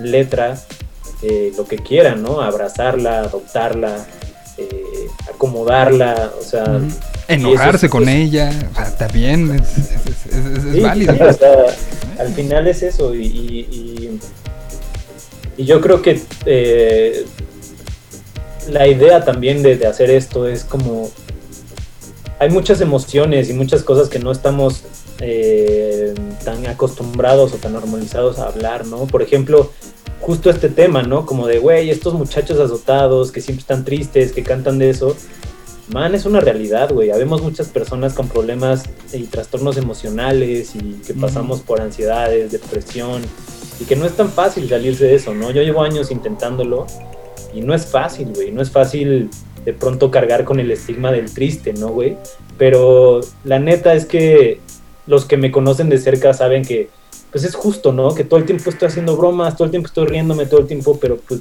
letra, 0.00 0.58
eh, 1.22 1.52
lo 1.56 1.64
que 1.64 1.76
quiera, 1.76 2.16
¿no? 2.16 2.40
Abrazarla, 2.40 3.20
adoptarla, 3.20 4.04
eh, 4.58 4.82
acomodarla, 5.32 6.32
o 6.40 6.42
sea... 6.42 6.80
Enojarse 7.28 7.86
es- 7.86 7.92
con 7.92 8.08
es- 8.08 8.16
ella, 8.16 8.50
o 8.72 8.98
sea, 8.98 9.06
bien, 9.08 9.54
es, 9.54 9.78
es- 9.78 10.72
Sí, 10.74 10.80
válido. 10.80 11.14
sí, 11.14 11.20
o 11.22 11.32
sea, 11.32 11.56
al 12.18 12.32
final 12.34 12.66
es 12.66 12.82
eso 12.82 13.14
y, 13.14 13.26
y- 13.26 13.68
y- 13.70 14.20
y 15.58 15.64
yo 15.66 15.80
creo 15.80 16.02
que 16.02 16.20
eh, 16.46 17.24
la 18.70 18.88
idea 18.88 19.24
también 19.24 19.62
de 19.62 19.86
hacer 19.86 20.10
esto 20.10 20.48
es 20.48 20.64
como 20.64 21.10
hay 22.38 22.50
muchas 22.50 22.80
emociones 22.80 23.48
y 23.48 23.54
muchas 23.54 23.82
cosas 23.82 24.08
que 24.08 24.18
no 24.18 24.30
estamos 24.30 24.82
eh, 25.20 26.14
tan 26.44 26.66
acostumbrados 26.66 27.54
o 27.54 27.56
tan 27.56 27.72
normalizados 27.72 28.38
a 28.38 28.46
hablar, 28.48 28.86
¿no? 28.86 29.06
Por 29.06 29.22
ejemplo, 29.22 29.72
justo 30.20 30.50
este 30.50 30.68
tema, 30.68 31.02
¿no? 31.02 31.24
Como 31.24 31.46
de, 31.46 31.58
güey, 31.58 31.90
estos 31.90 32.14
muchachos 32.14 32.60
azotados 32.60 33.32
que 33.32 33.40
siempre 33.40 33.60
están 33.60 33.84
tristes, 33.84 34.32
que 34.32 34.42
cantan 34.42 34.78
de 34.78 34.90
eso. 34.90 35.16
Man, 35.88 36.14
es 36.14 36.26
una 36.26 36.40
realidad, 36.40 36.92
güey. 36.92 37.10
Habemos 37.10 37.42
muchas 37.42 37.68
personas 37.68 38.12
con 38.12 38.28
problemas 38.28 38.84
y 39.12 39.22
trastornos 39.24 39.76
emocionales 39.76 40.74
y 40.74 41.00
que 41.06 41.14
pasamos 41.14 41.60
por 41.60 41.80
ansiedades, 41.80 42.52
depresión 42.52 43.22
y 43.80 43.84
que 43.84 43.94
no 43.94 44.04
es 44.04 44.12
tan 44.12 44.30
fácil 44.30 44.68
salirse 44.68 45.04
de 45.04 45.14
eso, 45.14 45.32
¿no? 45.32 45.52
Yo 45.52 45.62
llevo 45.62 45.82
años 45.82 46.10
intentándolo 46.10 46.86
y 47.54 47.60
no 47.60 47.72
es 47.72 47.86
fácil, 47.86 48.32
güey. 48.34 48.50
No 48.50 48.60
es 48.60 48.70
fácil 48.70 49.30
de 49.66 49.72
pronto 49.72 50.12
cargar 50.12 50.44
con 50.44 50.60
el 50.60 50.70
estigma 50.70 51.10
del 51.10 51.34
triste, 51.34 51.72
¿no, 51.72 51.88
güey? 51.88 52.16
Pero 52.56 53.20
la 53.44 53.58
neta 53.58 53.94
es 53.94 54.06
que 54.06 54.60
los 55.08 55.24
que 55.24 55.36
me 55.36 55.50
conocen 55.50 55.88
de 55.88 55.98
cerca 55.98 56.32
saben 56.32 56.64
que, 56.64 56.88
pues 57.32 57.42
es 57.42 57.56
justo, 57.56 57.92
¿no? 57.92 58.14
Que 58.14 58.22
todo 58.22 58.38
el 58.38 58.46
tiempo 58.46 58.70
estoy 58.70 58.86
haciendo 58.86 59.16
bromas, 59.16 59.56
todo 59.56 59.64
el 59.64 59.72
tiempo 59.72 59.88
estoy 59.88 60.06
riéndome, 60.06 60.46
todo 60.46 60.60
el 60.60 60.68
tiempo, 60.68 60.98
pero 61.00 61.16
pues 61.16 61.40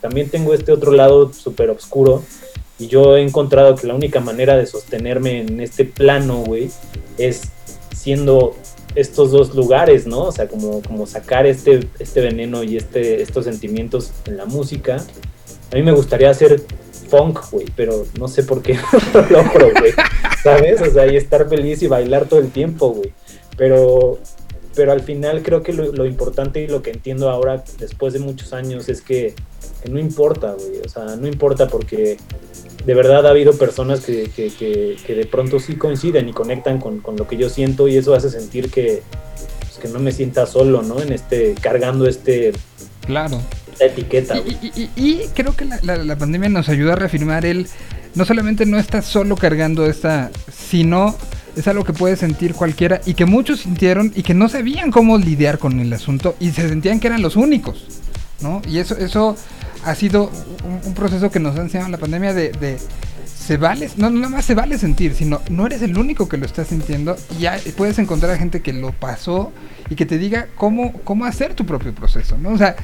también 0.00 0.30
tengo 0.30 0.54
este 0.54 0.70
otro 0.70 0.92
lado 0.92 1.32
súper 1.32 1.68
oscuro. 1.70 2.22
Y 2.78 2.86
yo 2.86 3.16
he 3.16 3.22
encontrado 3.22 3.74
que 3.74 3.88
la 3.88 3.94
única 3.94 4.20
manera 4.20 4.56
de 4.56 4.66
sostenerme 4.66 5.40
en 5.40 5.60
este 5.60 5.84
plano, 5.84 6.44
güey, 6.44 6.70
es 7.18 7.42
siendo 7.92 8.54
estos 8.94 9.32
dos 9.32 9.52
lugares, 9.56 10.06
¿no? 10.06 10.26
O 10.26 10.32
sea, 10.32 10.46
como, 10.46 10.80
como 10.82 11.06
sacar 11.08 11.44
este, 11.46 11.88
este 11.98 12.20
veneno 12.20 12.62
y 12.62 12.76
este, 12.76 13.20
estos 13.20 13.46
sentimientos 13.46 14.12
en 14.26 14.36
la 14.36 14.44
música. 14.44 15.04
A 15.72 15.74
mí 15.74 15.82
me 15.82 15.92
gustaría 15.92 16.30
hacer 16.30 16.62
funk, 17.16 17.40
güey, 17.50 17.66
pero 17.76 18.06
no 18.18 18.28
sé 18.28 18.42
por 18.42 18.62
qué 18.62 18.74
no 19.14 19.20
lo 19.22 19.28
logro, 19.30 19.70
güey. 19.78 19.92
¿Sabes? 20.42 20.80
O 20.80 20.90
sea, 20.90 21.10
y 21.10 21.16
estar 21.16 21.48
feliz 21.48 21.82
y 21.82 21.86
bailar 21.86 22.26
todo 22.26 22.40
el 22.40 22.50
tiempo, 22.50 22.90
güey. 22.90 23.12
Pero, 23.56 24.18
pero 24.74 24.92
al 24.92 25.00
final 25.00 25.42
creo 25.42 25.62
que 25.62 25.72
lo, 25.72 25.92
lo 25.92 26.06
importante 26.06 26.60
y 26.60 26.66
lo 26.66 26.82
que 26.82 26.90
entiendo 26.90 27.30
ahora, 27.30 27.62
después 27.78 28.12
de 28.12 28.18
muchos 28.18 28.52
años, 28.52 28.88
es 28.88 29.00
que, 29.00 29.34
que 29.82 29.88
no 29.90 29.98
importa, 29.98 30.52
güey. 30.52 30.80
O 30.84 30.88
sea, 30.88 31.16
no 31.16 31.26
importa 31.26 31.68
porque 31.68 32.16
de 32.84 32.94
verdad 32.94 33.26
ha 33.26 33.30
habido 33.30 33.56
personas 33.56 34.00
que, 34.00 34.28
que, 34.30 34.50
que, 34.50 34.96
que 35.06 35.14
de 35.14 35.26
pronto 35.26 35.58
sí 35.58 35.76
coinciden 35.76 36.28
y 36.28 36.32
conectan 36.32 36.80
con, 36.80 37.00
con 37.00 37.16
lo 37.16 37.26
que 37.26 37.36
yo 37.36 37.48
siento 37.48 37.88
y 37.88 37.96
eso 37.96 38.14
hace 38.14 38.28
sentir 38.28 38.70
que, 38.70 39.02
pues, 39.60 39.78
que 39.78 39.88
no 39.88 40.00
me 40.00 40.12
sienta 40.12 40.46
solo, 40.46 40.82
¿no? 40.82 41.00
En 41.00 41.12
este, 41.12 41.54
cargando 41.60 42.06
este, 42.06 42.52
Claro. 43.06 43.40
Esta 43.74 43.84
etiqueta. 43.86 44.36
Y, 44.38 44.72
y- 44.74 44.90
y 44.96 45.20
creo 45.34 45.54
que 45.54 45.64
la, 45.64 45.78
la- 45.82 45.96
la 45.98 46.16
pandemia 46.16 46.48
nos 46.48 46.68
ayuda 46.68 46.94
a 46.94 46.96
reafirmar 46.96 47.44
el, 47.44 47.68
no 48.14 48.24
solamente 48.24 48.64
no 48.66 48.78
estás 48.78 49.04
solo 49.04 49.36
cargando 49.36 49.86
esta, 49.86 50.30
sino 50.52 51.16
es 51.56 51.68
algo 51.68 51.84
que 51.84 51.92
puede 51.92 52.16
sentir 52.16 52.54
cualquiera 52.54 53.00
y 53.06 53.14
que 53.14 53.26
muchos 53.26 53.60
sintieron 53.60 54.12
y 54.16 54.22
que 54.22 54.34
no 54.34 54.48
sabían 54.48 54.90
cómo 54.90 55.18
lidiar 55.18 55.58
con 55.58 55.78
el 55.80 55.92
asunto 55.92 56.34
y 56.40 56.50
se 56.50 56.68
sentían 56.68 56.98
que 57.00 57.06
eran 57.08 57.22
los 57.22 57.36
únicos, 57.36 57.86
¿no? 58.40 58.60
Y 58.68 58.78
eso, 58.78 58.96
eso 58.96 59.36
ha 59.84 59.94
sido 59.94 60.30
un, 60.64 60.80
un 60.88 60.94
proceso 60.94 61.30
que 61.30 61.38
nos 61.40 61.56
ha 61.58 61.62
enseñado 61.62 61.90
la 61.90 61.98
pandemia 61.98 62.32
de, 62.34 62.50
de 62.52 62.78
se 63.44 63.56
vale, 63.58 63.90
no 63.98 64.08
no 64.10 64.20
nada 64.20 64.30
más 64.36 64.44
se 64.46 64.54
vale 64.54 64.78
sentir, 64.78 65.14
sino 65.14 65.42
no 65.50 65.66
eres 65.66 65.82
el 65.82 65.96
único 65.98 66.28
que 66.28 66.38
lo 66.38 66.46
está 66.46 66.64
sintiendo 66.64 67.14
y 67.38 67.42
ya 67.42 67.60
puedes 67.76 67.98
encontrar 67.98 68.32
a 68.32 68.38
gente 68.38 68.62
que 68.62 68.72
lo 68.72 68.90
pasó 68.92 69.52
y 69.90 69.94
que 69.96 70.06
te 70.06 70.16
diga 70.18 70.46
cómo, 70.56 70.92
cómo 71.04 71.26
hacer 71.26 71.52
tu 71.54 71.66
propio 71.66 71.94
proceso, 71.94 72.38
¿no? 72.38 72.50
O 72.50 72.58
sea, 72.58 72.74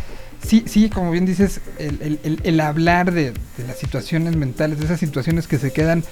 sí, 0.47 0.65
sí, 0.67 0.91
como 0.91 1.11
bien 1.11 1.27
dices, 1.27 1.61
el, 1.79 1.99
el- 2.03 2.19
el- 2.25 2.41
el 2.43 2.61
hablar 2.61 3.13
de, 3.13 3.33
de 3.33 3.67
las 3.67 3.79
situaciones 3.79 4.37
mentales, 4.37 4.79
de 4.79 4.85
esas 4.87 5.01
situaciones 5.01 5.47
que 5.47 5.59
se 5.59 5.73
quedan, 5.73 6.05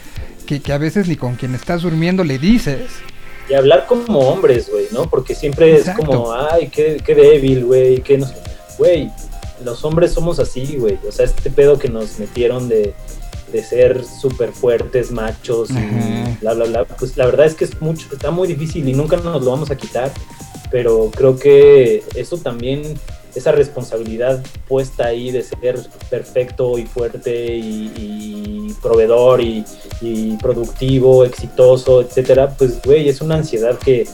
que, 0.47 0.61
que 0.61 0.73
a 0.73 0.79
veces 0.79 1.09
ni 1.09 1.17
con 1.17 1.37
quien 1.37 1.55
estás 1.55 1.83
durmiendo 1.83 2.25
le 2.25 2.39
dices, 2.39 2.91
Y 3.51 3.55
hablar 3.55 3.87
como 3.87 4.19
hombres, 4.21 4.69
güey, 4.71 4.87
¿no? 4.93 5.09
Porque 5.09 5.35
siempre 5.35 5.77
Exacto. 5.77 6.03
es 6.03 6.07
como, 6.09 6.33
ay, 6.33 6.69
qué, 6.69 7.01
qué 7.05 7.15
débil, 7.15 7.65
güey, 7.65 8.03
qué 8.03 8.19
no 8.19 8.27
sé. 8.27 8.35
Güey, 8.79 9.11
los 9.65 9.85
hombres 9.85 10.13
somos 10.13 10.39
así, 10.39 10.77
güey. 10.77 10.99
O 11.09 11.13
sea, 11.13 11.25
este 11.25 11.51
pedo 11.51 11.79
que 11.79 11.89
nos 11.89 12.19
metieron 12.19 12.69
de, 12.69 12.95
de 13.53 13.63
ser 13.65 14.05
súper 14.05 14.53
fuertes, 14.53 15.11
machos 15.11 15.71
y 15.71 16.41
bla, 16.43 16.53
bla, 16.55 16.65
bla. 16.67 16.85
Pues 16.85 17.17
la 17.17 17.25
verdad 17.27 17.47
es 17.47 17.55
que 17.55 17.65
es 17.65 17.81
mucho, 17.81 18.07
está 18.13 18.31
muy 18.31 18.47
difícil 18.47 18.87
y 18.89 18.93
nunca 18.93 19.17
nos 19.17 19.43
lo 19.43 19.51
vamos 19.51 19.71
a 19.71 19.77
quitar. 19.77 20.13
Pero 20.71 21.11
creo 21.17 21.39
que 21.39 22.05
eso 22.15 22.37
también, 22.37 22.83
esa 23.35 23.53
responsabilidad 23.53 24.43
puesta 24.67 25.07
ahí 25.07 25.31
de 25.31 25.43
ser 25.43 25.79
perfecto 26.11 26.79
y 26.79 26.87
fuerte 26.87 27.57
y, 27.57 27.93
y 27.97 28.75
proveedor 28.83 29.41
y, 29.41 29.65
y 30.01 30.37
productivo, 30.37 31.25
exitoso, 31.25 32.01
etcétera, 32.01 32.55
pues, 32.57 32.81
güey, 32.83 33.09
es 33.09 33.21
una 33.21 33.37
ansiedad 33.37 33.79
que, 33.79 34.07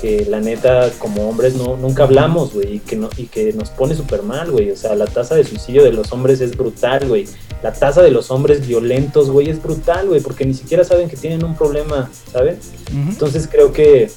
que 0.00 0.24
la 0.26 0.40
neta, 0.40 0.90
como 0.98 1.28
hombres, 1.28 1.54
no, 1.54 1.76
nunca 1.76 2.04
hablamos, 2.04 2.54
güey, 2.54 2.76
y 2.76 2.78
que, 2.80 2.96
no, 2.96 3.08
y 3.16 3.24
que 3.24 3.52
nos 3.52 3.70
pone 3.70 3.94
súper 3.94 4.22
mal, 4.22 4.50
güey. 4.50 4.70
O 4.70 4.76
sea, 4.76 4.94
la 4.94 5.06
tasa 5.06 5.34
de 5.34 5.44
suicidio 5.44 5.84
de 5.84 5.92
los 5.92 6.12
hombres 6.12 6.40
es 6.40 6.56
brutal, 6.56 7.08
güey. 7.08 7.26
La 7.62 7.72
tasa 7.72 8.02
de 8.02 8.10
los 8.10 8.30
hombres 8.30 8.66
violentos, 8.66 9.30
güey, 9.30 9.50
es 9.50 9.62
brutal, 9.62 10.08
güey, 10.08 10.20
porque 10.20 10.44
ni 10.44 10.54
siquiera 10.54 10.84
saben 10.84 11.08
que 11.08 11.16
tienen 11.16 11.44
un 11.44 11.56
problema, 11.56 12.10
¿saben? 12.32 12.58
Entonces 12.92 13.48
creo 13.50 13.72
que 13.72 14.10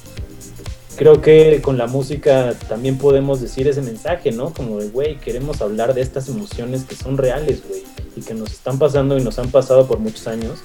creo 0.96 1.20
que 1.20 1.60
con 1.62 1.78
la 1.78 1.86
música 1.86 2.54
también 2.68 2.98
podemos 2.98 3.40
decir 3.40 3.66
ese 3.68 3.82
mensaje, 3.82 4.32
¿no? 4.32 4.52
Como 4.52 4.78
de, 4.78 4.88
güey, 4.88 5.18
queremos 5.18 5.60
hablar 5.60 5.94
de 5.94 6.02
estas 6.02 6.28
emociones 6.28 6.84
que 6.84 6.94
son 6.96 7.16
reales, 7.18 7.62
güey, 7.68 7.82
y 8.16 8.20
que 8.22 8.34
nos 8.34 8.52
están 8.52 8.78
pasando 8.78 9.16
y 9.18 9.22
nos 9.22 9.38
han 9.38 9.50
pasado 9.50 9.86
por 9.86 9.98
muchos 9.98 10.26
años 10.28 10.60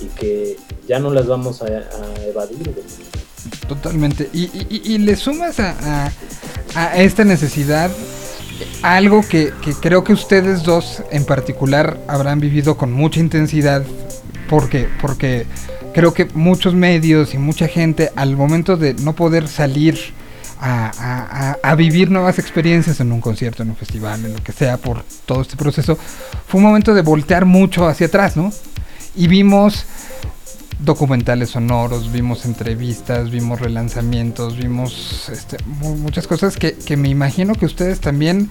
y 0.00 0.06
que 0.18 0.56
ya 0.88 0.98
no 0.98 1.10
las 1.10 1.26
vamos 1.26 1.62
a, 1.62 1.66
a 1.66 2.24
evadir, 2.26 2.62
güey. 2.64 2.84
Totalmente. 3.68 4.28
Y, 4.32 4.44
y- 4.44 4.82
y- 4.84 4.98
le 4.98 5.16
sumas 5.16 5.60
a, 5.60 5.74
a- 6.06 6.12
a 6.74 6.96
esta 7.02 7.24
necesidad 7.24 7.90
algo 8.82 9.22
que, 9.28 9.52
que 9.62 9.72
creo 9.74 10.04
que 10.04 10.12
ustedes 10.12 10.62
dos 10.62 11.02
en 11.10 11.24
particular 11.24 11.98
habrán 12.08 12.40
vivido 12.40 12.76
con 12.76 12.92
mucha 12.92 13.20
intensidad. 13.20 13.82
Porque, 14.48 14.88
porque 15.00 15.46
creo 15.94 16.12
que 16.12 16.26
muchos 16.34 16.74
medios 16.74 17.34
y 17.34 17.38
mucha 17.38 17.68
gente 17.68 18.10
al 18.16 18.36
momento 18.36 18.76
de 18.76 18.94
no 18.94 19.14
poder 19.14 19.48
salir 19.48 19.98
a, 20.60 21.56
a- 21.62 21.74
vivir 21.74 22.10
nuevas 22.10 22.38
experiencias 22.38 23.00
en 23.00 23.12
un 23.12 23.20
concierto, 23.20 23.62
en 23.62 23.70
un 23.70 23.76
festival, 23.76 24.24
en 24.24 24.32
lo 24.34 24.42
que 24.42 24.52
sea, 24.52 24.76
por 24.76 25.04
todo 25.26 25.42
este 25.42 25.56
proceso, 25.56 25.98
fue 26.46 26.58
un 26.58 26.66
momento 26.66 26.94
de 26.94 27.02
voltear 27.02 27.44
mucho 27.44 27.86
hacia 27.86 28.06
atrás, 28.06 28.36
¿no? 28.36 28.52
Y 29.16 29.26
vimos 29.28 29.84
documentales 30.80 31.50
sonoros, 31.50 32.12
vimos 32.12 32.44
entrevistas, 32.44 33.30
vimos 33.30 33.60
relanzamientos, 33.60 34.56
vimos 34.56 35.28
este, 35.32 35.56
mu- 35.66 35.96
muchas 35.96 36.26
cosas 36.26 36.56
que, 36.56 36.74
que 36.74 36.96
me 36.96 37.08
imagino 37.08 37.54
que 37.54 37.64
ustedes 37.66 38.00
también 38.00 38.48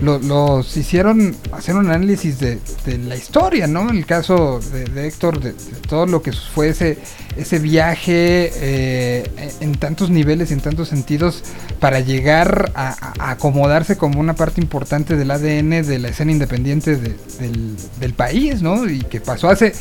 lo- 0.00 0.18
los 0.18 0.76
hicieron 0.76 1.34
hacer 1.52 1.74
un 1.76 1.88
análisis 1.90 2.38
de, 2.38 2.58
de 2.84 2.98
la 2.98 3.16
historia, 3.16 3.66
¿no? 3.66 3.90
El 3.90 4.04
caso 4.06 4.60
de, 4.72 5.06
Héctor, 5.06 5.40
de, 5.40 5.52
todo 5.88 6.06
lo 6.06 6.22
que 6.22 6.32
fue 6.32 6.68
ese, 6.68 6.98
ese 7.36 7.58
viaje 7.58 8.50
eh, 8.54 9.54
en 9.60 9.74
tantos 9.76 10.10
niveles 10.10 10.50
y 10.50 10.54
en 10.54 10.60
tantos 10.60 10.88
sentidos 10.88 11.42
para 11.80 12.00
llegar 12.00 12.70
a, 12.74 13.12
a- 13.18 13.30
acomodarse 13.32 13.96
como 13.96 14.20
una 14.20 14.34
parte 14.34 14.60
importante 14.60 15.16
del 15.16 15.30
ADN 15.30 15.86
de 15.86 15.98
la 15.98 16.08
escena 16.08 16.32
independiente 16.32 16.96
de- 16.96 17.16
del, 17.40 17.76
del 17.98 18.14
país, 18.14 18.60
¿no? 18.62 18.88
Y 18.88 19.00
que 19.00 19.20
pasó 19.20 19.48
hace 19.48 19.72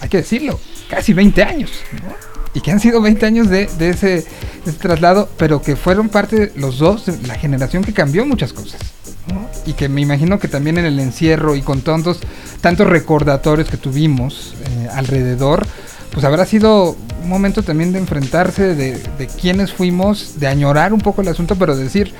hay 0.00 0.08
que 0.08 0.18
decirlo, 0.18 0.60
casi 0.88 1.12
20 1.12 1.42
años, 1.42 1.70
¿no? 1.92 2.28
Y 2.54 2.60
que 2.60 2.70
han 2.70 2.80
sido 2.80 3.00
20 3.00 3.26
años 3.26 3.48
de, 3.48 3.66
de 3.78 3.90
ese, 3.90 4.06
de 4.06 4.24
ese 4.66 4.78
traslado, 4.78 5.28
pero 5.36 5.60
que 5.60 5.76
fueron 5.76 6.08
parte 6.08 6.52
los 6.56 6.78
dos 6.78 7.04
la 7.26 7.34
generación 7.34 7.84
que 7.84 7.92
cambió 7.92 8.24
muchas 8.24 8.52
cosas. 8.52 8.80
¿no? 9.28 9.48
Y 9.66 9.74
que 9.74 9.88
me 9.88 10.00
imagino 10.00 10.38
que 10.38 10.48
también 10.48 10.78
en 10.78 10.86
el 10.86 10.98
encierro 10.98 11.54
y 11.54 11.62
con 11.62 11.82
tantos, 11.82 12.20
tantos 12.60 12.86
recordatorios 12.86 13.68
que 13.68 13.76
tuvimos 13.76 14.54
eh, 14.64 14.88
alrededor, 14.92 15.66
pues 16.10 16.24
habrá 16.24 16.46
sido 16.46 16.96
un 17.22 17.28
momento 17.28 17.62
también 17.62 17.92
de 17.92 17.98
enfrentarse 17.98 18.74
de, 18.74 18.98
de 19.18 19.26
quiénes 19.26 19.72
fuimos, 19.72 20.40
de 20.40 20.46
añorar 20.46 20.94
un 20.94 21.00
poco 21.00 21.20
el 21.20 21.28
asunto, 21.28 21.56
pero 21.56 21.76
decir, 21.76 22.14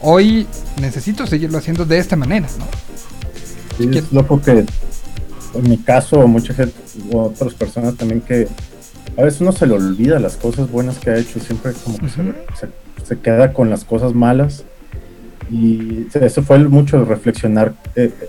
hoy 0.00 0.46
necesito 0.80 1.26
seguirlo 1.26 1.58
haciendo 1.58 1.84
de 1.84 1.98
esta 1.98 2.16
manera, 2.16 2.46
¿no? 2.58 2.66
Sí, 3.78 3.98
es 3.98 4.12
loco 4.12 4.40
que 4.40 4.64
en 5.54 5.68
mi 5.68 5.78
caso, 5.78 6.26
mucha 6.26 6.54
gente, 6.54 6.74
o 7.12 7.22
otras 7.24 7.54
personas 7.54 7.96
también 7.96 8.20
que 8.20 8.48
a 9.16 9.22
veces 9.22 9.40
uno 9.40 9.52
se 9.52 9.66
le 9.66 9.74
olvida 9.74 10.18
las 10.18 10.36
cosas 10.36 10.70
buenas 10.70 10.98
que 10.98 11.10
ha 11.10 11.16
hecho, 11.18 11.38
siempre 11.40 11.72
como 11.84 11.98
que 11.98 12.08
se- 12.08 12.22
se, 12.58 13.06
se 13.06 13.18
queda 13.20 13.52
con 13.52 13.68
las 13.70 13.84
cosas 13.84 14.14
malas. 14.14 14.64
Y 15.50 16.06
eso 16.14 16.42
fue 16.42 16.58
mucho 16.60 17.04
reflexionar. 17.04 17.74
Eh, 17.94 18.10
eh, 18.20 18.28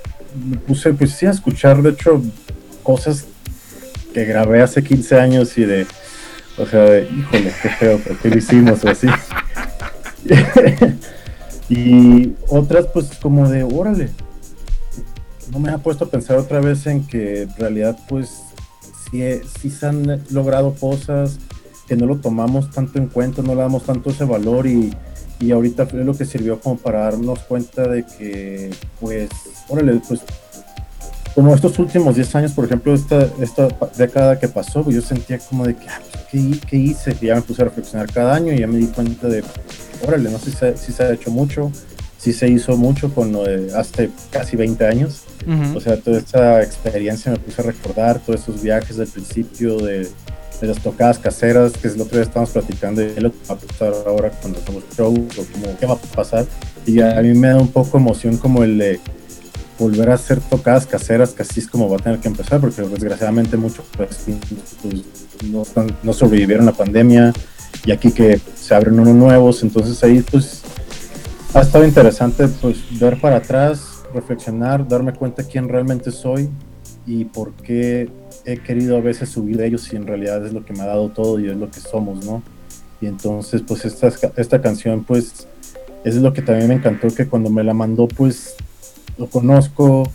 me 0.50 0.58
puse, 0.58 0.94
pues 0.94 1.12
sí, 1.12 1.26
a 1.26 1.32
escuchar, 1.32 1.82
de 1.82 1.92
hecho, 1.92 2.22
cosas 2.82 3.26
que 4.14 4.26
grabé 4.26 4.62
hace 4.62 4.84
15 4.84 5.20
años 5.20 5.58
y 5.58 5.64
de, 5.64 5.88
o 6.58 6.66
sea, 6.66 6.82
de, 6.82 7.04
híjole, 7.04 7.52
qué 7.62 7.70
feo, 7.70 7.98
¿por 8.00 8.18
qué 8.18 8.30
lo 8.30 8.38
hicimos? 8.38 8.84
O 8.84 8.90
así. 8.90 9.08
y 11.70 12.34
otras, 12.50 12.88
pues 12.94 13.10
como 13.22 13.48
de, 13.50 13.64
órale, 13.64 14.10
no 15.54 15.60
me 15.60 15.70
ha 15.70 15.78
puesto 15.78 16.06
a 16.06 16.10
pensar 16.10 16.38
otra 16.38 16.60
vez 16.60 16.86
en 16.88 17.06
que 17.06 17.44
en 17.44 17.56
realidad 17.56 17.98
pues 18.10 18.42
sí, 19.12 19.24
sí 19.60 19.70
se 19.70 19.86
han 19.86 20.24
logrado 20.32 20.74
cosas 20.74 21.38
que 21.88 21.96
no 21.96 22.06
lo 22.06 22.18
tomamos 22.18 22.72
tanto 22.72 22.98
en 22.98 23.08
cuenta, 23.08 23.42
no 23.42 23.54
le 23.54 23.62
damos 23.62 23.84
tanto 23.84 24.10
ese 24.10 24.26
valor 24.26 24.66
y, 24.66 24.92
y 25.40 25.52
ahorita 25.52 25.86
fue 25.86 26.04
lo 26.04 26.16
que 26.16 26.26
sirvió 26.26 26.60
como 26.60 26.78
para 26.78 27.02
darnos 27.02 27.40
cuenta 27.40 27.88
de 27.88 28.04
que 28.06 28.72
pues, 29.00 29.30
órale, 29.70 30.02
pues 30.08 30.22
como 31.36 31.54
estos 31.56 31.80
últimos 31.80 32.16
10 32.16 32.36
años, 32.36 32.52
por 32.52 32.66
ejemplo, 32.66 32.94
esta, 32.94 33.28
esta 33.40 33.68
década 33.98 34.40
que 34.40 34.48
pasó, 34.48 34.84
pues, 34.84 34.96
yo 34.96 35.02
sentía 35.02 35.40
como 35.40 35.66
de 35.66 35.76
que, 35.76 35.90
ah, 35.90 36.00
pues, 36.12 36.26
¿qué, 36.32 36.68
qué 36.68 36.78
hice? 36.78 37.18
Y 37.20 37.26
ya 37.26 37.36
me 37.36 37.42
puse 37.42 37.64
a 37.64 37.66
reflexionar 37.66 38.12
cada 38.12 38.36
año 38.36 38.54
y 38.54 38.60
ya 38.60 38.68
me 38.68 38.78
di 38.78 38.86
cuenta 38.86 39.28
de, 39.28 39.44
órale, 40.06 40.30
no 40.30 40.38
sé 40.38 40.52
si 40.52 40.58
se, 40.58 40.78
si 40.78 40.92
se 40.92 41.04
ha 41.04 41.12
hecho 41.12 41.32
mucho, 41.32 41.72
si 42.24 42.32
se 42.32 42.48
hizo 42.48 42.78
mucho 42.78 43.14
con 43.14 43.34
lo 43.34 43.44
de 43.44 43.76
hace 43.76 44.10
casi 44.32 44.56
20 44.56 44.88
años. 44.88 45.24
Ujú. 45.46 45.78
O 45.78 45.82
sea, 45.82 45.98
toda 45.98 46.20
esa 46.20 46.64
experiencia 46.64 47.34
me 47.34 47.38
puse 47.38 47.62
a 47.62 47.66
recordar, 47.66 48.20
todos 48.20 48.40
esos 48.40 48.62
viajes 48.62 48.96
del 48.96 49.10
principio, 49.10 49.78
de, 49.80 50.08
de 50.62 50.68
las 50.68 50.80
tocadas 50.82 51.20
caseras, 51.20 51.74
que 51.74 51.90
es 51.90 51.98
lo 51.98 52.08
que 52.08 52.22
estábamos 52.22 52.52
platicando, 52.52 53.02
y 53.02 53.14
lo 53.20 53.30
que 53.30 53.38
va 53.50 53.56
a 53.56 53.58
pasar 53.58 53.94
ahora 54.08 54.30
cuando 54.30 54.58
hacemos 54.60 54.84
shows, 54.98 55.38
o 55.38 55.46
como, 55.52 55.78
qué 55.78 55.86
va 55.86 55.96
a 55.96 55.98
pasar. 55.98 56.46
Y 56.86 57.02
a 57.02 57.22
mí 57.22 57.34
me 57.34 57.50
da 57.50 57.58
un 57.58 57.68
poco 57.68 57.98
emoción 57.98 58.38
como 58.38 58.64
el 58.64 58.78
de 58.78 59.02
volver 59.78 60.10
a 60.10 60.14
hacer 60.14 60.40
tocadas 60.40 60.86
caseras, 60.86 61.32
que 61.32 61.42
así 61.42 61.60
es 61.60 61.68
como 61.68 61.90
va 61.90 61.98
a 61.98 62.00
tener 62.00 62.20
que 62.20 62.30
empezar, 62.30 62.62
porque 62.62 62.84
desgraciadamente 62.84 63.58
muchos 63.58 63.84
pues, 63.98 64.24
no, 65.52 65.64
no 66.04 66.14
sobrevivieron 66.14 66.66
la 66.66 66.72
pandemia, 66.72 67.34
y 67.86 67.92
aquí 67.92 68.14
que 68.14 68.40
se 68.56 68.74
abren 68.74 68.98
unos 68.98 69.14
nuevos, 69.14 69.62
entonces 69.62 70.02
ahí 70.06 70.22
pues 70.22 70.64
ha 71.54 71.62
estado 71.62 71.86
interesante 71.86 72.48
pues 72.48 72.78
ver 73.00 73.20
para 73.22 73.38
atrás, 73.38 74.04
reflexionar, 74.14 74.88
darme 74.88 75.14
cuenta 75.14 75.44
quién 75.44 75.70
realmente 75.70 76.12
soy 76.12 76.50
y 77.06 77.26
por 77.26 77.54
qué 77.54 78.10
he 78.46 78.58
querido 78.58 78.98
a 78.98 79.02
veces 79.02 79.30
subir 79.30 79.58
de 79.58 79.68
ellos 79.68 79.84
si 79.84 79.96
en 79.96 80.08
realidad 80.08 80.46
es 80.46 80.54
lo 80.54 80.66
que 80.66 80.74
me 80.74 80.82
ha 80.82 80.88
dado 80.88 81.10
todo 81.10 81.40
y 81.40 81.50
es 81.50 81.56
lo 81.56 81.70
que 81.70 81.80
somos, 81.80 82.26
¿no? 82.26 82.42
Y 83.02 83.06
entonces 83.06 83.62
pues 83.62 83.86
esta, 83.86 84.12
esta 84.36 84.62
canción 84.62 85.04
pues 85.04 85.48
es 86.04 86.16
lo 86.16 86.34
que 86.34 86.42
también 86.42 86.70
me 86.70 86.76
encantó 86.76 87.10
que 87.10 87.28
cuando 87.28 87.52
me 87.52 87.64
la 87.64 87.74
mandó 87.74 88.08
pues 88.08 88.56
lo 89.18 89.28
conozco, 89.28 90.10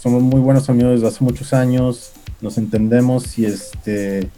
somos 0.00 0.20
muy 0.22 0.40
buenos 0.40 0.68
amigos 0.68 0.94
desde 0.94 1.06
hace 1.06 1.22
muchos 1.22 1.52
años, 1.52 2.12
nos 2.40 2.58
entendemos 2.58 3.38
y 3.38 3.46
este 3.46 4.28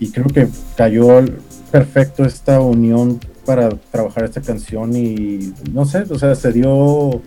y 0.00 0.10
creo 0.10 0.26
que 0.26 0.48
cayó 0.74 1.22
perfecto 1.70 2.24
esta 2.24 2.60
unión 2.60 3.20
para 3.44 3.70
trabajar 3.70 4.24
esta 4.24 4.40
canción 4.40 4.94
y 4.96 5.52
no 5.72 5.84
sé, 5.84 6.04
o 6.10 6.18
sea, 6.18 6.34
se 6.34 6.52
dio 6.52 7.20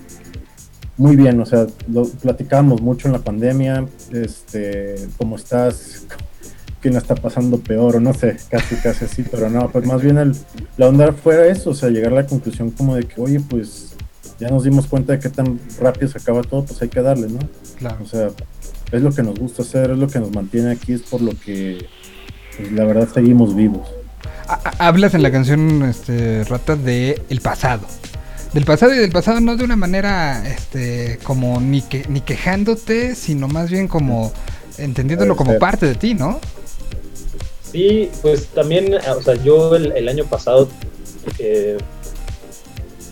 muy 0.98 1.16
bien, 1.16 1.40
o 1.42 1.46
sea, 1.46 1.68
lo 1.92 2.06
platicamos 2.06 2.82
mucho 2.82 3.08
en 3.08 3.14
la 3.14 3.20
pandemia, 3.20 3.86
este, 4.12 4.96
cómo 5.18 5.36
estás, 5.36 6.06
quién 6.82 6.94
la 6.94 7.00
está 7.00 7.16
pasando 7.16 7.60
peor, 7.60 7.98
o 7.98 8.00
no 8.00 8.14
sé, 8.14 8.38
casi 8.50 8.76
casi 8.76 9.06
así, 9.06 9.24
pero 9.24 9.50
no, 9.50 9.70
pues 9.72 9.86
más 9.86 10.02
bien 10.02 10.18
el, 10.18 10.36
la 10.78 10.88
onda 10.88 11.12
fue 11.12 11.50
eso, 11.50 11.72
o 11.72 11.74
sea, 11.74 11.90
llegar 11.90 12.14
a 12.14 12.18
la 12.18 12.28
conclusión 12.28 12.72
como 12.72 12.96
de 12.96 13.04
que, 13.04 13.20
oye, 13.20 13.40
pues 13.40 13.96
ya 14.40 14.50
nos 14.50 14.64
dimos 14.64 14.88
cuenta 14.88 15.14
de 15.14 15.20
qué 15.20 15.30
tan 15.30 15.60
rápido 15.80 16.08
se 16.08 16.18
acaba 16.18 16.42
todo, 16.44 16.66
pues 16.66 16.82
hay 16.82 16.90
que 16.90 17.02
darle, 17.02 17.28
¿no? 17.28 17.40
Claro. 17.78 17.98
O 18.04 18.06
sea, 18.06 18.30
es 18.92 19.02
lo 19.02 19.12
que 19.12 19.24
nos 19.24 19.40
gusta 19.40 19.64
hacer, 19.64 19.92
es 19.92 19.98
lo 19.98 20.08
que 20.08 20.20
nos 20.20 20.32
mantiene 20.32 20.72
aquí, 20.72 20.94
es 20.94 21.02
por 21.02 21.22
lo 21.22 21.32
que, 21.32 21.86
pues, 22.58 22.72
la 22.72 22.86
verdad, 22.86 23.08
seguimos 23.14 23.56
vivos. 23.56 23.90
Ha- 24.48 24.88
Hablas 24.88 25.14
en 25.14 25.24
la 25.24 25.32
canción 25.32 25.84
este, 25.84 26.44
Rata 26.44 26.76
de 26.76 27.22
el 27.30 27.42
pasado. 27.42 27.86
Del 28.54 28.64
pasado 28.66 28.94
y 28.94 28.98
del 28.98 29.12
pasado 29.12 29.42
no 29.42 29.58
de 29.58 29.64
una 29.66 29.76
manera 29.76 30.48
este 30.48 31.20
como 31.24 31.60
ni 31.60 31.82
que 31.82 32.06
ni 32.08 32.22
quejándote, 32.22 33.16
sino 33.16 33.48
más 33.50 33.70
bien 33.70 33.88
como 33.88 34.32
entendiéndolo 34.78 35.36
como 35.36 35.52
ser. 35.52 35.60
parte 35.60 35.86
de 35.88 35.96
ti, 35.96 36.14
¿no? 36.14 36.40
Sí, 37.72 38.10
pues 38.22 38.48
también, 38.48 38.94
o 38.96 39.22
sea, 39.22 39.36
yo 39.36 39.76
el, 39.76 39.92
el 39.92 40.08
año 40.08 40.24
pasado, 40.26 40.70
eh, 41.40 41.78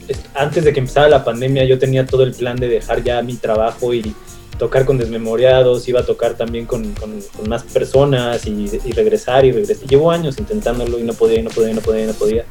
es- 0.07 0.19
antes 0.35 0.63
de 0.63 0.71
que 0.71 0.79
empezara 0.79 1.09
la 1.09 1.25
pandemia, 1.25 1.65
yo 1.65 1.77
tenía 1.77 2.05
todo 2.05 2.23
el 2.23 2.33
plan 2.33 2.55
de 2.55 2.69
dejar 2.69 3.03
ya 3.03 3.21
mi 3.21 3.35
trabajo 3.35 3.93
y 3.93 4.15
tocar 4.57 4.85
con 4.85 4.97
desmemoriados, 4.97 5.87
iba 5.87 6.01
a 6.01 6.05
tocar 6.05 6.35
también 6.35 6.65
con, 6.65 6.93
con- 6.93 7.21
con 7.35 7.49
más 7.49 7.63
personas 7.63 8.45
y, 8.45 8.69
y 8.85 8.91
regresar 8.91 9.45
y 9.45 9.51
regresar. 9.51 9.87
Llevo 9.87 10.11
años 10.11 10.37
intentándolo 10.39 10.99
y 10.99 11.03
no 11.03 11.13
podía, 11.13 11.39
y 11.39 11.43
no 11.43 11.49
podía, 11.49 11.71
y 11.71 11.73
no 11.73 11.81
podía, 11.81 12.03
y 12.03 12.07
no 12.07 12.13
podía. 12.13 12.45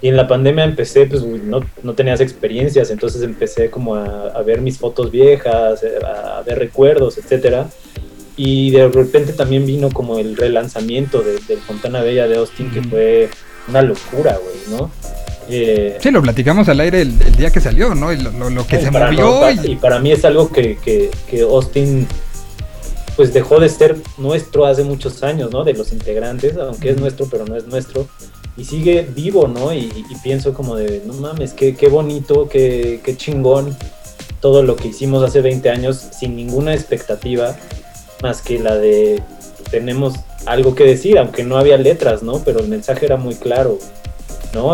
Y 0.00 0.08
en 0.08 0.16
la 0.16 0.28
pandemia 0.28 0.64
empecé, 0.64 1.06
pues 1.06 1.22
no, 1.24 1.60
no 1.82 1.94
tenías 1.94 2.20
experiencias, 2.20 2.90
entonces 2.90 3.22
empecé 3.22 3.68
como 3.70 3.96
a, 3.96 4.28
a 4.28 4.42
ver 4.42 4.60
mis 4.60 4.78
fotos 4.78 5.10
viejas, 5.10 5.82
eh, 5.82 5.98
a, 6.04 6.40
ver 6.42 6.58
recuerdos, 6.58 7.18
etcétera. 7.18 7.68
Y 8.36 8.70
de 8.70 8.86
repente 8.88 9.32
también 9.32 9.66
vino 9.66 9.90
como 9.90 10.18
el 10.20 10.36
relanzamiento 10.36 11.22
de- 11.22 11.40
del 11.48 11.58
Fontana 11.58 12.00
Bella 12.02 12.28
de 12.28 12.36
Austin, 12.36 12.70
que 12.70 12.82
fue 12.82 13.28
una 13.68 13.82
locura, 13.82 14.38
güey, 14.40 14.78
¿no? 14.78 14.90
Eh, 15.50 15.96
Sí, 16.00 16.10
lo 16.10 16.20
platicamos 16.22 16.68
al 16.68 16.80
aire 16.80 17.02
el, 17.02 17.14
el 17.22 17.36
día 17.36 17.50
que 17.50 17.60
salió, 17.60 17.94
¿no? 17.94 18.12
Y 18.12 18.18
lo, 18.20 18.30
lo- 18.32 18.50
lo 18.50 18.66
que 18.66 18.76
y 18.76 18.80
se 18.82 18.90
movió 18.90 19.40
no- 19.40 19.50
y 19.50 19.72
y 19.72 19.76
para 19.76 19.98
mí 19.98 20.12
es 20.12 20.24
algo 20.24 20.50
que, 20.50 20.76
que, 20.78 21.10
que 21.28 21.40
Austin 21.42 22.06
pues 23.16 23.32
dejó 23.32 23.58
de 23.58 23.68
ser 23.68 23.96
nuestro 24.16 24.64
hace 24.66 24.84
muchos 24.84 25.22
años, 25.24 25.50
¿no? 25.50 25.64
De 25.64 25.72
los 25.72 25.92
integrantes, 25.92 26.56
aunque 26.56 26.90
es 26.90 26.98
nuestro, 27.00 27.26
pero 27.30 27.44
no 27.46 27.56
es 27.56 27.66
nuestro. 27.66 28.06
Y 28.56 28.64
sigue 28.64 29.08
vivo, 29.14 29.48
¿no? 29.48 29.72
Y, 29.72 29.78
y 30.10 30.14
pienso 30.22 30.52
como 30.54 30.76
de, 30.76 31.02
no 31.04 31.14
mames, 31.14 31.52
qué, 31.52 31.74
qué 31.74 31.88
bonito, 31.88 32.48
qué, 32.48 33.00
qué 33.04 33.16
chingón 33.16 33.76
todo 34.40 34.62
lo 34.62 34.76
que 34.76 34.88
hicimos 34.88 35.24
hace 35.24 35.40
20 35.40 35.68
años 35.70 35.96
sin 36.16 36.36
ninguna 36.36 36.72
expectativa, 36.74 37.56
más 38.22 38.40
que 38.40 38.58
la 38.60 38.76
de 38.76 39.20
tenemos 39.72 40.14
algo 40.46 40.74
que 40.76 40.84
decir, 40.84 41.18
aunque 41.18 41.42
no 41.42 41.56
había 41.58 41.76
letras, 41.76 42.22
¿no? 42.22 42.42
Pero 42.44 42.60
el 42.60 42.68
mensaje 42.68 43.04
era 43.04 43.16
muy 43.16 43.34
claro, 43.34 43.78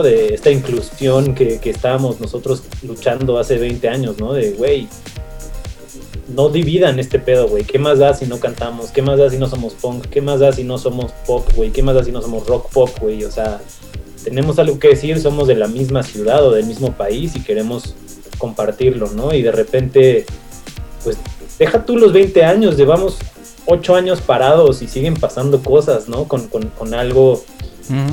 De 0.03 0.35
esta 0.35 0.51
inclusión 0.51 1.35
que, 1.35 1.59
que 1.59 1.71
estábamos 1.71 2.21
nosotros 2.21 2.63
luchando 2.83 3.39
hace 3.39 3.59
20 3.59 3.89
años, 3.89 4.19
¿no? 4.19 4.33
De, 4.33 4.53
güey, 4.53 4.89
no 6.29 6.49
dividan 6.49 6.99
este 6.99 7.19
pedo, 7.19 7.49
güey. 7.49 7.65
¿Qué 7.65 7.79
más 7.79 7.99
da 7.99 8.15
si 8.15 8.27
no 8.27 8.41
cantamos? 8.41 8.91
¿Qué 8.91 9.03
más 9.03 9.19
da 9.19 9.29
si 9.29 9.37
no 9.37 9.47
somos 9.47 9.75
punk? 9.75 10.07
¿Qué 10.07 10.21
más 10.21 10.41
da 10.41 10.53
si 10.53 10.65
no 10.65 10.79
somos 10.79 11.13
pop, 11.27 11.47
güey? 11.55 11.71
¿Qué 11.71 11.83
más 11.83 11.95
da 11.95 12.03
si 12.03 12.13
no 12.13 12.23
somos 12.23 12.47
rock 12.47 12.71
pop, 12.73 12.91
güey? 13.01 13.25
O 13.25 13.31
sea, 13.31 13.61
tenemos 14.25 14.59
algo 14.59 14.79
que 14.79 14.89
decir, 14.89 15.21
somos 15.21 15.49
de 15.49 15.55
la 15.55 15.69
misma 15.69 16.03
ciudad 16.03 16.45
o 16.47 16.53
del 16.53 16.67
mismo 16.67 16.93
país 16.93 17.37
y 17.37 17.41
queremos 17.41 17.95
compartirlo, 18.39 19.11
¿no? 19.11 19.35
Y 19.35 19.43
de 19.43 19.53
repente, 19.53 20.25
pues, 21.03 21.19
deja 21.59 21.85
tú 21.85 21.97
los 21.97 22.13
20 22.13 22.43
años, 22.43 22.77
llevamos 22.77 23.19
8 23.67 23.95
años 23.97 24.21
parados 24.21 24.83
y 24.83 24.89
siguen 24.89 25.15
pasando 25.15 25.63
cosas, 25.63 26.09
¿no? 26.09 26.25
Con, 26.29 26.49
con, 26.49 26.69
con 26.71 26.95
algo 26.95 27.43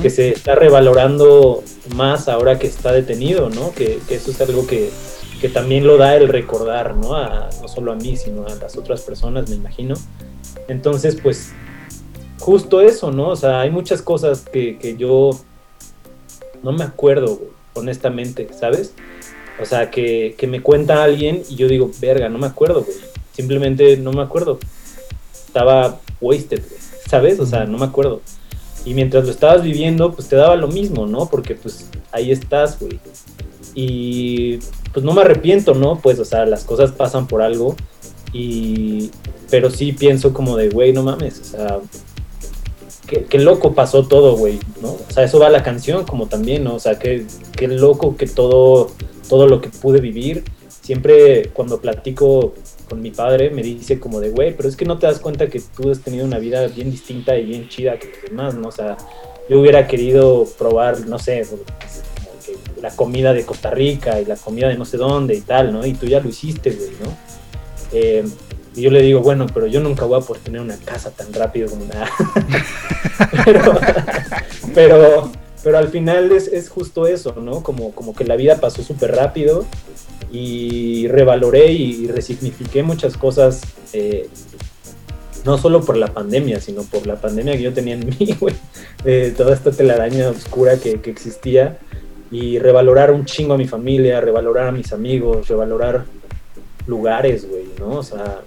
que 0.02 0.10
se 0.10 0.28
está 0.30 0.54
revalorando 0.54 1.62
más 1.94 2.28
ahora 2.28 2.58
que 2.58 2.66
está 2.66 2.92
detenido, 2.92 3.48
¿no? 3.50 3.72
Que, 3.72 3.98
que 4.06 4.16
eso 4.16 4.30
es 4.30 4.40
algo 4.42 4.66
que, 4.66 4.90
que 5.40 5.48
también 5.48 5.86
lo 5.86 5.96
da 5.96 6.14
el 6.16 6.28
recordar, 6.28 6.94
¿no? 6.96 7.14
A- 7.16 7.48
no 7.60 7.68
solo 7.68 7.92
a 7.92 7.96
mí, 7.96 8.16
sino 8.16 8.46
a 8.46 8.54
las 8.56 8.76
otras 8.76 9.00
personas, 9.02 9.48
me 9.48 9.56
imagino. 9.56 9.94
Entonces, 10.68 11.16
pues, 11.22 11.52
justo 12.38 12.80
eso, 12.82 13.12
¿no? 13.12 13.28
O 13.30 13.36
sea, 13.36 13.60
hay 13.62 13.70
muchas 13.70 14.02
cosas 14.02 14.40
que, 14.52 14.78
que 14.78 14.96
yo 14.96 15.30
no 16.62 16.72
me 16.72 16.84
acuerdo, 16.84 17.40
honestamente, 17.74 18.48
¿sabes? 18.58 18.92
O 19.60 19.64
sea, 19.64 19.90
que, 19.90 20.34
que 20.38 20.46
me 20.46 20.60
cuenta 20.62 21.02
alguien 21.02 21.42
y 21.48 21.56
yo 21.56 21.66
digo, 21.68 21.90
verga, 22.00 22.28
no 22.28 22.38
me 22.38 22.46
acuerdo, 22.46 22.82
güey. 22.84 22.96
Simplemente 23.32 23.96
no 23.96 24.12
me 24.12 24.22
acuerdo. 24.22 24.58
Estaba 25.52 26.00
wasted, 26.18 26.62
¿sabes? 27.10 27.38
O 27.38 27.44
sea, 27.44 27.66
no 27.66 27.76
me 27.76 27.84
acuerdo. 27.84 28.22
Y 28.86 28.94
mientras 28.94 29.26
lo 29.26 29.30
estabas 29.30 29.62
viviendo, 29.62 30.14
pues 30.14 30.28
te 30.28 30.36
daba 30.36 30.56
lo 30.56 30.66
mismo, 30.66 31.06
¿no? 31.06 31.28
Porque 31.28 31.54
pues 31.54 31.90
ahí 32.10 32.32
estás, 32.32 32.80
güey. 32.80 32.98
Y 33.74 34.60
pues 34.94 35.04
no 35.04 35.12
me 35.12 35.20
arrepiento, 35.20 35.74
¿no? 35.74 35.98
Pues, 35.98 36.18
o 36.18 36.24
sea, 36.24 36.46
las 36.46 36.64
cosas 36.64 36.92
pasan 36.92 37.26
por 37.26 37.42
algo. 37.42 37.76
Y... 38.32 39.10
Pero 39.50 39.68
sí 39.68 39.92
pienso 39.92 40.32
como 40.32 40.56
de, 40.56 40.70
güey, 40.70 40.94
no 40.94 41.02
mames, 41.02 41.38
o 41.38 41.44
sea, 41.44 41.80
qué, 43.06 43.24
qué 43.24 43.38
loco 43.38 43.74
pasó 43.74 44.08
todo, 44.08 44.34
güey, 44.34 44.58
¿no? 44.80 44.92
O 44.92 45.06
sea, 45.10 45.24
eso 45.24 45.38
va 45.38 45.48
a 45.48 45.50
la 45.50 45.62
canción 45.62 46.06
como 46.06 46.28
también, 46.28 46.64
¿no? 46.64 46.76
O 46.76 46.80
sea, 46.80 46.98
qué, 46.98 47.26
qué 47.54 47.68
loco 47.68 48.16
que 48.16 48.26
todo, 48.26 48.90
todo 49.28 49.46
lo 49.46 49.60
que 49.60 49.68
pude 49.68 50.00
vivir. 50.00 50.44
Siempre 50.80 51.50
cuando 51.52 51.82
platico 51.82 52.54
con 52.92 53.00
mi 53.00 53.10
padre 53.10 53.48
me 53.48 53.62
dice 53.62 53.98
como 53.98 54.20
de, 54.20 54.28
güey, 54.28 54.54
pero 54.54 54.68
es 54.68 54.76
que 54.76 54.84
no 54.84 54.98
te 54.98 55.06
das 55.06 55.18
cuenta 55.18 55.46
que 55.46 55.62
tú 55.74 55.90
has 55.90 56.00
tenido 56.00 56.26
una 56.26 56.38
vida 56.38 56.66
bien 56.66 56.90
distinta 56.90 57.34
y 57.38 57.46
bien 57.46 57.66
chida 57.70 57.98
que 57.98 58.08
los 58.08 58.22
demás, 58.28 58.54
¿no? 58.54 58.68
O 58.68 58.70
sea, 58.70 58.98
yo 59.48 59.62
hubiera 59.62 59.86
querido 59.86 60.46
probar, 60.58 61.06
no 61.06 61.18
sé, 61.18 61.42
que 62.44 62.82
la 62.82 62.94
comida 62.94 63.32
de 63.32 63.46
Costa 63.46 63.70
Rica 63.70 64.20
y 64.20 64.26
la 64.26 64.36
comida 64.36 64.68
de 64.68 64.76
no 64.76 64.84
sé 64.84 64.98
dónde 64.98 65.34
y 65.34 65.40
tal, 65.40 65.72
¿no? 65.72 65.86
Y 65.86 65.94
tú 65.94 66.04
ya 66.04 66.20
lo 66.20 66.28
hiciste, 66.28 66.70
güey, 66.70 66.90
¿no? 67.02 67.16
Eh, 67.94 68.24
y 68.76 68.82
yo 68.82 68.90
le 68.90 69.00
digo, 69.00 69.20
bueno, 69.20 69.46
pero 69.46 69.66
yo 69.66 69.80
nunca 69.80 70.04
voy 70.04 70.20
a 70.20 70.22
poder 70.22 70.42
tener 70.42 70.60
una 70.60 70.76
casa 70.76 71.12
tan 71.12 71.32
rápido 71.32 71.70
como 71.70 71.84
una... 71.84 72.10
pero, 73.46 73.80
pero, 74.74 75.32
pero 75.62 75.78
al 75.78 75.88
final 75.88 76.30
es, 76.30 76.46
es 76.46 76.68
justo 76.68 77.06
eso, 77.06 77.34
¿no? 77.40 77.62
Como, 77.62 77.92
como 77.92 78.14
que 78.14 78.24
la 78.24 78.36
vida 78.36 78.56
pasó 78.56 78.82
súper 78.82 79.16
rápido 79.16 79.64
y 80.30 81.08
revaloré 81.08 81.72
y 81.72 82.06
resignifiqué 82.06 82.82
muchas 82.82 83.16
cosas, 83.16 83.62
eh, 83.92 84.28
no 85.44 85.58
solo 85.58 85.82
por 85.82 85.96
la 85.96 86.08
pandemia, 86.08 86.60
sino 86.60 86.82
por 86.82 87.06
la 87.06 87.16
pandemia 87.16 87.56
que 87.56 87.62
yo 87.62 87.72
tenía 87.72 87.94
en 87.94 88.06
mí, 88.18 88.36
güey, 88.38 88.54
toda 89.36 89.54
esta 89.54 89.72
telaraña 89.72 90.28
oscura 90.28 90.78
que, 90.78 91.00
que 91.00 91.10
existía, 91.10 91.78
y 92.30 92.58
revalorar 92.58 93.10
un 93.10 93.26
chingo 93.26 93.54
a 93.54 93.58
mi 93.58 93.68
familia, 93.68 94.20
revalorar 94.20 94.68
a 94.68 94.72
mis 94.72 94.92
amigos, 94.92 95.48
revalorar 95.48 96.06
lugares, 96.86 97.46
güey, 97.48 97.66
¿no? 97.78 97.98
O 97.98 98.02
sea, 98.02 98.40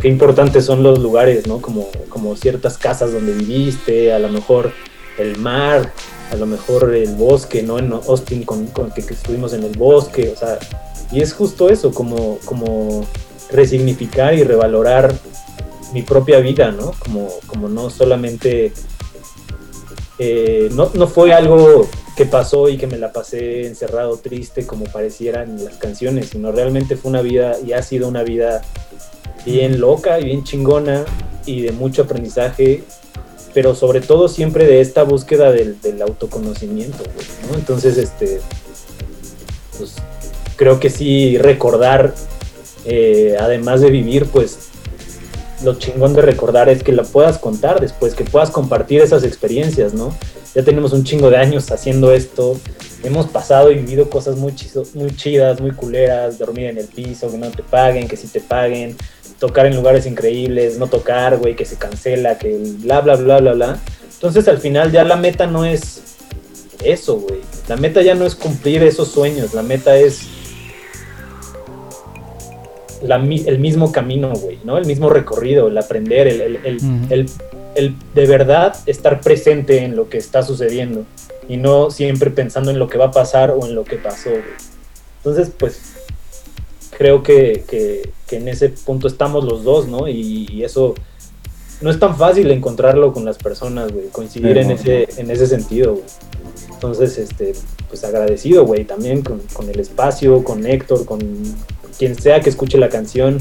qué 0.00 0.08
importantes 0.08 0.64
son 0.64 0.82
los 0.82 0.98
lugares, 0.98 1.46
¿no? 1.46 1.60
Como, 1.60 1.88
como 2.08 2.36
ciertas 2.36 2.76
casas 2.76 3.12
donde 3.12 3.32
viviste, 3.32 4.12
a 4.12 4.18
lo 4.18 4.28
mejor 4.28 4.72
el 5.18 5.38
mar, 5.38 5.92
a 6.30 6.36
lo 6.36 6.46
mejor 6.46 6.94
el 6.94 7.14
bosque, 7.14 7.62
¿no? 7.62 7.78
En 7.78 7.92
Austin 7.92 8.44
con, 8.44 8.66
con 8.66 8.90
que, 8.90 9.04
que 9.04 9.14
estuvimos 9.14 9.52
en 9.52 9.64
el 9.64 9.76
bosque, 9.76 10.32
o 10.34 10.38
sea, 10.38 10.58
y 11.10 11.20
es 11.22 11.32
justo 11.32 11.70
eso, 11.70 11.92
como, 11.92 12.38
como 12.44 13.06
resignificar 13.50 14.34
y 14.34 14.44
revalorar 14.44 15.14
mi 15.92 16.02
propia 16.02 16.40
vida, 16.40 16.70
¿no? 16.70 16.92
Como, 16.98 17.28
como 17.46 17.68
no 17.68 17.88
solamente, 17.90 18.72
eh, 20.18 20.68
no, 20.72 20.90
no 20.94 21.06
fue 21.06 21.32
algo 21.32 21.88
que 22.16 22.26
pasó 22.26 22.68
y 22.68 22.76
que 22.76 22.86
me 22.86 22.98
la 22.98 23.12
pasé 23.12 23.66
encerrado 23.66 24.16
triste 24.18 24.66
como 24.66 24.84
parecieran 24.86 25.64
las 25.64 25.76
canciones, 25.76 26.30
sino 26.30 26.52
realmente 26.52 26.96
fue 26.96 27.10
una 27.10 27.22
vida 27.22 27.56
y 27.64 27.72
ha 27.72 27.82
sido 27.82 28.08
una 28.08 28.22
vida 28.22 28.62
bien 29.46 29.80
loca 29.80 30.18
y 30.20 30.24
bien 30.24 30.44
chingona 30.44 31.04
y 31.46 31.62
de 31.62 31.72
mucho 31.72 32.02
aprendizaje, 32.02 32.84
pero 33.54 33.74
sobre 33.74 34.00
todo 34.00 34.28
siempre 34.28 34.66
de 34.66 34.80
esta 34.80 35.02
búsqueda 35.02 35.50
del, 35.50 35.76
autoconocimiento. 36.02 37.02
Entonces, 37.54 37.96
este, 37.96 38.40
pues 39.76 39.94
creo 40.56 40.80
que 40.80 40.90
sí 40.90 41.38
recordar, 41.38 42.14
eh, 42.84 43.36
además 43.38 43.80
de 43.80 43.90
vivir, 43.90 44.26
pues 44.26 44.68
lo 45.62 45.74
chingón 45.74 46.14
de 46.14 46.22
recordar 46.22 46.68
es 46.68 46.82
que 46.82 46.92
la 46.92 47.02
puedas 47.02 47.38
contar 47.38 47.80
después, 47.80 48.14
que 48.14 48.24
puedas 48.24 48.50
compartir 48.50 49.00
esas 49.00 49.24
experiencias, 49.24 49.92
¿no? 49.94 50.14
Ya 50.54 50.62
tenemos 50.62 50.92
un 50.92 51.04
chingo 51.04 51.30
de 51.30 51.36
años 51.36 51.70
haciendo 51.70 52.12
esto, 52.12 52.58
hemos 53.02 53.26
pasado 53.26 53.70
y 53.70 53.76
vivido 53.76 54.08
cosas 54.08 54.36
muy, 54.36 54.52
chiso- 54.52 54.86
muy 54.94 55.14
chidas, 55.14 55.60
muy 55.60 55.72
culeras, 55.72 56.38
dormir 56.38 56.66
en 56.66 56.78
el 56.78 56.86
piso, 56.86 57.30
que 57.30 57.38
no 57.38 57.50
te 57.50 57.62
paguen, 57.62 58.08
que 58.08 58.16
sí 58.16 58.28
te 58.28 58.40
paguen, 58.40 58.96
tocar 59.38 59.66
en 59.66 59.76
lugares 59.76 60.06
increíbles, 60.06 60.78
no 60.78 60.86
tocar, 60.88 61.36
güey, 61.38 61.54
que 61.54 61.64
se 61.64 61.76
cancela, 61.76 62.38
que 62.38 62.56
bla, 62.80 63.00
bla, 63.00 63.16
bla, 63.16 63.38
bla, 63.40 63.52
bla. 63.52 63.78
Entonces 64.14 64.48
al 64.48 64.58
final 64.58 64.90
ya 64.90 65.04
la 65.04 65.16
meta 65.16 65.46
no 65.46 65.64
es 65.64 66.02
eso, 66.84 67.16
güey. 67.20 67.40
La 67.68 67.76
meta 67.76 68.02
ya 68.02 68.14
no 68.14 68.24
es 68.26 68.34
cumplir 68.34 68.82
esos 68.82 69.08
sueños, 69.08 69.54
la 69.54 69.62
meta 69.62 69.96
es 69.96 70.22
la 73.02 73.16
el 73.16 73.58
mismo 73.60 73.92
camino, 73.92 74.32
güey, 74.34 74.58
¿no? 74.64 74.76
El 74.76 74.86
mismo 74.86 75.08
recorrido, 75.08 75.68
el 75.68 75.78
aprender, 75.78 76.26
el, 76.26 76.40
el- 76.40 76.56
el- 76.64 76.78
el- 77.10 77.30
el 77.76 77.94
de 78.14 78.26
verdad 78.26 78.74
estar 78.86 79.20
presente 79.20 79.84
en 79.84 79.94
lo 79.94 80.08
que 80.08 80.18
está 80.18 80.42
sucediendo 80.42 81.04
y 81.48 81.58
no 81.58 81.90
siempre 81.92 82.30
pensando 82.30 82.72
en 82.72 82.78
lo 82.80 82.88
que 82.88 82.98
va 82.98 83.06
a 83.06 83.10
pasar 83.12 83.50
o 83.52 83.64
en 83.66 83.76
lo 83.76 83.84
que 83.84 83.96
pasó, 83.96 84.30
güey. 84.30 84.42
Entonces, 85.18 85.52
pues, 85.56 85.80
creo 86.98 87.22
que, 87.22 87.64
que- 87.68 88.10
que 88.26 88.36
en 88.36 88.48
ese 88.48 88.68
punto 88.68 89.06
estamos 89.08 89.44
los 89.44 89.64
dos, 89.64 89.86
¿no? 89.88 90.06
Y, 90.08 90.46
y 90.50 90.62
eso 90.64 90.94
no 91.80 91.90
es 91.90 91.98
tan 91.98 92.16
fácil 92.16 92.50
encontrarlo 92.50 93.12
con 93.14 93.24
las 93.24 93.38
personas, 93.38 93.90
güey, 93.92 94.08
coincidir 94.08 94.52
Sí, 94.54 94.58
en, 94.60 94.70
ese, 94.72 95.08
en 95.16 95.30
ese 95.30 95.46
sentido, 95.46 95.92
güey. 95.92 96.04
Entonces, 96.74 97.16
este, 97.18 97.54
pues 97.88 98.04
agradecido, 98.04 98.64
güey, 98.66 98.84
también 98.84 99.22
con, 99.22 99.40
con 99.54 99.68
el 99.70 99.80
espacio, 99.80 100.44
con 100.44 100.66
Héctor, 100.66 101.06
con 101.06 101.20
quien 101.98 102.14
sea 102.20 102.40
que 102.40 102.50
escuche 102.50 102.76
la 102.78 102.88
canción 102.88 103.38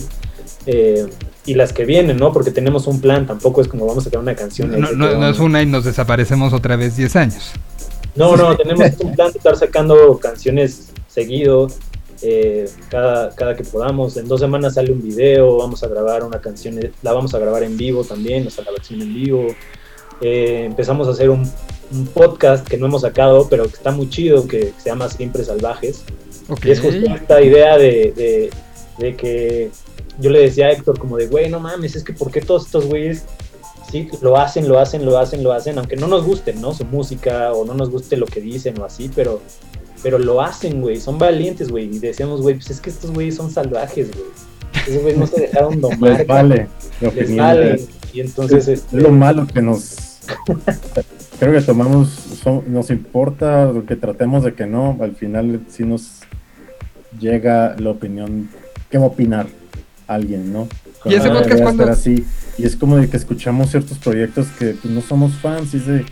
eh, 0.66 1.06
y 1.46 1.54
las 1.56 1.74
que 1.74 1.84
vienen, 1.86 2.18
¿no? 2.18 2.32
Porque 2.32 2.52
tenemos 2.52 2.88
un 2.88 3.02
plan, 3.02 3.26
tampoco 3.28 3.62
es 3.62 3.68
como 3.68 3.86
vamos 3.86 4.04
a 4.04 4.06
sacar 4.06 4.22
una 4.22 4.36
canción. 4.36 4.72
No, 4.80 4.92
no- 4.94 5.16
no 5.18 5.30
es 5.30 5.40
una 5.40 5.62
y 5.62 5.66
nos 5.66 5.84
desaparecemos 5.84 6.54
otra 6.54 6.76
vez 6.78 6.96
10 6.96 7.16
años. 7.18 7.52
no, 8.16 8.36
no, 8.38 8.56
tenemos 8.64 8.92
un 9.00 9.14
plan 9.16 9.32
de 9.32 9.38
estar 9.38 9.56
sacando 9.58 10.18
canciones 10.20 10.90
seguido, 11.08 11.68
eh, 12.22 12.70
cada, 12.90 13.34
cada 13.36 13.56
que 13.56 13.64
podamos. 13.64 14.18
En 14.18 14.28
dos 14.28 14.40
semanas 14.40 14.76
sale 14.76 14.92
un 14.92 15.02
video, 15.02 15.58
vamos 15.58 15.84
a 15.84 15.88
grabar 15.88 16.24
una 16.24 16.40
canción, 16.42 16.80
la 17.02 17.14
vamos 17.14 17.34
a 17.34 17.40
grabar 17.40 17.64
en 17.64 17.78
vivo 17.78 18.04
también, 18.04 18.46
o 18.48 18.50
sea, 18.50 18.64
la 18.66 18.72
versión 18.72 19.02
en 19.02 19.14
vivo. 19.14 19.48
Eh, 20.22 20.64
empezamos 20.66 21.08
a 21.08 21.12
hacer 21.12 21.30
un, 21.30 21.50
un 21.92 22.08
podcast 22.08 22.68
que 22.68 22.78
no 22.78 22.88
hemos 22.88 23.02
sacado, 23.04 23.48
pero 23.50 23.64
que 23.66 23.76
está 23.76 23.92
muy 23.92 24.10
chido, 24.10 24.48
que 24.48 24.74
se 24.78 24.90
llama 24.90 25.10
Siempre 25.10 25.44
Salvajes. 25.44 26.04
Y 26.64 26.72
es 26.72 26.80
justo 26.80 26.98
esta 27.14 27.42
idea 27.42 27.78
de, 27.78 28.14
de- 28.16 28.50
de 28.98 29.16
que 29.16 29.70
yo 30.20 30.32
le 30.32 30.40
decía 30.40 30.68
a 30.68 30.72
Héctor 30.72 30.98
como 30.98 31.18
de, 31.18 31.28
güey, 31.28 31.50
no 31.50 31.60
mames, 31.60 31.96
es 31.96 32.04
que 32.04 32.14
¿por 32.14 32.32
qué 32.32 32.42
todos 32.42 32.66
estos 32.66 32.86
güeyes 32.88 33.26
sí 33.92 34.10
lo 34.22 34.38
hacen, 34.38 34.68
lo 34.68 34.80
hacen, 34.80 35.06
lo 35.06 35.20
hacen, 35.20 35.44
lo 35.44 35.54
hacen, 35.54 35.78
aunque 35.78 35.96
no 35.96 36.08
nos 36.08 36.24
guste, 36.26 36.54
¿no? 36.54 36.74
Su 36.74 36.84
música 36.86 37.54
o 37.54 37.64
no 37.64 37.76
nos 37.76 37.92
guste 37.92 38.18
lo 38.18 38.26
que 38.26 38.42
dicen 38.42 38.80
o 38.82 38.86
así, 38.86 39.12
pero, 39.16 39.40
pero 40.04 40.20
lo 40.20 40.42
hacen, 40.42 40.82
güey, 40.82 41.00
son 41.00 41.18
valientes, 41.18 41.70
güey. 41.70 41.86
Y 41.86 42.00
decíamos, 42.00 42.42
güey, 42.42 42.56
pues 42.56 42.70
es 42.70 42.82
que 42.82 42.90
estos 42.90 43.12
güeyes 43.12 43.36
son 43.36 43.52
salvajes, 43.52 44.12
güey. 44.12 44.26
Esos 44.88 45.02
güeyes 45.02 45.18
no 45.18 45.28
se 45.28 45.42
dejaron 45.42 45.82
domar. 45.82 46.18
Les 46.20 46.28
vale. 46.28 46.68
la 47.02 47.10
Les 47.10 47.24
opinión 47.24 47.46
vale. 47.46 47.82
Y 48.14 48.22
entonces, 48.22 48.68
es, 48.68 48.80
este, 48.80 48.98
es 48.98 49.04
lo 49.04 49.12
malo 49.12 49.46
que 49.48 49.62
nos 49.62 49.96
creo 51.40 51.54
que 51.54 51.62
tomamos 51.62 52.10
son- 52.44 52.64
nos 52.68 52.90
importa 52.90 53.66
lo 53.72 53.86
que 53.86 53.96
tratemos 53.96 54.44
de 54.44 54.54
que 54.54 54.66
no 54.66 54.98
al 55.02 55.16
final 55.16 55.62
sí 55.70 55.84
nos 55.84 56.22
llega 57.20 57.76
la 57.80 57.92
opinión 57.92 58.50
qué 58.90 58.98
va 58.98 59.06
a 59.06 59.08
opinar 59.08 59.48
alguien 60.08 60.52
no 60.52 60.68
¿Y 61.06 61.14
ese 61.16 61.30
podcast 61.30 61.62
estar 61.62 61.90
así 61.90 62.26
y 62.58 62.66
es 62.66 62.76
como 62.76 62.98
de 62.98 63.10
que 63.10 63.18
escuchamos 63.18 63.70
ciertos 63.72 63.98
proyectos 64.00 64.48
que 64.60 64.72
pues, 64.82 64.94
no 64.94 65.02
somos 65.02 65.34
fans 65.36 65.74
y 65.74 65.78
es 65.78 65.86
de 65.88 66.06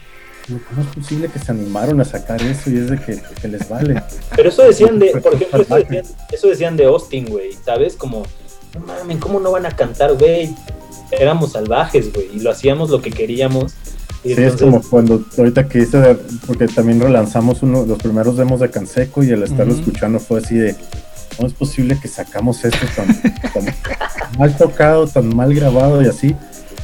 ¿cómo 0.48 0.82
es 0.82 0.96
posible 0.96 1.28
que 1.30 1.40
se 1.40 1.52
animaron 1.52 2.00
a 2.02 2.06
sacar 2.06 2.42
eso 2.42 2.70
y 2.70 2.78
es 2.78 2.90
de 2.90 2.98
que, 3.00 3.20
que 3.42 3.48
les 3.48 3.68
vale 3.68 4.02
Pero 4.36 4.50
eso 4.50 4.64
decían 4.64 5.00
de, 5.00 5.08
por 5.20 5.34
ejemplo, 5.34 5.62
eso 5.62 5.76
decían, 5.76 6.06
eso 6.32 6.48
decían 6.48 6.78
de 6.78 6.86
Austin, 6.86 7.26
güey, 7.26 7.52
¿sabes? 7.66 7.96
Como, 7.96 8.24
no 8.74 8.86
mames, 8.86 9.18
¿cómo 9.18 9.40
no 9.40 9.52
van 9.52 9.66
a 9.66 9.72
cantar, 9.72 10.14
güey? 10.16 10.56
Éramos 11.12 11.54
salvajes, 11.54 12.14
güey, 12.14 12.28
y 12.36 12.40
lo 12.40 12.52
hacíamos 12.52 12.90
lo 12.90 13.02
que 13.02 13.12
queríamos. 13.12 13.74
Y 14.24 14.34
Sí, 14.34 14.42
es 14.42 14.56
como 14.56 14.82
cuando 14.82 15.24
ahorita 15.38 15.68
que 15.68 15.80
hice, 15.80 15.98
de- 16.00 16.16
porque 16.48 16.68
también 16.68 17.00
relanzamos 17.00 17.62
uno 17.62 17.86
los 17.86 17.98
primeros 18.00 18.38
demos 18.38 18.60
de 18.60 18.70
Canseco 18.72 19.24
y 19.24 19.32
al 19.32 19.44
estarlo 19.44 19.74
escuchando 19.74 20.20
fue 20.20 20.40
así 20.40 20.56
de, 20.56 20.76
¿cómo 21.36 21.48
es 21.48 21.54
posible 21.54 22.00
que 22.02 22.08
sacamos 22.08 22.64
esto 22.66 22.86
tan, 22.96 23.22
tan 23.22 23.76
mal 24.40 24.58
tocado, 24.58 25.08
tan 25.08 25.36
mal 25.36 25.54
grabado 25.54 26.02
y 26.02 26.08
así? 26.08 26.36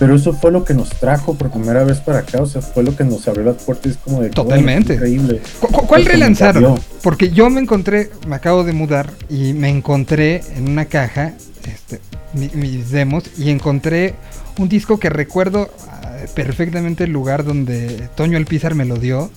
Pero 0.02 0.16
eso 0.16 0.34
fue 0.34 0.52
lo 0.52 0.66
que 0.66 0.74
nos 0.74 0.90
trajo 0.90 1.36
por 1.36 1.52
primera 1.52 1.84
vez 1.84 2.00
para 2.00 2.20
acá, 2.20 2.42
o 2.42 2.48
sea, 2.48 2.60
fue 2.64 2.82
lo 2.82 2.96
que 2.96 3.04
nos 3.04 3.28
abrió 3.28 3.44
las 3.44 3.58
puertas, 3.62 3.92
es 3.92 3.98
como 4.00 4.20
de, 4.24 4.32
Totalmente. 4.32 4.94
"Wow, 4.98 5.06
increíble. 5.08 5.42
¿Cu- 5.60 5.68
cu- 5.68 5.86
¿Cuál 5.86 6.06
relanzaron? 6.06 6.80
Porque 7.04 7.30
yo 7.30 7.52
me 7.52 7.62
encontré, 7.62 8.10
me 8.28 8.36
acabo 8.36 8.64
de 8.64 8.74
mudar 8.74 9.12
y 9.30 9.54
me 9.54 9.70
encontré 9.70 10.42
en 10.56 10.70
una 10.70 10.86
caja 10.86 11.34
este, 11.66 12.02
mi- 12.34 12.50
mis 12.56 12.90
demos 12.90 13.26
y 13.38 13.52
encontré 13.52 14.16
un 14.58 14.68
disco 14.70 15.00
que 15.00 15.12
recuerdo 15.12 15.70
ah, 15.88 16.14
perfectamente 16.34 17.04
el 17.04 17.12
lugar 17.12 17.44
donde 17.46 18.10
Toño 18.16 18.38
Alpizar 18.40 18.74
me 18.74 18.86
lo 18.86 18.96
dio. 18.98 19.30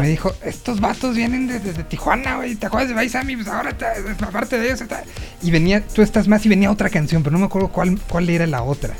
Me 0.00 0.06
dijo, 0.10 0.34
estos 0.44 0.80
vatos 0.82 1.16
vienen 1.16 1.46
desde 1.46 1.72
de 1.72 1.82
Tijuana, 1.82 2.36
güey, 2.36 2.56
¿te 2.56 2.66
acuerdas 2.66 2.90
de 2.90 2.94
Baisami? 2.94 3.36
Pues 3.36 3.48
ahora, 3.48 3.72
te- 3.72 3.86
aparte 4.22 4.58
de 4.58 4.66
ellos, 4.66 4.82
está-". 4.82 5.02
y 5.42 5.50
venía, 5.50 5.82
tú 5.82 6.02
estás 6.02 6.28
más 6.28 6.44
y 6.44 6.50
venía 6.50 6.70
otra 6.70 6.90
canción, 6.90 7.22
pero 7.22 7.32
no 7.32 7.38
me 7.38 7.46
acuerdo 7.46 7.68
cuál, 7.68 7.98
cuál 8.06 8.28
era 8.28 8.46
la 8.46 8.62
otra. 8.62 8.92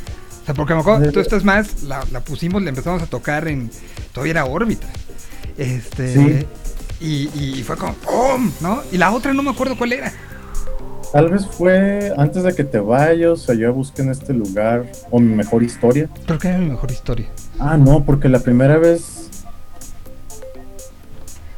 Sea, 0.48 0.54
porque 0.54 0.72
me 0.72 0.80
acuerdo, 0.80 1.12
tú 1.12 1.20
estás 1.20 1.44
más, 1.44 1.82
la, 1.82 2.02
la 2.10 2.20
pusimos, 2.20 2.62
la 2.62 2.70
empezamos 2.70 3.02
a 3.02 3.06
tocar 3.06 3.46
en, 3.48 3.70
todavía 4.14 4.30
era 4.30 4.44
órbita. 4.46 4.86
Este, 5.58 6.14
Sí. 6.14 6.46
y, 7.00 7.58
y 7.58 7.62
fue 7.64 7.76
como, 7.76 7.92
¡pum! 7.96 8.50
¿No? 8.62 8.80
Y 8.90 8.96
la 8.96 9.12
otra 9.12 9.34
no 9.34 9.42
me 9.42 9.50
acuerdo 9.50 9.76
cuál 9.76 9.92
era. 9.92 10.10
Tal 11.12 11.28
vez 11.28 11.46
fue 11.46 12.14
antes 12.16 12.44
de 12.44 12.54
que 12.54 12.64
te 12.64 12.78
vayas, 12.80 13.30
o 13.30 13.36
sea, 13.36 13.54
yo 13.56 13.74
busqué 13.74 14.00
en 14.00 14.10
este 14.10 14.32
lugar, 14.32 14.90
o 15.10 15.20
mi 15.20 15.34
mejor 15.34 15.62
historia. 15.62 16.08
¿Por 16.26 16.38
qué 16.38 16.48
era 16.48 16.56
mi 16.56 16.70
mejor 16.70 16.90
historia? 16.92 17.26
Ah, 17.58 17.76
no, 17.76 18.02
porque 18.04 18.30
la 18.30 18.38
primera 18.40 18.78
vez. 18.78 19.28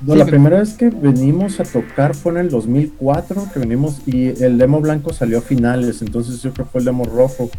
No, 0.00 0.14
Sí, 0.14 0.18
la 0.18 0.24
pero- 0.24 0.34
primera 0.36 0.58
vez 0.58 0.72
que 0.74 0.88
venimos 0.90 1.60
a 1.60 1.62
tocar 1.62 2.16
fue 2.16 2.32
en 2.32 2.38
el 2.38 2.50
2004, 2.50 3.46
que 3.52 3.60
venimos 3.60 4.00
y 4.06 4.42
el 4.42 4.58
demo 4.58 4.80
blanco 4.80 5.12
salió 5.12 5.38
a 5.38 5.42
finales, 5.42 6.02
entonces 6.02 6.42
yo 6.42 6.52
creo 6.52 6.66
que 6.66 6.72
fue 6.72 6.80
el 6.80 6.86
demo 6.86 7.04
rojo. 7.04 7.50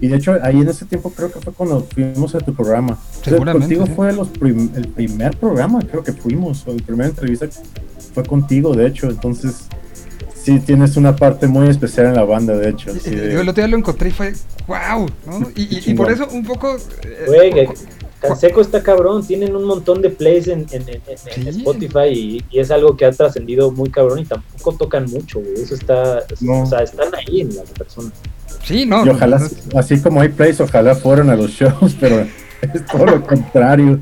Y 0.00 0.08
de 0.08 0.16
hecho, 0.16 0.36
ahí 0.42 0.60
en 0.60 0.68
ese 0.68 0.84
tiempo 0.86 1.10
creo 1.10 1.30
que 1.30 1.40
fue 1.40 1.52
cuando 1.52 1.80
fuimos 1.82 2.34
a 2.34 2.40
tu 2.40 2.52
programa. 2.54 2.92
O 2.92 3.14
sea, 3.24 3.32
Seguramente, 3.32 3.66
Contigo 3.76 3.86
sí. 3.86 3.92
fue 3.94 4.12
los 4.12 4.28
prim- 4.28 4.70
el 4.74 4.88
primer 4.88 5.36
programa, 5.36 5.80
creo 5.88 6.02
que 6.02 6.12
fuimos, 6.12 6.66
o 6.66 6.72
la 6.74 6.82
primera 6.84 7.08
entrevista 7.08 7.46
fue 8.12 8.24
contigo, 8.24 8.74
de 8.74 8.86
hecho, 8.88 9.08
entonces 9.08 9.66
sí 10.34 10.58
tienes 10.60 10.96
una 10.96 11.16
parte 11.16 11.46
muy 11.46 11.68
especial 11.68 12.06
en 12.08 12.14
la 12.14 12.24
banda, 12.24 12.56
de 12.56 12.70
hecho. 12.70 12.92
de- 12.92 13.32
Yo 13.32 13.40
el 13.40 13.48
otro 13.48 13.62
día 13.62 13.68
lo 13.68 13.78
encontré 13.78 14.08
y 14.08 14.12
fue, 14.12 14.34
wow, 14.66 15.06
¿no? 15.26 15.48
Y, 15.56 15.62
y- 15.62 15.90
y 15.92 15.94
por 15.94 16.10
eso 16.10 16.26
un 16.32 16.44
poco... 16.44 16.76
eh, 17.04 17.68
Canseco 18.20 18.62
está 18.62 18.82
cabrón, 18.82 19.26
tienen 19.26 19.54
un 19.54 19.64
montón 19.64 20.00
de 20.00 20.08
plays 20.08 20.48
en, 20.48 20.66
en- 20.70 20.88
en- 20.88 21.00
en 21.36 21.48
Spotify 21.48 22.08
y, 22.10 22.44
y 22.50 22.58
es 22.58 22.70
algo 22.70 22.96
que 22.96 23.04
ha 23.04 23.12
trascendido 23.12 23.70
muy 23.70 23.90
cabrón 23.90 24.18
y 24.20 24.24
tampoco 24.24 24.72
tocan 24.76 25.04
mucho, 25.10 25.40
güey. 25.40 25.54
Eso 25.62 25.74
está, 25.74 26.20
o 26.48 26.66
sea, 26.66 26.78
están 26.82 27.14
ahí 27.14 27.42
en 27.42 27.54
las 27.54 27.68
personas. 27.70 28.12
Sí, 28.64 28.86
no. 28.86 29.04
y 29.04 29.08
ojalá, 29.10 29.40
así 29.76 29.98
como 30.00 30.20
hay 30.20 30.28
plays, 30.30 30.60
ojalá 30.60 30.94
fueran 30.94 31.30
a 31.30 31.36
los 31.36 31.50
shows, 31.50 31.94
pero 32.00 32.20
es 32.62 32.86
todo 32.90 33.06
lo 33.06 33.26
contrario. 33.26 34.00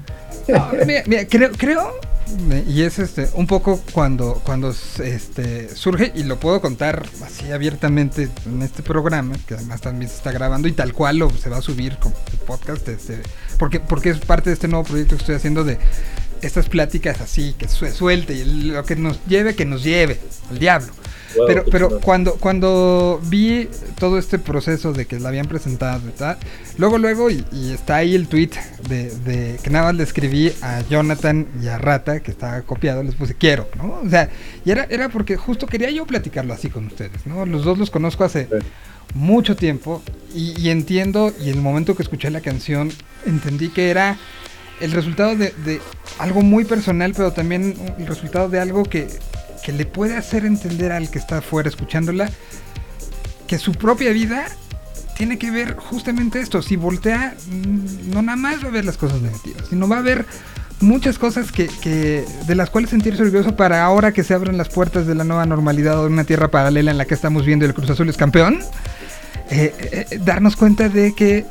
No, 0.48 0.68
mira, 0.86 1.02
mira, 1.06 1.26
creo, 1.26 1.50
creo, 1.56 1.92
y 2.68 2.82
es 2.82 2.98
este 2.98 3.28
un 3.34 3.46
poco 3.46 3.80
cuando, 3.92 4.40
cuando 4.44 4.74
este 5.02 5.68
surge, 5.74 6.12
y 6.14 6.24
lo 6.24 6.38
puedo 6.40 6.60
contar 6.60 7.04
así 7.24 7.50
abiertamente 7.52 8.28
en 8.46 8.62
este 8.62 8.82
programa, 8.82 9.34
que 9.46 9.54
además 9.54 9.80
también 9.80 10.08
se 10.10 10.16
está 10.16 10.32
grabando 10.32 10.68
y 10.68 10.72
tal 10.72 10.92
cual 10.94 11.18
lo, 11.18 11.30
se 11.30 11.48
va 11.50 11.58
a 11.58 11.62
subir 11.62 11.96
como 11.98 12.14
podcast, 12.46 12.88
este, 12.88 13.18
porque, 13.58 13.80
porque 13.80 14.10
es 14.10 14.18
parte 14.18 14.50
de 14.50 14.54
este 14.54 14.68
nuevo 14.68 14.84
proyecto 14.84 15.16
que 15.16 15.20
estoy 15.22 15.34
haciendo 15.36 15.64
de 15.64 15.78
estas 16.40 16.68
pláticas 16.68 17.20
así, 17.20 17.54
que 17.58 17.68
sue- 17.68 17.92
suelte, 17.92 18.34
y 18.34 18.44
lo 18.44 18.82
que 18.84 18.96
nos 18.96 19.18
lleve, 19.26 19.54
que 19.54 19.64
nos 19.64 19.84
lleve, 19.84 20.18
al 20.50 20.58
diablo. 20.58 20.92
Wow, 21.36 21.46
pero 21.46 21.64
pero 21.70 22.00
cuando, 22.00 22.34
cuando 22.34 23.20
vi 23.24 23.68
todo 23.98 24.18
este 24.18 24.38
proceso 24.38 24.92
de 24.92 25.06
que 25.06 25.18
la 25.18 25.28
habían 25.28 25.46
presentado 25.46 26.08
y 26.08 26.12
tal, 26.12 26.36
luego, 26.78 26.98
luego, 26.98 27.30
y, 27.30 27.44
y 27.52 27.72
está 27.72 27.96
ahí 27.96 28.14
el 28.14 28.28
tweet 28.28 28.50
de, 28.88 29.10
de 29.10 29.58
que 29.62 29.70
nada 29.70 29.86
más 29.86 29.94
le 29.94 30.02
escribí 30.02 30.52
a 30.62 30.82
Jonathan 30.82 31.46
y 31.62 31.68
a 31.68 31.78
Rata, 31.78 32.20
que 32.20 32.30
estaba 32.30 32.60
copiado, 32.62 33.02
les 33.02 33.14
puse 33.14 33.34
quiero, 33.34 33.68
¿no? 33.76 34.00
O 34.04 34.08
sea, 34.08 34.28
y 34.64 34.70
era, 34.70 34.86
era 34.90 35.08
porque 35.08 35.36
justo 35.36 35.66
quería 35.66 35.90
yo 35.90 36.06
platicarlo 36.06 36.52
así 36.54 36.68
con 36.68 36.86
ustedes, 36.86 37.26
¿no? 37.26 37.46
Los 37.46 37.64
dos 37.64 37.78
los 37.78 37.90
conozco 37.90 38.24
hace 38.24 38.48
mucho 39.14 39.56
tiempo 39.56 40.02
y, 40.34 40.58
y 40.60 40.70
entiendo, 40.70 41.32
y 41.40 41.50
en 41.50 41.56
el 41.56 41.62
momento 41.62 41.94
que 41.94 42.02
escuché 42.02 42.30
la 42.30 42.40
canción, 42.40 42.90
entendí 43.26 43.68
que 43.68 43.90
era 43.90 44.18
el 44.80 44.92
resultado 44.92 45.36
de, 45.36 45.52
de 45.64 45.80
algo 46.18 46.42
muy 46.42 46.64
personal, 46.64 47.12
pero 47.16 47.32
también 47.32 47.74
el 47.98 48.06
resultado 48.06 48.48
de 48.48 48.58
algo 48.58 48.82
que, 48.82 49.06
que 49.64 49.72
le 49.72 49.86
puede 49.86 50.16
hacer 50.16 50.44
entender 50.44 50.92
al 50.92 51.10
que 51.10 51.18
está 51.18 51.38
afuera 51.38 51.68
escuchándola 51.68 52.28
que 53.46 53.58
su 53.58 53.72
propia 53.72 54.10
vida 54.12 54.46
tiene 55.16 55.38
que 55.38 55.50
ver 55.50 55.76
justamente 55.76 56.40
esto. 56.40 56.62
Si 56.62 56.76
voltea, 56.76 57.34
mm, 57.50 58.10
no 58.12 58.22
nada 58.22 58.36
más 58.36 58.64
va 58.64 58.68
a 58.68 58.72
ver 58.72 58.84
las 58.84 58.96
cosas 58.96 59.20
negativas, 59.20 59.64
sino 59.68 59.86
va 59.88 59.98
a 59.98 60.02
ver 60.02 60.24
muchas 60.80 61.18
cosas 61.18 61.52
que, 61.52 61.68
que- 61.68 62.24
de 62.46 62.54
las 62.54 62.70
cuales 62.70 62.90
sentirse 62.90 63.22
orgulloso 63.22 63.54
para 63.54 63.84
ahora 63.84 64.12
que 64.12 64.24
se 64.24 64.34
abren 64.34 64.56
las 64.56 64.68
puertas 64.68 65.06
de 65.06 65.14
la 65.14 65.22
nueva 65.24 65.46
normalidad 65.46 65.98
o 66.00 66.02
de 66.06 66.12
una 66.12 66.24
tierra 66.24 66.48
paralela 66.50 66.90
en 66.90 66.98
la 66.98 67.04
que 67.04 67.14
estamos 67.14 67.44
viendo 67.44 67.64
el 67.66 67.74
Cruz 67.74 67.90
Azul 67.90 68.08
es 68.08 68.16
campeón. 68.16 68.60
eh, 69.50 70.06
eh, 70.10 70.18
darnos 70.24 70.56
cuenta 70.56 70.88
de 70.88 71.14
que 71.14 71.44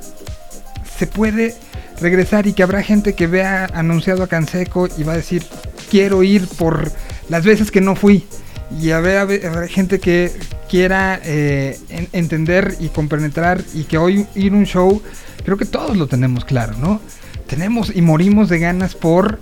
se 0.97 1.05
puede 1.05 1.55
regresar 1.99 2.47
y 2.47 2.53
que 2.53 2.63
habrá 2.63 2.81
gente 2.81 3.13
que 3.13 3.27
vea 3.27 3.65
anunciado 3.75 4.23
a 4.23 4.27
Canseco 4.27 4.87
y 4.97 5.03
va 5.03 5.13
a 5.13 5.17
decir 5.17 5.45
quiero 5.91 6.23
ir 6.23 6.47
por 6.47 6.91
las 7.31 7.43
veces 7.45 7.71
que 7.71 7.81
no 7.81 7.95
fui. 7.95 8.25
Y 8.79 8.91
habrá, 8.91 9.21
habrá 9.21 9.67
gente 9.67 9.99
que 9.99 10.31
quiera 10.69 11.19
eh, 11.23 11.79
en- 11.89 12.07
entender 12.13 12.75
y 12.79 12.89
compenetrar 12.89 13.63
y 13.73 13.83
que 13.85 13.97
hoy 13.97 14.27
ir 14.35 14.53
un 14.53 14.65
show 14.65 15.01
creo 15.43 15.57
que 15.57 15.65
todos 15.65 15.97
lo 15.97 16.07
tenemos 16.07 16.45
claro 16.45 16.73
no 16.77 17.01
tenemos 17.47 17.93
y 17.93 18.01
morimos 18.01 18.47
de 18.47 18.59
ganas 18.59 18.95
por 18.95 19.37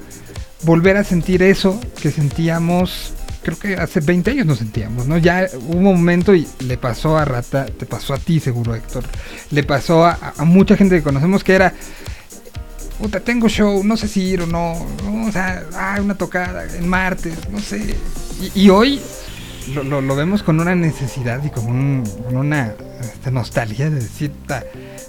volver 0.64 0.98
a 0.98 1.04
sentir 1.04 1.44
eso 1.44 1.80
que 2.02 2.10
sentíamos 2.10 3.14
creo 3.44 3.60
que 3.60 3.76
hace 3.76 4.00
20 4.00 4.32
años 4.32 4.46
nos 4.48 4.58
sentíamos, 4.58 5.06
¿no? 5.08 5.18
Ya 5.20 5.48
hubo 5.68 5.78
un 5.78 5.84
momento 5.84 6.34
y 6.36 6.48
le 6.60 6.78
pasó 6.78 7.18
a 7.18 7.24
Rata, 7.26 7.68
te 7.68 7.86
pasó 7.86 8.14
a 8.16 8.18
ti 8.18 8.40
seguro, 8.40 8.74
Héctor, 8.76 9.04
le 9.52 9.64
pasó 9.64 10.04
a, 10.06 10.34
a 10.38 10.44
mucha 10.46 10.76
gente 10.76 10.96
que 10.96 11.04
conocemos 11.04 11.44
que 11.44 11.54
era, 11.54 11.74
puta, 13.00 13.20
tengo 13.22 13.48
show, 13.50 13.84
no 13.84 13.98
sé 13.98 14.08
si 14.08 14.22
ir 14.22 14.42
o 14.42 14.46
no, 14.48 14.74
o 14.74 15.32
sea, 15.32 15.64
ah, 15.74 15.98
una 16.02 16.16
tocada 16.16 16.66
en 16.76 16.88
martes, 16.88 17.34
no 17.50 17.60
sé. 17.60 17.96
Y, 18.56 18.70
hoy 18.70 19.02
lo, 19.74 20.02
lo- 20.02 20.16
vemos 20.16 20.44
con 20.44 20.60
una 20.60 20.76
necesidad 20.76 21.44
y 21.44 21.50
con, 21.50 21.66
un- 21.68 22.04
una 22.32 22.74
este, 23.02 23.32
nostalgia 23.32 23.90
de 23.90 23.98
decir, 24.02 24.32
"Ta, 24.48 24.64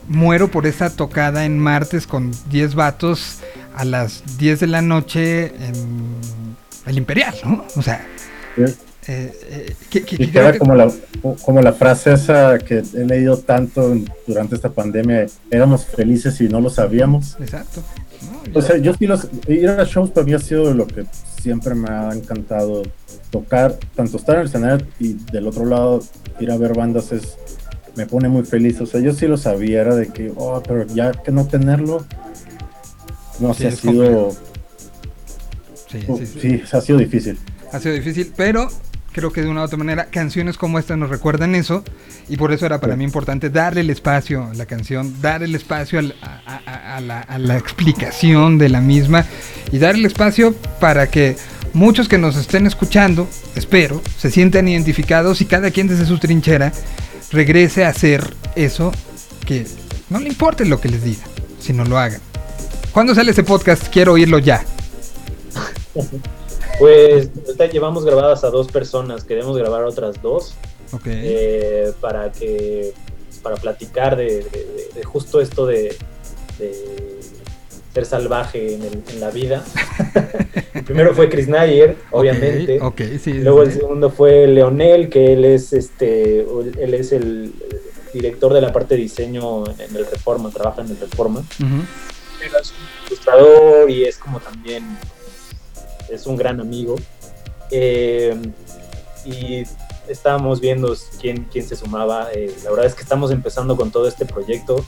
muero 0.08 0.50
por 0.50 0.66
esa 0.66 0.90
tocada 0.90 1.44
en 1.44 1.58
martes 1.58 2.06
con 2.06 2.30
10 2.50 2.74
vatos 2.74 3.38
a 3.76 3.84
las 3.84 4.38
10 4.38 4.60
de 4.60 4.66
la 4.66 4.82
noche 4.82 5.46
en 5.46 6.16
el 6.86 6.98
Imperial, 6.98 7.34
¿no? 7.44 7.64
O 7.76 7.82
sea. 7.82 8.06
Eh, 9.12 9.32
eh, 9.50 9.74
que, 9.90 10.02
que- 10.04 10.14
Y 10.16 10.26
que 10.26 10.30
queda 10.30 10.52
que- 10.52 10.58
como 10.58 10.74
la, 10.76 10.90
como 11.44 11.60
la 11.60 11.72
frase 11.72 12.12
esa 12.12 12.58
que 12.58 12.82
he 12.94 13.04
leído 13.04 13.38
tanto 13.38 13.94
durante 14.26 14.54
esta 14.54 14.70
pandemia, 14.70 15.26
éramos 15.50 15.84
felices 15.86 16.40
y 16.40 16.48
no 16.48 16.60
lo 16.60 16.70
sabíamos. 16.70 17.36
Exacto. 17.40 17.82
O 18.54 18.62
sea, 18.62 18.76
yo 18.76 18.92
sí 18.94 19.06
los, 19.06 19.26
ir 19.48 19.68
a 19.68 19.84
shows 19.84 20.10
para 20.10 20.26
mí 20.26 20.34
ha 20.34 20.38
sido 20.38 20.72
lo 20.74 20.86
que 20.86 21.06
siempre 21.42 21.74
me 21.74 21.88
ha 21.90 22.10
encantado 22.12 22.82
tocar, 23.30 23.78
tanto 23.96 24.16
estar 24.18 24.36
en 24.36 24.40
el 24.42 24.46
escenario 24.48 24.86
y 25.00 25.14
del 25.32 25.46
otro 25.48 25.64
lado 25.64 26.00
ir 26.38 26.50
a 26.50 26.56
ver 26.56 26.74
bandas 26.74 27.10
es, 27.12 27.36
me 27.96 28.06
pone 28.06 28.28
muy 28.28 28.44
feliz. 28.44 28.80
O 28.80 28.86
sea, 28.86 29.00
yo 29.00 29.12
sí 29.12 29.26
lo 29.26 29.36
sabía, 29.38 29.80
era 29.80 29.94
de 29.96 30.08
que, 30.08 30.32
oh, 30.36 30.62
pero 30.66 30.86
ya 30.86 31.10
que 31.12 31.32
no 31.32 31.46
tenerlo, 31.46 32.04
no 33.40 33.54
Sí, 33.54 33.62
sé, 33.62 33.68
ha 33.68 33.72
sido, 33.72 34.30
Sí, 35.90 35.98
sí, 36.06 36.26
sí. 36.26 36.40
sí, 36.40 36.62
ha 36.72 36.80
sido 36.80 36.98
difícil. 36.98 37.38
Ha 37.72 37.80
sido 37.80 37.94
difícil, 37.94 38.32
pero 38.36 38.68
creo 39.12 39.32
que 39.32 39.42
de 39.42 39.48
una 39.48 39.62
u 39.62 39.64
otra 39.64 39.76
manera 39.78 40.06
canciones 40.06 40.56
como 40.56 40.78
esta 40.78 40.96
nos 40.96 41.10
recuerdan 41.10 41.54
eso 41.54 41.82
y 42.28 42.36
por 42.36 42.52
eso 42.52 42.66
era 42.66 42.80
para 42.80 42.96
mí 42.96 43.04
importante 43.04 43.50
darle 43.50 43.80
el 43.80 43.90
espacio 43.90 44.44
a 44.50 44.54
la 44.54 44.66
canción, 44.66 45.20
dar 45.20 45.42
el 45.42 45.54
espacio 45.54 45.98
al- 45.98 46.14
a, 46.22 46.60
a- 46.66 46.96
a 46.96 47.00
la, 47.00 47.20
a 47.20 47.38
la 47.38 47.56
explicación 47.58 48.58
de 48.58 48.68
la 48.68 48.80
misma 48.80 49.24
y 49.72 49.78
dar 49.78 49.94
el 49.94 50.06
espacio 50.06 50.54
para 50.80 51.08
que 51.08 51.36
muchos 51.72 52.08
que 52.08 52.18
nos 52.18 52.36
estén 52.36 52.66
escuchando, 52.66 53.28
espero, 53.54 54.02
se 54.18 54.30
sientan 54.30 54.68
identificados 54.68 55.40
y 55.40 55.44
cada 55.46 55.70
quien 55.70 55.88
desde 55.88 56.06
su 56.06 56.18
trinchera 56.18 56.72
regrese 57.32 57.84
a 57.84 57.88
hacer 57.88 58.34
eso 58.56 58.92
que 59.46 59.66
no 60.08 60.18
le 60.20 60.28
importe 60.28 60.64
lo 60.64 60.80
que 60.80 60.88
les 60.88 61.02
diga, 61.04 61.22
sino 61.60 61.84
lo 61.84 61.98
hagan. 61.98 62.20
¿Cuándo 62.92 63.14
sale 63.14 63.30
ese 63.30 63.44
podcast? 63.44 63.86
Quiero 63.88 64.12
oírlo 64.14 64.38
ya. 64.40 64.64
Pues 66.80 67.28
ahorita 67.46 67.66
llevamos 67.66 68.04
grabadas 68.04 68.42
a 68.42 68.50
dos 68.50 68.66
personas, 68.68 69.22
queremos 69.24 69.56
grabar 69.56 69.84
otras 69.84 70.20
dos 70.22 70.54
Ok. 70.92 71.02
eh, 71.06 71.92
para 72.00 72.32
que 72.32 72.92
para 73.42 73.56
platicar 73.56 74.16
de, 74.16 74.24
de- 74.24 74.40
de- 74.42 74.88
de 74.94 75.04
justo 75.04 75.40
esto 75.40 75.64
de, 75.66 75.96
de 76.58 77.20
ser 77.94 78.04
salvaje 78.06 78.74
en, 78.74 78.82
el- 78.82 79.02
en 79.08 79.20
la 79.20 79.30
vida. 79.30 79.64
el 80.74 80.84
primero 80.84 81.14
fue 81.14 81.28
Chris 81.28 81.48
Nayer, 81.48 81.96
obviamente. 82.10 82.80
ok, 82.80 83.00
sí, 83.22 83.34
Luego 83.34 83.62
el 83.62 83.72
segundo 83.72 84.10
fue 84.10 84.46
Leonel, 84.46 85.08
que 85.10 85.32
él 85.34 85.44
es 85.44 85.72
este 85.72 86.40
él 86.78 86.94
es 86.94 87.12
el 87.12 87.52
director 88.12 88.52
de 88.52 88.60
la 88.60 88.72
parte 88.72 88.96
de 88.96 89.02
diseño 89.02 89.64
en 89.78 89.96
el 89.96 90.06
Reforma, 90.06 90.50
trabaja 90.50 90.82
en 90.82 90.88
el 90.88 90.98
Reforma. 90.98 91.44
Pero 91.58 92.58
es 92.58 92.70
un 92.70 93.06
ilustrador 93.06 93.90
y 93.90 94.04
es 94.04 94.16
como 94.18 94.40
también 94.40 94.84
es 96.10 96.26
un 96.26 96.36
gran 96.36 96.60
amigo. 96.60 96.96
Eh, 97.70 98.34
y 99.24 99.62
estábamos 100.08 100.60
viendo 100.60 100.96
quién, 101.20 101.46
quién 101.52 101.66
se 101.66 101.76
sumaba. 101.76 102.28
Eh, 102.32 102.54
la 102.64 102.70
verdad 102.70 102.86
es 102.86 102.94
que 102.94 103.02
estamos 103.02 103.30
empezando 103.30 103.76
con 103.76 103.90
todo 103.90 104.08
este 104.08 104.24
proyecto. 104.26 104.84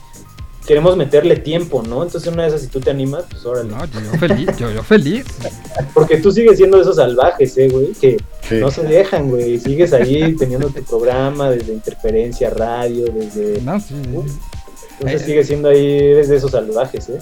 Queremos 0.66 0.96
meterle 0.96 1.36
tiempo, 1.36 1.82
¿no? 1.82 2.04
Entonces 2.04 2.32
una 2.32 2.42
de 2.44 2.48
esas, 2.50 2.60
si 2.62 2.68
tú 2.68 2.78
te 2.80 2.90
animas, 2.90 3.24
pues 3.28 3.44
órale. 3.44 3.68
No, 3.70 3.84
yo, 3.86 4.00
yo 4.00 4.18
feliz, 4.18 4.56
yo, 4.58 4.70
yo 4.70 4.82
feliz. 4.84 5.26
Porque 5.94 6.18
tú 6.18 6.30
sigues 6.30 6.56
siendo 6.56 6.76
de 6.76 6.84
esos 6.84 6.96
salvajes, 6.96 7.58
¿eh, 7.58 7.68
güey? 7.68 7.92
Que 7.92 8.16
Sí. 8.48 8.56
no 8.56 8.70
se 8.70 8.82
dejan, 8.84 9.28
güey. 9.28 9.58
Sigues 9.58 9.92
ahí 9.92 10.34
teniendo 10.36 10.68
tu 10.68 10.82
programa 10.84 11.50
desde 11.50 11.72
Interferencia 11.72 12.50
Radio, 12.50 13.06
desde... 13.06 13.60
No, 13.62 13.78
sí, 13.80 13.94
sí. 14.04 14.38
Entonces 15.02 15.26
sigues 15.26 15.46
siendo 15.46 15.68
ahí, 15.68 15.98
eres 15.98 16.28
de 16.28 16.36
esos 16.36 16.50
salvajes, 16.50 17.08
¿eh? 17.08 17.18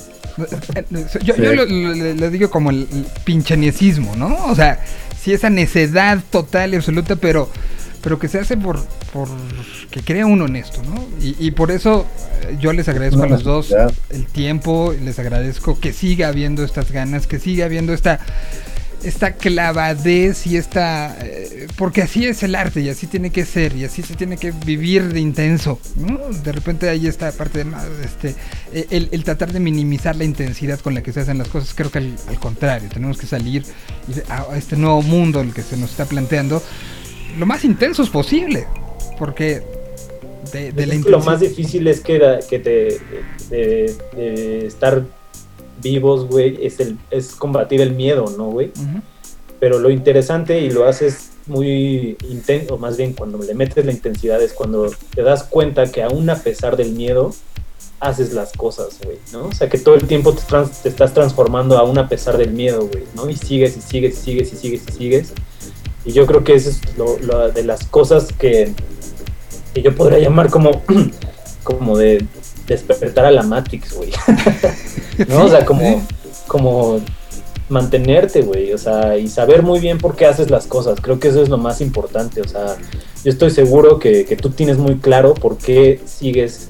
Yo, 1.22 1.34
Sí. 1.34 1.42
yo 1.42 1.52
lo, 1.54 2.30
digo 2.30 2.50
como 2.50 2.70
el, 2.70 2.86
el 2.92 3.06
pinche 3.24 3.56
niecismo, 3.56 4.14
¿no? 4.16 4.46
O 4.46 4.54
sea, 4.54 4.84
sí 5.20 5.32
esa 5.32 5.50
necedad 5.50 6.18
total 6.30 6.72
y 6.72 6.76
absoluta, 6.76 7.16
pero, 7.16 7.48
pero 8.02 8.18
que 8.18 8.28
se 8.28 8.38
hace 8.38 8.56
por, 8.56 8.84
por 9.12 9.28
que 9.90 10.00
crea 10.02 10.26
uno 10.26 10.46
en 10.46 10.56
esto, 10.56 10.82
¿no? 10.82 11.06
Y, 11.20 11.36
y 11.38 11.50
por 11.52 11.70
eso 11.70 12.06
eh, 12.42 12.56
yo 12.60 12.72
les 12.72 12.88
agradezco 12.88 13.22
a 13.22 13.26
los 13.28 13.42
dos 13.44 13.74
el 14.10 14.26
tiempo, 14.26 14.94
les 15.02 15.18
agradezco 15.18 15.78
que 15.80 15.92
siga 15.92 16.28
habiendo 16.28 16.64
estas 16.64 16.90
ganas, 16.92 17.26
que 17.26 17.38
siga 17.38 17.64
habiendo 17.66 17.92
esta 17.92 18.20
esta 19.02 19.32
clavadez 19.32 20.46
y 20.46 20.56
esta 20.56 21.16
eh, 21.22 21.66
porque 21.76 22.02
así 22.02 22.26
es 22.26 22.42
el 22.42 22.54
arte 22.54 22.80
y 22.82 22.88
así 22.90 23.06
tiene 23.06 23.30
que 23.30 23.44
ser 23.44 23.74
y 23.76 23.84
así 23.84 24.02
se 24.02 24.14
tiene 24.14 24.36
que 24.36 24.50
vivir 24.52 25.12
de 25.12 25.20
intenso 25.20 25.78
¿no? 25.96 26.18
de 26.32 26.52
repente 26.52 26.88
hay 26.88 27.06
esta 27.06 27.32
parte 27.32 27.58
de 27.60 27.64
no, 27.66 27.78
este 28.04 28.34
eh, 28.72 28.86
el, 28.90 29.08
el 29.12 29.24
tratar 29.24 29.52
de 29.52 29.60
minimizar 29.60 30.16
la 30.16 30.24
intensidad 30.24 30.78
con 30.80 30.94
la 30.94 31.02
que 31.02 31.12
se 31.12 31.20
hacen 31.20 31.38
las 31.38 31.48
cosas 31.48 31.72
creo 31.74 31.90
que 31.90 31.98
al, 31.98 32.14
al 32.28 32.38
contrario 32.38 32.88
tenemos 32.92 33.16
que 33.18 33.26
salir 33.26 33.64
a, 34.28 34.56
este 34.56 34.76
nuevo 34.76 35.02
mundo 35.02 35.40
el 35.40 35.54
que 35.54 35.62
se 35.62 35.76
nos 35.76 35.90
está 35.92 36.04
planteando 36.04 36.62
lo 37.38 37.46
más 37.46 37.64
intensos 37.64 38.10
posible 38.10 38.66
porque 39.18 39.62
de, 40.52 40.72
de 40.72 40.86
la 40.86 40.94
que 40.94 41.10
lo 41.10 41.18
intensidad- 41.18 41.24
más 41.24 41.40
difícil 41.40 41.86
es 41.86 42.00
que, 42.00 42.20
que 42.48 42.58
te 42.58 42.98
de, 43.50 43.94
de 44.16 44.66
estar 44.66 45.04
vivos, 45.82 46.26
güey, 46.26 46.58
es 46.64 46.80
el 46.80 46.96
es 47.10 47.34
combatir 47.34 47.80
el 47.80 47.92
miedo, 47.92 48.24
¿no, 48.36 48.46
güey? 48.50 48.68
Ujú. 48.68 49.00
Pero 49.58 49.78
lo 49.78 49.90
interesante 49.90 50.60
y 50.60 50.70
lo 50.70 50.86
haces 50.86 51.30
muy 51.46 52.16
intenso, 52.28 52.78
más 52.78 52.96
bien 52.96 53.12
cuando 53.12 53.38
le 53.38 53.54
metes 53.54 53.84
la 53.84 53.92
intensidad 53.92 54.40
es 54.42 54.52
cuando 54.52 54.90
te 55.14 55.22
das 55.22 55.42
cuenta 55.42 55.90
que 55.90 56.02
aún 56.02 56.30
a 56.30 56.36
pesar 56.36 56.76
del 56.76 56.92
miedo 56.92 57.34
haces 57.98 58.32
las 58.32 58.52
cosas, 58.52 58.98
güey, 59.04 59.18
¿no? 59.32 59.46
O 59.48 59.52
sea, 59.52 59.68
que 59.68 59.76
todo 59.78 59.94
el 59.94 60.06
tiempo 60.06 60.32
te, 60.32 60.42
trans- 60.42 60.82
te 60.82 60.88
estás 60.88 61.12
transformando 61.12 61.76
aún 61.76 61.98
a 61.98 62.08
pesar 62.08 62.38
del 62.38 62.52
miedo, 62.52 62.86
güey, 62.90 63.04
¿no? 63.14 63.28
Y 63.28 63.36
sigues 63.36 63.76
y 63.76 63.80
sigues 63.82 64.14
y 64.14 64.22
sigues 64.22 64.52
y 64.52 64.56
sigues 64.56 64.82
y 64.88 64.92
sigues. 64.92 65.32
Y 66.06 66.12
yo 66.12 66.24
creo 66.26 66.42
que 66.42 66.54
eso 66.54 66.70
es 66.70 66.80
lo, 66.96 67.18
lo 67.18 67.50
de 67.50 67.62
las 67.62 67.84
cosas 67.86 68.28
que, 68.32 68.72
que 69.74 69.82
yo 69.82 69.94
podría 69.94 70.18
llamar 70.18 70.48
como, 70.48 70.82
como 71.62 71.98
de 71.98 72.24
despertar 72.66 73.26
a 73.26 73.30
la 73.30 73.42
Matrix, 73.42 73.92
güey. 73.92 74.10
¿No? 75.28 75.44
O 75.44 75.48
sea, 75.48 75.64
como, 75.64 76.02
como 76.46 77.00
mantenerte, 77.68 78.42
güey. 78.42 78.72
O 78.72 78.78
sea, 78.78 79.16
y 79.16 79.28
saber 79.28 79.62
muy 79.62 79.80
bien 79.80 79.98
por 79.98 80.16
qué 80.16 80.26
haces 80.26 80.50
las 80.50 80.66
cosas. 80.66 81.00
Creo 81.00 81.18
que 81.18 81.28
eso 81.28 81.42
es 81.42 81.48
lo 81.48 81.58
más 81.58 81.80
importante. 81.80 82.40
O 82.40 82.48
sea, 82.48 82.76
yo 83.24 83.30
estoy 83.30 83.50
seguro 83.50 83.98
que, 83.98 84.24
que 84.24 84.36
tú 84.36 84.50
tienes 84.50 84.78
muy 84.78 84.98
claro 84.98 85.34
por 85.34 85.56
qué 85.56 86.00
sigues 86.04 86.68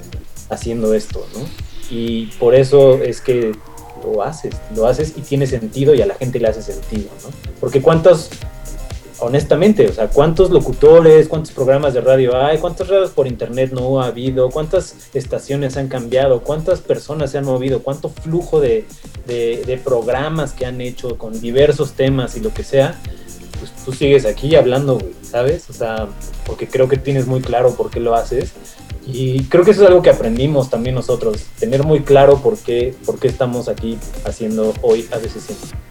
haciendo 0.48 0.94
esto, 0.94 1.26
¿no? 1.34 1.40
Y 1.90 2.26
por 2.38 2.54
eso 2.54 3.02
es 3.02 3.20
que 3.20 3.52
lo 4.04 4.22
haces, 4.22 4.54
lo 4.74 4.86
haces 4.86 5.14
y 5.16 5.22
tiene 5.22 5.46
sentido 5.46 5.94
y 5.94 6.02
a 6.02 6.06
la 6.06 6.14
gente 6.14 6.38
le 6.38 6.48
hace 6.48 6.62
sentido, 6.62 7.10
¿no? 7.22 7.30
Porque 7.60 7.82
cuántos, 7.82 8.30
honestamente, 9.20 9.86
o 9.88 9.92
sea, 9.92 10.08
cuántos 10.08 10.50
locutores, 10.50 11.28
cuántos 11.28 11.52
programas 11.52 11.94
de 11.94 12.00
radio 12.00 12.36
hay, 12.36 12.58
cuántas 12.58 12.88
radios 12.88 13.10
por 13.10 13.26
internet 13.26 13.70
no 13.72 14.00
ha 14.00 14.06
habido, 14.06 14.50
cuántas 14.50 15.08
estaciones 15.14 15.76
han 15.76 15.88
cambiado, 15.88 16.40
cuántas 16.40 16.80
personas 16.80 17.30
se 17.30 17.38
han 17.38 17.44
movido, 17.44 17.82
cuánto 17.82 18.08
flujo 18.08 18.60
de, 18.60 18.86
de, 19.26 19.80
programas 19.84 20.52
que 20.52 20.66
han 20.66 20.80
hecho 20.80 21.16
con 21.16 21.40
diversos 21.40 21.92
temas 21.92 22.36
y 22.36 22.40
lo 22.40 22.52
que 22.52 22.64
sea, 22.64 22.98
pues 23.58 23.72
tú 23.84 23.92
sigues 23.92 24.26
aquí 24.26 24.56
hablando, 24.56 24.98
¿sabes? 25.22 25.70
O 25.70 25.72
sea, 25.72 26.08
porque 26.46 26.66
creo 26.66 26.88
que 26.88 26.96
tienes 26.96 27.26
muy 27.26 27.40
claro 27.40 27.74
por 27.74 27.90
qué 27.90 28.00
lo 28.00 28.14
haces. 28.14 28.52
Y 29.12 29.44
creo 29.44 29.64
que 29.64 29.72
eso 29.72 29.82
es 29.82 29.88
algo 29.88 30.02
que 30.02 30.10
aprendimos 30.10 30.70
también 30.70 30.94
nosotros, 30.94 31.44
tener 31.58 31.84
muy 31.84 32.00
claro 32.00 32.38
por 32.42 32.58
qué, 32.58 32.94
por 33.04 33.18
qué 33.18 33.28
estamos 33.28 33.68
aquí 33.68 33.98
haciendo 34.24 34.74
hoy 34.82 35.06
a 35.12 35.18
veces 35.18 35.46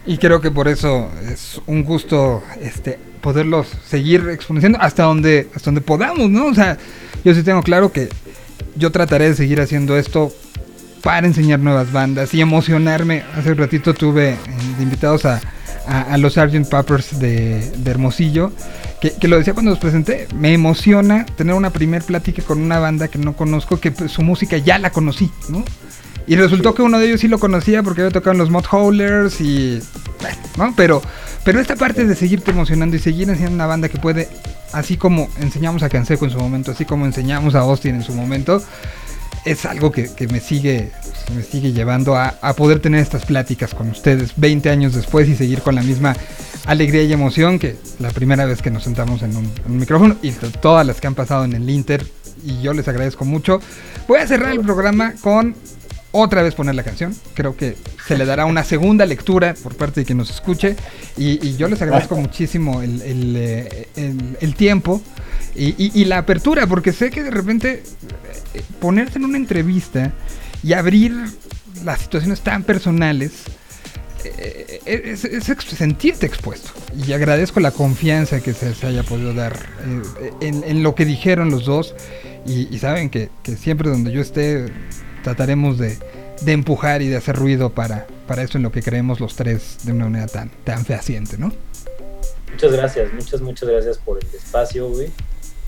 Y 0.05 0.17
creo 0.17 0.41
que 0.41 0.51
por 0.51 0.67
eso 0.67 1.09
es 1.31 1.61
un 1.67 1.83
gusto 1.83 2.41
este 2.61 2.99
poderlos 3.21 3.67
seguir 3.85 4.29
exponenciando 4.29 4.79
hasta 4.79 5.03
donde 5.03 5.49
hasta 5.53 5.65
donde 5.65 5.81
podamos, 5.81 6.29
¿no? 6.29 6.47
O 6.47 6.53
sea, 6.53 6.77
yo 7.23 7.33
sí 7.33 7.43
tengo 7.43 7.61
claro 7.61 7.91
que 7.91 8.09
yo 8.75 8.91
trataré 8.91 9.29
de 9.29 9.35
seguir 9.35 9.59
haciendo 9.59 9.97
esto 9.97 10.31
para 11.01 11.27
enseñar 11.27 11.59
nuevas 11.59 11.91
bandas 11.91 12.33
y 12.33 12.41
emocionarme. 12.41 13.23
Hace 13.35 13.51
un 13.51 13.57
ratito 13.57 13.93
tuve 13.93 14.35
invitados 14.79 15.25
a, 15.25 15.41
a, 15.87 16.13
a 16.13 16.17
los 16.17 16.33
Sgt. 16.33 16.69
Peppers 16.69 17.19
de, 17.19 17.71
de 17.77 17.91
Hermosillo, 17.91 18.51
que, 19.01 19.11
que 19.11 19.27
lo 19.27 19.37
decía 19.37 19.53
cuando 19.53 19.71
los 19.71 19.79
presenté. 19.79 20.27
Me 20.35 20.53
emociona 20.53 21.25
tener 21.25 21.55
una 21.55 21.71
primer 21.71 22.03
plática 22.03 22.41
con 22.43 22.61
una 22.61 22.79
banda 22.79 23.07
que 23.07 23.17
no 23.17 23.33
conozco, 23.33 23.79
que 23.79 23.91
pues, 23.91 24.11
su 24.11 24.21
música 24.21 24.57
ya 24.57 24.77
la 24.77 24.91
conocí, 24.91 25.31
¿no? 25.49 25.63
Y 26.29 26.35
resultó 26.35 26.75
que 26.75 26.83
uno 26.83 26.99
de 26.99 27.07
ellos 27.07 27.21
sí 27.21 27.27
lo 27.27 27.39
conocía 27.39 27.81
porque 27.81 28.01
había 28.01 28.11
tocado 28.11 28.33
en 28.33 28.37
los 28.37 28.51
Mod 28.51 28.65
Howlers 28.71 29.41
y. 29.41 29.81
bueno, 30.21 30.37
¿no? 30.57 30.73
Pero, 30.75 31.01
pero 31.43 31.59
esta 31.59 31.75
parte 31.75 32.05
de 32.05 32.15
seguirte 32.15 32.51
emocionando 32.51 32.95
y 32.95 32.99
seguir 32.99 33.27
enseñando 33.29 33.55
una 33.55 33.65
banda 33.65 33.89
que 33.89 33.97
puede, 33.97 34.29
así 34.71 34.95
como 34.95 35.27
enseñamos 35.39 35.81
a 35.81 35.89
Canseco 35.89 36.25
en 36.25 36.31
su 36.31 36.37
momento, 36.37 36.71
así 36.71 36.85
como 36.85 37.07
enseñamos 37.07 37.55
a 37.55 37.61
Austin 37.61 37.95
en 37.95 38.03
su 38.03 38.13
momento, 38.13 38.61
es 39.45 39.65
algo 39.65 39.91
que, 39.91 40.09
que 40.13 40.27
me 40.27 40.39
sigue 40.39 40.91
me 41.35 41.43
sigue 41.43 41.71
llevando 41.73 42.15
a, 42.15 42.35
a 42.41 42.53
poder 42.53 42.79
tener 42.79 43.01
estas 43.01 43.25
pláticas 43.25 43.73
con 43.75 43.89
ustedes 43.89 44.31
20 44.37 44.69
años 44.69 44.95
después 44.95 45.27
y 45.29 45.35
seguir 45.35 45.61
con 45.61 45.75
la 45.75 45.83
misma 45.83 46.15
alegría 46.65 47.03
y 47.03 47.13
emoción 47.13 47.59
que 47.59 47.75
la 47.99 48.09
primera 48.09 48.45
vez 48.45 48.61
que 48.61 48.71
nos 48.71 48.83
sentamos 48.83 49.21
en 49.21 49.35
un, 49.35 49.45
en 49.65 49.71
un 49.71 49.77
micrófono 49.77 50.15
y 50.23 50.31
to- 50.31 50.49
todas 50.51 50.85
las 50.87 50.99
que 50.99 51.07
han 51.07 51.15
pasado 51.15 51.45
en 51.45 51.53
el 51.53 51.69
Inter 51.69 52.05
y 52.43 52.61
yo 52.61 52.73
les 52.73 52.87
agradezco 52.87 53.25
mucho. 53.25 53.59
Voy 54.07 54.19
a 54.19 54.27
cerrar 54.27 54.51
el 54.53 54.61
programa 54.61 55.13
con 55.21 55.55
otra 56.11 56.41
vez 56.41 56.55
poner 56.55 56.75
la 56.75 56.83
canción. 56.83 57.15
Creo 57.33 57.55
que 57.55 57.75
se 58.07 58.17
le 58.17 58.25
dará 58.25 58.45
una 58.45 58.63
segunda 58.63 59.05
lectura 59.05 59.53
por 59.61 59.75
parte 59.75 60.01
de 60.01 60.05
quien 60.05 60.17
nos 60.17 60.29
escuche. 60.29 60.75
Y, 61.17 61.45
y 61.47 61.55
yo 61.57 61.67
les 61.67 61.81
agradezco 61.81 62.15
muchísimo 62.15 62.81
el, 62.81 63.01
el, 63.01 63.35
eh, 63.37 63.87
el- 63.95 64.37
el 64.41 64.55
tiempo 64.55 65.01
y, 65.55 65.69
y- 65.77 65.91
y 65.93 66.05
la 66.05 66.17
apertura, 66.19 66.65
porque 66.67 66.93
sé 66.93 67.09
que 67.11 67.23
de 67.23 67.31
repente 67.31 67.83
eh, 68.53 68.61
ponerse 68.79 69.17
en 69.19 69.25
una 69.25 69.37
entrevista 69.37 70.13
y 70.63 70.73
abrir 70.73 71.13
las 71.83 72.01
situaciones 72.01 72.41
tan 72.41 72.63
personales 72.63 73.31
eh, 74.25 74.81
es, 74.85 75.27
sentirte 75.77 76.25
expuesto. 76.25 76.71
Y 77.07 77.13
agradezco 77.13 77.59
la 77.59 77.71
confianza 77.71 78.41
que 78.41 78.53
se, 78.53 78.73
se 78.75 78.87
haya 78.87 79.03
podido 79.03 79.33
dar 79.33 79.57
en, 80.41 80.63
en 80.65 80.83
lo 80.83 80.95
que 80.95 81.05
dijeron 81.05 81.51
los 81.51 81.65
dos. 81.65 81.95
Y, 82.45 82.73
y 82.73 82.79
saben 82.79 83.09
que, 83.09 83.29
que 83.43 83.55
siempre 83.55 83.89
donde 83.89 84.11
yo 84.11 84.21
esté 84.21 84.65
trataremos 85.29 85.77
de, 85.77 85.95
de 86.41 86.51
empujar 86.51 87.01
y 87.03 87.07
de 87.07 87.17
hacer 87.17 87.35
ruido 87.35 87.69
para, 87.69 88.07
para 88.27 88.41
eso 88.41 88.57
en 88.57 88.63
lo 88.63 88.71
que 88.71 88.81
creemos 88.81 89.19
los 89.19 89.35
tres 89.35 89.77
de 89.83 89.91
una 89.91 90.05
manera 90.05 90.27
tan, 90.27 90.49
tan 90.63 90.85
fehaciente, 90.85 91.37
¿no? 91.37 91.53
Muchas 92.51 92.71
gracias, 92.71 93.13
muchas, 93.13 93.41
muchas 93.41 93.69
gracias 93.69 93.97
por 93.99 94.17
el 94.17 94.27
espacio, 94.35 94.89
güey. 94.89 95.09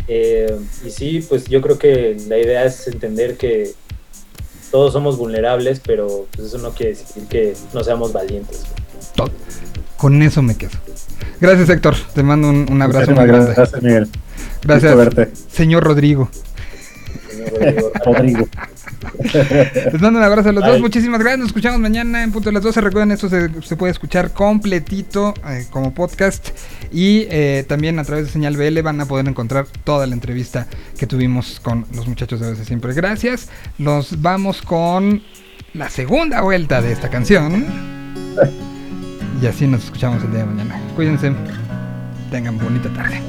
Eh, 0.07 0.57
y 0.83 0.89
sí, 0.89 1.23
pues 1.29 1.45
yo 1.45 1.61
creo 1.61 1.77
que 1.77 2.17
la 2.27 2.39
idea 2.39 2.65
es 2.65 2.87
entender 2.87 3.37
que 3.37 3.71
todos 4.71 4.93
somos 4.93 5.15
vulnerables, 5.17 5.79
pero 5.79 6.25
pues 6.35 6.47
eso 6.47 6.57
no 6.57 6.71
quiere 6.71 6.93
decir 6.93 7.27
que 7.27 7.53
no 7.73 7.83
seamos 7.83 8.11
valientes. 8.11 8.61
güey. 8.61 9.05
Todo. 9.15 9.31
Con 9.95 10.21
eso 10.23 10.41
me 10.41 10.55
quedo. 10.57 10.71
Gracias, 11.39 11.69
Héctor. 11.69 11.95
Te 12.15 12.23
mando 12.23 12.49
un, 12.49 12.65
un 12.69 12.81
abrazo 12.81 13.11
muy 13.11 13.27
grande. 13.27 13.53
gracias, 13.55 13.81
Miguel. 13.83 14.09
Gracias, 14.63 14.95
verte. 14.95 15.29
señor 15.51 15.83
Rodrigo. 15.83 16.31
Señor 17.29 17.51
Rodrigo. 17.53 17.91
Rodrigo. 18.05 18.47
Les 19.91 20.01
mando 20.01 20.19
un 20.19 20.25
abrazo 20.25 20.49
a 20.49 20.51
los 20.51 20.63
Bye. 20.63 20.73
dos. 20.73 20.81
Muchísimas 20.81 21.19
gracias. 21.19 21.39
Nos 21.39 21.47
escuchamos 21.47 21.79
mañana 21.79 22.23
en 22.23 22.31
punto 22.31 22.49
de 22.49 22.53
las 22.53 22.63
12. 22.63 22.81
Recuerden, 22.81 23.11
esto 23.11 23.29
se, 23.29 23.49
se 23.61 23.75
puede 23.75 23.91
escuchar 23.91 24.31
completito 24.31 25.33
eh, 25.47 25.65
como 25.69 25.93
podcast. 25.93 26.49
Y 26.91 27.27
eh, 27.29 27.65
también 27.67 27.99
a 27.99 28.03
través 28.03 28.25
de 28.25 28.31
Señal 28.31 28.57
BL 28.57 28.81
van 28.81 28.99
a 29.01 29.05
poder 29.05 29.27
encontrar 29.27 29.65
toda 29.83 30.07
la 30.07 30.13
entrevista 30.13 30.67
que 30.97 31.07
tuvimos 31.07 31.59
con 31.59 31.85
los 31.95 32.07
muchachos 32.07 32.39
de 32.39 32.51
veces 32.51 32.67
siempre. 32.67 32.93
Gracias. 32.93 33.49
Nos 33.77 34.21
vamos 34.21 34.61
con 34.61 35.21
la 35.73 35.89
segunda 35.89 36.41
vuelta 36.41 36.81
de 36.81 36.91
esta 36.91 37.09
canción. 37.09 37.65
Y 39.41 39.45
así 39.47 39.65
nos 39.67 39.85
escuchamos 39.85 40.23
el 40.23 40.31
día 40.31 40.41
de 40.41 40.45
mañana. 40.45 40.79
Cuídense. 40.95 41.31
Tengan 42.29 42.57
bonita 42.57 42.89
tarde. 42.93 43.21